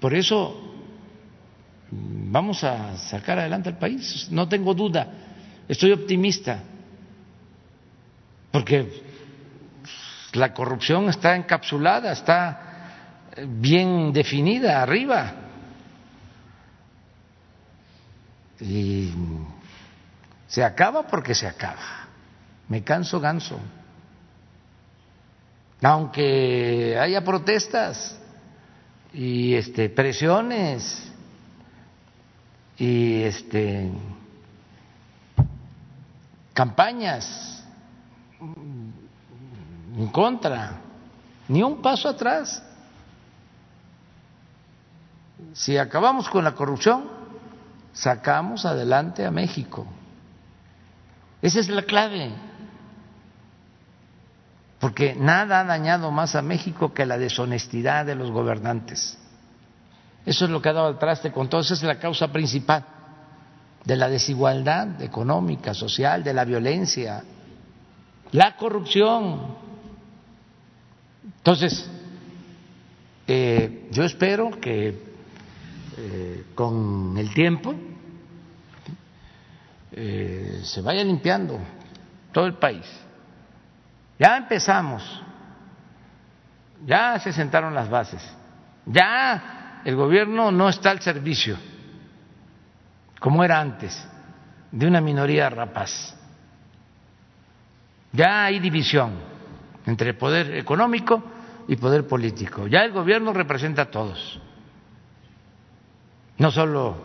por 0.00 0.12
eso 0.12 0.60
vamos 1.90 2.62
a 2.62 2.98
sacar 2.98 3.38
adelante 3.38 3.70
al 3.70 3.78
país, 3.78 4.28
no 4.30 4.46
tengo 4.50 4.74
duda, 4.74 5.08
estoy 5.66 5.92
optimista, 5.92 6.62
porque 8.50 9.13
la 10.34 10.52
corrupción 10.52 11.08
está 11.08 11.36
encapsulada, 11.36 12.12
está 12.12 12.74
bien 13.46 14.12
definida 14.12 14.82
arriba. 14.82 15.32
Y 18.60 19.12
se 20.46 20.62
acaba 20.62 21.06
porque 21.06 21.34
se 21.34 21.46
acaba. 21.46 22.08
Me 22.68 22.82
canso 22.82 23.20
ganso. 23.20 23.58
Aunque 25.82 26.96
haya 26.98 27.22
protestas 27.22 28.18
y 29.12 29.54
este 29.54 29.90
presiones 29.90 31.12
y 32.78 33.22
este 33.22 33.90
campañas 36.54 37.64
en 39.96 40.08
contra, 40.08 40.80
ni 41.48 41.62
un 41.62 41.80
paso 41.80 42.08
atrás. 42.08 42.62
Si 45.52 45.76
acabamos 45.76 46.28
con 46.28 46.44
la 46.44 46.54
corrupción, 46.54 47.04
sacamos 47.92 48.66
adelante 48.66 49.24
a 49.24 49.30
México. 49.30 49.86
Esa 51.40 51.60
es 51.60 51.68
la 51.68 51.82
clave. 51.82 52.32
Porque 54.80 55.14
nada 55.14 55.60
ha 55.60 55.64
dañado 55.64 56.10
más 56.10 56.34
a 56.34 56.42
México 56.42 56.92
que 56.92 57.06
la 57.06 57.16
deshonestidad 57.16 58.04
de 58.04 58.14
los 58.14 58.30
gobernantes. 58.30 59.18
Eso 60.26 60.44
es 60.46 60.50
lo 60.50 60.60
que 60.60 60.70
ha 60.70 60.72
dado 60.72 60.88
al 60.88 60.98
traste 60.98 61.32
con 61.32 61.48
todo. 61.48 61.60
Esa 61.60 61.74
es 61.74 61.82
la 61.82 61.98
causa 61.98 62.28
principal 62.28 62.84
de 63.84 63.96
la 63.96 64.08
desigualdad 64.08 65.00
económica, 65.02 65.74
social, 65.74 66.24
de 66.24 66.32
la 66.32 66.44
violencia, 66.44 67.22
la 68.32 68.56
corrupción. 68.56 69.63
Entonces, 71.44 71.86
eh, 73.26 73.88
yo 73.90 74.04
espero 74.04 74.58
que 74.62 74.98
eh, 75.98 76.46
con 76.54 77.18
el 77.18 77.34
tiempo 77.34 77.74
eh, 79.92 80.62
se 80.64 80.80
vaya 80.80 81.04
limpiando 81.04 81.60
todo 82.32 82.46
el 82.46 82.54
país. 82.54 82.86
Ya 84.18 84.38
empezamos, 84.38 85.22
ya 86.86 87.18
se 87.18 87.30
sentaron 87.30 87.74
las 87.74 87.90
bases, 87.90 88.22
ya 88.86 89.82
el 89.84 89.96
gobierno 89.96 90.50
no 90.50 90.70
está 90.70 90.92
al 90.92 91.02
servicio, 91.02 91.58
como 93.20 93.44
era 93.44 93.60
antes, 93.60 94.08
de 94.72 94.86
una 94.86 95.02
minoría 95.02 95.50
rapaz. 95.50 96.16
Ya 98.12 98.44
hay 98.46 98.60
división 98.60 99.12
entre 99.84 100.14
poder 100.14 100.56
económico 100.56 101.33
y 101.68 101.76
poder 101.76 102.06
político. 102.06 102.66
Ya 102.66 102.84
el 102.84 102.92
gobierno 102.92 103.32
representa 103.32 103.82
a 103.82 103.90
todos, 103.90 104.40
no 106.38 106.50
solo 106.50 106.96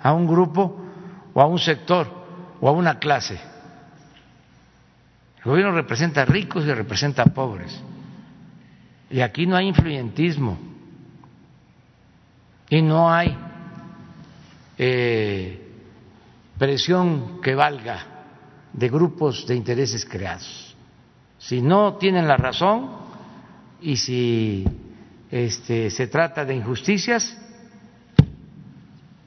a 0.00 0.12
un 0.12 0.26
grupo 0.26 0.84
o 1.34 1.40
a 1.40 1.46
un 1.46 1.58
sector 1.58 2.08
o 2.60 2.68
a 2.68 2.72
una 2.72 2.98
clase. 2.98 3.38
El 5.38 5.44
gobierno 5.44 5.72
representa 5.72 6.22
a 6.22 6.24
ricos 6.24 6.64
y 6.64 6.72
representa 6.72 7.22
a 7.22 7.26
pobres. 7.26 7.80
Y 9.10 9.20
aquí 9.20 9.46
no 9.46 9.56
hay 9.56 9.68
influyentismo 9.68 10.58
y 12.68 12.82
no 12.82 13.10
hay 13.10 13.36
eh, 14.76 15.72
presión 16.58 17.40
que 17.40 17.54
valga 17.54 18.04
de 18.72 18.88
grupos 18.88 19.46
de 19.46 19.56
intereses 19.56 20.04
creados. 20.04 20.76
Si 21.38 21.62
no 21.62 21.94
tienen 21.94 22.28
la 22.28 22.36
razón 22.36 23.07
y 23.80 23.96
si 23.96 24.64
este, 25.30 25.90
se 25.90 26.06
trata 26.08 26.44
de 26.44 26.54
injusticias, 26.54 27.36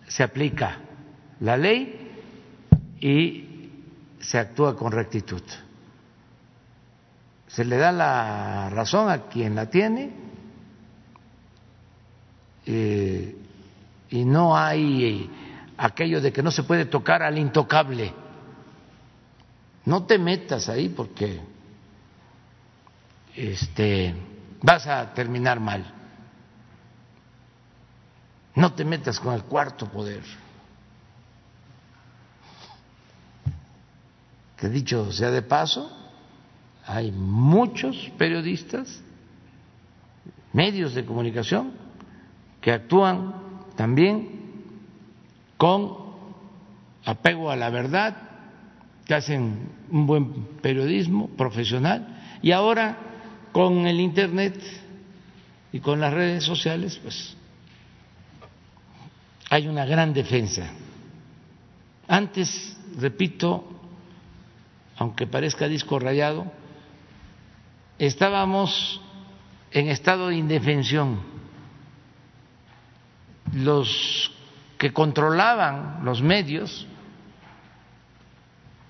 se 0.07 0.23
aplica 0.23 0.77
la 1.39 1.55
ley 1.55 2.11
y 2.99 3.69
se 4.19 4.37
actúa 4.37 4.75
con 4.75 4.91
rectitud. 4.91 5.41
Se 7.47 7.65
le 7.65 7.77
da 7.77 7.91
la 7.91 8.69
razón 8.69 9.09
a 9.09 9.23
quien 9.23 9.55
la 9.55 9.69
tiene 9.69 10.11
eh, 12.65 13.35
y 14.09 14.25
no 14.25 14.55
hay 14.55 15.29
aquello 15.77 16.21
de 16.21 16.31
que 16.31 16.43
no 16.43 16.51
se 16.51 16.63
puede 16.63 16.85
tocar 16.85 17.23
al 17.23 17.37
intocable. 17.37 18.13
No 19.85 20.05
te 20.05 20.17
metas 20.17 20.69
ahí 20.69 20.89
porque 20.89 21.41
este, 23.35 24.13
vas 24.61 24.87
a 24.87 25.13
terminar 25.13 25.59
mal. 25.59 25.85
No 28.55 28.73
te 28.73 28.85
metas 28.85 29.19
con 29.19 29.33
el 29.33 29.43
cuarto 29.43 29.87
poder. 29.89 30.23
Que 34.57 34.69
dicho 34.69 35.11
sea 35.11 35.31
de 35.31 35.41
paso, 35.41 35.91
hay 36.85 37.11
muchos 37.11 38.11
periodistas, 38.17 39.01
medios 40.53 40.93
de 40.93 41.05
comunicación 41.05 41.73
que 42.59 42.71
actúan 42.71 43.33
también 43.75 44.41
con 45.57 45.97
apego 47.05 47.49
a 47.49 47.55
la 47.55 47.69
verdad, 47.69 48.15
que 49.05 49.15
hacen 49.15 49.69
un 49.89 50.05
buen 50.05 50.33
periodismo 50.61 51.29
profesional 51.29 52.39
y 52.43 52.51
ahora 52.51 53.10
con 53.51 53.85
el 53.87 53.99
Internet 53.99 54.61
y 55.71 55.79
con 55.79 55.99
las 55.99 56.13
redes 56.13 56.43
sociales, 56.43 56.99
pues 57.01 57.35
hay 59.49 59.67
una 59.67 59.85
gran 59.85 60.13
defensa. 60.13 60.71
Antes, 62.07 62.77
repito, 62.97 63.67
aunque 64.97 65.27
parezca 65.27 65.67
disco 65.67 65.99
rayado, 65.99 66.51
estábamos 67.99 69.01
en 69.71 69.89
estado 69.89 70.29
de 70.29 70.35
indefensión 70.35 71.21
los 73.53 74.31
que 74.77 74.93
controlaban 74.93 76.03
los 76.03 76.21
medios 76.21 76.87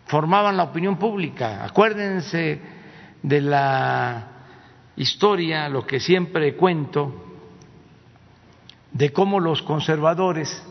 formaban 0.06 0.58
la 0.58 0.64
opinión 0.64 0.98
pública. 0.98 1.64
Acuérdense 1.64 2.62
de 3.24 3.42
la 3.42 4.31
historia, 4.96 5.70
lo 5.70 5.86
que 5.86 6.00
siempre 6.00 6.56
cuento, 6.56 7.32
de 8.92 9.12
cómo 9.12 9.40
los 9.40 9.62
conservadores, 9.62 10.64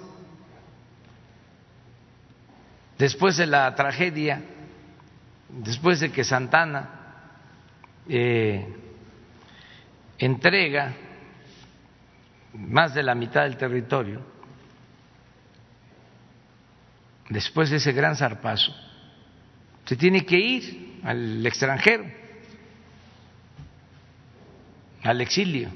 después 2.98 3.36
de 3.36 3.46
la 3.46 3.74
tragedia, 3.74 4.42
después 5.48 6.00
de 6.00 6.12
que 6.12 6.22
Santana 6.22 6.90
eh, 8.08 8.66
entrega 10.18 10.94
más 12.52 12.94
de 12.94 13.02
la 13.02 13.14
mitad 13.14 13.42
del 13.42 13.56
territorio, 13.56 14.20
después 17.30 17.70
de 17.70 17.76
ese 17.76 17.92
gran 17.92 18.16
zarpazo, 18.16 18.74
se 19.86 19.96
tiene 19.96 20.26
que 20.26 20.38
ir 20.38 21.00
al 21.02 21.44
extranjero, 21.46 22.04
al 25.02 25.20
exilio. 25.20 25.70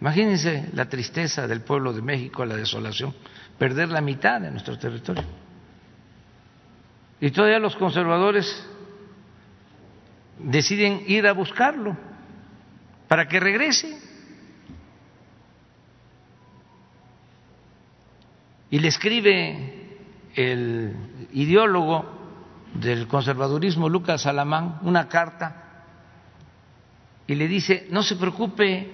Imagínense 0.00 0.70
la 0.72 0.88
tristeza 0.88 1.46
del 1.46 1.60
pueblo 1.60 1.92
de 1.92 2.02
México, 2.02 2.44
la 2.44 2.56
desolación, 2.56 3.14
perder 3.58 3.88
la 3.88 4.00
mitad 4.00 4.40
de 4.40 4.50
nuestro 4.50 4.78
territorio. 4.78 5.24
Y 7.20 7.30
todavía 7.30 7.58
los 7.58 7.76
conservadores 7.76 8.66
deciden 10.38 11.04
ir 11.06 11.26
a 11.26 11.32
buscarlo 11.32 11.96
para 13.08 13.28
que 13.28 13.40
regrese. 13.40 14.10
y 18.70 18.78
le 18.78 18.88
escribe 18.88 19.98
el 20.34 20.94
ideólogo 21.32 22.04
del 22.74 23.08
conservadurismo, 23.08 23.88
Lucas 23.88 24.26
Alamán, 24.26 24.78
una 24.82 25.08
carta 25.08 25.69
y 27.30 27.36
le 27.36 27.46
dice, 27.46 27.86
no 27.92 28.02
se 28.02 28.16
preocupe, 28.16 28.90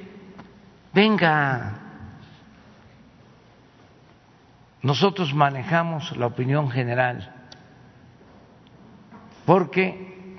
venga, 0.93 1.73
nosotros 4.83 5.33
manejamos 5.33 6.15
la 6.19 6.27
opinión 6.27 6.71
general 6.71 7.33
porque 9.47 10.37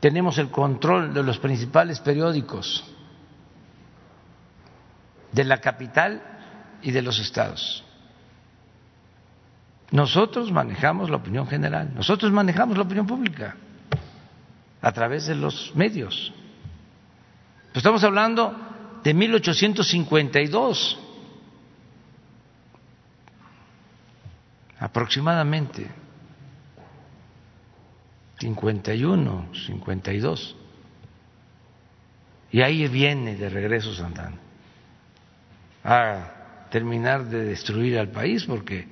tenemos 0.00 0.36
el 0.36 0.50
control 0.50 1.14
de 1.14 1.22
los 1.22 1.38
principales 1.38 1.98
periódicos 2.00 2.84
de 5.32 5.44
la 5.44 5.62
capital 5.62 6.22
y 6.82 6.90
de 6.90 7.00
los 7.00 7.18
estados. 7.20 7.82
Nosotros 9.92 10.52
manejamos 10.52 11.08
la 11.08 11.16
opinión 11.16 11.46
general, 11.46 11.94
nosotros 11.94 12.30
manejamos 12.30 12.76
la 12.76 12.82
opinión 12.82 13.06
pública 13.06 13.56
a 14.82 14.92
través 14.92 15.26
de 15.26 15.36
los 15.36 15.74
medios. 15.74 16.34
Estamos 17.74 18.04
hablando 18.04 18.54
de 19.02 19.14
1852 19.14 20.98
aproximadamente. 24.78 25.86
51, 28.38 29.48
52. 29.66 30.56
Y 32.50 32.60
ahí 32.60 32.88
viene 32.88 33.36
de 33.36 33.48
regreso 33.48 33.94
Santana. 33.94 34.36
A 35.84 36.66
terminar 36.70 37.24
de 37.24 37.44
destruir 37.44 37.98
al 37.98 38.08
país 38.08 38.44
porque 38.44 38.88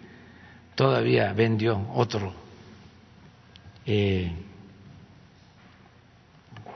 todavía 0.76 1.32
vendió 1.32 1.88
otro 1.94 2.32
eh, 3.84 4.32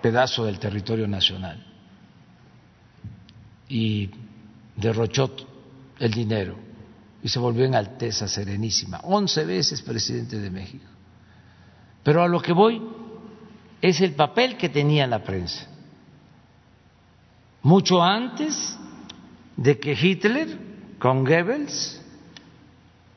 pedazo 0.02 0.44
del 0.44 0.58
territorio 0.58 1.06
nacional 1.06 1.73
y 3.68 4.10
derrochó 4.76 5.34
el 5.98 6.12
dinero 6.12 6.56
y 7.22 7.28
se 7.28 7.38
volvió 7.38 7.64
en 7.64 7.74
Alteza 7.74 8.28
Serenísima, 8.28 9.00
once 9.04 9.44
veces 9.44 9.80
presidente 9.82 10.38
de 10.38 10.50
México. 10.50 10.84
Pero 12.02 12.22
a 12.22 12.28
lo 12.28 12.40
que 12.40 12.52
voy 12.52 12.82
es 13.80 14.00
el 14.00 14.12
papel 14.12 14.56
que 14.56 14.68
tenía 14.68 15.06
la 15.06 15.22
prensa. 15.22 15.66
Mucho 17.62 18.02
antes 18.02 18.78
de 19.56 19.78
que 19.78 19.92
Hitler 19.92 20.58
con 20.98 21.24
Goebbels 21.24 22.00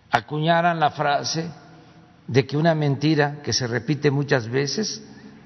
acuñaran 0.10 0.80
la 0.80 0.92
frase 0.92 1.50
de 2.28 2.46
que 2.46 2.58
una 2.58 2.76
mentira 2.76 3.42
que 3.44 3.54
se 3.54 3.68
repite 3.68 4.10
muchas 4.10 4.48
veces 4.48 5.04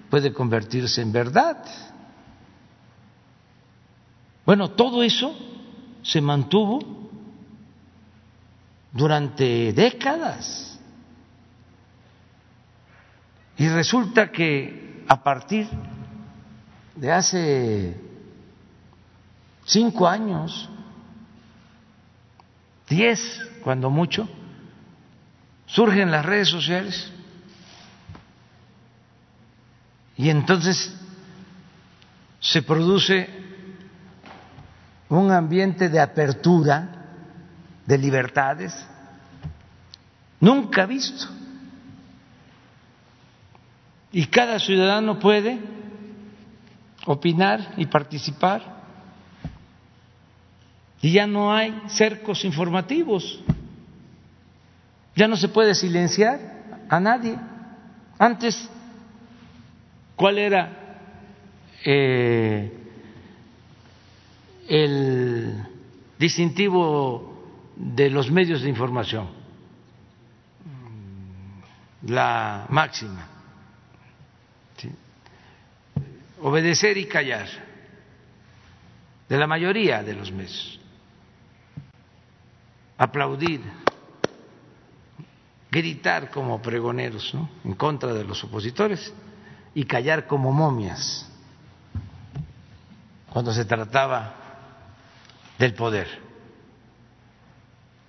puede 0.09 0.33
convertirse 0.33 1.01
en 1.01 1.11
verdad. 1.11 1.63
Bueno, 4.45 4.71
todo 4.71 5.03
eso 5.03 5.35
se 6.03 6.19
mantuvo 6.21 6.79
durante 8.91 9.71
décadas. 9.73 10.79
Y 13.57 13.67
resulta 13.69 14.31
que 14.31 15.03
a 15.07 15.21
partir 15.21 15.67
de 16.95 17.11
hace 17.11 18.01
cinco 19.65 20.07
años, 20.07 20.69
diez 22.89 23.39
cuando 23.63 23.89
mucho, 23.89 24.27
surgen 25.67 26.11
las 26.11 26.25
redes 26.25 26.49
sociales 26.49 27.11
y 30.17 30.29
entonces 30.29 30.93
se 32.39 32.61
produce 32.63 33.40
un 35.19 35.31
ambiente 35.31 35.89
de 35.89 35.99
apertura, 35.99 36.89
de 37.85 37.97
libertades, 37.97 38.73
nunca 40.39 40.85
visto. 40.85 41.27
Y 44.13 44.25
cada 44.27 44.57
ciudadano 44.59 45.19
puede 45.19 45.59
opinar 47.05 47.73
y 47.77 47.85
participar 47.87 48.81
y 51.01 51.13
ya 51.13 51.27
no 51.27 51.53
hay 51.53 51.81
cercos 51.87 52.45
informativos, 52.45 53.41
ya 55.15 55.27
no 55.27 55.35
se 55.35 55.49
puede 55.49 55.75
silenciar 55.75 56.39
a 56.87 56.99
nadie. 56.99 57.37
Antes, 58.19 58.69
¿cuál 60.15 60.37
era 60.37 60.97
eh, 61.83 62.80
el 64.71 65.67
distintivo 66.17 67.43
de 67.75 68.09
los 68.09 68.31
medios 68.31 68.61
de 68.61 68.69
información? 68.69 69.27
La 72.03 72.67
máxima. 72.69 73.27
Obedecer 76.41 76.97
y 76.97 77.05
callar. 77.05 77.49
De 79.27 79.37
la 79.37 79.45
mayoría 79.45 80.03
de 80.03 80.13
los 80.13 80.31
medios. 80.31 80.79
Aplaudir, 82.97 83.61
gritar 85.69 86.29
como 86.29 86.61
pregoneros 86.61 87.33
en 87.65 87.73
contra 87.73 88.13
de 88.13 88.23
los 88.23 88.41
opositores. 88.45 89.13
Y 89.75 89.83
callar 89.83 90.27
como 90.27 90.53
momias. 90.53 91.29
Cuando 93.29 93.53
se 93.53 93.65
trataba 93.65 94.40
del 95.61 95.75
poder. 95.75 96.07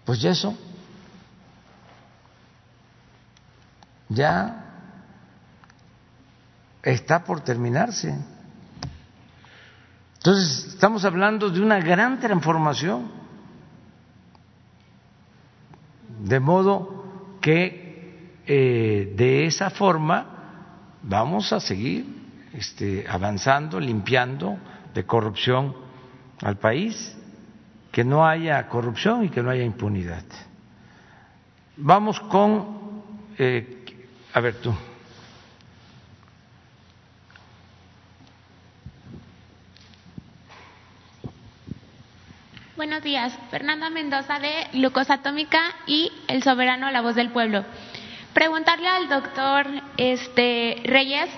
Pues 0.06 0.22
ya 0.22 0.30
eso 0.30 0.56
ya 4.08 4.64
está 6.82 7.24
por 7.24 7.42
terminarse. 7.42 8.16
Entonces, 10.14 10.66
estamos 10.68 11.04
hablando 11.04 11.50
de 11.50 11.60
una 11.60 11.78
gran 11.80 12.20
transformación 12.20 13.10
de 16.20 16.40
modo 16.40 17.36
que 17.42 18.40
eh, 18.46 19.12
de 19.14 19.46
esa 19.46 19.68
forma 19.68 20.26
vamos 21.02 21.52
a 21.52 21.60
seguir 21.60 22.06
este, 22.54 23.04
avanzando, 23.06 23.78
limpiando 23.78 24.56
de 24.94 25.04
corrupción 25.04 25.74
al 26.40 26.56
país, 26.58 27.16
que 27.92 28.04
no 28.04 28.26
haya 28.26 28.66
corrupción 28.68 29.24
y 29.24 29.28
que 29.28 29.42
no 29.42 29.50
haya 29.50 29.62
impunidad. 29.62 30.24
Vamos 31.76 32.18
con, 32.20 33.02
eh, 33.38 33.84
a 34.32 34.40
ver 34.40 34.54
tú. 34.60 34.74
Buenos 42.76 43.02
días, 43.02 43.38
Fernanda 43.50 43.90
Mendoza 43.90 44.38
de 44.38 44.50
Glucos 44.72 45.10
Atómica 45.10 45.60
y 45.86 46.10
El 46.26 46.42
Soberano, 46.42 46.90
la 46.90 47.02
voz 47.02 47.14
del 47.14 47.30
pueblo. 47.30 47.64
Preguntarle 48.32 48.88
al 48.88 49.08
doctor 49.08 49.66
este, 49.98 50.80
Reyes, 50.84 51.28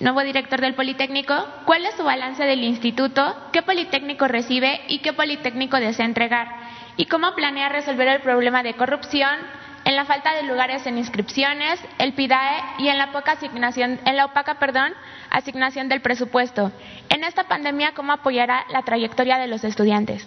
nuevo 0.00 0.22
director 0.22 0.60
del 0.60 0.74
Politécnico, 0.74 1.34
cuál 1.66 1.84
es 1.86 1.94
su 1.94 2.04
balance 2.04 2.42
del 2.44 2.64
instituto, 2.64 3.36
qué 3.52 3.62
Politécnico 3.62 4.26
recibe 4.26 4.80
y 4.88 5.00
qué 5.00 5.12
Politécnico 5.12 5.76
desea 5.76 6.06
entregar, 6.06 6.48
y 6.96 7.06
cómo 7.06 7.34
planea 7.34 7.68
resolver 7.68 8.08
el 8.08 8.20
problema 8.20 8.62
de 8.62 8.74
corrupción, 8.74 9.36
en 9.84 9.96
la 9.96 10.04
falta 10.04 10.34
de 10.34 10.42
lugares 10.42 10.86
en 10.86 10.98
inscripciones, 10.98 11.80
el 11.98 12.12
PIDAE 12.14 12.62
y 12.78 12.88
en 12.88 12.98
la 12.98 13.12
poca 13.12 13.32
asignación, 13.32 13.98
en 14.04 14.16
la 14.16 14.26
opaca, 14.26 14.58
perdón, 14.58 14.92
asignación 15.30 15.88
del 15.88 16.00
presupuesto. 16.00 16.72
En 17.08 17.24
esta 17.24 17.44
pandemia, 17.44 17.92
¿cómo 17.94 18.12
apoyará 18.12 18.64
la 18.70 18.82
trayectoria 18.82 19.38
de 19.38 19.46
los 19.46 19.64
estudiantes? 19.64 20.26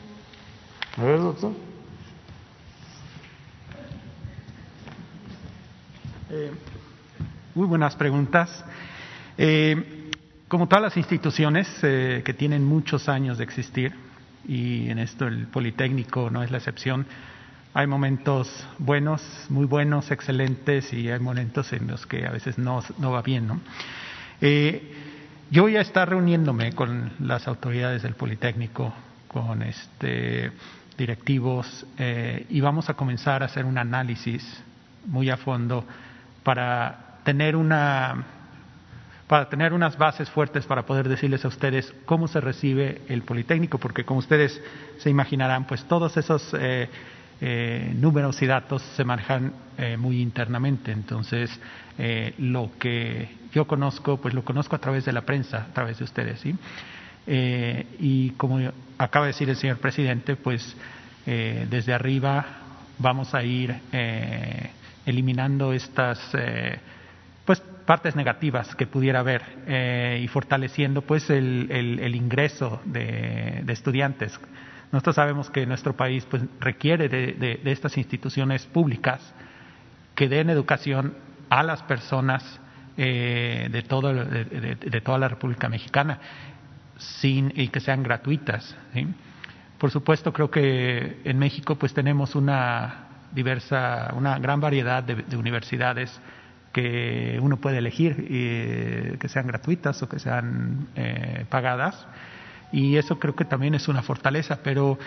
A 0.98 1.04
ver, 1.04 1.20
doctor. 1.20 1.52
Eh, 6.32 6.52
muy 7.54 7.68
buenas 7.68 7.96
preguntas. 7.96 8.66
Eh, 9.38 10.12
como 10.48 10.68
todas 10.68 10.84
las 10.84 10.98
instituciones 10.98 11.68
eh, 11.82 12.22
que 12.26 12.34
tienen 12.34 12.64
muchos 12.64 13.10
años 13.10 13.38
de 13.38 13.44
existir, 13.44 13.94
y 14.48 14.90
en 14.90 15.00
esto 15.00 15.28
el 15.28 15.48
Politécnico 15.48 16.30
no 16.30 16.44
es 16.44 16.52
la 16.52 16.58
excepción, 16.58 17.06
hay 17.74 17.88
momentos 17.88 18.68
buenos, 18.78 19.24
muy 19.50 19.66
buenos, 19.66 20.12
excelentes, 20.12 20.94
y 20.94 21.10
hay 21.10 21.20
momentos 21.20 21.74
en 21.74 21.88
los 21.88 22.06
que 22.06 22.26
a 22.28 22.32
veces 22.32 22.58
no, 22.58 22.84
no 23.00 23.12
va 23.12 23.22
bien. 23.22 23.48
¿no? 23.48 23.60
yo 25.50 25.64
voy 25.64 25.78
a 25.78 25.82
estar 25.82 26.10
reuniéndome 26.10 26.74
con 26.74 27.14
las 27.20 27.48
autoridades 27.48 28.04
del 28.04 28.14
Politécnico, 28.14 28.94
con 29.28 29.64
este 29.64 30.52
directivos 30.98 31.86
eh, 31.98 32.46
y 32.50 32.62
vamos 32.62 32.90
a 32.90 32.94
comenzar 32.94 33.42
a 33.42 33.48
hacer 33.48 33.66
un 33.66 33.78
análisis 33.78 34.44
muy 35.06 35.30
a 35.30 35.38
fondo 35.38 35.86
para 36.44 37.20
tener 37.24 37.56
una 37.56 38.26
para 39.34 39.50
tener 39.50 39.74
unas 39.74 39.98
bases 39.98 40.30
fuertes 40.30 40.64
para 40.68 40.86
poder 40.86 41.10
decirles 41.10 41.44
a 41.44 41.48
ustedes 41.48 41.92
cómo 42.06 42.28
se 42.28 42.40
recibe 42.40 43.02
el 43.08 43.24
Politécnico, 43.24 43.80
porque 43.80 44.06
como 44.06 44.20
ustedes 44.20 44.62
se 45.00 45.10
imaginarán, 45.10 45.66
pues 45.66 45.86
todos 45.86 46.16
esos 46.18 46.54
eh, 46.54 46.88
eh, 47.42 47.94
números 47.96 48.40
y 48.44 48.46
datos 48.46 48.84
se 48.96 49.04
manejan 49.04 49.52
eh, 49.80 49.98
muy 49.98 50.22
internamente. 50.22 50.92
Entonces, 50.92 51.50
lo 52.38 52.70
que 52.78 53.28
yo 53.52 53.66
conozco, 53.66 54.18
pues 54.18 54.36
lo 54.36 54.46
conozco 54.46 54.76
a 54.76 54.80
través 54.80 55.04
de 55.06 55.14
la 55.14 55.22
prensa, 55.22 55.64
a 55.64 55.74
través 55.74 55.98
de 55.98 56.04
ustedes, 56.04 56.40
¿sí? 56.40 56.56
y 57.26 58.30
como 58.38 58.60
acaba 59.00 59.26
de 59.26 59.32
decir 59.32 59.50
el 59.50 59.56
señor 59.56 59.80
presidente, 59.80 60.36
pues 60.36 60.78
desde 61.26 61.92
arriba 61.92 62.46
vamos 63.00 63.34
a 63.34 63.44
ir 63.44 63.74
eliminando 65.08 65.74
estas 65.74 66.20
partes 67.86 68.16
negativas 68.16 68.76
que 68.76 68.88
pudiera 68.88 69.20
haber 69.20 69.42
eh, 69.68 70.22
y 70.24 70.28
fortaleciendo 70.28 71.02
pues 71.02 71.30
el, 71.30 71.68
el, 71.70 72.16
ingreso 72.16 72.82
de, 72.86 73.64
estudiantes. 73.68 74.40
Nosotros 74.92 75.16
sabemos 75.16 75.50
que 75.50 75.66
nuestro 75.66 75.96
país 75.96 76.26
pues 76.30 76.44
requiere 76.60 77.10
de, 77.10 77.34
de, 77.34 77.72
estas 77.72 77.98
instituciones 77.98 78.66
públicas 78.68 79.34
que 80.16 80.30
den 80.30 80.50
educación 80.50 81.16
a 81.50 81.64
las 81.64 81.82
personas 81.84 82.60
eh, 82.96 83.68
de, 83.72 83.82
todo, 83.82 84.14
de, 84.14 85.02
toda 85.04 85.18
la 85.18 85.28
República 85.28 85.68
Mexicana 85.68 86.20
sin, 86.98 87.52
y 87.56 87.68
que 87.70 87.80
sean 87.80 88.04
gratuitas. 88.04 88.76
Por 89.78 89.92
supuesto, 89.92 90.32
creo 90.32 90.50
que 90.50 91.22
en 91.24 91.40
México 91.40 91.76
pues 91.76 91.94
tenemos 91.94 92.36
una 92.36 93.08
diversa, 93.34 94.14
una 94.16 94.38
gran 94.38 94.62
variedad 94.62 95.04
de 95.04 95.36
universidades 95.36 96.22
que 96.74 97.40
uno 97.42 97.58
puede 97.58 97.78
elegir 97.78 98.28
eh, 98.30 99.16
que 99.20 99.30
sean 99.30 99.48
gratuitas 99.48 100.02
o 100.02 100.10
que 100.10 100.20
sean 100.20 100.88
eh, 100.96 101.46
pagadas. 101.48 102.06
Y 102.74 102.98
eso 102.98 103.20
creo 103.20 103.36
que 103.36 103.46
también 103.46 103.76
es 103.76 103.88
una 103.88 104.02
fortaleza 104.02 104.60
pero 104.64 104.98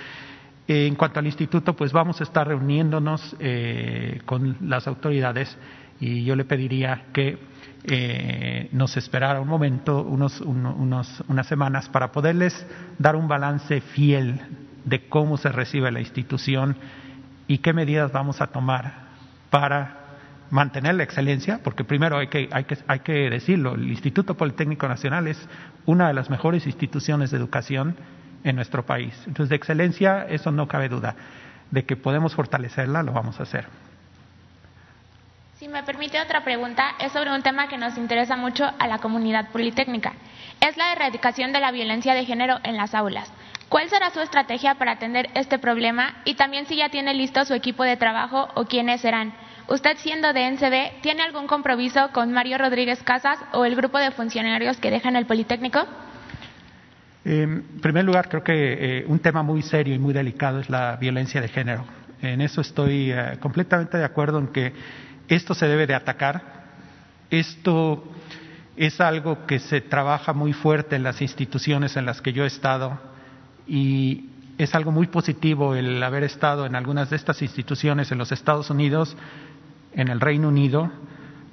eh, 0.69 0.87
en 0.87 0.95
cuanto 0.95 1.19
al 1.19 1.27
instituto 1.27 1.75
pues 1.75 1.93
vamos 1.93 2.21
a 2.21 2.25
estar 2.25 2.47
reuniéndonos 2.47 3.37
con 4.25 4.57
las 4.63 4.87
autoridades. 4.87 5.59
Y 5.99 6.25
yo 6.25 6.37
le 6.37 6.45
pediría 6.45 7.07
que 7.13 7.39
nos 8.73 8.97
esperara 8.97 9.41
un 9.41 9.49
momento 9.49 10.03
unos, 10.03 10.41
unos, 10.41 11.25
unas 11.27 11.47
semanas 11.47 11.89
para 11.89 12.13
poderles 12.13 12.67
dar 12.99 13.17
un 13.17 13.29
balance 13.29 13.81
fiel 13.81 14.41
de 14.85 15.09
cómo 15.09 15.37
se 15.37 15.51
recibe 15.51 15.91
la 15.91 16.01
institución 16.01 16.77
y 17.49 17.59
qué 17.59 17.73
medidas 17.73 18.13
vamos 18.13 18.41
a 18.41 18.49
tomar 18.49 19.07
para 19.51 20.06
mantener 20.51 20.95
la 20.95 21.03
excelencia, 21.03 21.61
porque 21.63 21.85
primero 21.85 22.19
hay 22.19 22.29
que, 22.29 22.49
hay, 22.53 22.65
que, 22.65 22.79
hay 22.87 23.01
que 23.01 23.31
decirlo, 23.31 23.75
el 23.75 23.89
Instituto 23.91 24.37
Politécnico 24.37 24.89
Nacional 24.89 25.27
es 25.27 25.49
una 25.87 26.09
de 26.09 26.15
las 26.15 26.31
mejores 26.31 26.67
instituciones 26.67 27.31
de 27.31 27.37
educación 27.37 27.97
en 28.45 28.57
nuestro 28.57 28.87
país. 28.87 29.15
Entonces, 29.27 29.51
de 29.51 29.57
excelencia, 29.57 30.27
eso 30.29 30.53
no 30.53 30.69
cabe 30.69 30.89
duda. 30.89 31.17
De 31.71 31.85
que 31.85 31.97
podemos 31.97 32.35
fortalecerla, 32.35 33.03
lo 33.03 33.13
vamos 33.13 33.41
a 33.41 33.43
hacer. 33.43 33.67
Si 35.59 35.69
me 35.69 35.83
permite 35.83 36.21
otra 36.21 36.45
pregunta, 36.45 36.95
es 37.01 37.13
sobre 37.13 37.35
un 37.35 37.43
tema 37.43 37.67
que 37.67 37.79
nos 37.79 37.97
interesa 37.97 38.37
mucho 38.37 38.71
a 38.79 38.87
la 38.87 38.99
comunidad 38.99 39.49
politécnica. 39.51 40.13
Es 40.61 40.77
la 40.77 40.93
erradicación 40.93 41.53
de 41.53 41.61
la 41.61 41.73
violencia 41.73 42.15
de 42.15 42.25
género 42.25 42.59
en 42.63 42.77
las 42.77 42.95
aulas. 42.95 43.33
¿Cuál 43.69 43.89
será 43.89 44.11
su 44.11 44.21
estrategia 44.21 44.77
para 44.77 44.93
atender 44.93 45.29
este 45.35 45.59
problema? 45.59 46.15
Y 46.25 46.35
también 46.35 46.67
si 46.67 46.77
ya 46.77 46.89
tiene 46.89 47.15
listo 47.15 47.45
su 47.45 47.55
equipo 47.55 47.83
de 47.83 47.97
trabajo 47.97 48.49
o 48.55 48.67
quiénes 48.67 49.01
serán. 49.01 49.33
¿Usted 49.69 49.97
siendo 49.99 50.33
de 50.33 50.49
NCB 50.53 51.01
tiene 51.03 51.23
algún 51.23 51.49
compromiso 51.49 52.11
con 52.13 52.33
Mario 52.33 52.57
Rodríguez 52.57 53.03
Casas 53.03 53.39
o 53.53 53.65
el 53.65 53.75
grupo 53.75 53.99
de 53.99 54.13
funcionarios 54.13 54.77
que 54.77 54.93
dejan 54.93 55.17
el 55.17 55.27
Politécnico? 55.27 55.81
En 57.25 57.65
primer 57.83 58.05
lugar, 58.05 58.29
creo 58.29 58.45
que 58.45 58.99
eh, 59.01 59.05
un 59.09 59.19
tema 59.19 59.43
muy 59.43 59.63
serio 59.63 59.93
y 59.93 59.99
muy 59.99 60.15
delicado 60.15 60.61
es 60.61 60.71
la 60.71 60.95
violencia 60.97 61.41
de 61.41 61.49
género. 61.49 61.85
En 62.23 62.41
eso 62.41 62.61
estoy 62.61 63.11
eh, 63.11 63.39
completamente 63.41 63.99
de 63.99 64.05
acuerdo 64.05 64.39
en 64.39 64.49
que 64.49 64.73
esto 65.27 65.53
se 65.53 65.67
debe 65.67 65.89
de 65.89 65.95
atacar. 65.97 66.43
Esto 67.29 68.05
es 68.77 69.01
algo 69.01 69.47
que 69.47 69.59
se 69.59 69.81
trabaja 69.81 70.33
muy 70.33 70.53
fuerte 70.53 70.95
en 70.95 71.03
las 71.03 71.21
instituciones 71.21 71.97
en 71.97 72.07
las 72.07 72.21
que 72.21 72.33
yo 72.33 72.45
he 72.45 72.47
estado 72.47 73.01
y 73.67 74.31
es 74.59 74.75
algo 74.75 74.93
muy 74.93 75.09
positivo 75.09 75.75
el 75.75 76.03
haber 76.03 76.23
estado 76.23 76.67
en 76.67 76.77
algunas 76.77 77.11
de 77.11 77.17
estas 77.17 77.43
instituciones 77.43 78.13
en 78.13 78.19
los 78.19 78.33
Estados 78.33 78.71
Unidos 78.71 79.17
en 79.97 80.09
el 80.09 80.21
Reino 80.21 80.49
Unido, 80.49 80.91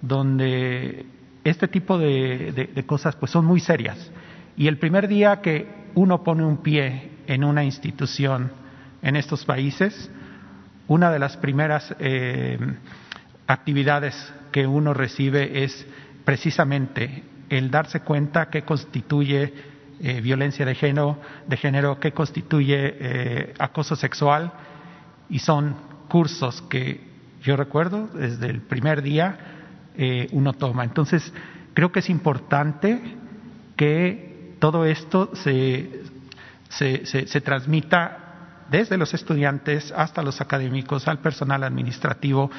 donde 0.01 1.05
este 1.43 1.67
tipo 1.67 1.97
de, 1.97 2.83
cosas 2.85 3.15
pues 3.15 3.31
son 3.31 3.45
muy 3.45 3.59
serias. 3.59 4.11
Y 4.55 4.67
el 4.67 4.77
primer 4.77 5.07
día 5.07 5.41
que 5.41 5.67
uno 5.95 6.23
pone 6.23 6.45
un 6.45 6.57
pie 6.57 7.09
en 7.25 7.43
una 7.43 7.63
institución 7.63 8.51
en 9.01 9.15
estos 9.15 9.45
países, 9.45 10.11
una 10.87 11.09
de 11.09 11.19
las 11.19 11.37
primeras 11.37 11.95
eh, 11.99 12.59
actividades 13.47 14.33
que 14.51 14.67
uno 14.67 14.93
recibe 14.93 15.63
es 15.63 15.87
precisamente 16.25 17.23
el 17.49 17.71
darse 17.71 18.01
cuenta 18.01 18.49
que 18.49 18.63
constituye 18.63 19.53
eh, 19.99 20.21
violencia 20.21 20.65
de 20.65 20.75
género, 20.75 21.17
de 21.47 21.57
género, 21.57 21.99
que 21.99 22.11
constituye 22.11 22.95
eh, 22.99 23.53
acoso 23.57 23.95
sexual, 23.95 24.51
y 25.29 25.39
son 25.39 25.75
cursos 26.09 26.61
que 26.63 27.12
yo 27.43 27.57
recuerdo, 27.57 28.07
desde 28.07 28.47
el 28.47 28.61
primer 28.61 29.01
día 29.01 29.37
eh, 29.95 30.27
uno 30.31 30.53
toma. 30.53 30.83
Entonces, 30.83 31.31
creo 31.73 31.91
que 31.91 31.99
es 31.99 32.09
importante 32.09 33.01
que 33.75 34.55
todo 34.59 34.85
esto 34.85 35.31
se, 35.35 36.03
se, 36.69 37.05
se, 37.05 37.41
transmita 37.41 38.65
desde 38.71 38.97
los 38.97 39.13
estudiantes 39.13 39.91
hasta 39.91 40.23
los 40.23 40.39
académicos, 40.39 41.07
al 41.07 41.19
personal 41.19 41.63
administrativo, 41.63 42.49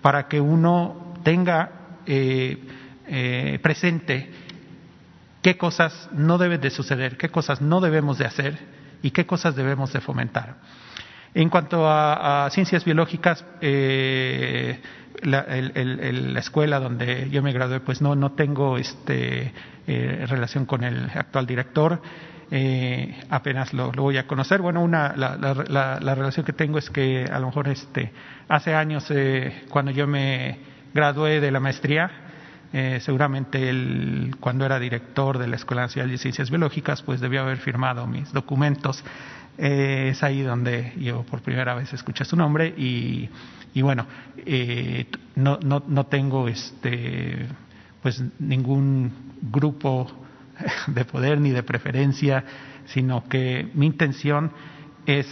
para 0.00 0.26
que 0.26 0.40
uno 0.40 1.14
tenga 1.22 1.98
eh, 2.06 2.58
eh, 3.06 3.58
presente 3.62 4.30
qué 5.42 5.58
cosas 5.58 6.08
no 6.12 6.38
deben 6.38 6.60
de 6.60 6.70
suceder, 6.70 7.16
qué 7.18 7.28
cosas 7.28 7.60
no 7.60 7.80
debemos 7.80 8.18
de 8.18 8.24
hacer 8.24 8.58
y 9.02 9.10
qué 9.10 9.26
cosas 9.26 9.54
debemos 9.54 9.92
de 9.92 10.00
fomentar. 10.00 10.56
En 11.32 11.48
cuanto 11.48 11.88
a, 11.88 12.48
ciencias 12.50 12.84
biológicas, 12.84 13.44
eh, 13.60 14.80
la, 15.22 15.40
escuela 16.38 16.80
donde 16.80 17.30
yo 17.30 17.42
me 17.42 17.52
gradué, 17.52 17.80
pues 17.80 18.02
no, 18.02 18.16
no 18.16 18.32
tengo 18.32 18.78
este, 18.78 19.52
eh, 19.86 20.26
relación 20.28 20.66
con 20.66 20.82
el 20.82 21.08
actual 21.14 21.46
director. 21.46 22.02
Eh, 22.50 23.16
apenas 23.30 23.72
lo, 23.72 23.92
voy 23.92 24.16
a 24.16 24.26
conocer. 24.26 24.60
Bueno, 24.60 24.82
una, 24.82 25.14
la, 25.16 25.36
la, 25.36 26.14
relación 26.16 26.44
que 26.44 26.52
tengo 26.52 26.78
es 26.78 26.90
que 26.90 27.24
a 27.30 27.38
lo 27.38 27.46
mejor 27.46 27.68
este, 27.68 28.12
hace 28.48 28.74
años, 28.74 29.06
cuando 29.68 29.92
yo 29.92 30.08
me 30.08 30.58
gradué 30.92 31.40
de 31.40 31.52
la 31.52 31.60
maestría, 31.60 32.10
seguramente 32.98 33.70
él, 33.70 34.34
cuando 34.40 34.66
era 34.66 34.80
director 34.80 35.38
de 35.38 35.46
la 35.46 35.54
Escuela 35.54 35.82
Nacional 35.82 36.10
de 36.10 36.18
Ciencias 36.18 36.50
Biológicas, 36.50 37.02
pues 37.02 37.20
debió 37.20 37.42
haber 37.42 37.58
firmado 37.58 38.08
mis 38.08 38.32
documentos 38.32 39.04
eh, 39.58 40.08
es 40.12 40.22
ahí 40.22 40.42
donde 40.42 40.92
yo 40.98 41.22
por 41.22 41.42
primera 41.42 41.74
vez 41.74 41.92
escuché 41.92 42.24
su 42.24 42.36
nombre 42.36 42.68
y, 42.68 43.28
y 43.74 43.82
bueno, 43.82 44.06
eh, 44.38 45.06
no, 45.36 45.58
no, 45.62 45.82
no 45.86 46.06
tengo 46.06 46.48
este, 46.48 47.46
pues 48.02 48.22
ningún 48.38 49.12
grupo 49.42 50.10
de 50.86 51.04
poder 51.04 51.40
ni 51.40 51.50
de 51.50 51.62
preferencia, 51.62 52.44
sino 52.86 53.28
que 53.28 53.70
mi 53.74 53.86
intención 53.86 54.52
es 55.06 55.26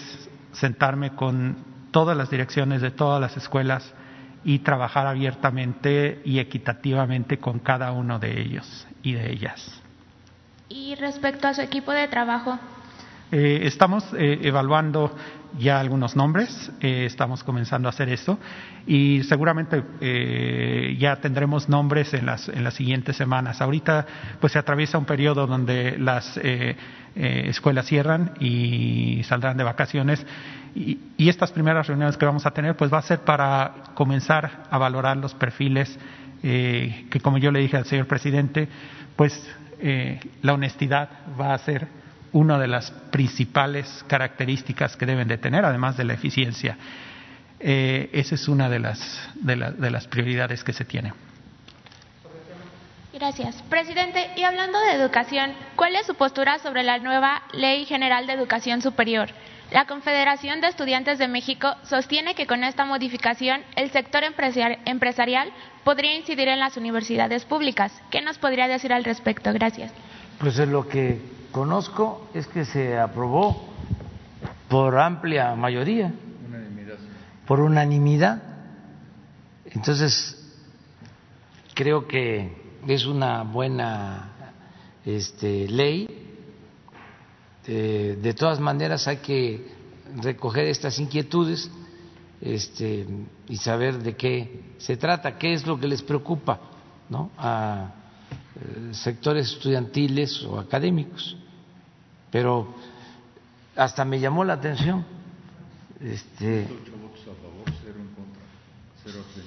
sentarme 0.53 1.15
con 1.15 1.57
todas 1.91 2.17
las 2.17 2.31
direcciones 2.31 2.83
de 2.83 2.91
todas 2.91 3.21
las 3.21 3.37
escuelas 3.37 3.95
y 4.45 4.61
trabajar 4.61 5.07
abiertamente 5.07 6.21
y 6.25 6.39
equitativamente 6.39 7.39
con 7.39 7.59
cada 7.59 7.93
uno 7.93 8.19
de 8.19 8.41
ellos 8.41 8.87
y 9.03 9.13
de 9.13 9.33
ellas. 9.33 9.83
Y 10.69 10.95
respecto 10.97 11.49
a 11.49 11.55
su 11.55 11.63
equipo 11.63 11.93
de 11.93 12.09
trabajo, 12.09 12.59
eh, 13.31 13.61
estamos 13.65 14.05
eh, 14.15 14.41
evaluando 14.43 15.15
ya 15.59 15.81
algunos 15.81 16.17
nombres, 16.17 16.73
eh, 16.81 17.05
estamos 17.05 17.45
comenzando 17.45 17.89
a 17.89 17.91
hacer 17.91 18.09
esto. 18.09 18.39
Y 18.87 19.23
seguramente 19.25 19.83
ya 20.99 21.17
tendremos 21.17 21.69
nombres 21.69 22.15
en 22.15 22.25
las, 22.25 22.49
en 22.49 22.65
las 22.65 22.75
siguientes 22.75 23.17
semanas. 23.17 23.61
Ahorita 23.61 24.07
pues 24.41 24.55
se 24.55 24.59
atraviesa 24.59 24.97
un 24.97 25.05
periodo 25.05 25.47
donde 25.47 25.99
las 25.99 26.41
escuelas 27.15 27.85
cierran 27.87 28.33
y 28.41 29.23
saldrán 29.25 29.59
de 29.59 29.65
vacaciones. 29.65 30.25
Y, 30.75 30.99
estas 31.19 31.53
primeras 31.53 31.87
reuniones 31.87 32.17
que 32.17 32.25
vamos 32.25 32.47
a 32.47 32.53
tener 32.53 32.77
pues 32.77 32.91
va 32.91 32.99
a 32.99 33.03
ser 33.03 33.21
para 33.21 33.75
comenzar 33.95 34.63
a 34.71 34.79
valorar 34.79 35.19
los 35.19 35.35
perfiles 35.35 35.99
que 36.41 37.21
como 37.23 37.37
yo 37.37 37.51
le 37.51 37.61
dije 37.61 37.77
al 37.77 37.85
señor 37.85 38.07
presidente 38.07 38.69
pues 39.17 39.47
la 40.41 40.55
honestidad 40.55 41.11
va 41.39 41.53
a 41.53 41.59
ser 41.59 41.98
una 42.33 42.59
de 42.59 42.69
las 42.69 42.91
principales 43.11 44.05
características 44.09 44.97
que 44.97 45.07
deben 45.07 45.29
de 45.29 45.39
tener, 45.39 45.65
además 45.65 45.97
de 45.97 46.05
la 46.05 46.15
eficiencia. 46.15 46.77
eh, 47.61 48.11
esa 48.13 48.35
es 48.37 48.47
una 48.49 48.69
de 48.69 48.79
las, 48.79 49.31
de, 49.35 49.57
de 49.57 49.91
las 49.91 50.07
prioridades 50.07 50.63
que 50.63 50.73
se 50.73 50.85
tiene. 50.85 51.13
Gracias. 53.13 53.61
Presidente, 53.69 54.31
y 54.37 54.43
hablando 54.45 54.79
de 54.79 54.93
educación, 54.93 55.53
¿cuál 55.75 55.97
es 55.97 56.07
su 56.07 56.15
postura 56.15 56.59
sobre 56.61 56.85
la 56.85 56.99
nueva 56.99 57.43
Ley 57.53 57.85
General 57.85 58.27
de 58.27 58.33
Educación 58.35 58.81
Superior? 58.81 59.31
La 59.73 59.87
Confederación 59.87 60.61
de 60.61 60.69
Estudiantes 60.69 61.19
de 61.19 61.27
México 61.27 61.75
sostiene 61.83 62.35
que 62.35 62.47
con 62.47 62.63
esta 62.65 62.85
modificación 62.85 63.63
el 63.77 63.91
sector 63.91 64.23
empresarial 64.25 65.53
podría 65.85 66.15
incidir 66.17 66.49
en 66.49 66.61
las 66.61 66.77
universidades 66.77 67.45
públicas. 67.45 67.93
¿Qué 68.11 68.23
nos 68.23 68.39
podría 68.39 68.69
decir 68.69 68.93
al 68.93 69.05
respecto? 69.05 69.53
Gracias. 69.53 69.93
Pues 70.39 70.57
lo 70.59 70.89
que 70.89 71.21
conozco 71.53 72.29
es 72.35 72.47
que 72.47 72.65
se 72.65 72.99
aprobó 72.99 73.69
por 74.69 74.99
amplia 74.99 75.55
mayoría, 75.55 76.13
por 77.47 77.61
unanimidad. 77.61 78.43
Entonces, 79.67 80.37
creo 81.75 82.07
que 82.07 82.57
es 82.87 83.07
una 83.07 83.43
buena 83.43 84.33
este, 85.05 85.69
ley 85.69 86.29
este, 87.69 88.17
de 88.17 88.33
todas 88.33 88.61
maneras 88.61 89.07
hay 89.09 89.19
que 89.19 89.67
recoger 90.23 90.69
estas 90.69 90.99
inquietudes 90.99 91.71
este, 92.41 93.07
y 93.47 93.57
saber 93.59 93.99
de 93.99 94.17
qué 94.17 94.73
se 94.79 94.97
trata, 94.97 95.37
qué 95.37 95.53
es 95.53 95.67
lo 95.67 95.79
que 95.79 95.87
les 95.87 96.01
preocupa 96.01 96.59
¿no? 97.11 97.31
a 97.37 97.93
eh, 97.93 97.98
sectores 98.93 99.53
estudiantiles 99.53 100.43
o 100.45 100.59
académicos. 100.59 101.37
Pero 102.31 102.75
hasta 103.77 104.05
me 104.05 104.19
llamó 104.21 104.45
la 104.45 104.55
atención. 104.55 105.05
Este, 106.01 106.67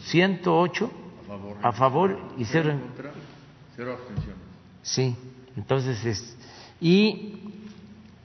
108 0.06 0.92
a 1.62 1.72
favor 1.72 2.18
y 2.38 2.46
cero 2.46 2.72
en 2.72 2.80
contra. 2.80 3.12
Cero 3.76 3.94
abstenciones. 3.94 4.42
Sí, 4.82 5.16
entonces 5.56 6.06
es. 6.06 6.38
Y 6.82 7.40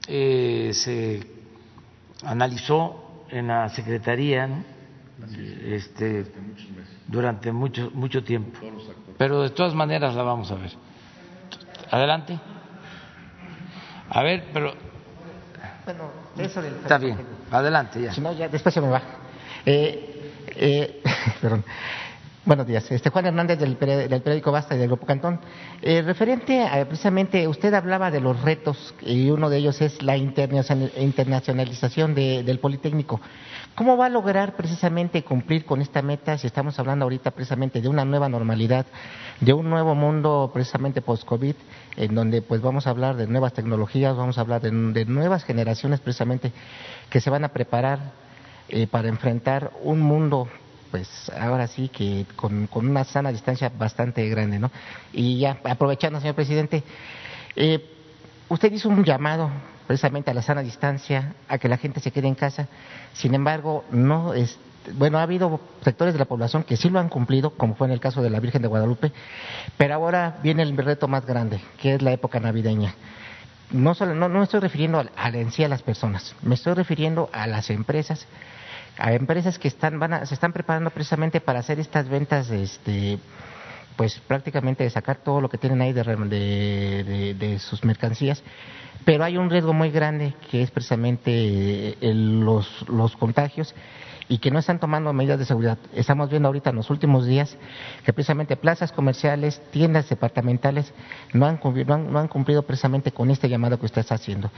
eh, 0.07 0.71
se 0.73 1.21
analizó 2.23 3.25
en 3.29 3.47
la 3.47 3.69
Secretaría 3.69 4.49
este, 5.63 6.25
durante 7.07 7.51
mucho, 7.51 7.91
mucho 7.93 8.23
tiempo. 8.23 8.59
Pero 9.17 9.41
de 9.41 9.49
todas 9.49 9.73
maneras 9.73 10.13
la 10.15 10.23
vamos 10.23 10.51
a 10.51 10.55
ver. 10.55 10.71
Adelante. 11.91 12.37
A 14.09 14.23
ver, 14.23 14.45
pero. 14.53 14.73
Bueno, 15.85 16.09
eso 16.37 16.61
Está 16.61 16.97
bien, 16.97 17.17
adelante 17.51 18.01
ya. 18.01 18.13
Si 18.13 18.21
no, 18.21 18.33
ya 18.33 18.47
después 18.49 18.73
se 18.73 18.81
me 18.81 18.89
va. 18.89 19.01
Eh, 19.65 20.33
eh, 20.55 21.01
perdón. 21.41 21.63
Buenos 22.47 22.65
días. 22.65 22.89
Este 22.89 23.09
Juan 23.09 23.25
Hernández 23.25 23.59
del, 23.59 23.75
periódico 23.75 24.53
Basta 24.53 24.73
y 24.73 24.77
del 24.77 24.87
Grupo 24.87 25.05
Cantón. 25.05 25.41
Eh, 25.81 26.01
referente 26.01 26.63
a, 26.63 26.85
precisamente, 26.85 27.45
usted 27.45 27.73
hablaba 27.73 28.09
de 28.09 28.21
los 28.21 28.41
retos 28.41 28.95
y 29.01 29.29
uno 29.29 29.49
de 29.49 29.57
ellos 29.57 29.81
es 29.81 30.01
la 30.01 30.15
internacionalización 30.15 32.15
del 32.15 32.59
Politécnico. 32.59 33.19
¿Cómo 33.75 33.97
va 33.97 34.05
a 34.05 34.09
lograr 34.09 34.55
precisamente 34.55 35.25
cumplir 35.25 35.65
con 35.65 35.81
esta 35.81 36.01
meta 36.01 36.37
si 36.37 36.47
estamos 36.47 36.79
hablando 36.79 37.03
ahorita 37.03 37.31
precisamente 37.31 37.81
de 37.81 37.89
una 37.89 38.05
nueva 38.05 38.29
normalidad, 38.29 38.85
de 39.41 39.51
un 39.51 39.69
nuevo 39.69 39.93
mundo 39.93 40.49
precisamente 40.53 41.01
post-COVID, 41.01 41.55
en 41.97 42.15
donde 42.15 42.41
pues 42.41 42.61
vamos 42.61 42.87
a 42.87 42.91
hablar 42.91 43.17
de 43.17 43.27
nuevas 43.27 43.51
tecnologías, 43.51 44.15
vamos 44.15 44.37
a 44.37 44.41
hablar 44.41 44.61
de, 44.61 45.03
nuevas 45.03 45.43
generaciones 45.43 45.99
precisamente 45.99 46.53
que 47.09 47.19
se 47.19 47.29
van 47.29 47.43
a 47.43 47.49
preparar 47.49 48.13
eh, 48.69 48.87
para 48.87 49.09
enfrentar 49.09 49.73
un 49.83 49.99
mundo 49.99 50.47
pues 50.89 51.31
ahora 51.37 51.67
sí 51.67 51.89
que 51.89 52.25
con, 52.35 52.69
una 52.73 53.03
sana 53.03 53.31
distancia 53.31 53.71
bastante 53.77 54.27
grande, 54.29 54.59
¿no? 54.59 54.71
Y 55.13 55.39
ya 55.39 55.57
aprovechando, 55.63 56.19
señor 56.19 56.35
presidente, 56.35 56.83
eh, 57.55 57.83
usted 58.49 58.71
hizo 58.71 58.89
un 58.89 59.03
llamado 59.03 59.49
precisamente 59.87 60.31
a 60.31 60.33
la 60.33 60.41
sana 60.41 60.61
distancia, 60.61 61.33
a 61.47 61.57
que 61.57 61.69
la 61.69 61.77
gente 61.77 61.99
se 61.99 62.11
quede 62.11 62.27
en 62.27 62.35
casa. 62.35 62.67
Sin 63.13 63.33
embargo, 63.33 63.85
no 63.89 64.33
es, 64.33 64.59
bueno, 64.93 65.17
ha 65.17 65.23
habido 65.23 65.59
sectores 65.83 66.13
de 66.13 66.19
la 66.19 66.25
población 66.25 66.63
que 66.63 66.77
sí 66.77 66.89
lo 66.89 66.99
han 66.99 67.09
cumplido, 67.09 67.51
como 67.51 67.75
fue 67.75 67.87
en 67.87 67.93
el 67.93 67.99
caso 67.99 68.21
de 68.21 68.29
la 68.29 68.39
Virgen 68.39 68.61
de 68.61 68.67
Guadalupe, 68.67 69.11
pero 69.77 69.95
ahora 69.95 70.37
viene 70.43 70.63
el 70.63 70.75
reto 70.75 71.07
más 71.07 71.25
grande, 71.25 71.61
que 71.81 71.95
es 71.95 72.01
la 72.01 72.11
época 72.11 72.39
navideña. 72.39 72.95
No, 73.71 73.93
solo, 73.95 74.13
no, 74.13 74.29
no 74.29 74.39
me 74.39 74.43
estoy 74.45 74.61
refiriendo 74.61 74.99
a, 74.99 75.05
a, 75.17 75.29
en 75.29 75.51
sí 75.51 75.63
a 75.63 75.67
las 75.67 75.81
personas, 75.81 76.35
me 76.41 76.55
estoy 76.55 76.73
refiriendo 76.73 77.29
a 77.33 77.47
las 77.47 77.69
empresas 77.69 78.27
a 78.97 79.13
empresas 79.13 79.59
que 79.59 79.67
están, 79.67 79.99
van 79.99 80.25
se 80.25 80.33
están 80.33 80.53
preparando 80.53 80.89
precisamente 80.89 81.41
para 81.41 81.59
hacer 81.59 81.79
estas 81.79 82.09
ventas, 82.09 82.49
este, 82.49 83.19
pues 83.95 84.19
prácticamente 84.27 84.83
de 84.83 84.89
sacar 84.89 85.17
todo 85.17 85.41
lo 85.41 85.49
que 85.49 85.57
tienen 85.57 85.81
ahí 85.81 85.93
de, 85.93 86.03
de, 86.03 87.33
de, 87.33 87.59
sus 87.59 87.83
mercancías, 87.83 88.43
pero 89.05 89.23
hay 89.23 89.37
un 89.37 89.49
riesgo 89.49 89.73
muy 89.73 89.91
grande 89.91 90.33
que 90.49 90.61
es 90.61 90.71
precisamente 90.71 91.97
los, 92.01 92.87
los 92.89 93.15
contagios 93.15 93.73
y 94.29 94.39
que 94.39 94.51
no 94.51 94.59
están 94.59 94.79
tomando 94.79 95.13
medidas 95.13 95.39
de 95.39 95.45
seguridad. 95.45 95.77
Estamos 95.93 96.29
viendo 96.29 96.47
ahorita 96.47 96.71
en 96.71 96.75
los 96.75 96.89
últimos 96.89 97.25
días 97.25 97.55
que 98.03 98.13
precisamente 98.13 98.57
plazas 98.57 98.91
comerciales, 98.91 99.61
tiendas 99.71 100.09
departamentales 100.09 100.93
no 101.33 101.45
han, 101.45 101.59
no 101.87 102.19
han 102.19 102.27
cumplido 102.27 102.63
precisamente 102.63 103.11
con 103.11 103.31
este 103.31 103.47
llamado 103.47 103.79
que 103.79 103.85
usted 103.85 104.01
está 104.01 104.15
haciendo. 104.15 104.51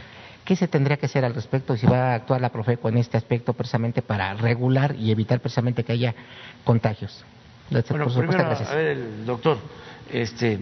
¿Qué 0.46 0.56
se 0.56 0.68
tendría 0.68 0.98
que 0.98 1.06
hacer 1.06 1.24
al 1.26 1.36
respecto 1.36 1.76
y 1.76 1.78
si 1.78 1.86
va 1.86 2.12
a 2.12 2.16
actuar 2.16 2.42
la 2.42 2.50
Profeco 2.50 2.90
en 2.90 2.98
este 2.98 3.18
aspecto 3.18 3.54
precisamente 3.54 4.02
para 4.02 4.34
regular 4.34 4.96
y 4.96 5.12
evitar 5.12 5.40
precisamente 5.40 5.84
que 5.84 5.94
haya 5.94 6.16
contagios? 6.64 7.24
Bueno, 7.70 8.08
primero, 8.08 8.44
a 8.44 8.76
ver, 8.76 8.88
el 8.88 9.26
doctor, 9.26 9.58
este, 10.12 10.60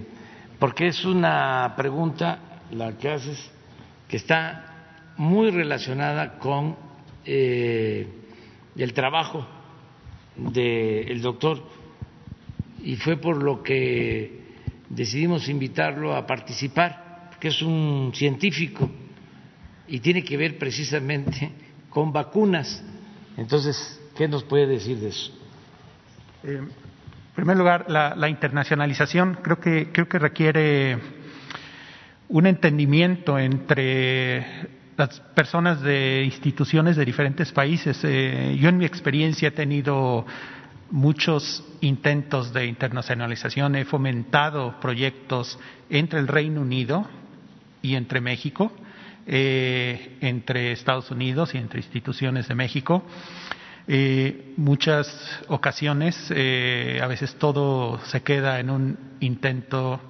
porque 0.59 0.87
es 0.87 1.05
una 1.05 1.73
pregunta 1.77 2.39
la 2.71 2.97
que 2.97 3.09
haces 3.09 3.49
que 4.09 4.17
está 4.17 5.13
muy 5.15 5.51
relacionada 5.51 6.37
con 6.37 6.75
eh, 7.25 8.07
el 8.75 8.93
trabajo 8.93 9.47
del 10.35 11.21
doctor. 11.21 11.63
Y 12.83 12.95
fue 12.97 13.17
por 13.17 13.41
lo 13.41 13.63
que 13.63 14.41
decidimos 14.89 15.49
invitarlo 15.49 16.15
a 16.15 16.25
participar, 16.25 17.31
que 17.39 17.49
es 17.49 17.61
un 17.61 18.11
científico 18.13 18.89
y 19.87 19.99
tiene 19.99 20.23
que 20.23 20.37
ver 20.37 20.57
precisamente 20.57 21.51
con 21.89 22.11
vacunas. 22.11 22.83
Entonces, 23.37 23.99
¿qué 24.15 24.27
nos 24.27 24.43
puede 24.43 24.67
decir 24.67 24.97
de 24.97 25.09
eso? 25.09 25.31
Eh, 26.43 26.57
en 26.57 26.71
primer 27.35 27.57
lugar, 27.57 27.85
la, 27.89 28.29
internacionalización 28.29 29.39
creo 29.41 29.59
que, 29.59 29.91
creo 29.91 30.09
que 30.09 30.19
requiere 30.19 30.97
un 32.29 32.47
entendimiento 32.47 33.37
entre 33.37 34.45
las 34.97 35.19
personas 35.35 35.81
de 35.81 36.23
instituciones 36.25 36.95
de 36.95 37.05
diferentes 37.05 37.51
países. 37.51 37.99
Eh, 38.03 38.57
yo 38.59 38.69
en 38.69 38.77
mi 38.77 38.85
experiencia 38.85 39.49
he 39.49 39.51
tenido 39.51 40.25
muchos 40.89 41.63
intentos 41.81 42.51
de 42.53 42.65
internacionalización, 42.65 43.75
he 43.75 43.85
fomentado 43.85 44.79
proyectos 44.79 45.59
entre 45.89 46.19
el 46.19 46.27
Reino 46.27 46.61
Unido 46.61 47.07
y 47.83 47.95
entre 47.95 48.19
México 48.19 48.71
eh, 49.27 50.17
entre 50.21 50.71
Estados 50.71 51.11
Unidos 51.11 51.53
y 51.53 51.57
entre 51.57 51.79
instituciones 51.79 52.47
de 52.47 52.55
México. 52.55 53.03
Eh, 53.89 54.53
muchas 54.57 55.07
ocasiones, 55.47 56.31
eh, 56.35 56.99
a 57.01 57.07
veces 57.07 57.35
todo 57.35 57.99
se 58.05 58.21
queda 58.21 58.59
en 58.59 58.69
un 58.69 58.97
intento 59.21 60.01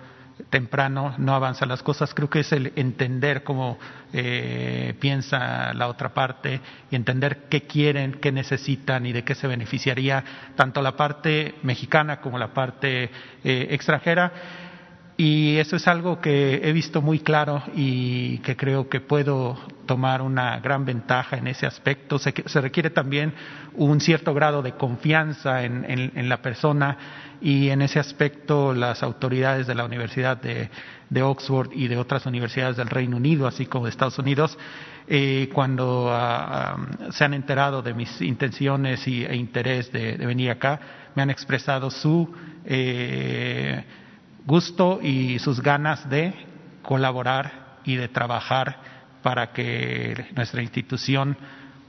temprano, 0.49 1.13
no 1.19 1.35
avanzan 1.35 1.69
las 1.69 1.83
cosas. 1.83 2.13
Creo 2.15 2.27
que 2.27 2.39
es 2.39 2.51
el 2.51 2.73
entender 2.75 3.43
cómo 3.43 3.77
eh, 4.13 4.95
piensa 4.99 5.75
la 5.75 5.87
otra 5.87 6.11
parte 6.13 6.59
y 6.89 6.95
entender 6.95 7.45
qué 7.49 7.63
quieren, 7.63 8.13
qué 8.13 8.31
necesitan 8.31 9.05
y 9.05 9.13
de 9.13 9.23
qué 9.23 9.35
se 9.35 9.45
beneficiaría 9.45 10.23
tanto 10.55 10.81
la 10.81 10.95
parte 10.95 11.55
mexicana 11.61 12.19
como 12.19 12.39
la 12.39 12.53
parte 12.53 13.11
extranjera 13.43 14.66
y 15.19 15.57
eso 15.57 15.75
es 15.75 15.87
algo 15.87 16.21
que 16.21 16.61
he 16.63 16.71
visto 16.71 17.01
muy 17.01 17.19
claro 17.19 17.63
y 17.75 18.37
que 18.39 18.55
creo 18.55 18.87
que 18.87 19.01
puedo 19.01 19.57
tomar 19.87 20.21
una 20.21 20.59
gran 20.59 20.85
ventaja 20.85 21.37
en 21.37 21.47
ese 21.47 21.65
aspecto. 21.65 22.19
Se, 22.19 22.61
requiere 22.61 22.91
también 22.91 23.33
un 23.73 23.99
cierto 23.99 24.35
grado 24.35 24.61
de 24.61 24.73
confianza 24.73 25.63
en, 25.63 26.29
la 26.29 26.43
persona 26.43 26.97
y 27.41 27.69
en 27.69 27.81
ese 27.81 27.99
aspecto 27.99 28.75
las 28.75 29.01
autoridades 29.01 29.65
de 29.65 29.73
la 29.73 29.85
Universidad 29.85 30.37
de, 30.39 30.69
Oxford 31.23 31.71
y 31.73 31.87
de 31.87 31.97
otras 31.97 32.27
universidades 32.27 32.77
del 32.77 32.89
Reino 32.89 33.17
Unido, 33.17 33.47
así 33.47 33.65
como 33.65 33.85
de 33.85 33.89
Estados 33.89 34.19
Unidos, 34.19 34.55
eh, 35.07 35.49
cuando 35.51 36.09
ah, 36.11 36.77
se 37.09 37.23
han 37.23 37.33
enterado 37.33 37.81
de 37.81 37.95
mis 37.95 38.21
intenciones 38.21 39.07
y, 39.07 39.25
e 39.25 39.35
interés 39.35 39.91
de, 39.91 40.15
venir 40.17 40.51
acá, 40.51 40.79
me 41.15 41.23
han 41.23 41.31
expresado 41.31 41.89
su 41.89 42.31
eh, 42.65 43.83
gusto 44.47 44.99
y 45.01 45.39
sus 45.39 45.61
ganas 45.61 46.09
de 46.09 46.33
colaborar 46.81 47.79
y 47.83 47.97
de 47.97 48.07
trabajar 48.07 48.77
para 49.21 49.51
que 49.51 50.27
nuestra 50.35 50.63
institución 50.63 51.37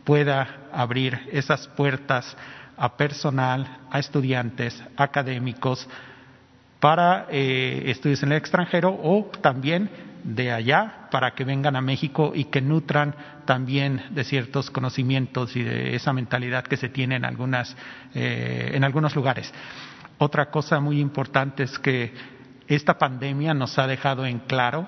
pueda 0.05 0.69
abrir 0.73 1.21
esas 1.31 1.69
puertas 1.69 2.37
a 2.77 2.97
personal, 2.97 3.79
a 3.91 4.01
estudiantes, 4.01 4.83
académicos, 4.97 5.89
para 6.81 7.27
eh, 7.31 7.85
estudios 7.87 8.23
en 8.23 8.33
el 8.33 8.39
extranjero 8.39 8.91
o 9.03 9.31
también 9.41 9.91
de 10.25 10.53
allá 10.53 11.09
para 11.11 11.33
que 11.33 11.45
vengan 11.45 11.77
a 11.77 11.81
México 11.81 12.33
y 12.35 12.45
que 12.47 12.61
nutran 12.61 13.15
también 13.45 14.03
de 14.11 14.25
ciertos 14.25 14.71
conocimientos 14.71 15.55
y 15.57 15.63
de 15.63 15.95
esa 15.95 16.13
mentalidad 16.13 16.65
que 16.65 16.77
se 16.77 16.89
tiene 16.89 17.17
en, 17.17 17.25
algunas, 17.25 17.77
eh, 18.15 18.73
en 18.75 18.85
algunos 18.85 19.15
lugares. 19.15 19.53
Otra 20.19 20.51
cosa 20.51 20.81
muy 20.81 21.01
importante 21.01 21.63
es 21.63 21.79
que 21.79 22.13
esta 22.69 22.99
pandemia 22.99 23.55
nos 23.55 23.79
ha 23.79 23.87
dejado 23.87 24.27
en 24.27 24.41
claro 24.41 24.87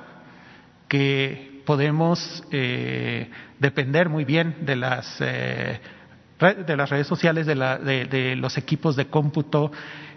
que 0.88 1.62
podemos 1.64 2.44
eh, 2.50 3.30
depender 3.58 4.08
muy 4.08 4.24
bien 4.24 4.56
de 4.62 4.76
las, 4.76 5.16
eh, 5.20 5.80
de 6.66 6.76
las 6.76 6.90
redes 6.90 7.06
sociales, 7.06 7.46
de, 7.46 7.54
la, 7.54 7.78
de, 7.78 8.36
los 8.36 8.58
equipos 8.58 8.96
de 8.96 9.06
cómputo, 9.06 9.70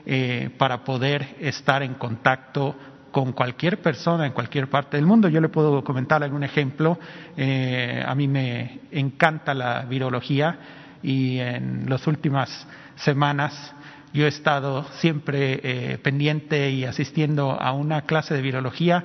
eh, 0.06 0.50
para 0.58 0.84
poder 0.84 1.36
estar 1.40 1.84
en 1.84 1.94
contacto 1.94 2.76
con 3.14 3.32
cualquier 3.32 3.80
persona 3.82 4.26
en 4.26 4.34
cualquier 4.34 4.70
parte 4.70 4.98
del 4.98 5.06
mundo. 5.06 5.30
Yo 5.30 5.40
le 5.40 5.48
puedo 5.48 5.84
comentar 5.84 6.24
algún 6.24 6.44
ejemplo. 6.44 6.98
Eh, 7.38 8.04
a 8.06 8.16
mí 8.16 8.28
me 8.28 8.80
encanta 8.92 9.54
la 9.54 9.84
virología 9.84 10.58
y 11.04 11.38
en 11.38 11.86
las 11.88 12.08
últimas 12.08 12.68
semanas 12.96 13.74
yo 14.14 14.26
he 14.26 14.30
estado 14.30 14.86
siempre 15.00 15.60
eh, 15.64 15.98
pendiente 15.98 16.70
y 16.70 16.86
asistiendo 16.86 17.52
a 17.52 17.72
una 17.74 18.04
clase 18.04 18.36
de 18.36 18.42
virología 18.42 19.04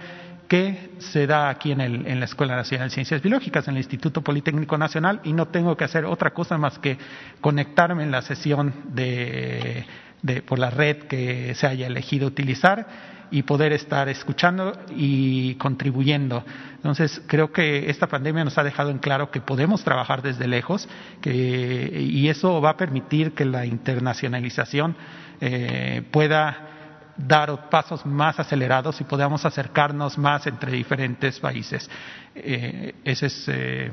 que 0.49 0.91
se 0.99 1.27
da 1.27 1.49
aquí 1.51 1.73
en, 1.73 1.81
el, 1.81 2.07
en, 2.07 2.21
la 2.21 2.25
Escuela 2.25 2.57
Nacional 2.57 2.89
de 2.89 2.95
Ciencias 2.95 3.21
Biológicas, 3.23 3.69
en 3.69 3.75
el 3.75 3.79
Instituto 3.79 4.23
Politécnico 4.23 4.79
Nacional, 4.79 5.21
y 5.25 5.33
no 5.35 5.49
tengo 5.49 5.77
que 5.77 5.85
hacer 5.85 6.05
otra 6.07 6.31
cosa 6.31 6.57
más 6.57 6.79
que 6.79 6.97
conectarme 7.41 8.03
en 8.03 8.11
la 8.11 8.23
sesión 8.23 8.73
de, 8.95 9.85
de, 10.23 10.43
por 10.43 10.59
la 10.59 10.71
red 10.71 11.05
que 11.05 11.55
se 11.55 11.67
haya 11.67 11.87
elegido 11.87 12.27
utilizar 12.27 13.18
y 13.31 13.43
poder 13.43 13.73
estar 13.73 14.09
escuchando 14.09 14.73
y 14.91 15.55
contribuyendo. 15.57 16.45
Entonces, 16.77 17.23
creo 17.27 17.53
que 17.53 17.91
esta 17.91 18.07
pandemia 18.07 18.45
nos 18.45 18.57
ha 18.59 18.63
dejado 18.63 18.91
en 18.91 18.99
claro 18.99 19.31
que 19.31 19.41
podemos 19.41 19.85
trabajar 19.85 20.23
desde 20.23 20.47
lejos 20.47 20.89
que, 21.21 22.01
y 22.01 22.29
eso 22.29 22.61
va 22.61 22.71
a 22.71 22.77
permitir 22.77 23.33
que 23.33 23.45
la 23.45 23.67
internacionalización 23.67 24.97
eh, 25.41 26.03
pueda 26.11 26.69
dar 27.17 27.69
pasos 27.69 28.07
más 28.07 28.39
acelerados 28.39 29.01
y 29.01 29.05
podamos 29.05 29.45
acercarnos 29.45 30.17
más 30.19 30.47
entre 30.47 30.73
diferentes 30.73 31.41
países. 31.41 31.91
Eh, 32.35 32.95
ese 33.05 33.27
es. 33.27 33.49
Eh, 33.49 33.91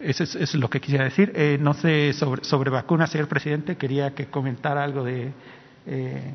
eso 0.00 0.24
es, 0.24 0.34
es, 0.34 0.54
lo 0.54 0.70
que 0.70 0.80
quisiera 0.80 1.04
decir. 1.04 1.30
Eh, 1.34 1.58
no 1.60 1.74
sé 1.74 2.14
sobre, 2.14 2.42
sobre 2.42 2.70
vacunas, 2.70 3.10
señor 3.10 3.28
presidente, 3.28 3.76
quería 3.76 4.14
que 4.14 4.26
comentara 4.26 4.82
algo 4.82 5.04
de, 5.04 5.32
eh, 5.86 6.34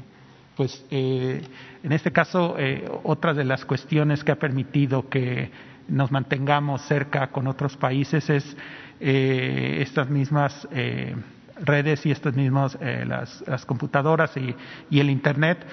pues, 0.56 0.86
eh, 0.90 1.42
en 1.84 1.92
este 1.92 2.12
caso, 2.12 2.56
eh, 2.58 2.90
otra 3.04 3.34
de 3.34 3.44
las 3.44 3.66
cuestiones 3.66 4.24
que 4.24 4.32
ha 4.32 4.40
permitido 4.40 5.10
que 5.10 5.52
nos 5.88 6.12
mantengamos 6.12 6.82
cerca 6.84 7.28
con 7.28 7.48
otros 7.48 7.78
países 7.78 8.30
es 8.30 8.58
eh, 9.00 9.80
estas 9.82 10.10
mismas 10.10 10.68
eh, 10.72 11.16
redes 11.64 12.06
y 12.06 12.12
estas 12.12 12.34
mismas 12.36 12.78
eh, 12.82 13.04
las, 13.06 13.44
las 13.48 13.66
computadoras 13.66 14.36
y, 14.38 14.56
y 14.90 15.00
el 15.00 15.10
Internet, 15.10 15.66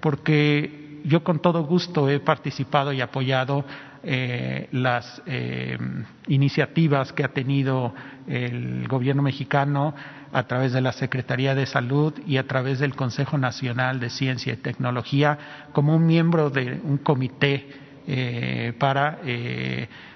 porque 0.00 1.00
yo 1.04 1.22
con 1.22 1.40
todo 1.40 1.64
gusto 1.64 2.08
he 2.08 2.20
participado 2.20 2.92
y 2.92 3.00
apoyado 3.00 3.64
eh, 4.02 4.68
las 4.72 5.22
eh, 5.26 5.76
iniciativas 6.28 7.12
que 7.12 7.22
ha 7.22 7.28
tenido 7.28 7.94
el 8.26 8.88
gobierno 8.88 9.22
mexicano 9.22 9.94
a 10.32 10.44
través 10.44 10.72
de 10.72 10.80
la 10.80 10.92
Secretaría 10.92 11.54
de 11.54 11.66
Salud 11.66 12.14
y 12.26 12.38
a 12.38 12.46
través 12.46 12.78
del 12.78 12.94
Consejo 12.94 13.36
Nacional 13.36 14.00
de 14.00 14.08
Ciencia 14.08 14.54
y 14.54 14.56
Tecnología 14.56 15.38
como 15.72 15.94
un 15.94 16.06
miembro 16.06 16.48
de 16.48 16.80
un 16.82 16.98
comité 16.98 17.68
eh, 18.06 18.72
para 18.78 19.18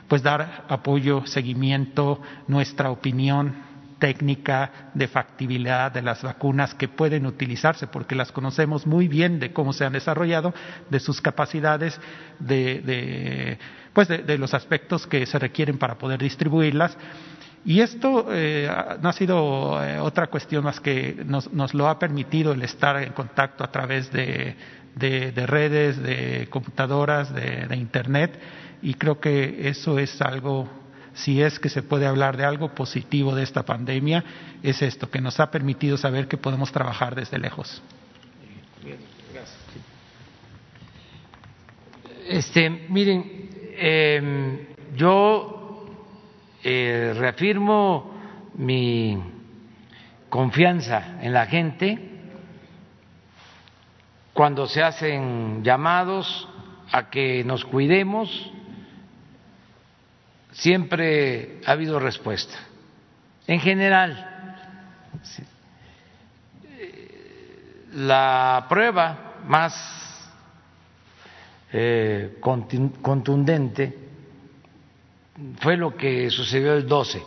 pues 0.09 0.23
dar 0.23 0.65
apoyo, 0.69 1.27
seguimiento, 1.27 2.21
nuestra 2.49 2.91
opinión 2.91 3.55
técnica 3.99 4.91
de 4.95 5.09
factibilidad 5.09 5.93
de 5.93 6.03
las 6.03 6.23
vacunas 6.23 6.75
que 6.75 6.89
pueden 6.89 7.27
utilizarse, 7.27 7.87
porque 7.87 8.15
las 8.15 8.33
conocemos 8.33 8.87
muy 8.87 9.09
bien 9.09 9.39
de 9.39 9.53
cómo 9.53 9.73
se 9.73 9.85
han 9.85 9.93
desarrollado, 9.93 10.55
de 10.91 11.01
sus 11.01 11.21
capacidades, 11.21 12.01
de, 12.39 13.59
pues 13.93 14.09
de, 14.09 14.39
los 14.39 14.55
aspectos 14.55 15.07
que 15.07 15.27
se 15.27 15.39
requieren 15.39 15.79
para 15.79 15.97
poder 15.97 16.21
distribuirlas. 16.21 16.97
Y 17.65 17.81
esto 17.81 18.27
eh, 18.31 18.71
no 19.01 19.09
ha 19.09 19.13
sido 19.15 19.83
eh, 19.83 19.99
otra 19.99 20.27
cuestión 20.27 20.65
más 20.65 20.81
que 20.81 21.23
nos, 21.25 21.51
nos, 21.51 21.73
lo 21.73 21.89
ha 21.89 21.99
permitido 21.99 22.53
el 22.53 22.63
estar 22.63 23.03
en 23.03 23.13
contacto 23.15 23.65
a 23.65 23.73
través 23.73 24.13
de, 24.13 24.55
de, 24.97 25.33
de 25.33 25.47
redes, 25.47 26.03
de 26.03 26.47
computadoras, 26.51 27.35
de 27.35 27.75
Internet, 27.75 28.39
y 28.83 28.95
creo 28.95 29.19
que 29.19 29.67
eso 29.69 29.99
es 29.99 30.21
algo 30.21 30.69
si 31.15 31.43
es 31.43 31.59
que 31.59 31.69
se 31.69 31.83
puede 31.83 32.07
hablar 32.07 32.37
de 32.37 32.45
algo 32.45 32.75
positivo 32.75 33.35
de 33.35 33.43
esta 33.43 33.63
pandemia, 33.63 34.25
es 34.63 34.83
esto, 34.83 35.11
que 35.11 35.21
nos 35.21 35.41
ha 35.41 35.51
permitido 35.51 35.97
saber 35.97 36.29
que 36.29 36.37
podemos 36.37 36.73
trabajar 36.73 37.15
desde 37.15 37.39
lejos. 37.39 37.83
Este, 42.29 42.71
miren, 42.71 43.51
eh, 43.77 44.69
yo 44.97 45.87
eh, 46.63 47.15
reafirmo 47.17 48.15
mi 48.55 49.19
confianza 50.29 51.19
en 51.21 51.33
la 51.33 51.47
gente 51.47 52.11
cuando 54.33 54.67
se 54.67 54.83
hacen 54.83 55.63
llamados 55.63 56.49
a 56.91 57.09
que 57.09 57.45
nos 57.45 57.65
cuidemos, 57.65 58.51
siempre 60.55 61.61
ha 61.67 61.73
habido 61.73 61.99
respuesta. 61.99 62.55
En 63.47 63.61
general, 63.61 64.31
la 67.93 68.67
prueba 68.69 69.35
más 69.47 69.75
eh, 71.73 72.39
contundente 72.41 73.99
fue 75.61 75.77
lo 75.77 75.97
que 75.97 76.31
sucedió 76.31 76.75
el 76.75 76.87
12, 76.87 77.23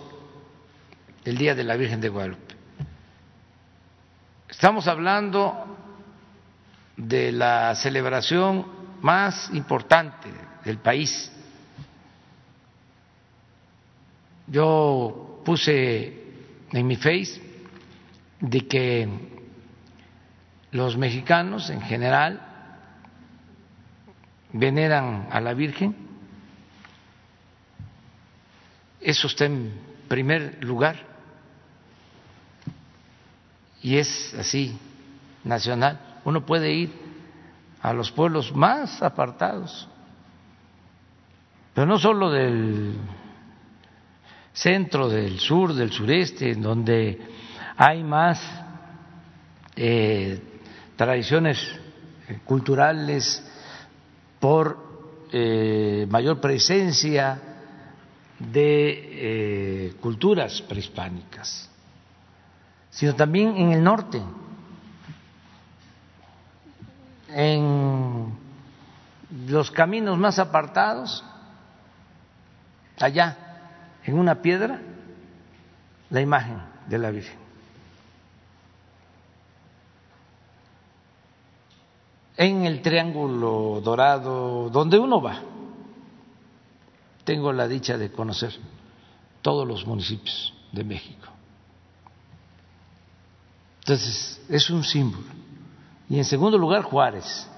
el 1.26 1.38
Día 1.38 1.54
de 1.54 1.64
la 1.64 1.76
Virgen 1.76 2.02
de 2.02 2.10
Guadalupe. 2.10 2.56
Estamos 4.50 4.88
hablando 4.88 5.78
de 6.96 7.32
la 7.32 7.76
celebración 7.76 8.66
más 9.02 9.52
importante 9.54 10.30
del 10.64 10.80
país 10.80 11.32
Yo 14.48 15.42
puse 15.44 16.24
en 16.72 16.88
mi 16.88 16.96
face 16.96 17.42
de 18.40 18.68
que 18.68 19.08
los 20.72 20.98
mexicanos 20.98 21.70
en 21.70 21.82
general 21.82 22.42
veneran 24.54 25.28
a 25.32 25.42
la 25.42 25.54
Virgen. 25.54 25.96
Eso 29.02 29.28
está 29.28 29.46
en 29.46 29.74
primer 30.08 30.64
lugar 30.64 31.18
y 33.82 33.98
es 33.98 34.34
así, 34.34 34.78
nacional. 35.44 36.20
Uno 36.26 36.46
puede 36.46 36.74
ir 36.74 36.92
a 37.82 37.94
los 37.94 38.12
pueblos 38.12 38.54
más 38.54 39.02
apartados, 39.02 39.88
pero 41.74 41.88
no 41.88 41.98
solo 42.00 42.32
del 42.32 42.98
centro, 44.58 45.08
del 45.08 45.40
sur, 45.40 45.74
del 45.74 45.92
sureste, 45.92 46.52
en 46.52 46.62
donde 46.62 47.20
hay 47.78 48.04
más 48.04 48.42
eh, 49.76 50.42
tradiciones 50.96 51.60
culturales 52.44 53.44
por 54.40 55.28
eh, 55.32 56.08
mayor 56.10 56.42
presencia 56.42 57.40
de 58.40 59.90
eh, 59.90 59.94
culturas 60.02 60.62
prehispánicas, 60.64 61.70
sino 62.90 63.14
también 63.14 63.56
en 63.58 63.74
el 63.74 63.84
norte, 63.84 64.22
en 67.30 68.36
los 69.48 69.70
caminos 69.70 70.18
más 70.18 70.40
apartados, 70.40 71.24
allá 73.00 73.47
en 74.08 74.18
una 74.18 74.42
piedra 74.42 74.80
la 76.10 76.22
imagen 76.22 76.62
de 76.88 76.98
la 76.98 77.12
Virgen. 77.12 77.38
En 82.38 82.66
el 82.66 82.82
Triángulo 82.82 83.82
Dorado, 83.84 84.70
donde 84.70 84.98
uno 84.98 85.22
va, 85.22 85.42
tengo 87.26 87.52
la 87.52 87.68
dicha 87.68 87.98
de 87.98 88.12
conocer 88.12 88.54
todos 89.42 89.68
los 89.68 89.86
municipios 89.86 90.54
de 90.72 90.84
México. 90.84 91.28
Entonces, 93.80 94.42
es 94.48 94.70
un 94.70 94.84
símbolo. 94.84 95.28
Y 96.10 96.18
en 96.18 96.26
segundo 96.26 96.58
lugar, 96.58 96.84
Juárez. 96.84 97.50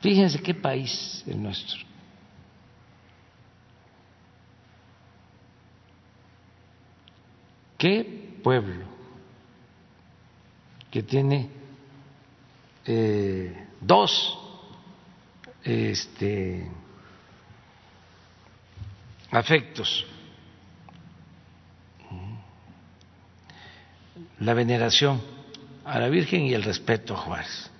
Fíjense 0.00 0.40
qué 0.40 0.54
país 0.54 1.22
el 1.26 1.42
nuestro. 1.42 1.87
¿Qué 7.78 8.40
pueblo 8.42 8.84
que 10.90 11.04
tiene 11.04 11.48
eh, 12.84 13.68
dos 13.80 14.36
este, 15.62 16.68
afectos? 19.30 20.04
La 24.40 24.54
veneración 24.54 25.22
a 25.84 26.00
la 26.00 26.08
Virgen 26.08 26.42
y 26.42 26.54
el 26.54 26.64
respeto 26.64 27.14
a 27.14 27.18
Juárez. 27.18 27.70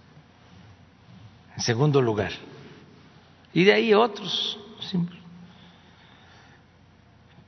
En 1.57 1.62
segundo 1.62 2.01
lugar. 2.01 2.31
Y 3.53 3.65
de 3.65 3.73
ahí 3.73 3.95
otros. 3.95 4.61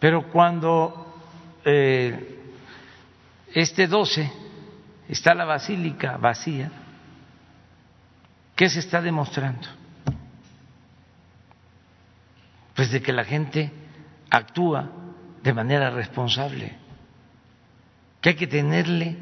Pero 0.01 0.29
cuando 0.33 1.15
eh, 1.65 2.40
este 3.55 3.87
12 3.87 4.31
está 5.09 5.35
la 5.35 5.45
basílica 5.45 6.17
vacía, 6.17 6.71
¿qué 8.55 8.69
se 8.69 8.79
está 8.81 9.01
demostrando? 9.01 9.67
Pues 12.75 12.91
de 12.93 13.03
que 13.03 13.13
la 13.13 13.25
gente 13.25 13.73
actúa 14.31 14.91
de 15.43 15.53
manera 15.53 15.91
responsable, 15.91 16.77
que 18.21 18.31
hay 18.31 18.35
que 18.37 18.47
tenerle 18.47 19.17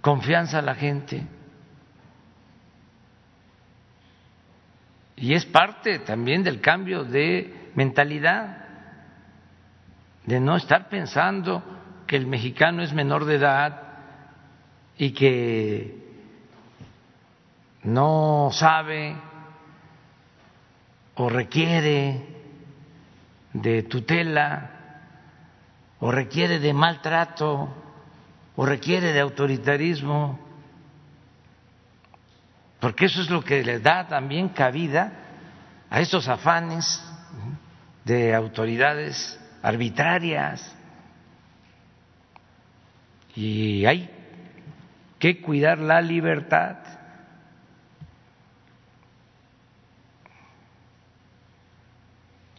confianza 0.00 0.58
a 0.58 0.62
la 0.62 0.74
gente. 0.74 1.24
Y 5.16 5.34
es 5.34 5.46
parte 5.46 6.00
también 6.00 6.42
del 6.42 6.60
cambio 6.60 7.04
de 7.04 7.70
mentalidad 7.76 8.61
de 10.26 10.40
no 10.40 10.56
estar 10.56 10.88
pensando 10.88 11.62
que 12.06 12.16
el 12.16 12.26
mexicano 12.26 12.82
es 12.82 12.92
menor 12.92 13.24
de 13.24 13.36
edad 13.36 13.82
y 14.96 15.12
que 15.12 16.02
no 17.82 18.50
sabe 18.52 19.16
o 21.14 21.28
requiere 21.28 22.26
de 23.52 23.82
tutela 23.82 24.70
o 26.00 26.10
requiere 26.10 26.58
de 26.58 26.72
maltrato 26.72 27.68
o 28.56 28.66
requiere 28.66 29.12
de 29.12 29.20
autoritarismo, 29.20 30.38
porque 32.80 33.06
eso 33.06 33.22
es 33.22 33.30
lo 33.30 33.42
que 33.42 33.62
le 33.62 33.78
da 33.78 34.06
también 34.08 34.48
cabida 34.50 35.12
a 35.88 36.00
estos 36.00 36.28
afanes 36.28 37.02
de 38.04 38.34
autoridades 38.34 39.38
arbitrarias. 39.62 40.74
Y 43.34 43.86
hay 43.86 44.10
que 45.18 45.40
cuidar 45.40 45.78
la 45.78 46.00
libertad. 46.00 46.76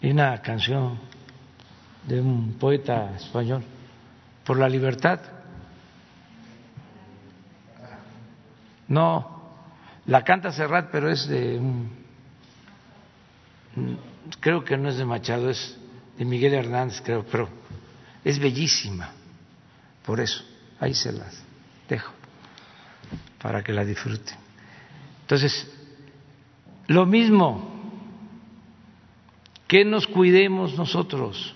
Hay 0.02 0.12
una 0.12 0.42
canción 0.42 1.00
de 2.08 2.20
un 2.20 2.58
poeta 2.60 3.16
español, 3.16 3.64
por 4.46 4.58
la 4.58 4.68
libertad. 4.68 5.20
No, 8.88 9.42
la 10.06 10.24
canta 10.24 10.52
Serrat, 10.52 10.90
pero 10.92 11.10
es 11.10 11.28
de 11.28 11.62
creo 14.40 14.64
que 14.64 14.78
no 14.78 14.90
es 14.90 14.98
de 14.98 15.06
Machado, 15.06 15.50
es 15.50 15.80
de 16.18 16.26
Miguel 16.26 16.54
Hernández, 16.54 17.02
creo, 17.02 17.26
pero 17.30 17.50
es 18.24 18.40
bellísima. 18.40 19.12
Por 20.06 20.20
eso, 20.20 20.44
ahí 20.80 20.94
se 20.94 21.12
las 21.12 21.44
dejo, 21.90 22.14
para 23.42 23.64
que 23.64 23.74
la 23.74 23.84
disfruten. 23.86 24.36
Entonces, 25.22 25.72
lo 26.88 27.06
mismo, 27.06 27.72
que 29.68 29.84
nos 29.86 30.06
cuidemos 30.06 30.78
nosotros. 30.78 31.56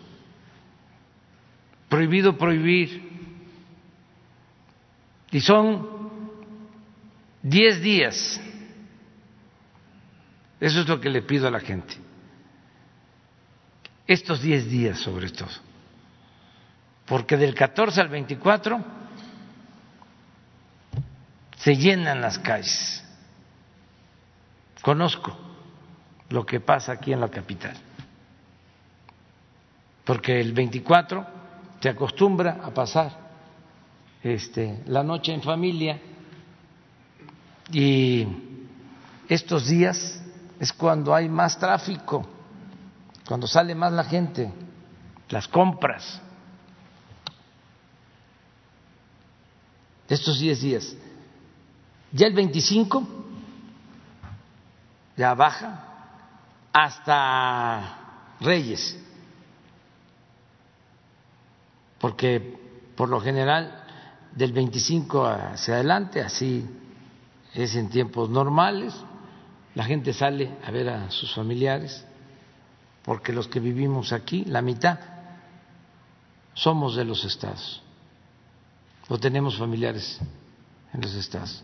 Prohibido 1.90 2.38
prohibir. 2.38 3.08
Y 5.32 5.40
son 5.42 5.88
diez 7.44 7.82
días. 7.82 8.42
Eso 10.60 10.82
es 10.82 10.88
lo 10.88 11.00
que 11.00 11.10
le 11.10 11.22
pido 11.22 11.48
a 11.48 11.52
la 11.52 11.60
gente 11.60 12.07
estos 14.08 14.42
10 14.42 14.70
días 14.70 15.00
sobre 15.00 15.30
todo, 15.30 15.50
porque 17.06 17.36
del 17.36 17.54
14 17.54 18.00
al 18.02 18.08
24 18.08 18.80
se 21.58 21.76
llenan 21.76 22.22
las 22.22 22.40
calles. 22.40 23.04
Conozco 24.82 25.38
lo 26.30 26.46
que 26.46 26.62
pasa 26.62 26.94
aquí 26.94 27.12
en 27.12 27.20
la 27.20 27.30
capital, 27.30 27.76
porque 30.06 30.40
el 30.40 30.54
24 30.54 31.28
se 31.82 31.90
acostumbra 31.90 32.60
a 32.64 32.72
pasar 32.72 33.12
este, 34.24 34.84
la 34.88 35.04
noche 35.04 35.34
en 35.34 35.42
familia 35.42 36.00
y 37.72 38.26
estos 39.28 39.68
días 39.68 40.22
es 40.60 40.72
cuando 40.72 41.14
hay 41.14 41.28
más 41.28 41.60
tráfico 41.60 42.37
cuando 43.28 43.46
sale 43.46 43.76
más 43.76 43.92
la 43.92 44.06
gente, 44.06 44.52
las 45.30 45.48
compras. 45.48 46.22
Estos 50.08 50.40
10 50.40 50.62
días. 50.62 50.96
Ya 52.14 52.28
el 52.28 52.34
25 52.34 53.06
ya 55.18 55.34
baja 55.34 55.84
hasta 56.72 58.36
Reyes, 58.40 58.98
porque 62.00 62.58
por 62.96 63.10
lo 63.10 63.20
general 63.20 63.84
del 64.32 64.54
25 64.54 65.26
hacia 65.26 65.74
adelante, 65.74 66.22
así 66.22 66.66
es 67.54 67.76
en 67.76 67.90
tiempos 67.90 68.30
normales, 68.30 68.94
la 69.76 69.84
gente 69.84 70.14
sale 70.14 70.56
a 70.66 70.72
ver 70.72 70.88
a 70.90 71.12
sus 71.12 71.34
familiares 71.34 72.06
porque 73.08 73.32
los 73.32 73.48
que 73.48 73.62
vivimos 73.62 74.12
aquí, 74.12 74.44
la 74.44 74.62
mitad, 74.62 75.00
somos 76.54 76.98
de 76.98 77.06
los 77.06 77.24
estados 77.24 77.82
o 79.08 79.18
tenemos 79.18 79.58
familiares 79.58 80.20
en 80.94 81.00
los 81.00 81.14
estados. 81.16 81.64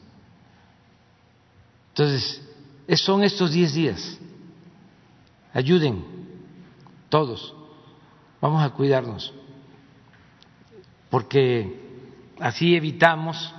Entonces, 1.89 2.41
son 3.01 3.25
estos 3.25 3.51
diez 3.51 3.73
días. 3.73 4.17
Ayuden 5.53 6.05
todos, 7.09 7.53
vamos 8.39 8.63
a 8.63 8.69
cuidarnos, 8.69 9.33
porque 11.09 12.07
así 12.39 12.73
evitamos 12.73 13.53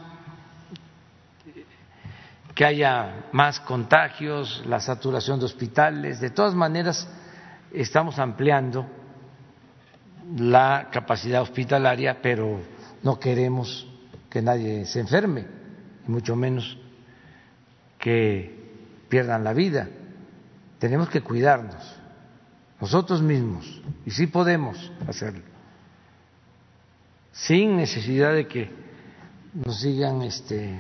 que 2.55 2.65
haya 2.65 3.27
más 3.33 3.61
contagios, 3.61 4.63
la 4.65 4.81
saturación 4.81 5.39
de 5.39 5.45
hospitales, 5.45 6.19
de 6.19 6.31
todas 6.31 6.55
maneras 6.55 7.07
estamos 7.75 8.19
ampliando 8.19 8.87
la 10.37 10.89
capacidad 10.91 11.43
hospitalaria, 11.43 12.21
pero 12.23 12.61
no 13.03 13.19
queremos 13.19 13.87
que 14.31 14.41
nadie 14.41 14.87
se 14.87 15.01
enferme, 15.01 15.47
y 16.07 16.11
mucho 16.11 16.35
menos 16.37 16.79
que 17.99 19.05
pierdan 19.09 19.45
la 19.45 19.53
vida. 19.53 19.89
Tenemos 20.79 21.09
que 21.09 21.21
cuidarnos 21.21 22.01
nosotros 22.81 23.23
mismos, 23.23 23.83
y 24.05 24.11
sí 24.11 24.27
podemos 24.27 24.93
hacerlo, 25.07 25.43
sin 27.33 27.77
necesidad 27.77 28.35
de 28.35 28.47
que 28.47 28.71
nos 29.53 29.81
sigan 29.81 30.23
este, 30.23 30.79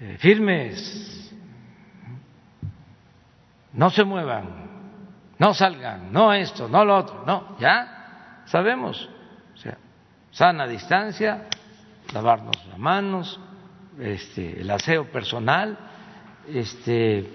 eh, 0.00 0.16
firmes, 0.18 1.32
no 3.72 3.88
se 3.90 4.04
muevan, 4.04 4.61
no 5.42 5.54
salgan, 5.54 6.12
no 6.12 6.32
esto, 6.32 6.68
no 6.68 6.84
lo 6.84 6.96
otro, 6.96 7.24
no, 7.26 7.56
ya 7.58 8.44
sabemos, 8.46 9.08
o 9.52 9.56
sea, 9.56 9.76
sana 10.30 10.68
distancia, 10.68 11.48
lavarnos 12.12 12.54
las 12.68 12.78
manos, 12.78 13.40
este, 13.98 14.60
el 14.60 14.70
aseo 14.70 15.10
personal, 15.10 15.76
este, 16.46 17.28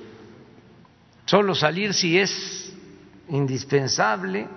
solo 1.25 1.53
salir 1.53 1.93
si 1.93 2.17
es 2.17 2.73
indispensable 3.27 4.47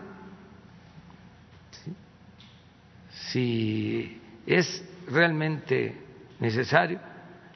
si 3.31 4.23
es 4.47 4.85
realmente 5.09 6.01
necesario, 6.39 7.01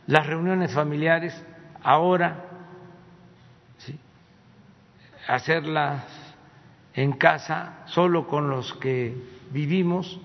las 0.09 0.27
reuniones 0.27 0.73
familiares 0.73 1.41
ahora, 1.85 2.51
hacerlas 5.29 6.05
en 6.95 7.13
casa, 7.13 7.83
solo 7.87 8.27
con 8.27 8.49
los 8.51 8.73
que 8.75 9.15
vivimos, 9.51 10.21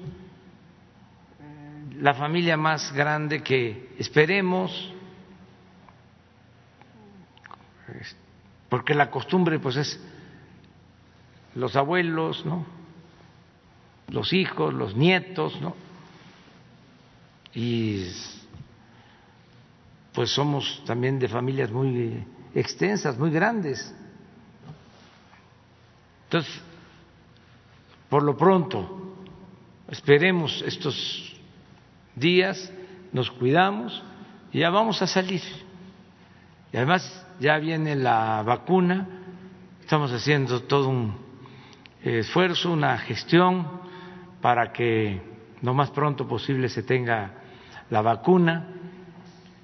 la 1.96 2.14
familia 2.14 2.56
más 2.58 2.94
grande 2.94 3.42
que 3.44 3.96
esperemos, 3.98 4.94
porque 8.70 8.94
la 8.94 9.10
costumbre 9.10 9.60
pues 9.60 9.76
es 9.78 10.00
los 11.56 11.76
abuelos, 11.76 12.46
¿no? 12.46 12.80
los 14.12 14.34
hijos, 14.34 14.74
los 14.74 14.96
nietos, 14.96 15.60
¿no? 15.62 15.76
Y 17.54 18.06
pues 20.14 20.32
somos 20.32 20.84
también 20.86 21.20
de 21.20 21.28
familias 21.28 21.72
muy 21.72 22.24
extensas, 22.54 23.18
muy 23.18 23.32
grandes. 23.32 23.94
Entonces, 26.30 26.62
por 28.08 28.22
lo 28.22 28.38
pronto, 28.38 29.16
esperemos 29.90 30.62
estos 30.62 31.36
días, 32.14 32.72
nos 33.12 33.32
cuidamos 33.32 34.04
y 34.52 34.60
ya 34.60 34.70
vamos 34.70 35.02
a 35.02 35.08
salir. 35.08 35.42
Y 36.72 36.78
además 36.78 37.26
ya 37.40 37.58
viene 37.58 37.96
la 37.96 38.44
vacuna, 38.44 39.08
estamos 39.82 40.12
haciendo 40.12 40.62
todo 40.62 40.90
un 40.90 41.18
esfuerzo, 42.04 42.74
una 42.74 42.96
gestión 43.00 43.68
para 44.40 44.72
que 44.72 45.20
lo 45.64 45.74
más 45.74 45.90
pronto 45.90 46.28
posible 46.28 46.70
se 46.70 46.84
tenga 46.84 47.34
la 47.90 48.04
vacuna. 48.04 48.68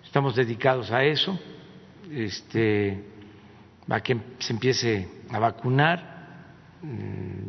Estamos 0.03 0.35
dedicados 0.35 0.89
a 0.89 1.03
eso, 1.03 1.37
este, 2.09 3.07
a 3.87 3.99
que 3.99 4.19
se 4.39 4.51
empiece 4.51 5.07
a 5.29 5.37
vacunar 5.37 6.14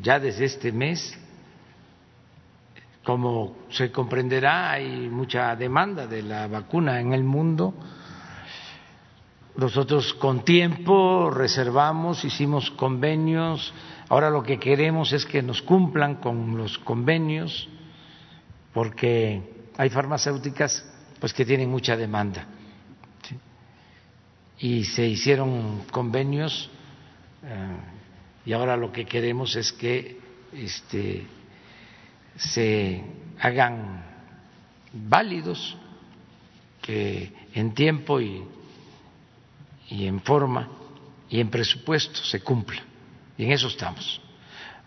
ya 0.02 0.18
desde 0.18 0.44
este 0.44 0.72
mes. 0.72 1.18
Como 3.04 3.56
se 3.70 3.92
comprenderá, 3.92 4.72
hay 4.72 5.08
mucha 5.08 5.54
demanda 5.54 6.06
de 6.06 6.22
la 6.22 6.48
vacuna 6.48 7.00
en 7.00 7.12
el 7.12 7.22
mundo. 7.22 7.74
Nosotros 9.56 10.12
con 10.14 10.44
tiempo 10.44 11.30
reservamos, 11.30 12.24
hicimos 12.24 12.70
convenios, 12.72 13.72
ahora 14.08 14.28
lo 14.28 14.42
que 14.42 14.58
queremos 14.58 15.12
es 15.12 15.24
que 15.24 15.42
nos 15.42 15.62
cumplan 15.62 16.16
con 16.16 16.58
los 16.58 16.76
convenios, 16.78 17.68
porque 18.74 19.70
hay 19.78 19.88
farmacéuticas 19.88 20.84
pues 21.20 21.32
que 21.32 21.46
tienen 21.46 21.70
mucha 21.70 21.96
demanda. 21.96 22.46
Y 24.58 24.84
se 24.84 25.06
hicieron 25.06 25.84
convenios 25.90 26.70
eh, 27.42 27.76
y 28.46 28.52
ahora 28.52 28.76
lo 28.76 28.92
que 28.92 29.04
queremos 29.04 29.56
es 29.56 29.72
que 29.72 30.20
este, 30.52 31.26
se 32.36 33.04
hagan 33.40 34.04
válidos, 34.92 35.76
que 36.80 37.32
en 37.54 37.74
tiempo 37.74 38.20
y, 38.20 38.44
y 39.88 40.06
en 40.06 40.20
forma 40.20 40.68
y 41.28 41.40
en 41.40 41.50
presupuesto 41.50 42.22
se 42.22 42.40
cumpla. 42.40 42.82
Y 43.36 43.44
en 43.44 43.52
eso 43.52 43.66
estamos. 43.66 44.20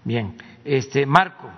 Bien, 0.05 0.37
este 0.63 1.05
Marco. 1.05 1.49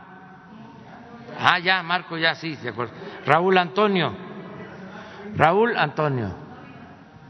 Ah, 1.40 1.60
ya, 1.60 1.84
Marco, 1.84 2.18
ya, 2.18 2.34
sí, 2.34 2.56
de 2.56 2.70
acuerdo. 2.70 2.94
Raúl 3.28 3.58
Antonio. 3.60 4.12
Raúl 5.36 5.78
Antonio. 5.78 6.34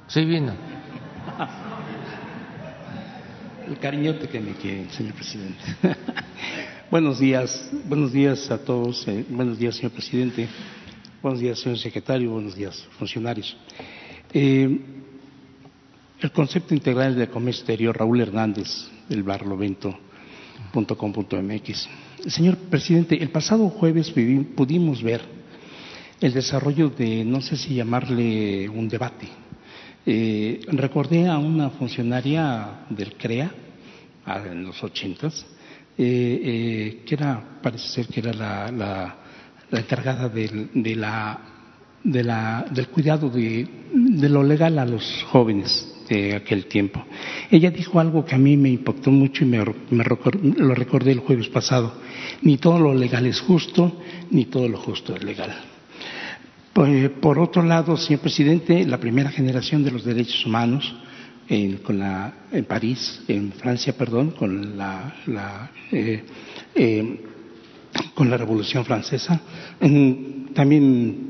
Sí 0.07 0.23
vino. 0.23 0.53
El 3.71 3.79
cariñote 3.79 4.27
que 4.27 4.39
me 4.41 4.51
quiere, 4.51 4.89
señor 4.89 5.13
presidente. 5.13 5.63
buenos 6.91 7.19
días, 7.19 7.71
buenos 7.85 8.11
días 8.11 8.51
a 8.51 8.57
todos. 8.57 9.07
Eh, 9.07 9.23
buenos 9.29 9.57
días, 9.57 9.77
señor 9.77 9.93
presidente. 9.93 10.49
Buenos 11.23 11.39
días, 11.39 11.57
señor 11.57 11.77
secretario. 11.77 12.31
Buenos 12.31 12.53
días, 12.53 12.85
funcionarios. 12.99 13.55
Eh, 14.33 14.77
el 16.19 16.31
concepto 16.33 16.73
integral 16.73 17.15
de 17.15 17.29
comercio 17.29 17.61
exterior, 17.61 17.97
Raúl 17.97 18.19
Hernández, 18.19 18.67
del 19.07 19.23
barlovento.com.mx. 19.23 21.89
Señor 22.27 22.57
presidente, 22.57 23.23
el 23.23 23.29
pasado 23.29 23.69
jueves 23.69 24.11
pudimos 24.11 25.01
ver 25.01 25.21
el 26.19 26.33
desarrollo 26.33 26.89
de, 26.89 27.23
no 27.23 27.39
sé 27.39 27.55
si 27.55 27.75
llamarle 27.75 28.67
un 28.67 28.89
debate. 28.89 29.29
Eh, 30.03 30.61
recordé 30.67 31.29
a 31.29 31.37
una 31.37 31.69
funcionaria 31.69 32.85
del 32.89 33.13
CREA, 33.13 33.53
en 34.25 34.63
los 34.63 34.83
ochentas, 34.83 35.45
eh, 35.97 36.41
eh, 36.43 37.03
que 37.05 37.15
era, 37.15 37.59
parece 37.61 37.87
ser 37.89 38.07
que 38.07 38.19
era 38.19 38.33
la, 38.33 38.71
la, 38.71 39.79
encargada 39.79 40.29
del, 40.29 40.69
de 40.73 40.95
la, 40.95 41.39
de 42.03 42.23
la, 42.23 42.65
del 42.71 42.87
cuidado 42.87 43.29
de, 43.29 43.67
de 43.93 44.29
lo 44.29 44.43
legal 44.43 44.79
a 44.79 44.85
los 44.85 45.23
jóvenes 45.29 45.87
de 46.07 46.35
aquel 46.35 46.65
tiempo. 46.65 47.05
Ella 47.49 47.71
dijo 47.71 47.99
algo 47.99 48.25
que 48.25 48.35
a 48.35 48.37
mí 48.37 48.57
me 48.57 48.69
impactó 48.69 49.11
mucho 49.11 49.43
y 49.43 49.47
me, 49.47 49.57
lo 49.59 50.75
recordé 50.75 51.11
el 51.11 51.19
jueves 51.19 51.47
pasado. 51.47 51.93
Ni 52.41 52.57
todo 52.57 52.79
lo 52.79 52.93
legal 52.93 53.25
es 53.25 53.39
justo, 53.39 54.01
ni 54.29 54.45
todo 54.45 54.67
lo 54.67 54.77
justo 54.77 55.15
es 55.15 55.23
legal. 55.23 55.55
Pues, 56.73 57.09
por 57.09 57.39
otro 57.39 57.63
lado, 57.63 57.97
señor 57.97 58.21
presidente, 58.21 58.85
la 58.85 58.97
primera 58.97 59.29
generación 59.29 59.83
de 59.83 59.91
los 59.91 60.03
derechos 60.03 60.45
humanos 60.45 60.95
en, 61.51 61.77
con 61.79 61.99
la, 61.99 62.33
París, 62.65 63.21
en 63.27 63.51
Francia, 63.51 63.93
perdón, 63.97 64.31
con 64.31 64.77
la, 64.77 65.15
la 65.27 65.69
eh, 65.91 66.23
eh, 66.73 67.21
con 68.15 68.29
la 68.29 68.37
Revolución 68.37 68.85
Francesa, 68.85 69.41
también 70.53 71.29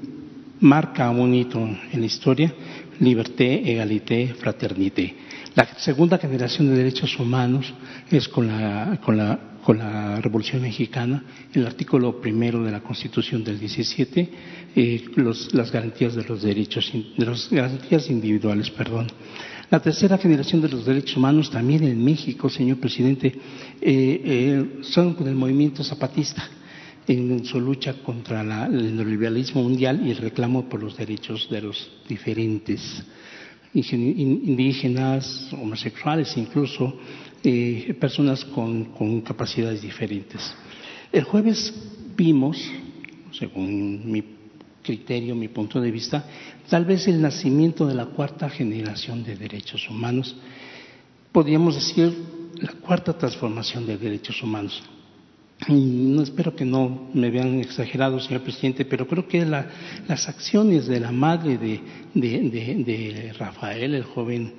marca 0.59 1.09
un 1.09 1.33
hito 1.33 1.59
en 1.59 1.99
la 1.99 2.05
historia 2.05 2.53
liberté, 2.99 3.71
egalité, 3.71 4.35
fraternité. 4.35 5.15
La 5.55 5.65
segunda 5.79 6.19
generación 6.19 6.69
de 6.69 6.77
derechos 6.77 7.17
humanos 7.17 7.73
es 8.11 8.27
con 8.29 8.47
la, 8.47 8.99
con 9.03 9.17
la, 9.17 9.39
con 9.63 9.79
la 9.79 10.21
Revolución 10.21 10.61
Mexicana, 10.61 11.23
el 11.51 11.65
artículo 11.65 12.21
primero 12.21 12.63
de 12.63 12.71
la 12.71 12.81
Constitución 12.81 13.43
del 13.43 13.59
17, 13.59 14.29
eh, 14.75 15.05
los, 15.15 15.51
las 15.53 15.71
garantías 15.71 16.13
de 16.13 16.23
los 16.23 16.43
derechos, 16.43 16.91
de 16.93 17.25
las 17.25 17.49
garantías 17.49 18.07
individuales, 18.11 18.69
perdón. 18.69 19.07
La 19.71 19.79
tercera 19.79 20.17
generación 20.17 20.59
de 20.61 20.67
los 20.67 20.85
derechos 20.85 21.15
humanos 21.15 21.49
también 21.49 21.85
en 21.85 22.03
México, 22.03 22.49
señor 22.49 22.77
presidente, 22.77 23.27
eh, 23.27 23.81
eh, 23.81 24.65
son 24.81 25.13
con 25.13 25.29
el 25.29 25.35
movimiento 25.35 25.81
zapatista 25.81 26.43
en 27.07 27.45
su 27.45 27.57
lucha 27.57 27.93
contra 28.03 28.41
el 28.65 28.97
neoliberalismo 28.97 29.63
mundial 29.63 30.05
y 30.05 30.11
el 30.11 30.17
reclamo 30.17 30.67
por 30.67 30.83
los 30.83 30.97
derechos 30.97 31.47
de 31.49 31.61
los 31.61 31.89
diferentes 32.05 32.81
indígenas, 33.73 35.47
homosexuales, 35.53 36.35
incluso 36.35 36.99
eh, 37.41 37.95
personas 37.97 38.43
con, 38.43 39.21
capacidades 39.21 39.81
diferentes. 39.81 40.53
El 41.13 41.23
jueves 41.23 41.73
vimos, 42.17 42.57
según 43.31 44.11
mi 44.11 44.21
criterio, 44.81 45.35
mi 45.35 45.47
punto 45.47 45.79
de 45.79 45.91
vista, 45.91 46.25
tal 46.69 46.85
vez 46.85 47.07
el 47.07 47.21
nacimiento 47.21 47.85
de 47.85 47.95
la 47.95 48.05
cuarta 48.05 48.49
generación 48.49 49.23
de 49.23 49.35
derechos 49.35 49.89
humanos, 49.89 50.35
podríamos 51.31 51.75
decir 51.75 52.15
la 52.55 52.71
cuarta 52.73 53.13
transformación 53.13 53.85
de 53.85 53.97
derechos 53.97 54.41
humanos. 54.43 54.81
No 55.67 56.23
espero 56.23 56.55
que 56.55 56.65
no 56.65 57.09
me 57.13 57.29
vean 57.29 57.59
exagerado, 57.59 58.19
señor 58.19 58.41
presidente, 58.41 58.83
pero 58.83 59.07
creo 59.07 59.27
que 59.27 59.45
las 59.45 60.27
acciones 60.27 60.87
de 60.87 60.99
la 60.99 61.11
madre 61.11 61.57
de, 61.59 63.33
Rafael, 63.37 63.93
el 63.93 64.03
joven 64.03 64.53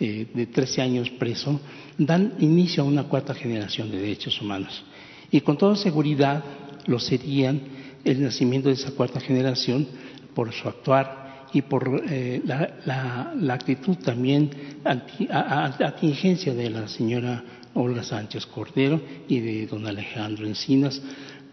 eh, 0.00 0.26
de 0.34 0.46
13 0.46 0.82
años 0.82 1.10
preso, 1.10 1.60
dan 1.96 2.34
inicio 2.40 2.82
a 2.82 2.86
una 2.86 3.04
cuarta 3.04 3.34
generación 3.34 3.90
de 3.90 4.00
derechos 4.00 4.40
humanos. 4.40 4.84
Y 5.30 5.40
con 5.42 5.56
toda 5.56 5.76
seguridad 5.76 6.42
lo 6.86 6.98
serían 6.98 7.60
el 8.04 8.22
nacimiento 8.22 8.68
de 8.68 8.74
esa 8.74 8.92
cuarta 8.92 9.20
generación 9.20 9.86
por 10.34 10.52
su 10.52 10.68
actuar 10.68 11.46
y 11.52 11.62
por 11.62 12.02
eh, 12.08 12.42
la, 12.44 13.52
actitud 13.52 13.96
también 13.96 14.50
anti, 14.84 15.28
atingencia 15.30 16.54
de 16.54 16.70
la 16.70 16.88
señora 16.88 17.42
Olga 17.74 18.02
Sánchez 18.02 18.46
Cordero 18.46 19.00
y 19.28 19.40
de 19.40 19.66
don 19.66 19.86
Alejandro 19.86 20.46
Encinas. 20.46 21.00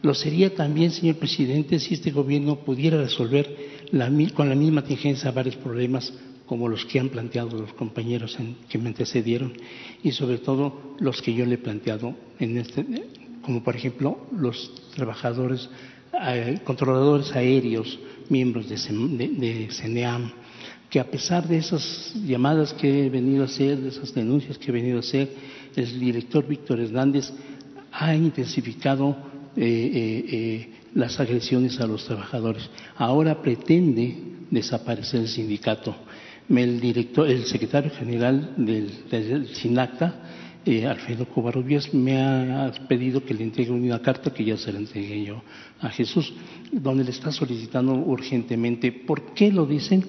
Lo 0.02 0.14
sería 0.14 0.54
también, 0.54 0.92
señor 0.92 1.16
presidente, 1.16 1.80
si 1.80 1.96
este 1.96 2.12
gobierno 2.12 2.58
pudiera 2.58 2.98
resolver 2.98 3.76
con 4.34 4.50
la 4.50 4.56
misma 4.56 4.84
tingencia 4.84 5.32
varios 5.32 5.56
problemas 5.56 6.14
como 6.46 6.68
los 6.68 6.86
que 6.86 7.00
han 7.00 7.10
planteado 7.10 7.58
los 7.58 7.74
compañeros 7.74 8.38
que 8.70 8.78
me 8.78 8.90
antecedieron 8.90 9.54
y 10.04 10.12
sobre 10.12 10.38
todo 10.38 10.96
los 11.00 11.22
que 11.22 11.34
yo 11.34 11.46
le 11.46 11.56
he 11.56 11.58
planteado 11.58 12.16
en 12.40 12.58
este, 12.58 12.86
como 13.42 13.64
por 13.64 13.76
ejemplo 13.76 14.28
los 14.32 14.72
trabajadores 14.96 15.70
controladores 16.64 17.36
aéreos, 17.36 18.00
miembros 18.30 18.70
de, 18.70 18.78
de, 18.78 19.70
CENEAM, 19.72 20.32
que 20.90 21.00
a 21.00 21.10
pesar 21.10 21.48
de 21.48 21.58
esas 21.58 22.14
llamadas 22.26 22.74
que 22.74 23.06
he 23.06 23.10
venido 23.10 23.44
a 23.44 23.46
hacer, 23.46 23.78
de 23.78 23.90
esas 23.90 24.14
denuncias 24.14 24.58
que 24.58 24.70
he 24.70 24.74
venido 24.74 24.98
a 24.98 25.00
hacer, 25.02 25.30
el 25.76 26.00
director 26.00 26.48
Víctor 26.48 26.80
Hernández 26.80 27.32
ha 27.92 28.16
intensificado 28.16 29.16
eh, 29.58 30.70
las 30.94 31.20
agresiones 31.20 31.80
a 31.80 31.88
los 31.88 32.06
trabajadores. 32.06 32.70
Ahora 32.96 33.42
pretende 33.42 34.16
desaparecer 34.50 35.22
el 35.22 35.28
sindicato. 35.28 35.96
El, 36.50 36.80
director, 36.80 37.30
el 37.30 37.46
secretario 37.46 37.92
general 37.92 38.54
del, 38.58 39.10
del 39.10 39.48
SINACTA 39.56 40.55
eh, 40.66 40.86
Alfredo 40.86 41.26
Covarrubias 41.28 41.94
me 41.94 42.20
ha 42.22 42.72
pedido 42.88 43.24
que 43.24 43.34
le 43.34 43.44
entregue 43.44 43.72
una 43.72 44.02
carta 44.02 44.34
que 44.34 44.44
ya 44.44 44.58
se 44.58 44.74
la 44.74 44.80
entregué 44.80 45.24
yo 45.24 45.42
a 45.80 45.90
Jesús, 45.90 46.34
donde 46.72 47.04
le 47.04 47.12
está 47.12 47.32
solicitando 47.32 47.94
urgentemente. 47.94 48.92
¿Por 48.92 49.34
qué 49.34 49.52
lo 49.52 49.66
dicen? 49.66 50.04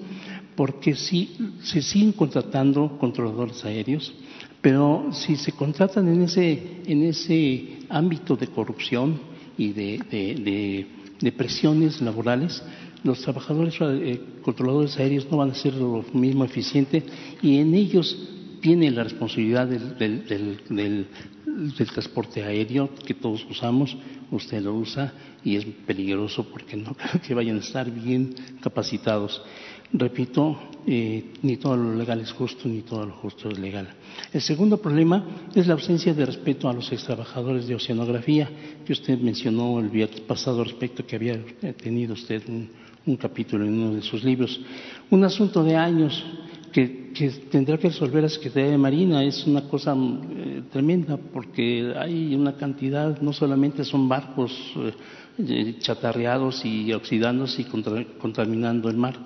Porque 0.55 0.95
si 0.95 1.37
se 1.63 1.83
siguen 1.83 2.13
contratando 2.13 2.97
controladores 2.99 3.65
aéreos, 3.65 4.15
pero 4.63 5.11
si 5.13 5.37
se 5.37 5.53
contratan 5.53 6.09
en 6.09 6.23
ese, 6.23 6.81
en 6.87 7.03
ese 7.03 7.81
ámbito 7.91 8.35
de 8.35 8.47
corrupción 8.47 9.21
y 9.59 9.73
de, 9.73 10.87
de, 11.21 11.33
presiones 11.33 12.01
laborales, 12.01 12.63
los 13.05 13.21
trabajadores 13.21 13.75
eh, 13.81 14.21
controladores 14.43 14.97
aéreos 14.97 15.29
no 15.31 15.37
van 15.37 15.51
a 15.51 15.55
ser 15.55 15.75
lo 15.75 16.05
mismo 16.15 16.45
eficiente 16.45 17.03
y 17.43 17.59
en 17.59 17.75
ellos 17.75 18.36
tiene 18.61 18.91
la 18.91 19.05
responsabilidad 19.05 19.67
del, 19.67 21.07
transporte 21.93 22.43
aéreo 22.43 22.91
que 22.95 23.15
todos 23.15 23.47
usamos, 23.51 23.97
usted 24.31 24.63
lo 24.63 24.75
usa 24.75 25.13
y 25.45 25.57
es 25.57 25.65
peligroso 25.87 26.45
porque 26.51 26.77
no 26.77 26.95
creo 26.97 27.21
que 27.23 27.35
vayan 27.35 27.57
a 27.57 27.61
estar 27.61 27.91
bien 27.91 28.35
capacitados. 28.61 29.43
Repito, 29.93 30.59
eh, 30.85 31.33
ni 31.43 31.59
todo 31.59 31.77
lo 31.77 31.95
legal 31.95 32.21
es 32.21 32.33
justo, 32.33 32.69
ni 32.69 32.83
todo 32.83 33.07
lo 33.07 33.13
justo 33.15 33.49
es 33.49 33.59
legal. 33.59 33.89
El 34.33 34.41
segundo 34.41 34.79
problema 34.79 35.25
es 35.55 35.69
la 35.69 35.75
ausencia 35.75 36.13
de 36.13 36.27
respeto 36.27 36.69
a 36.69 36.73
los 36.73 36.91
ex 36.91 37.05
trabajadores 37.05 37.69
de 37.69 37.77
oceanografía, 37.77 38.51
que 38.85 38.93
usted 38.93 39.19
mencionó 39.19 39.79
el 39.79 39.89
viernes 39.89 40.21
pasado 40.23 40.65
respecto 40.65 41.07
que 41.07 41.15
había 41.15 41.41
tenido 41.77 42.15
usted 42.15 42.43
un 43.07 43.17
capítulo 43.17 43.65
en 43.65 43.75
uno 43.75 43.95
de 43.95 44.03
sus 44.03 44.25
libros. 44.25 44.61
Un 45.11 45.23
asunto 45.23 45.63
de 45.63 45.77
años 45.77 46.25
que, 46.73 47.13
tendrá 47.51 47.79
que 47.79 47.89
resolver 47.89 48.23
la 48.23 48.29
Secretaría 48.29 48.71
de 48.71 48.79
Marina. 48.79 49.23
Es 49.25 49.47
una 49.47 49.63
cosa 49.69 49.95
eh, 49.97 50.63
tremenda 50.73 51.17
porque 51.17 51.95
hay 51.97 52.35
una 52.35 52.57
cantidad, 52.57 53.21
no 53.21 53.33
solamente 53.33 53.85
son 53.85 54.09
barcos 54.09 54.53
eh, 55.39 55.77
chatarreados 55.81 56.65
y 56.65 56.93
oxidándose 56.93 57.63
y 57.63 57.65
contaminando 57.65 58.89
el 58.89 58.97
mar, 58.97 59.17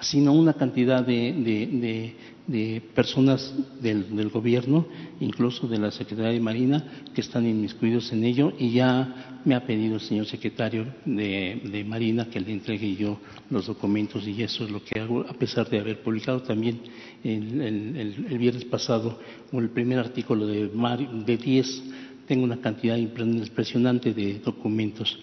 sino 0.00 0.32
una 0.32 0.54
cantidad 0.54 1.04
de, 1.04 2.14
de 2.46 2.82
personas 2.94 3.54
del, 3.80 4.28
gobierno, 4.28 4.86
incluso 5.20 5.66
de 5.66 5.78
la 5.78 5.90
Secretaría 5.90 6.32
de 6.32 6.40
Marina, 6.40 7.04
que 7.14 7.22
están 7.22 7.46
inmiscuidos 7.46 8.12
en 8.12 8.24
ello. 8.24 8.52
Y 8.58 8.72
ya 8.72 9.40
me 9.44 9.54
ha 9.54 9.66
pedido 9.66 9.94
el 9.94 10.00
señor 10.00 10.26
secretario 10.26 10.86
de, 11.04 11.84
Marina 11.86 12.28
que 12.28 12.40
le 12.40 12.52
entregue 12.52 12.96
yo 12.96 13.18
los 13.50 13.66
documentos 13.66 14.26
y 14.26 14.42
eso 14.42 14.64
es 14.64 14.70
lo 14.70 14.82
que 14.84 15.00
hago, 15.00 15.20
a 15.20 15.32
pesar 15.34 15.68
de 15.68 15.80
haber 15.80 16.02
publicado 16.02 16.42
también 16.42 16.80
el, 17.22 18.38
viernes 18.38 18.64
pasado 18.64 19.18
el 19.52 19.70
primer 19.70 19.98
artículo 19.98 20.46
de, 20.46 20.68
de 20.68 21.36
10 21.36 21.82
tengo 22.26 22.44
una 22.44 22.60
cantidad 22.60 22.96
impresionante 22.96 24.12
de 24.12 24.40
documentos. 24.40 25.18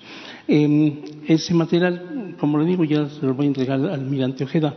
Em, 0.48 1.02
ese 1.28 1.54
material, 1.54 2.36
como 2.40 2.58
lo 2.58 2.66
digo, 2.66 2.84
ya 2.84 3.10
se 3.10 3.26
lo 3.26 3.34
voy 3.34 3.46
a 3.46 3.50
entregar 3.50 3.80
al 3.80 3.90
almirante 3.90 4.44
Ojeda. 4.44 4.76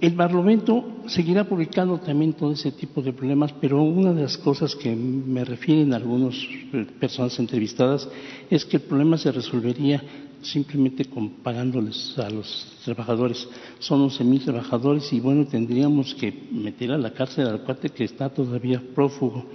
El 0.00 0.14
Parlamento 0.14 1.02
seguirá 1.06 1.44
publicando 1.44 1.98
también 1.98 2.32
todo 2.32 2.52
ese 2.52 2.70
tipo 2.70 3.02
de 3.02 3.12
problemas, 3.12 3.52
pero 3.60 3.82
una 3.82 4.12
de 4.12 4.22
las 4.22 4.38
cosas 4.38 4.76
que 4.76 4.94
me 4.94 5.44
refieren 5.44 5.92
algunas 5.92 6.36
eh, 6.36 6.86
personas 7.00 7.36
entrevistadas 7.40 8.08
es 8.48 8.64
que 8.64 8.76
el 8.76 8.84
problema 8.84 9.18
se 9.18 9.32
resolvería 9.32 10.02
simplemente 10.40 11.04
pagándoles 11.42 12.16
a 12.18 12.30
los 12.30 12.78
trabajadores. 12.84 13.48
Son 13.80 14.00
11 14.02 14.24
mil 14.24 14.40
trabajadores 14.40 15.12
y 15.12 15.20
bueno, 15.20 15.46
tendríamos 15.46 16.14
que 16.14 16.32
meter 16.52 16.92
a 16.92 16.98
la 16.98 17.12
cárcel 17.12 17.48
al 17.48 17.62
cuate 17.62 17.90
que 17.90 18.04
está 18.04 18.28
todavía 18.28 18.80
prófugo. 18.94 19.46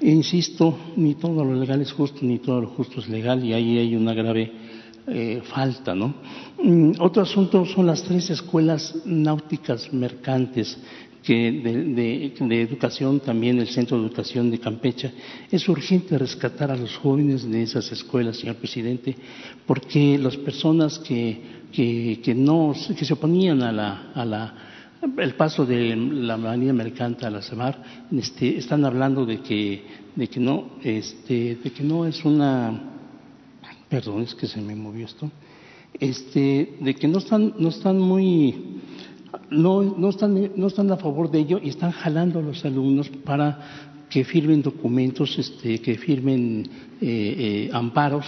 E 0.00 0.10
insisto, 0.10 0.78
ni 0.96 1.14
todo 1.14 1.44
lo 1.44 1.54
legal 1.54 1.80
es 1.80 1.92
justo, 1.92 2.18
ni 2.22 2.38
todo 2.38 2.60
lo 2.60 2.68
justo 2.68 3.00
es 3.00 3.08
legal 3.08 3.42
y 3.44 3.52
ahí 3.52 3.78
hay 3.78 3.96
una 3.96 4.12
grave 4.12 4.52
eh, 5.06 5.40
falta, 5.44 5.94
¿no? 5.94 6.14
Mm, 6.62 6.92
otro 6.98 7.22
asunto 7.22 7.64
son 7.64 7.86
las 7.86 8.02
tres 8.02 8.28
escuelas 8.30 8.94
náuticas 9.04 9.92
mercantes 9.92 10.76
que 11.22 11.50
de, 11.50 12.62
educación, 12.62 13.18
también 13.18 13.58
el 13.58 13.66
Centro 13.66 13.98
de 13.98 14.06
Educación 14.06 14.48
de 14.48 14.60
Campecha. 14.60 15.10
Es 15.50 15.68
urgente 15.68 16.16
rescatar 16.16 16.70
a 16.70 16.76
los 16.76 16.96
jóvenes 16.96 17.50
de 17.50 17.62
esas 17.62 17.90
escuelas, 17.90 18.36
señor 18.36 18.56
presidente, 18.56 19.16
porque 19.66 20.18
las 20.18 20.36
personas 20.36 21.00
que, 21.00 21.40
que, 21.72 22.34
no, 22.36 22.72
que 22.96 23.04
se 23.04 23.12
oponían 23.12 23.60
a 23.62 23.72
la, 23.72 24.12
a 24.14 24.24
la 24.24 24.54
el 25.18 25.34
paso 25.34 25.64
de 25.66 25.94
la 25.96 26.36
marina 26.36 26.72
mercante 26.72 27.26
a 27.26 27.30
la 27.30 27.42
CEMAR 27.42 27.82
este, 28.12 28.56
están 28.56 28.84
hablando 28.84 29.24
de 29.26 29.40
que, 29.40 29.84
de 30.14 30.28
que 30.28 30.40
no, 30.40 30.70
este, 30.82 31.56
de 31.56 31.70
que 31.70 31.82
no 31.82 32.06
es 32.06 32.24
una 32.24 32.96
perdón, 33.88 34.22
es 34.22 34.34
que 34.34 34.46
se 34.46 34.60
me 34.60 34.74
movió 34.74 35.06
esto, 35.06 35.30
este, 35.98 36.76
de 36.80 36.94
que 36.94 37.08
no 37.08 37.18
están, 37.18 37.54
no 37.58 37.68
están 37.68 37.98
muy, 37.98 38.80
no, 39.50 39.82
no, 39.82 40.08
están, 40.08 40.50
no 40.56 40.66
están 40.66 40.90
a 40.90 40.96
favor 40.96 41.30
de 41.30 41.40
ello 41.40 41.60
y 41.62 41.68
están 41.68 41.92
jalando 41.92 42.40
a 42.40 42.42
los 42.42 42.64
alumnos 42.64 43.08
para 43.08 44.06
que 44.10 44.24
firmen 44.24 44.62
documentos, 44.62 45.38
este, 45.38 45.80
que 45.80 45.96
firmen 45.96 46.68
eh, 47.00 47.68
eh, 47.68 47.70
amparos 47.72 48.26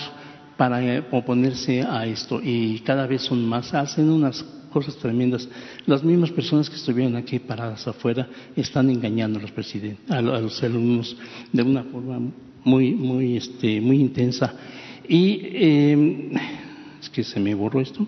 para 0.57 0.83
eh, 0.83 1.05
oponerse 1.13 1.83
a 1.83 2.07
esto 2.07 2.41
y 2.43 2.81
cada 2.81 3.07
vez 3.07 3.23
son 3.23 3.45
más, 3.47 3.73
hacen 3.75 4.11
unas 4.11 4.43
cosas 4.73 4.97
tremendas. 4.97 5.49
Las 5.89 6.05
mismas 6.05 6.31
personas 6.31 6.69
que 6.69 6.77
estuvieron 6.77 7.17
aquí 7.17 7.39
paradas 7.39 7.89
afuera 7.89 8.29
están 8.55 8.91
engañando 8.91 9.39
a 9.39 9.43
los, 9.43 9.51
presidentes, 9.53 10.11
a 10.11 10.21
los 10.21 10.63
alumnos 10.63 11.17
de 11.51 11.63
una 11.63 11.83
forma 11.83 12.21
muy, 12.63 12.93
muy, 12.93 13.39
este, 13.39 13.81
muy 13.81 13.99
intensa. 13.99 14.55
Y 15.09 15.41
eh, 15.45 16.31
es 17.01 17.09
que 17.09 17.25
se 17.25 17.41
me 17.41 17.55
borró 17.55 17.81
esto, 17.81 18.07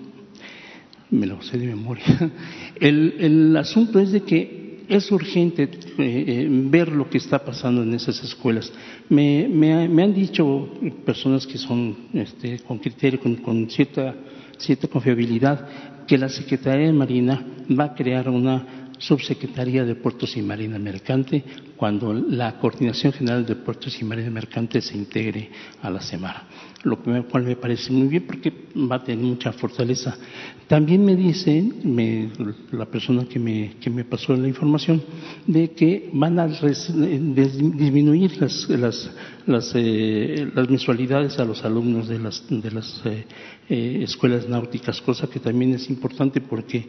me 1.09 1.27
lo 1.27 1.41
sé 1.41 1.57
de 1.57 1.69
memoria. 1.69 2.05
El, 2.79 3.15
el 3.19 3.57
asunto 3.57 3.99
es 3.99 4.13
de 4.13 4.25
que 4.25 4.85
es 4.87 5.11
urgente 5.11 5.63
eh, 5.63 5.71
eh, 5.99 6.49
ver 6.51 6.89
lo 6.89 7.09
que 7.09 7.17
está 7.17 7.39
pasando 7.43 7.83
en 7.83 7.95
esas 7.95 8.23
escuelas. 8.23 8.71
Me, 9.09 9.49
me, 9.49 9.89
me 9.89 10.03
han 10.03 10.13
dicho 10.13 10.69
personas 11.07 11.47
que 11.47 11.57
son 11.57 11.97
este, 12.13 12.59
con 12.59 12.79
criterio, 12.79 13.21
con, 13.21 13.37
con 13.37 13.71
cierta, 13.71 14.15
cierta 14.59 14.87
confiabilidad, 14.87 15.90
que 16.11 16.19
la 16.19 16.29
Secretaría 16.29 16.89
de 16.89 16.93
Marina 16.93 17.41
va 17.71 17.85
a 17.85 17.95
crear 17.95 18.29
una 18.29 18.81
Subsecretaría 18.99 19.85
de 19.85 19.95
Puertos 19.95 20.37
y 20.37 20.43
Marina 20.43 20.77
Mercante 20.77 21.45
cuando 21.77 22.13
la 22.13 22.59
Coordinación 22.59 23.13
General 23.13 23.47
de 23.47 23.55
Puertos 23.55 23.97
y 24.01 24.05
Marina 24.05 24.29
Mercante 24.29 24.81
se 24.81 24.97
integre 24.97 25.51
a 25.81 25.89
la 25.89 26.01
SEMAR, 26.01 26.43
lo 26.83 26.99
cual 26.99 27.45
me 27.45 27.55
parece 27.55 27.93
muy 27.93 28.09
bien 28.09 28.25
porque 28.27 28.53
va 28.75 28.97
a 28.97 29.05
tener 29.05 29.25
mucha 29.25 29.53
fortaleza. 29.53 30.19
También 30.67 31.05
me 31.05 31.15
dicen, 31.15 31.81
la 32.73 32.87
persona 32.87 33.25
que 33.25 33.39
me, 33.39 33.77
que 33.81 33.89
me 33.89 34.05
pasó 34.05 34.35
la 34.37 34.49
información, 34.49 35.01
de 35.47 35.71
que 35.71 36.11
van 36.13 36.41
a 36.41 36.49
disminuir 36.49 38.37
las, 38.43 38.69
las, 38.69 39.11
las, 39.47 39.73
eh, 39.75 40.51
las, 40.55 40.69
mensualidades 40.69 41.39
a 41.39 41.45
los 41.45 41.65
alumnos 41.65 42.09
de 42.09 42.19
las, 42.19 42.45
de 42.49 42.71
las 42.71 43.03
eh, 43.05 43.25
eh, 43.69 44.01
escuelas 44.03 44.49
náuticas, 44.49 45.01
cosa 45.01 45.29
que 45.29 45.41
también 45.41 45.75
es 45.75 45.89
importante 45.89 46.41
porque 46.41 46.87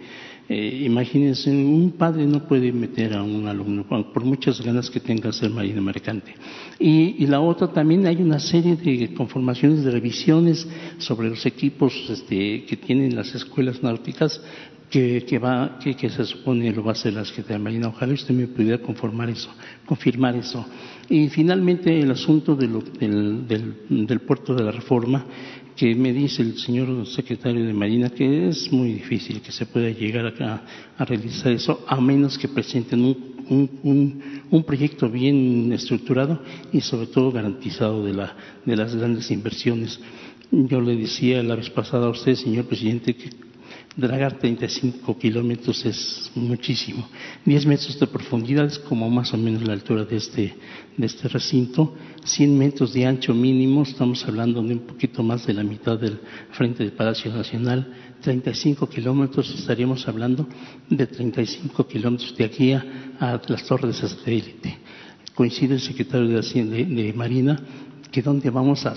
imagínense, 0.49 1.49
un 1.49 1.93
padre 1.97 2.25
no 2.25 2.45
puede 2.45 2.73
meter 2.73 3.13
a 3.13 3.23
un 3.23 3.47
alumno, 3.47 3.87
por 3.87 4.25
muchas 4.25 4.59
ganas 4.59 4.89
que 4.89 4.99
tenga 4.99 5.31
ser 5.31 5.49
marina 5.49 5.79
mercante. 5.79 6.33
Y, 6.77 7.23
y, 7.23 7.27
la 7.27 7.39
otra 7.39 7.71
también 7.71 8.05
hay 8.05 8.17
una 8.17 8.37
serie 8.37 8.75
de 8.75 9.13
conformaciones 9.13 9.85
de 9.85 9.91
revisiones 9.91 10.67
sobre 10.97 11.29
los 11.29 11.45
equipos 11.45 11.93
este, 12.09 12.65
que 12.65 12.75
tienen 12.75 13.15
las 13.15 13.33
escuelas 13.33 13.81
náuticas 13.81 14.41
que, 14.91 15.25
que, 15.25 15.39
va, 15.39 15.79
que, 15.79 16.09
se 16.09 16.25
supone 16.25 16.71
lo 16.73 16.83
va 16.83 16.91
a 16.91 16.91
hacer 16.91 17.13
la 17.13 17.23
Secretaría 17.23 17.57
de 17.57 17.63
Marina. 17.63 17.87
Ojalá 17.87 18.13
usted 18.13 18.35
me 18.35 18.45
pudiera 18.47 18.77
conformar 18.77 19.29
eso, 19.29 19.49
confirmar 19.85 20.35
eso. 20.35 20.65
Y 21.09 21.29
finalmente 21.29 21.97
el 21.97 22.11
asunto 22.11 22.55
de 22.55 22.67
del, 22.67 23.47
del, 23.47 24.05
del 24.05 24.19
puerto 24.19 24.53
de 24.53 24.63
la 24.63 24.71
reforma, 24.71 25.25
que 25.77 25.95
me 25.95 26.11
dice 26.11 26.41
el 26.41 26.57
señor 26.57 27.07
secretario 27.07 27.65
de 27.65 27.73
Marina 27.73 28.09
que 28.09 28.49
es 28.49 28.71
muy 28.71 28.91
difícil 28.91 29.41
que 29.41 29.53
se 29.53 29.65
pueda 29.65 29.89
llegar 29.89 30.25
acá 30.25 30.63
a 30.97 31.05
realizar 31.05 31.53
eso, 31.53 31.85
a 31.87 31.99
menos 32.01 32.37
que 32.37 32.49
presenten 32.49 33.01
un, 33.49 34.21
un, 34.51 34.63
proyecto 34.63 35.09
bien 35.09 35.71
estructurado 35.73 36.41
y 36.71 36.81
sobre 36.81 37.07
todo 37.07 37.31
garantizado 37.31 38.03
de, 38.03 38.13
la, 38.13 38.35
de 38.65 38.75
las 38.75 38.93
grandes 38.95 39.31
inversiones 39.31 39.99
Yo 40.51 40.81
le 40.81 40.97
decía 40.97 41.41
la 41.43 41.55
vez 41.55 41.69
pasada 41.69 42.07
a 42.07 42.09
usted, 42.09 42.35
señor 42.35 42.65
presidente, 42.65 43.15
que 43.15 43.29
dragar 43.95 44.39
35 44.39 45.17
kilómetros 45.17 45.85
es 45.85 46.31
muchísimo. 46.35 47.07
10 47.45 47.65
metros 47.65 47.99
de 47.99 48.07
profundidad 48.07 48.65
es 48.65 48.79
como 48.79 49.09
más 49.09 49.33
o 49.33 49.37
menos 49.37 49.63
la 49.63 49.73
altura 49.73 50.05
de 50.05 50.17
este, 50.17 50.55
de 50.95 51.05
este 51.05 51.27
recinto. 51.27 51.95
100 52.23 52.57
metros 52.57 52.93
de 52.93 53.05
ancho 53.05 53.33
mínimo, 53.33 53.83
estamos 53.83 54.25
hablando 54.25 54.61
de 54.61 54.73
un 54.73 54.79
poquito 54.79 55.23
más 55.23 55.45
de 55.45 55.53
la 55.53 55.63
mitad 55.63 55.99
del 55.99 56.19
frente 56.51 56.83
del 56.83 56.93
Palacio 56.93 57.33
Nacional. 57.33 58.11
35 58.21 58.87
kilómetros, 58.87 59.53
estaríamos 59.53 60.07
hablando 60.07 60.47
de 60.89 61.07
35 61.07 61.87
kilómetros 61.87 62.35
de 62.37 62.45
aquí 62.45 62.71
a, 62.73 63.41
las 63.47 63.63
torres 63.65 63.97
satélite. 63.97 64.77
Coincide 65.33 65.75
el 65.75 65.81
secretario 65.81 66.27
de 66.27 66.39
Hacienda 66.39 66.75
de, 66.75 66.85
de 66.85 67.13
Marina 67.13 67.59
que 68.11 68.21
dónde 68.21 68.49
vamos 68.49 68.85
a, 68.85 68.93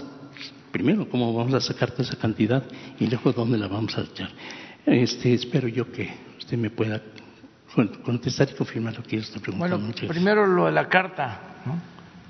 primero, 0.70 1.08
cómo 1.08 1.32
vamos 1.32 1.54
a 1.54 1.60
sacar 1.60 1.92
toda 1.92 2.02
esa 2.04 2.16
cantidad 2.16 2.64
y 3.00 3.06
luego 3.06 3.32
dónde 3.32 3.56
la 3.56 3.68
vamos 3.68 3.96
a 3.96 4.02
echar. 4.02 4.30
Este, 4.86 5.35
espero 5.35 5.69
yo 5.69 5.90
que 5.90 6.12
usted 6.39 6.59
me 6.59 6.70
pueda 6.70 7.01
contestar 8.05 8.48
y 8.51 8.55
confirmar 8.55 8.97
lo 8.97 9.02
que 9.02 9.16
yo 9.16 9.23
estoy 9.23 9.40
preguntando. 9.40 9.77
Bueno, 9.77 9.89
Muchas 9.89 10.09
primero 10.09 10.47
lo 10.47 10.66
de 10.66 10.73
la 10.73 10.89
carta, 10.89 11.40
¿no? 11.65 11.81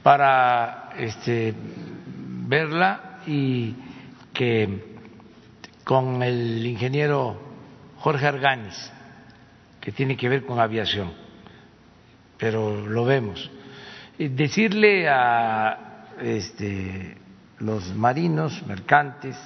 para 0.02 0.90
este, 0.98 1.54
verla 2.46 3.20
y 3.26 3.74
que 4.32 4.94
con 5.82 6.22
el 6.22 6.64
ingeniero 6.64 7.40
Jorge 7.98 8.26
Arganis, 8.26 8.92
que 9.80 9.92
tiene 9.92 10.16
que 10.16 10.28
ver 10.28 10.46
con 10.46 10.60
aviación, 10.60 11.12
pero 12.38 12.86
lo 12.86 13.04
vemos. 13.04 13.50
Decirle 14.16 15.08
a 15.08 16.06
este, 16.20 17.16
los 17.58 17.94
marinos 17.94 18.64
mercantes 18.66 19.36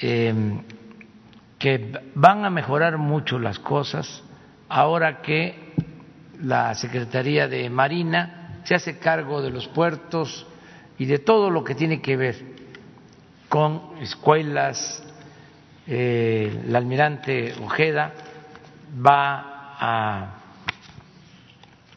eh, 0.00 0.34
que 1.58 1.92
van 2.14 2.44
a 2.44 2.50
mejorar 2.50 2.98
mucho 2.98 3.38
las 3.38 3.58
cosas 3.58 4.22
ahora 4.68 5.22
que 5.22 5.74
la 6.40 6.74
Secretaría 6.74 7.48
de 7.48 7.68
Marina 7.68 8.60
se 8.64 8.74
hace 8.74 8.98
cargo 8.98 9.42
de 9.42 9.50
los 9.50 9.66
puertos 9.68 10.46
y 10.98 11.06
de 11.06 11.18
todo 11.18 11.50
lo 11.50 11.64
que 11.64 11.74
tiene 11.74 12.00
que 12.00 12.16
ver 12.16 12.36
con 13.48 13.98
escuelas. 14.00 15.02
Eh, 15.86 16.64
el 16.66 16.76
almirante 16.76 17.54
Ojeda 17.64 18.12
va 19.04 19.74
a 19.80 20.34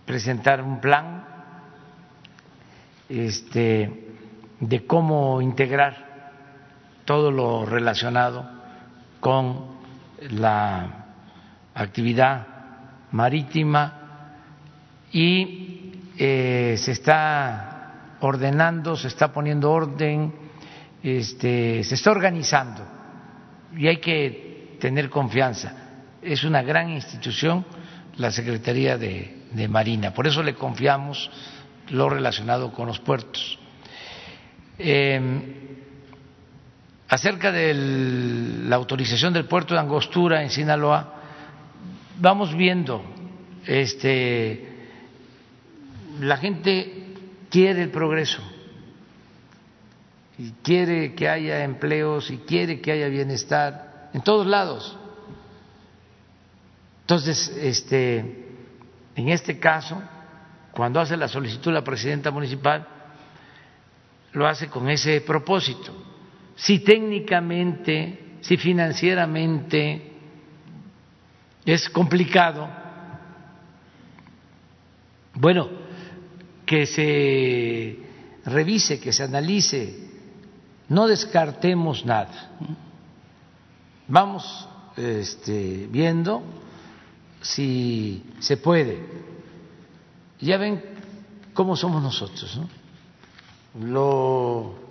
presentar 0.05 0.61
un 0.61 0.79
plan 0.79 1.25
este, 3.09 4.13
de 4.59 4.85
cómo 4.85 5.41
integrar 5.41 6.31
todo 7.05 7.31
lo 7.31 7.65
relacionado 7.65 8.50
con 9.21 9.67
la 10.31 11.05
actividad 11.73 12.47
marítima 13.11 14.33
y 15.13 15.93
eh, 16.17 16.75
se 16.77 16.91
está 16.91 18.17
ordenando, 18.19 18.97
se 18.97 19.07
está 19.07 19.31
poniendo 19.31 19.71
orden, 19.71 20.33
este, 21.01 21.83
se 21.83 21.95
está 21.95 22.11
organizando 22.11 22.83
y 23.77 23.87
hay 23.87 23.97
que 23.97 24.77
tener 24.79 25.09
confianza. 25.09 25.73
Es 26.21 26.43
una 26.43 26.61
gran 26.61 26.89
institución 26.89 27.65
la 28.17 28.31
Secretaría 28.31 28.97
de, 28.97 29.37
Marina, 29.69 30.13
por 30.13 30.27
eso 30.27 30.41
le 30.43 30.55
confiamos 30.55 31.29
lo 31.89 32.09
relacionado 32.09 32.71
con 32.73 32.87
los 32.87 32.99
puertos. 32.99 33.59
Eh, 34.77 35.60
acerca 37.11 37.51
de 37.51 37.73
la 37.73 38.77
autorización 38.77 39.33
del 39.33 39.43
puerto 39.43 39.73
de 39.73 39.81
Angostura 39.81 40.43
en 40.43 40.49
Sinaloa, 40.49 41.13
vamos 42.17 42.55
viendo, 42.55 43.03
este, 43.65 44.87
la 46.21 46.37
gente 46.37 47.15
quiere 47.49 47.83
el 47.83 47.91
progreso 47.91 48.41
y 50.37 50.51
quiere 50.63 51.13
que 51.13 51.27
haya 51.27 51.65
empleos 51.65 52.31
y 52.31 52.37
quiere 52.37 52.79
que 52.79 52.93
haya 52.93 53.09
bienestar 53.09 54.09
en 54.13 54.21
todos 54.21 54.47
lados. 54.47 54.97
Entonces, 57.01 57.49
este, 57.57 58.19
en 59.17 59.27
este 59.27 59.59
caso, 59.59 60.01
cuando 60.71 61.01
hace 61.01 61.17
la 61.17 61.27
solicitud 61.27 61.73
la 61.73 61.83
presidenta 61.83 62.31
municipal, 62.31 62.87
lo 64.31 64.47
hace 64.47 64.69
con 64.69 64.89
ese 64.89 65.19
propósito. 65.19 66.10
Si 66.61 66.77
técnicamente, 66.79 68.37
si 68.41 68.55
financieramente 68.55 70.11
es 71.65 71.89
complicado, 71.89 72.69
bueno, 75.33 75.69
que 76.63 76.85
se 76.85 77.97
revise, 78.45 78.99
que 78.99 79.11
se 79.11 79.23
analice, 79.23 80.07
no 80.89 81.07
descartemos 81.07 82.05
nada. 82.05 82.51
Vamos 84.07 84.69
este, 84.97 85.87
viendo 85.89 86.43
si 87.41 88.23
se 88.39 88.57
puede. 88.57 89.03
Ya 90.39 90.59
ven 90.59 90.79
cómo 91.55 91.75
somos 91.75 92.03
nosotros. 92.03 92.55
¿no? 92.55 92.69
Lo 93.83 94.90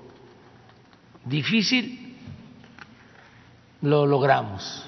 difícil 1.24 2.16
lo 3.82 4.06
logramos 4.06 4.84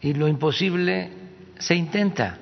y 0.00 0.14
lo 0.14 0.28
imposible 0.28 1.10
se 1.58 1.74
intenta. 1.74 2.38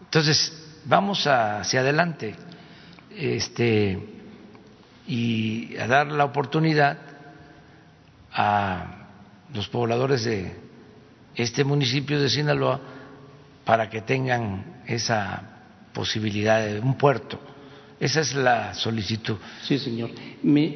Entonces, 0.00 0.80
vamos 0.84 1.26
hacia 1.26 1.80
adelante 1.80 2.34
este, 3.16 3.98
y 5.06 5.76
a 5.76 5.86
dar 5.86 6.08
la 6.08 6.24
oportunidad 6.24 6.98
a 8.32 9.08
los 9.54 9.68
pobladores 9.68 10.24
de 10.24 10.54
este 11.34 11.64
municipio 11.64 12.20
de 12.20 12.28
Sinaloa 12.28 12.80
para 13.64 13.88
que 13.88 14.02
tengan 14.02 14.82
esa 14.86 15.42
posibilidad 15.92 16.64
de 16.64 16.80
un 16.80 16.96
puerto. 16.96 17.40
Esa 17.98 18.20
es 18.20 18.34
la 18.34 18.74
solicitud. 18.74 19.36
Sí, 19.62 19.78
señor. 19.78 20.10
Me, 20.42 20.68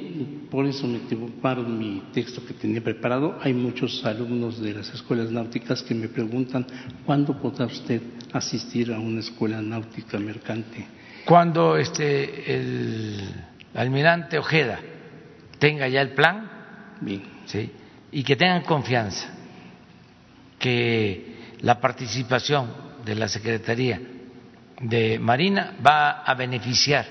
por 0.51 0.65
eso 0.65 0.87
me 0.87 1.01
paro 1.43 1.63
mi 1.63 2.03
texto 2.15 2.45
que 2.47 2.55
tenía 2.55 2.83
preparado. 2.83 3.39
Hay 3.43 3.53
muchos 3.53 4.05
alumnos 4.07 4.61
de 4.61 4.73
las 4.73 4.89
escuelas 4.95 5.31
náuticas 5.31 5.83
que 5.83 5.95
me 5.95 6.09
preguntan 6.09 6.67
cuándo 7.05 7.39
podrá 7.39 7.67
usted 7.67 8.01
asistir 8.33 8.93
a 8.93 8.99
una 8.99 9.21
escuela 9.21 9.61
náutica 9.61 10.19
mercante. 10.19 10.87
Cuando 11.27 11.77
este 11.77 12.55
el 12.55 13.21
almirante 13.75 14.39
Ojeda 14.39 14.81
tenga 15.59 15.89
ya 15.89 16.01
el 16.01 16.11
plan, 16.11 16.51
Bien. 17.03 17.23
¿sí? 17.45 17.71
y 18.13 18.23
que 18.23 18.35
tengan 18.35 18.63
confianza 18.63 19.29
que 20.59 21.37
la 21.61 21.81
participación 21.81 22.73
de 23.05 23.15
la 23.15 23.29
Secretaría 23.29 24.01
de 24.81 25.19
Marina 25.19 25.75
va 25.85 26.23
a 26.23 26.35
beneficiar 26.35 27.07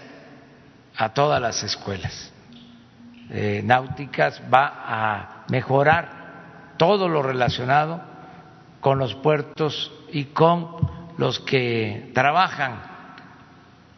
a 0.97 1.13
todas 1.13 1.41
las 1.41 1.63
escuelas 1.63 2.33
eh, 3.29 3.61
náuticas, 3.63 4.41
va 4.51 4.73
a 4.85 5.45
mejorar 5.49 6.73
todo 6.77 7.07
lo 7.07 7.21
relacionado 7.21 8.01
con 8.79 8.97
los 8.97 9.13
puertos 9.15 9.91
y 10.11 10.25
con 10.25 10.67
los 11.17 11.39
que 11.39 12.11
trabajan 12.13 12.81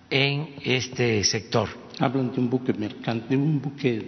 en 0.09 0.55
este 0.63 1.23
sector. 1.23 1.69
Hablan 1.99 2.33
de 2.33 2.41
un 2.41 2.49
buque 2.49 2.73
mercante, 2.73 3.37
un 3.37 3.61
buque 3.61 3.99
de, 3.99 4.03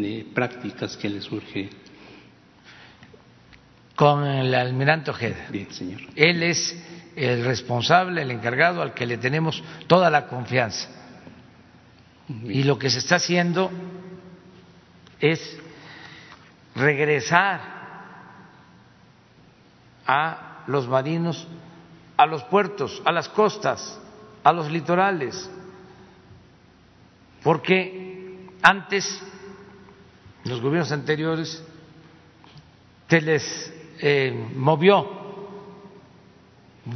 de 0.00 0.26
prácticas 0.32 0.96
que 0.96 1.08
le 1.08 1.20
surge. 1.20 1.70
Con 3.96 4.24
el 4.24 4.54
almirante 4.54 5.10
Ojeda. 5.10 5.46
Bien, 5.50 5.72
señor. 5.72 6.00
Él 6.14 6.42
es 6.44 6.76
el 7.18 7.44
responsable, 7.44 8.22
el 8.22 8.30
encargado 8.30 8.80
al 8.80 8.94
que 8.94 9.06
le 9.06 9.18
tenemos 9.18 9.62
toda 9.86 10.08
la 10.10 10.26
confianza. 10.26 10.88
Y 12.44 12.62
lo 12.62 12.78
que 12.78 12.90
se 12.90 12.98
está 12.98 13.16
haciendo 13.16 13.70
es 15.18 15.58
regresar 16.74 17.60
a 20.06 20.64
los 20.66 20.86
marinos, 20.86 21.46
a 22.16 22.26
los 22.26 22.44
puertos, 22.44 23.02
a 23.04 23.12
las 23.12 23.28
costas, 23.28 24.00
a 24.44 24.52
los 24.52 24.70
litorales, 24.70 25.50
porque 27.42 28.48
antes, 28.62 29.22
los 30.44 30.60
gobiernos 30.60 30.92
anteriores, 30.92 31.64
se 33.08 33.20
les 33.20 33.72
eh, 34.00 34.48
movió 34.54 35.17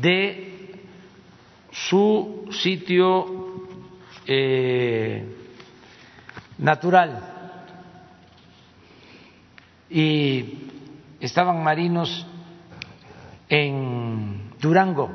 de 0.00 0.80
su 1.70 2.48
sitio 2.50 3.66
eh, 4.26 5.24
natural 6.58 7.32
y 9.90 10.58
estaban 11.20 11.62
marinos 11.62 12.26
en 13.48 14.50
Durango, 14.60 15.10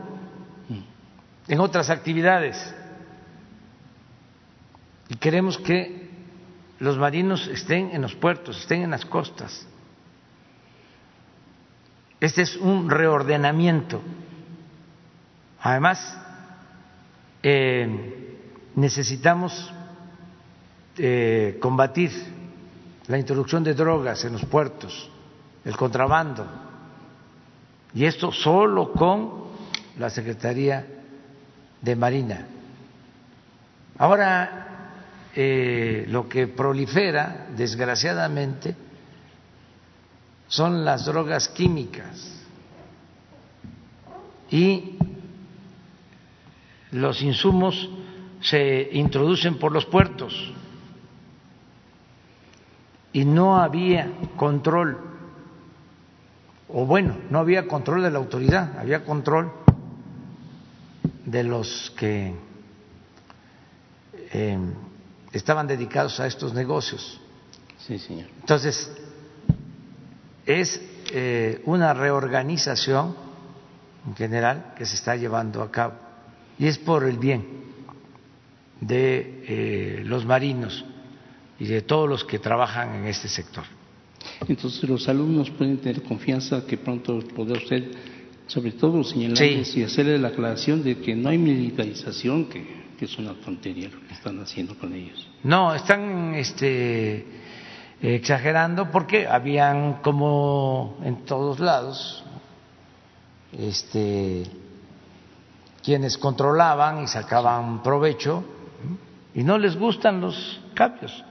en 1.47 1.59
otras 1.59 1.89
actividades. 1.89 2.75
Y 5.09 5.15
queremos 5.15 5.57
que 5.57 6.09
los 6.79 6.97
marinos 6.97 7.47
estén 7.47 7.89
en 7.91 8.01
los 8.01 8.13
puertos, 8.13 8.59
estén 8.59 8.83
en 8.83 8.91
las 8.91 9.05
costas. 9.05 9.67
Este 12.19 12.43
es 12.43 12.55
un 12.57 12.89
reordenamiento. 12.89 14.01
Además, 15.61 16.17
eh, 17.43 18.39
necesitamos 18.75 19.73
eh, 20.97 21.57
combatir 21.61 22.11
la 23.07 23.17
introducción 23.17 23.63
de 23.63 23.73
drogas 23.73 24.23
en 24.25 24.33
los 24.33 24.45
puertos, 24.45 25.09
el 25.63 25.75
contrabando, 25.75 26.45
y 27.93 28.05
esto 28.05 28.31
solo 28.31 28.91
con 28.91 29.47
la 29.97 30.09
Secretaría 30.09 30.85
de 31.81 31.95
Marina. 31.95 32.47
Ahora, 33.97 34.67
eh, 35.35 36.05
lo 36.09 36.27
que 36.27 36.47
prolifera, 36.47 37.47
desgraciadamente, 37.55 38.75
son 40.47 40.85
las 40.85 41.05
drogas 41.05 41.49
químicas 41.49 42.45
y 44.49 44.97
los 46.91 47.21
insumos 47.21 47.89
se 48.41 48.89
introducen 48.93 49.57
por 49.57 49.71
los 49.71 49.85
puertos 49.85 50.53
y 53.13 53.25
no 53.25 53.57
había 53.57 54.11
control, 54.35 54.97
o 56.69 56.85
bueno, 56.85 57.17
no 57.29 57.39
había 57.39 57.67
control 57.67 58.03
de 58.03 58.11
la 58.11 58.19
autoridad, 58.19 58.77
había 58.77 59.03
control 59.03 59.51
de 61.25 61.43
los 61.43 61.91
que 61.97 62.35
eh, 64.31 64.59
estaban 65.31 65.67
dedicados 65.67 66.19
a 66.19 66.27
estos 66.27 66.53
negocios. 66.53 67.19
Sí, 67.79 67.97
señor. 67.97 68.27
Entonces, 68.39 68.91
es 70.45 70.81
eh, 71.11 71.61
una 71.65 71.93
reorganización 71.93 73.15
en 74.05 74.15
general 74.15 74.73
que 74.77 74.85
se 74.85 74.95
está 74.95 75.15
llevando 75.15 75.61
a 75.61 75.71
cabo 75.71 76.06
y 76.59 76.67
es 76.67 76.77
por 76.77 77.03
el 77.03 77.17
bien 77.17 77.45
de 78.81 79.43
eh, 79.47 80.03
los 80.05 80.25
marinos 80.25 80.85
y 81.59 81.65
de 81.65 81.81
todos 81.81 82.07
los 82.07 82.23
que 82.23 82.39
trabajan 82.39 82.95
en 82.95 83.05
este 83.05 83.27
sector. 83.27 83.63
Entonces 84.47 84.87
los 84.89 85.07
alumnos 85.09 85.49
pueden 85.51 85.77
tener 85.77 86.03
confianza 86.03 86.65
que 86.65 86.77
pronto 86.77 87.19
podrá 87.35 87.57
usted, 87.57 87.91
sobre 88.47 88.71
todo 88.71 89.03
señalarles 89.03 89.75
y 89.75 89.83
hacerle 89.83 90.17
la 90.17 90.29
aclaración 90.29 90.83
de 90.83 90.97
que 90.97 91.15
no 91.15 91.29
hay 91.29 91.37
militarización, 91.37 92.45
que, 92.45 92.65
que 92.97 93.05
es 93.05 93.17
una 93.17 93.33
tontería 93.33 93.89
lo 93.89 94.07
que 94.07 94.13
están 94.13 94.39
haciendo 94.39 94.77
con 94.77 94.93
ellos. 94.93 95.27
No, 95.43 95.73
están 95.73 96.35
este, 96.35 97.25
exagerando 98.01 98.91
porque 98.91 99.27
habían 99.27 100.01
como 100.01 100.97
en 101.03 101.25
todos 101.25 101.59
lados 101.59 102.23
este, 103.57 104.43
quienes 105.87 106.17
controlaban 106.17 107.01
y 107.01 107.07
sacaban 107.07 107.81
provecho 107.81 108.43
y 109.33 109.41
no 109.41 109.57
les 109.57 109.77
gustan 109.77 110.19
los 110.19 110.59
cambios. 110.73 111.23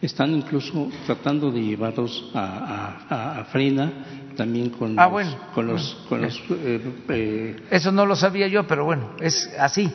Están 0.00 0.30
incluso 0.30 0.88
tratando 1.04 1.50
de 1.50 1.62
llevarlos 1.62 2.30
a, 2.32 2.94
a, 3.08 3.40
a 3.40 3.44
frena 3.46 3.90
también 4.36 4.70
con 4.70 4.96
ah, 4.96 5.06
los, 5.06 5.12
bueno. 5.12 5.36
con 5.52 5.66
los, 5.66 5.94
con 6.08 6.22
los 6.22 6.40
eh, 6.48 6.80
eh, 7.08 7.56
Eso 7.68 7.90
no 7.90 8.06
lo 8.06 8.14
sabía 8.14 8.46
yo, 8.46 8.68
pero 8.68 8.84
bueno, 8.84 9.16
es 9.20 9.52
así. 9.58 9.92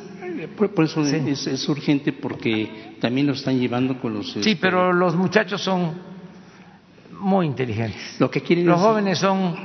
Por, 0.58 0.74
por 0.74 0.84
eso 0.84 1.06
sí. 1.06 1.16
es, 1.28 1.48
es, 1.48 1.70
urgente 1.70 2.12
porque 2.12 2.98
también 3.00 3.26
lo 3.28 3.32
están 3.32 3.58
llevando 3.58 4.02
con 4.02 4.16
los. 4.16 4.34
Sí, 4.34 4.40
este, 4.40 4.58
pero 4.58 4.92
los 4.92 5.16
muchachos 5.16 5.64
son 5.64 5.94
muy 7.18 7.46
inteligentes. 7.46 8.20
Lo 8.20 8.30
que 8.30 8.42
quieren 8.42 8.66
los 8.66 8.78
es, 8.78 8.86
jóvenes 8.86 9.18
son 9.18 9.56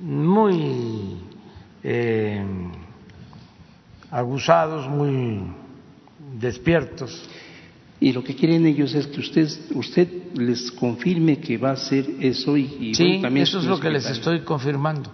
muy 0.00 1.26
eh, 1.82 2.44
abusados, 4.10 4.88
muy 4.88 5.42
despiertos. 6.38 7.28
Y 8.00 8.12
lo 8.12 8.22
que 8.22 8.36
quieren 8.36 8.64
ellos 8.66 8.94
es 8.94 9.08
que 9.08 9.20
usted, 9.20 9.48
usted 9.74 10.08
les 10.34 10.70
confirme 10.70 11.38
que 11.38 11.58
va 11.58 11.70
a 11.70 11.72
hacer 11.72 12.06
eso 12.20 12.56
y, 12.56 12.64
y 12.80 12.94
sí, 12.94 13.04
bueno, 13.04 13.22
también 13.22 13.42
eso 13.42 13.58
es 13.58 13.64
lo 13.64 13.80
que 13.80 13.90
les 13.90 14.06
estoy 14.06 14.40
confirmando, 14.40 15.10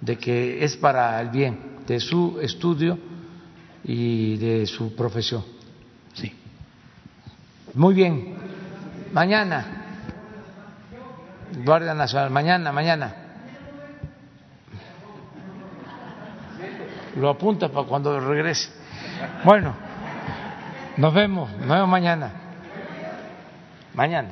de 0.00 0.16
que 0.16 0.64
es 0.64 0.76
para 0.76 1.20
el 1.20 1.30
bien 1.30 1.58
de 1.86 1.98
su 1.98 2.38
estudio 2.40 2.98
y 3.82 4.36
de 4.36 4.66
su 4.66 4.94
profesión. 4.94 5.42
Sí. 6.14 6.32
Muy 7.74 7.94
bien. 7.94 8.34
Mañana. 9.12 9.76
Guardia 11.64 11.94
Nacional. 11.94 12.30
Mañana, 12.30 12.70
mañana. 12.70 13.19
Lo 17.20 17.28
apunta 17.28 17.68
para 17.68 17.86
cuando 17.86 18.18
regrese. 18.18 18.70
Bueno, 19.44 19.74
nos 20.96 21.12
vemos. 21.12 21.50
Nos 21.58 21.68
vemos 21.68 21.88
mañana. 21.88 22.30
Mañana. 23.92 24.28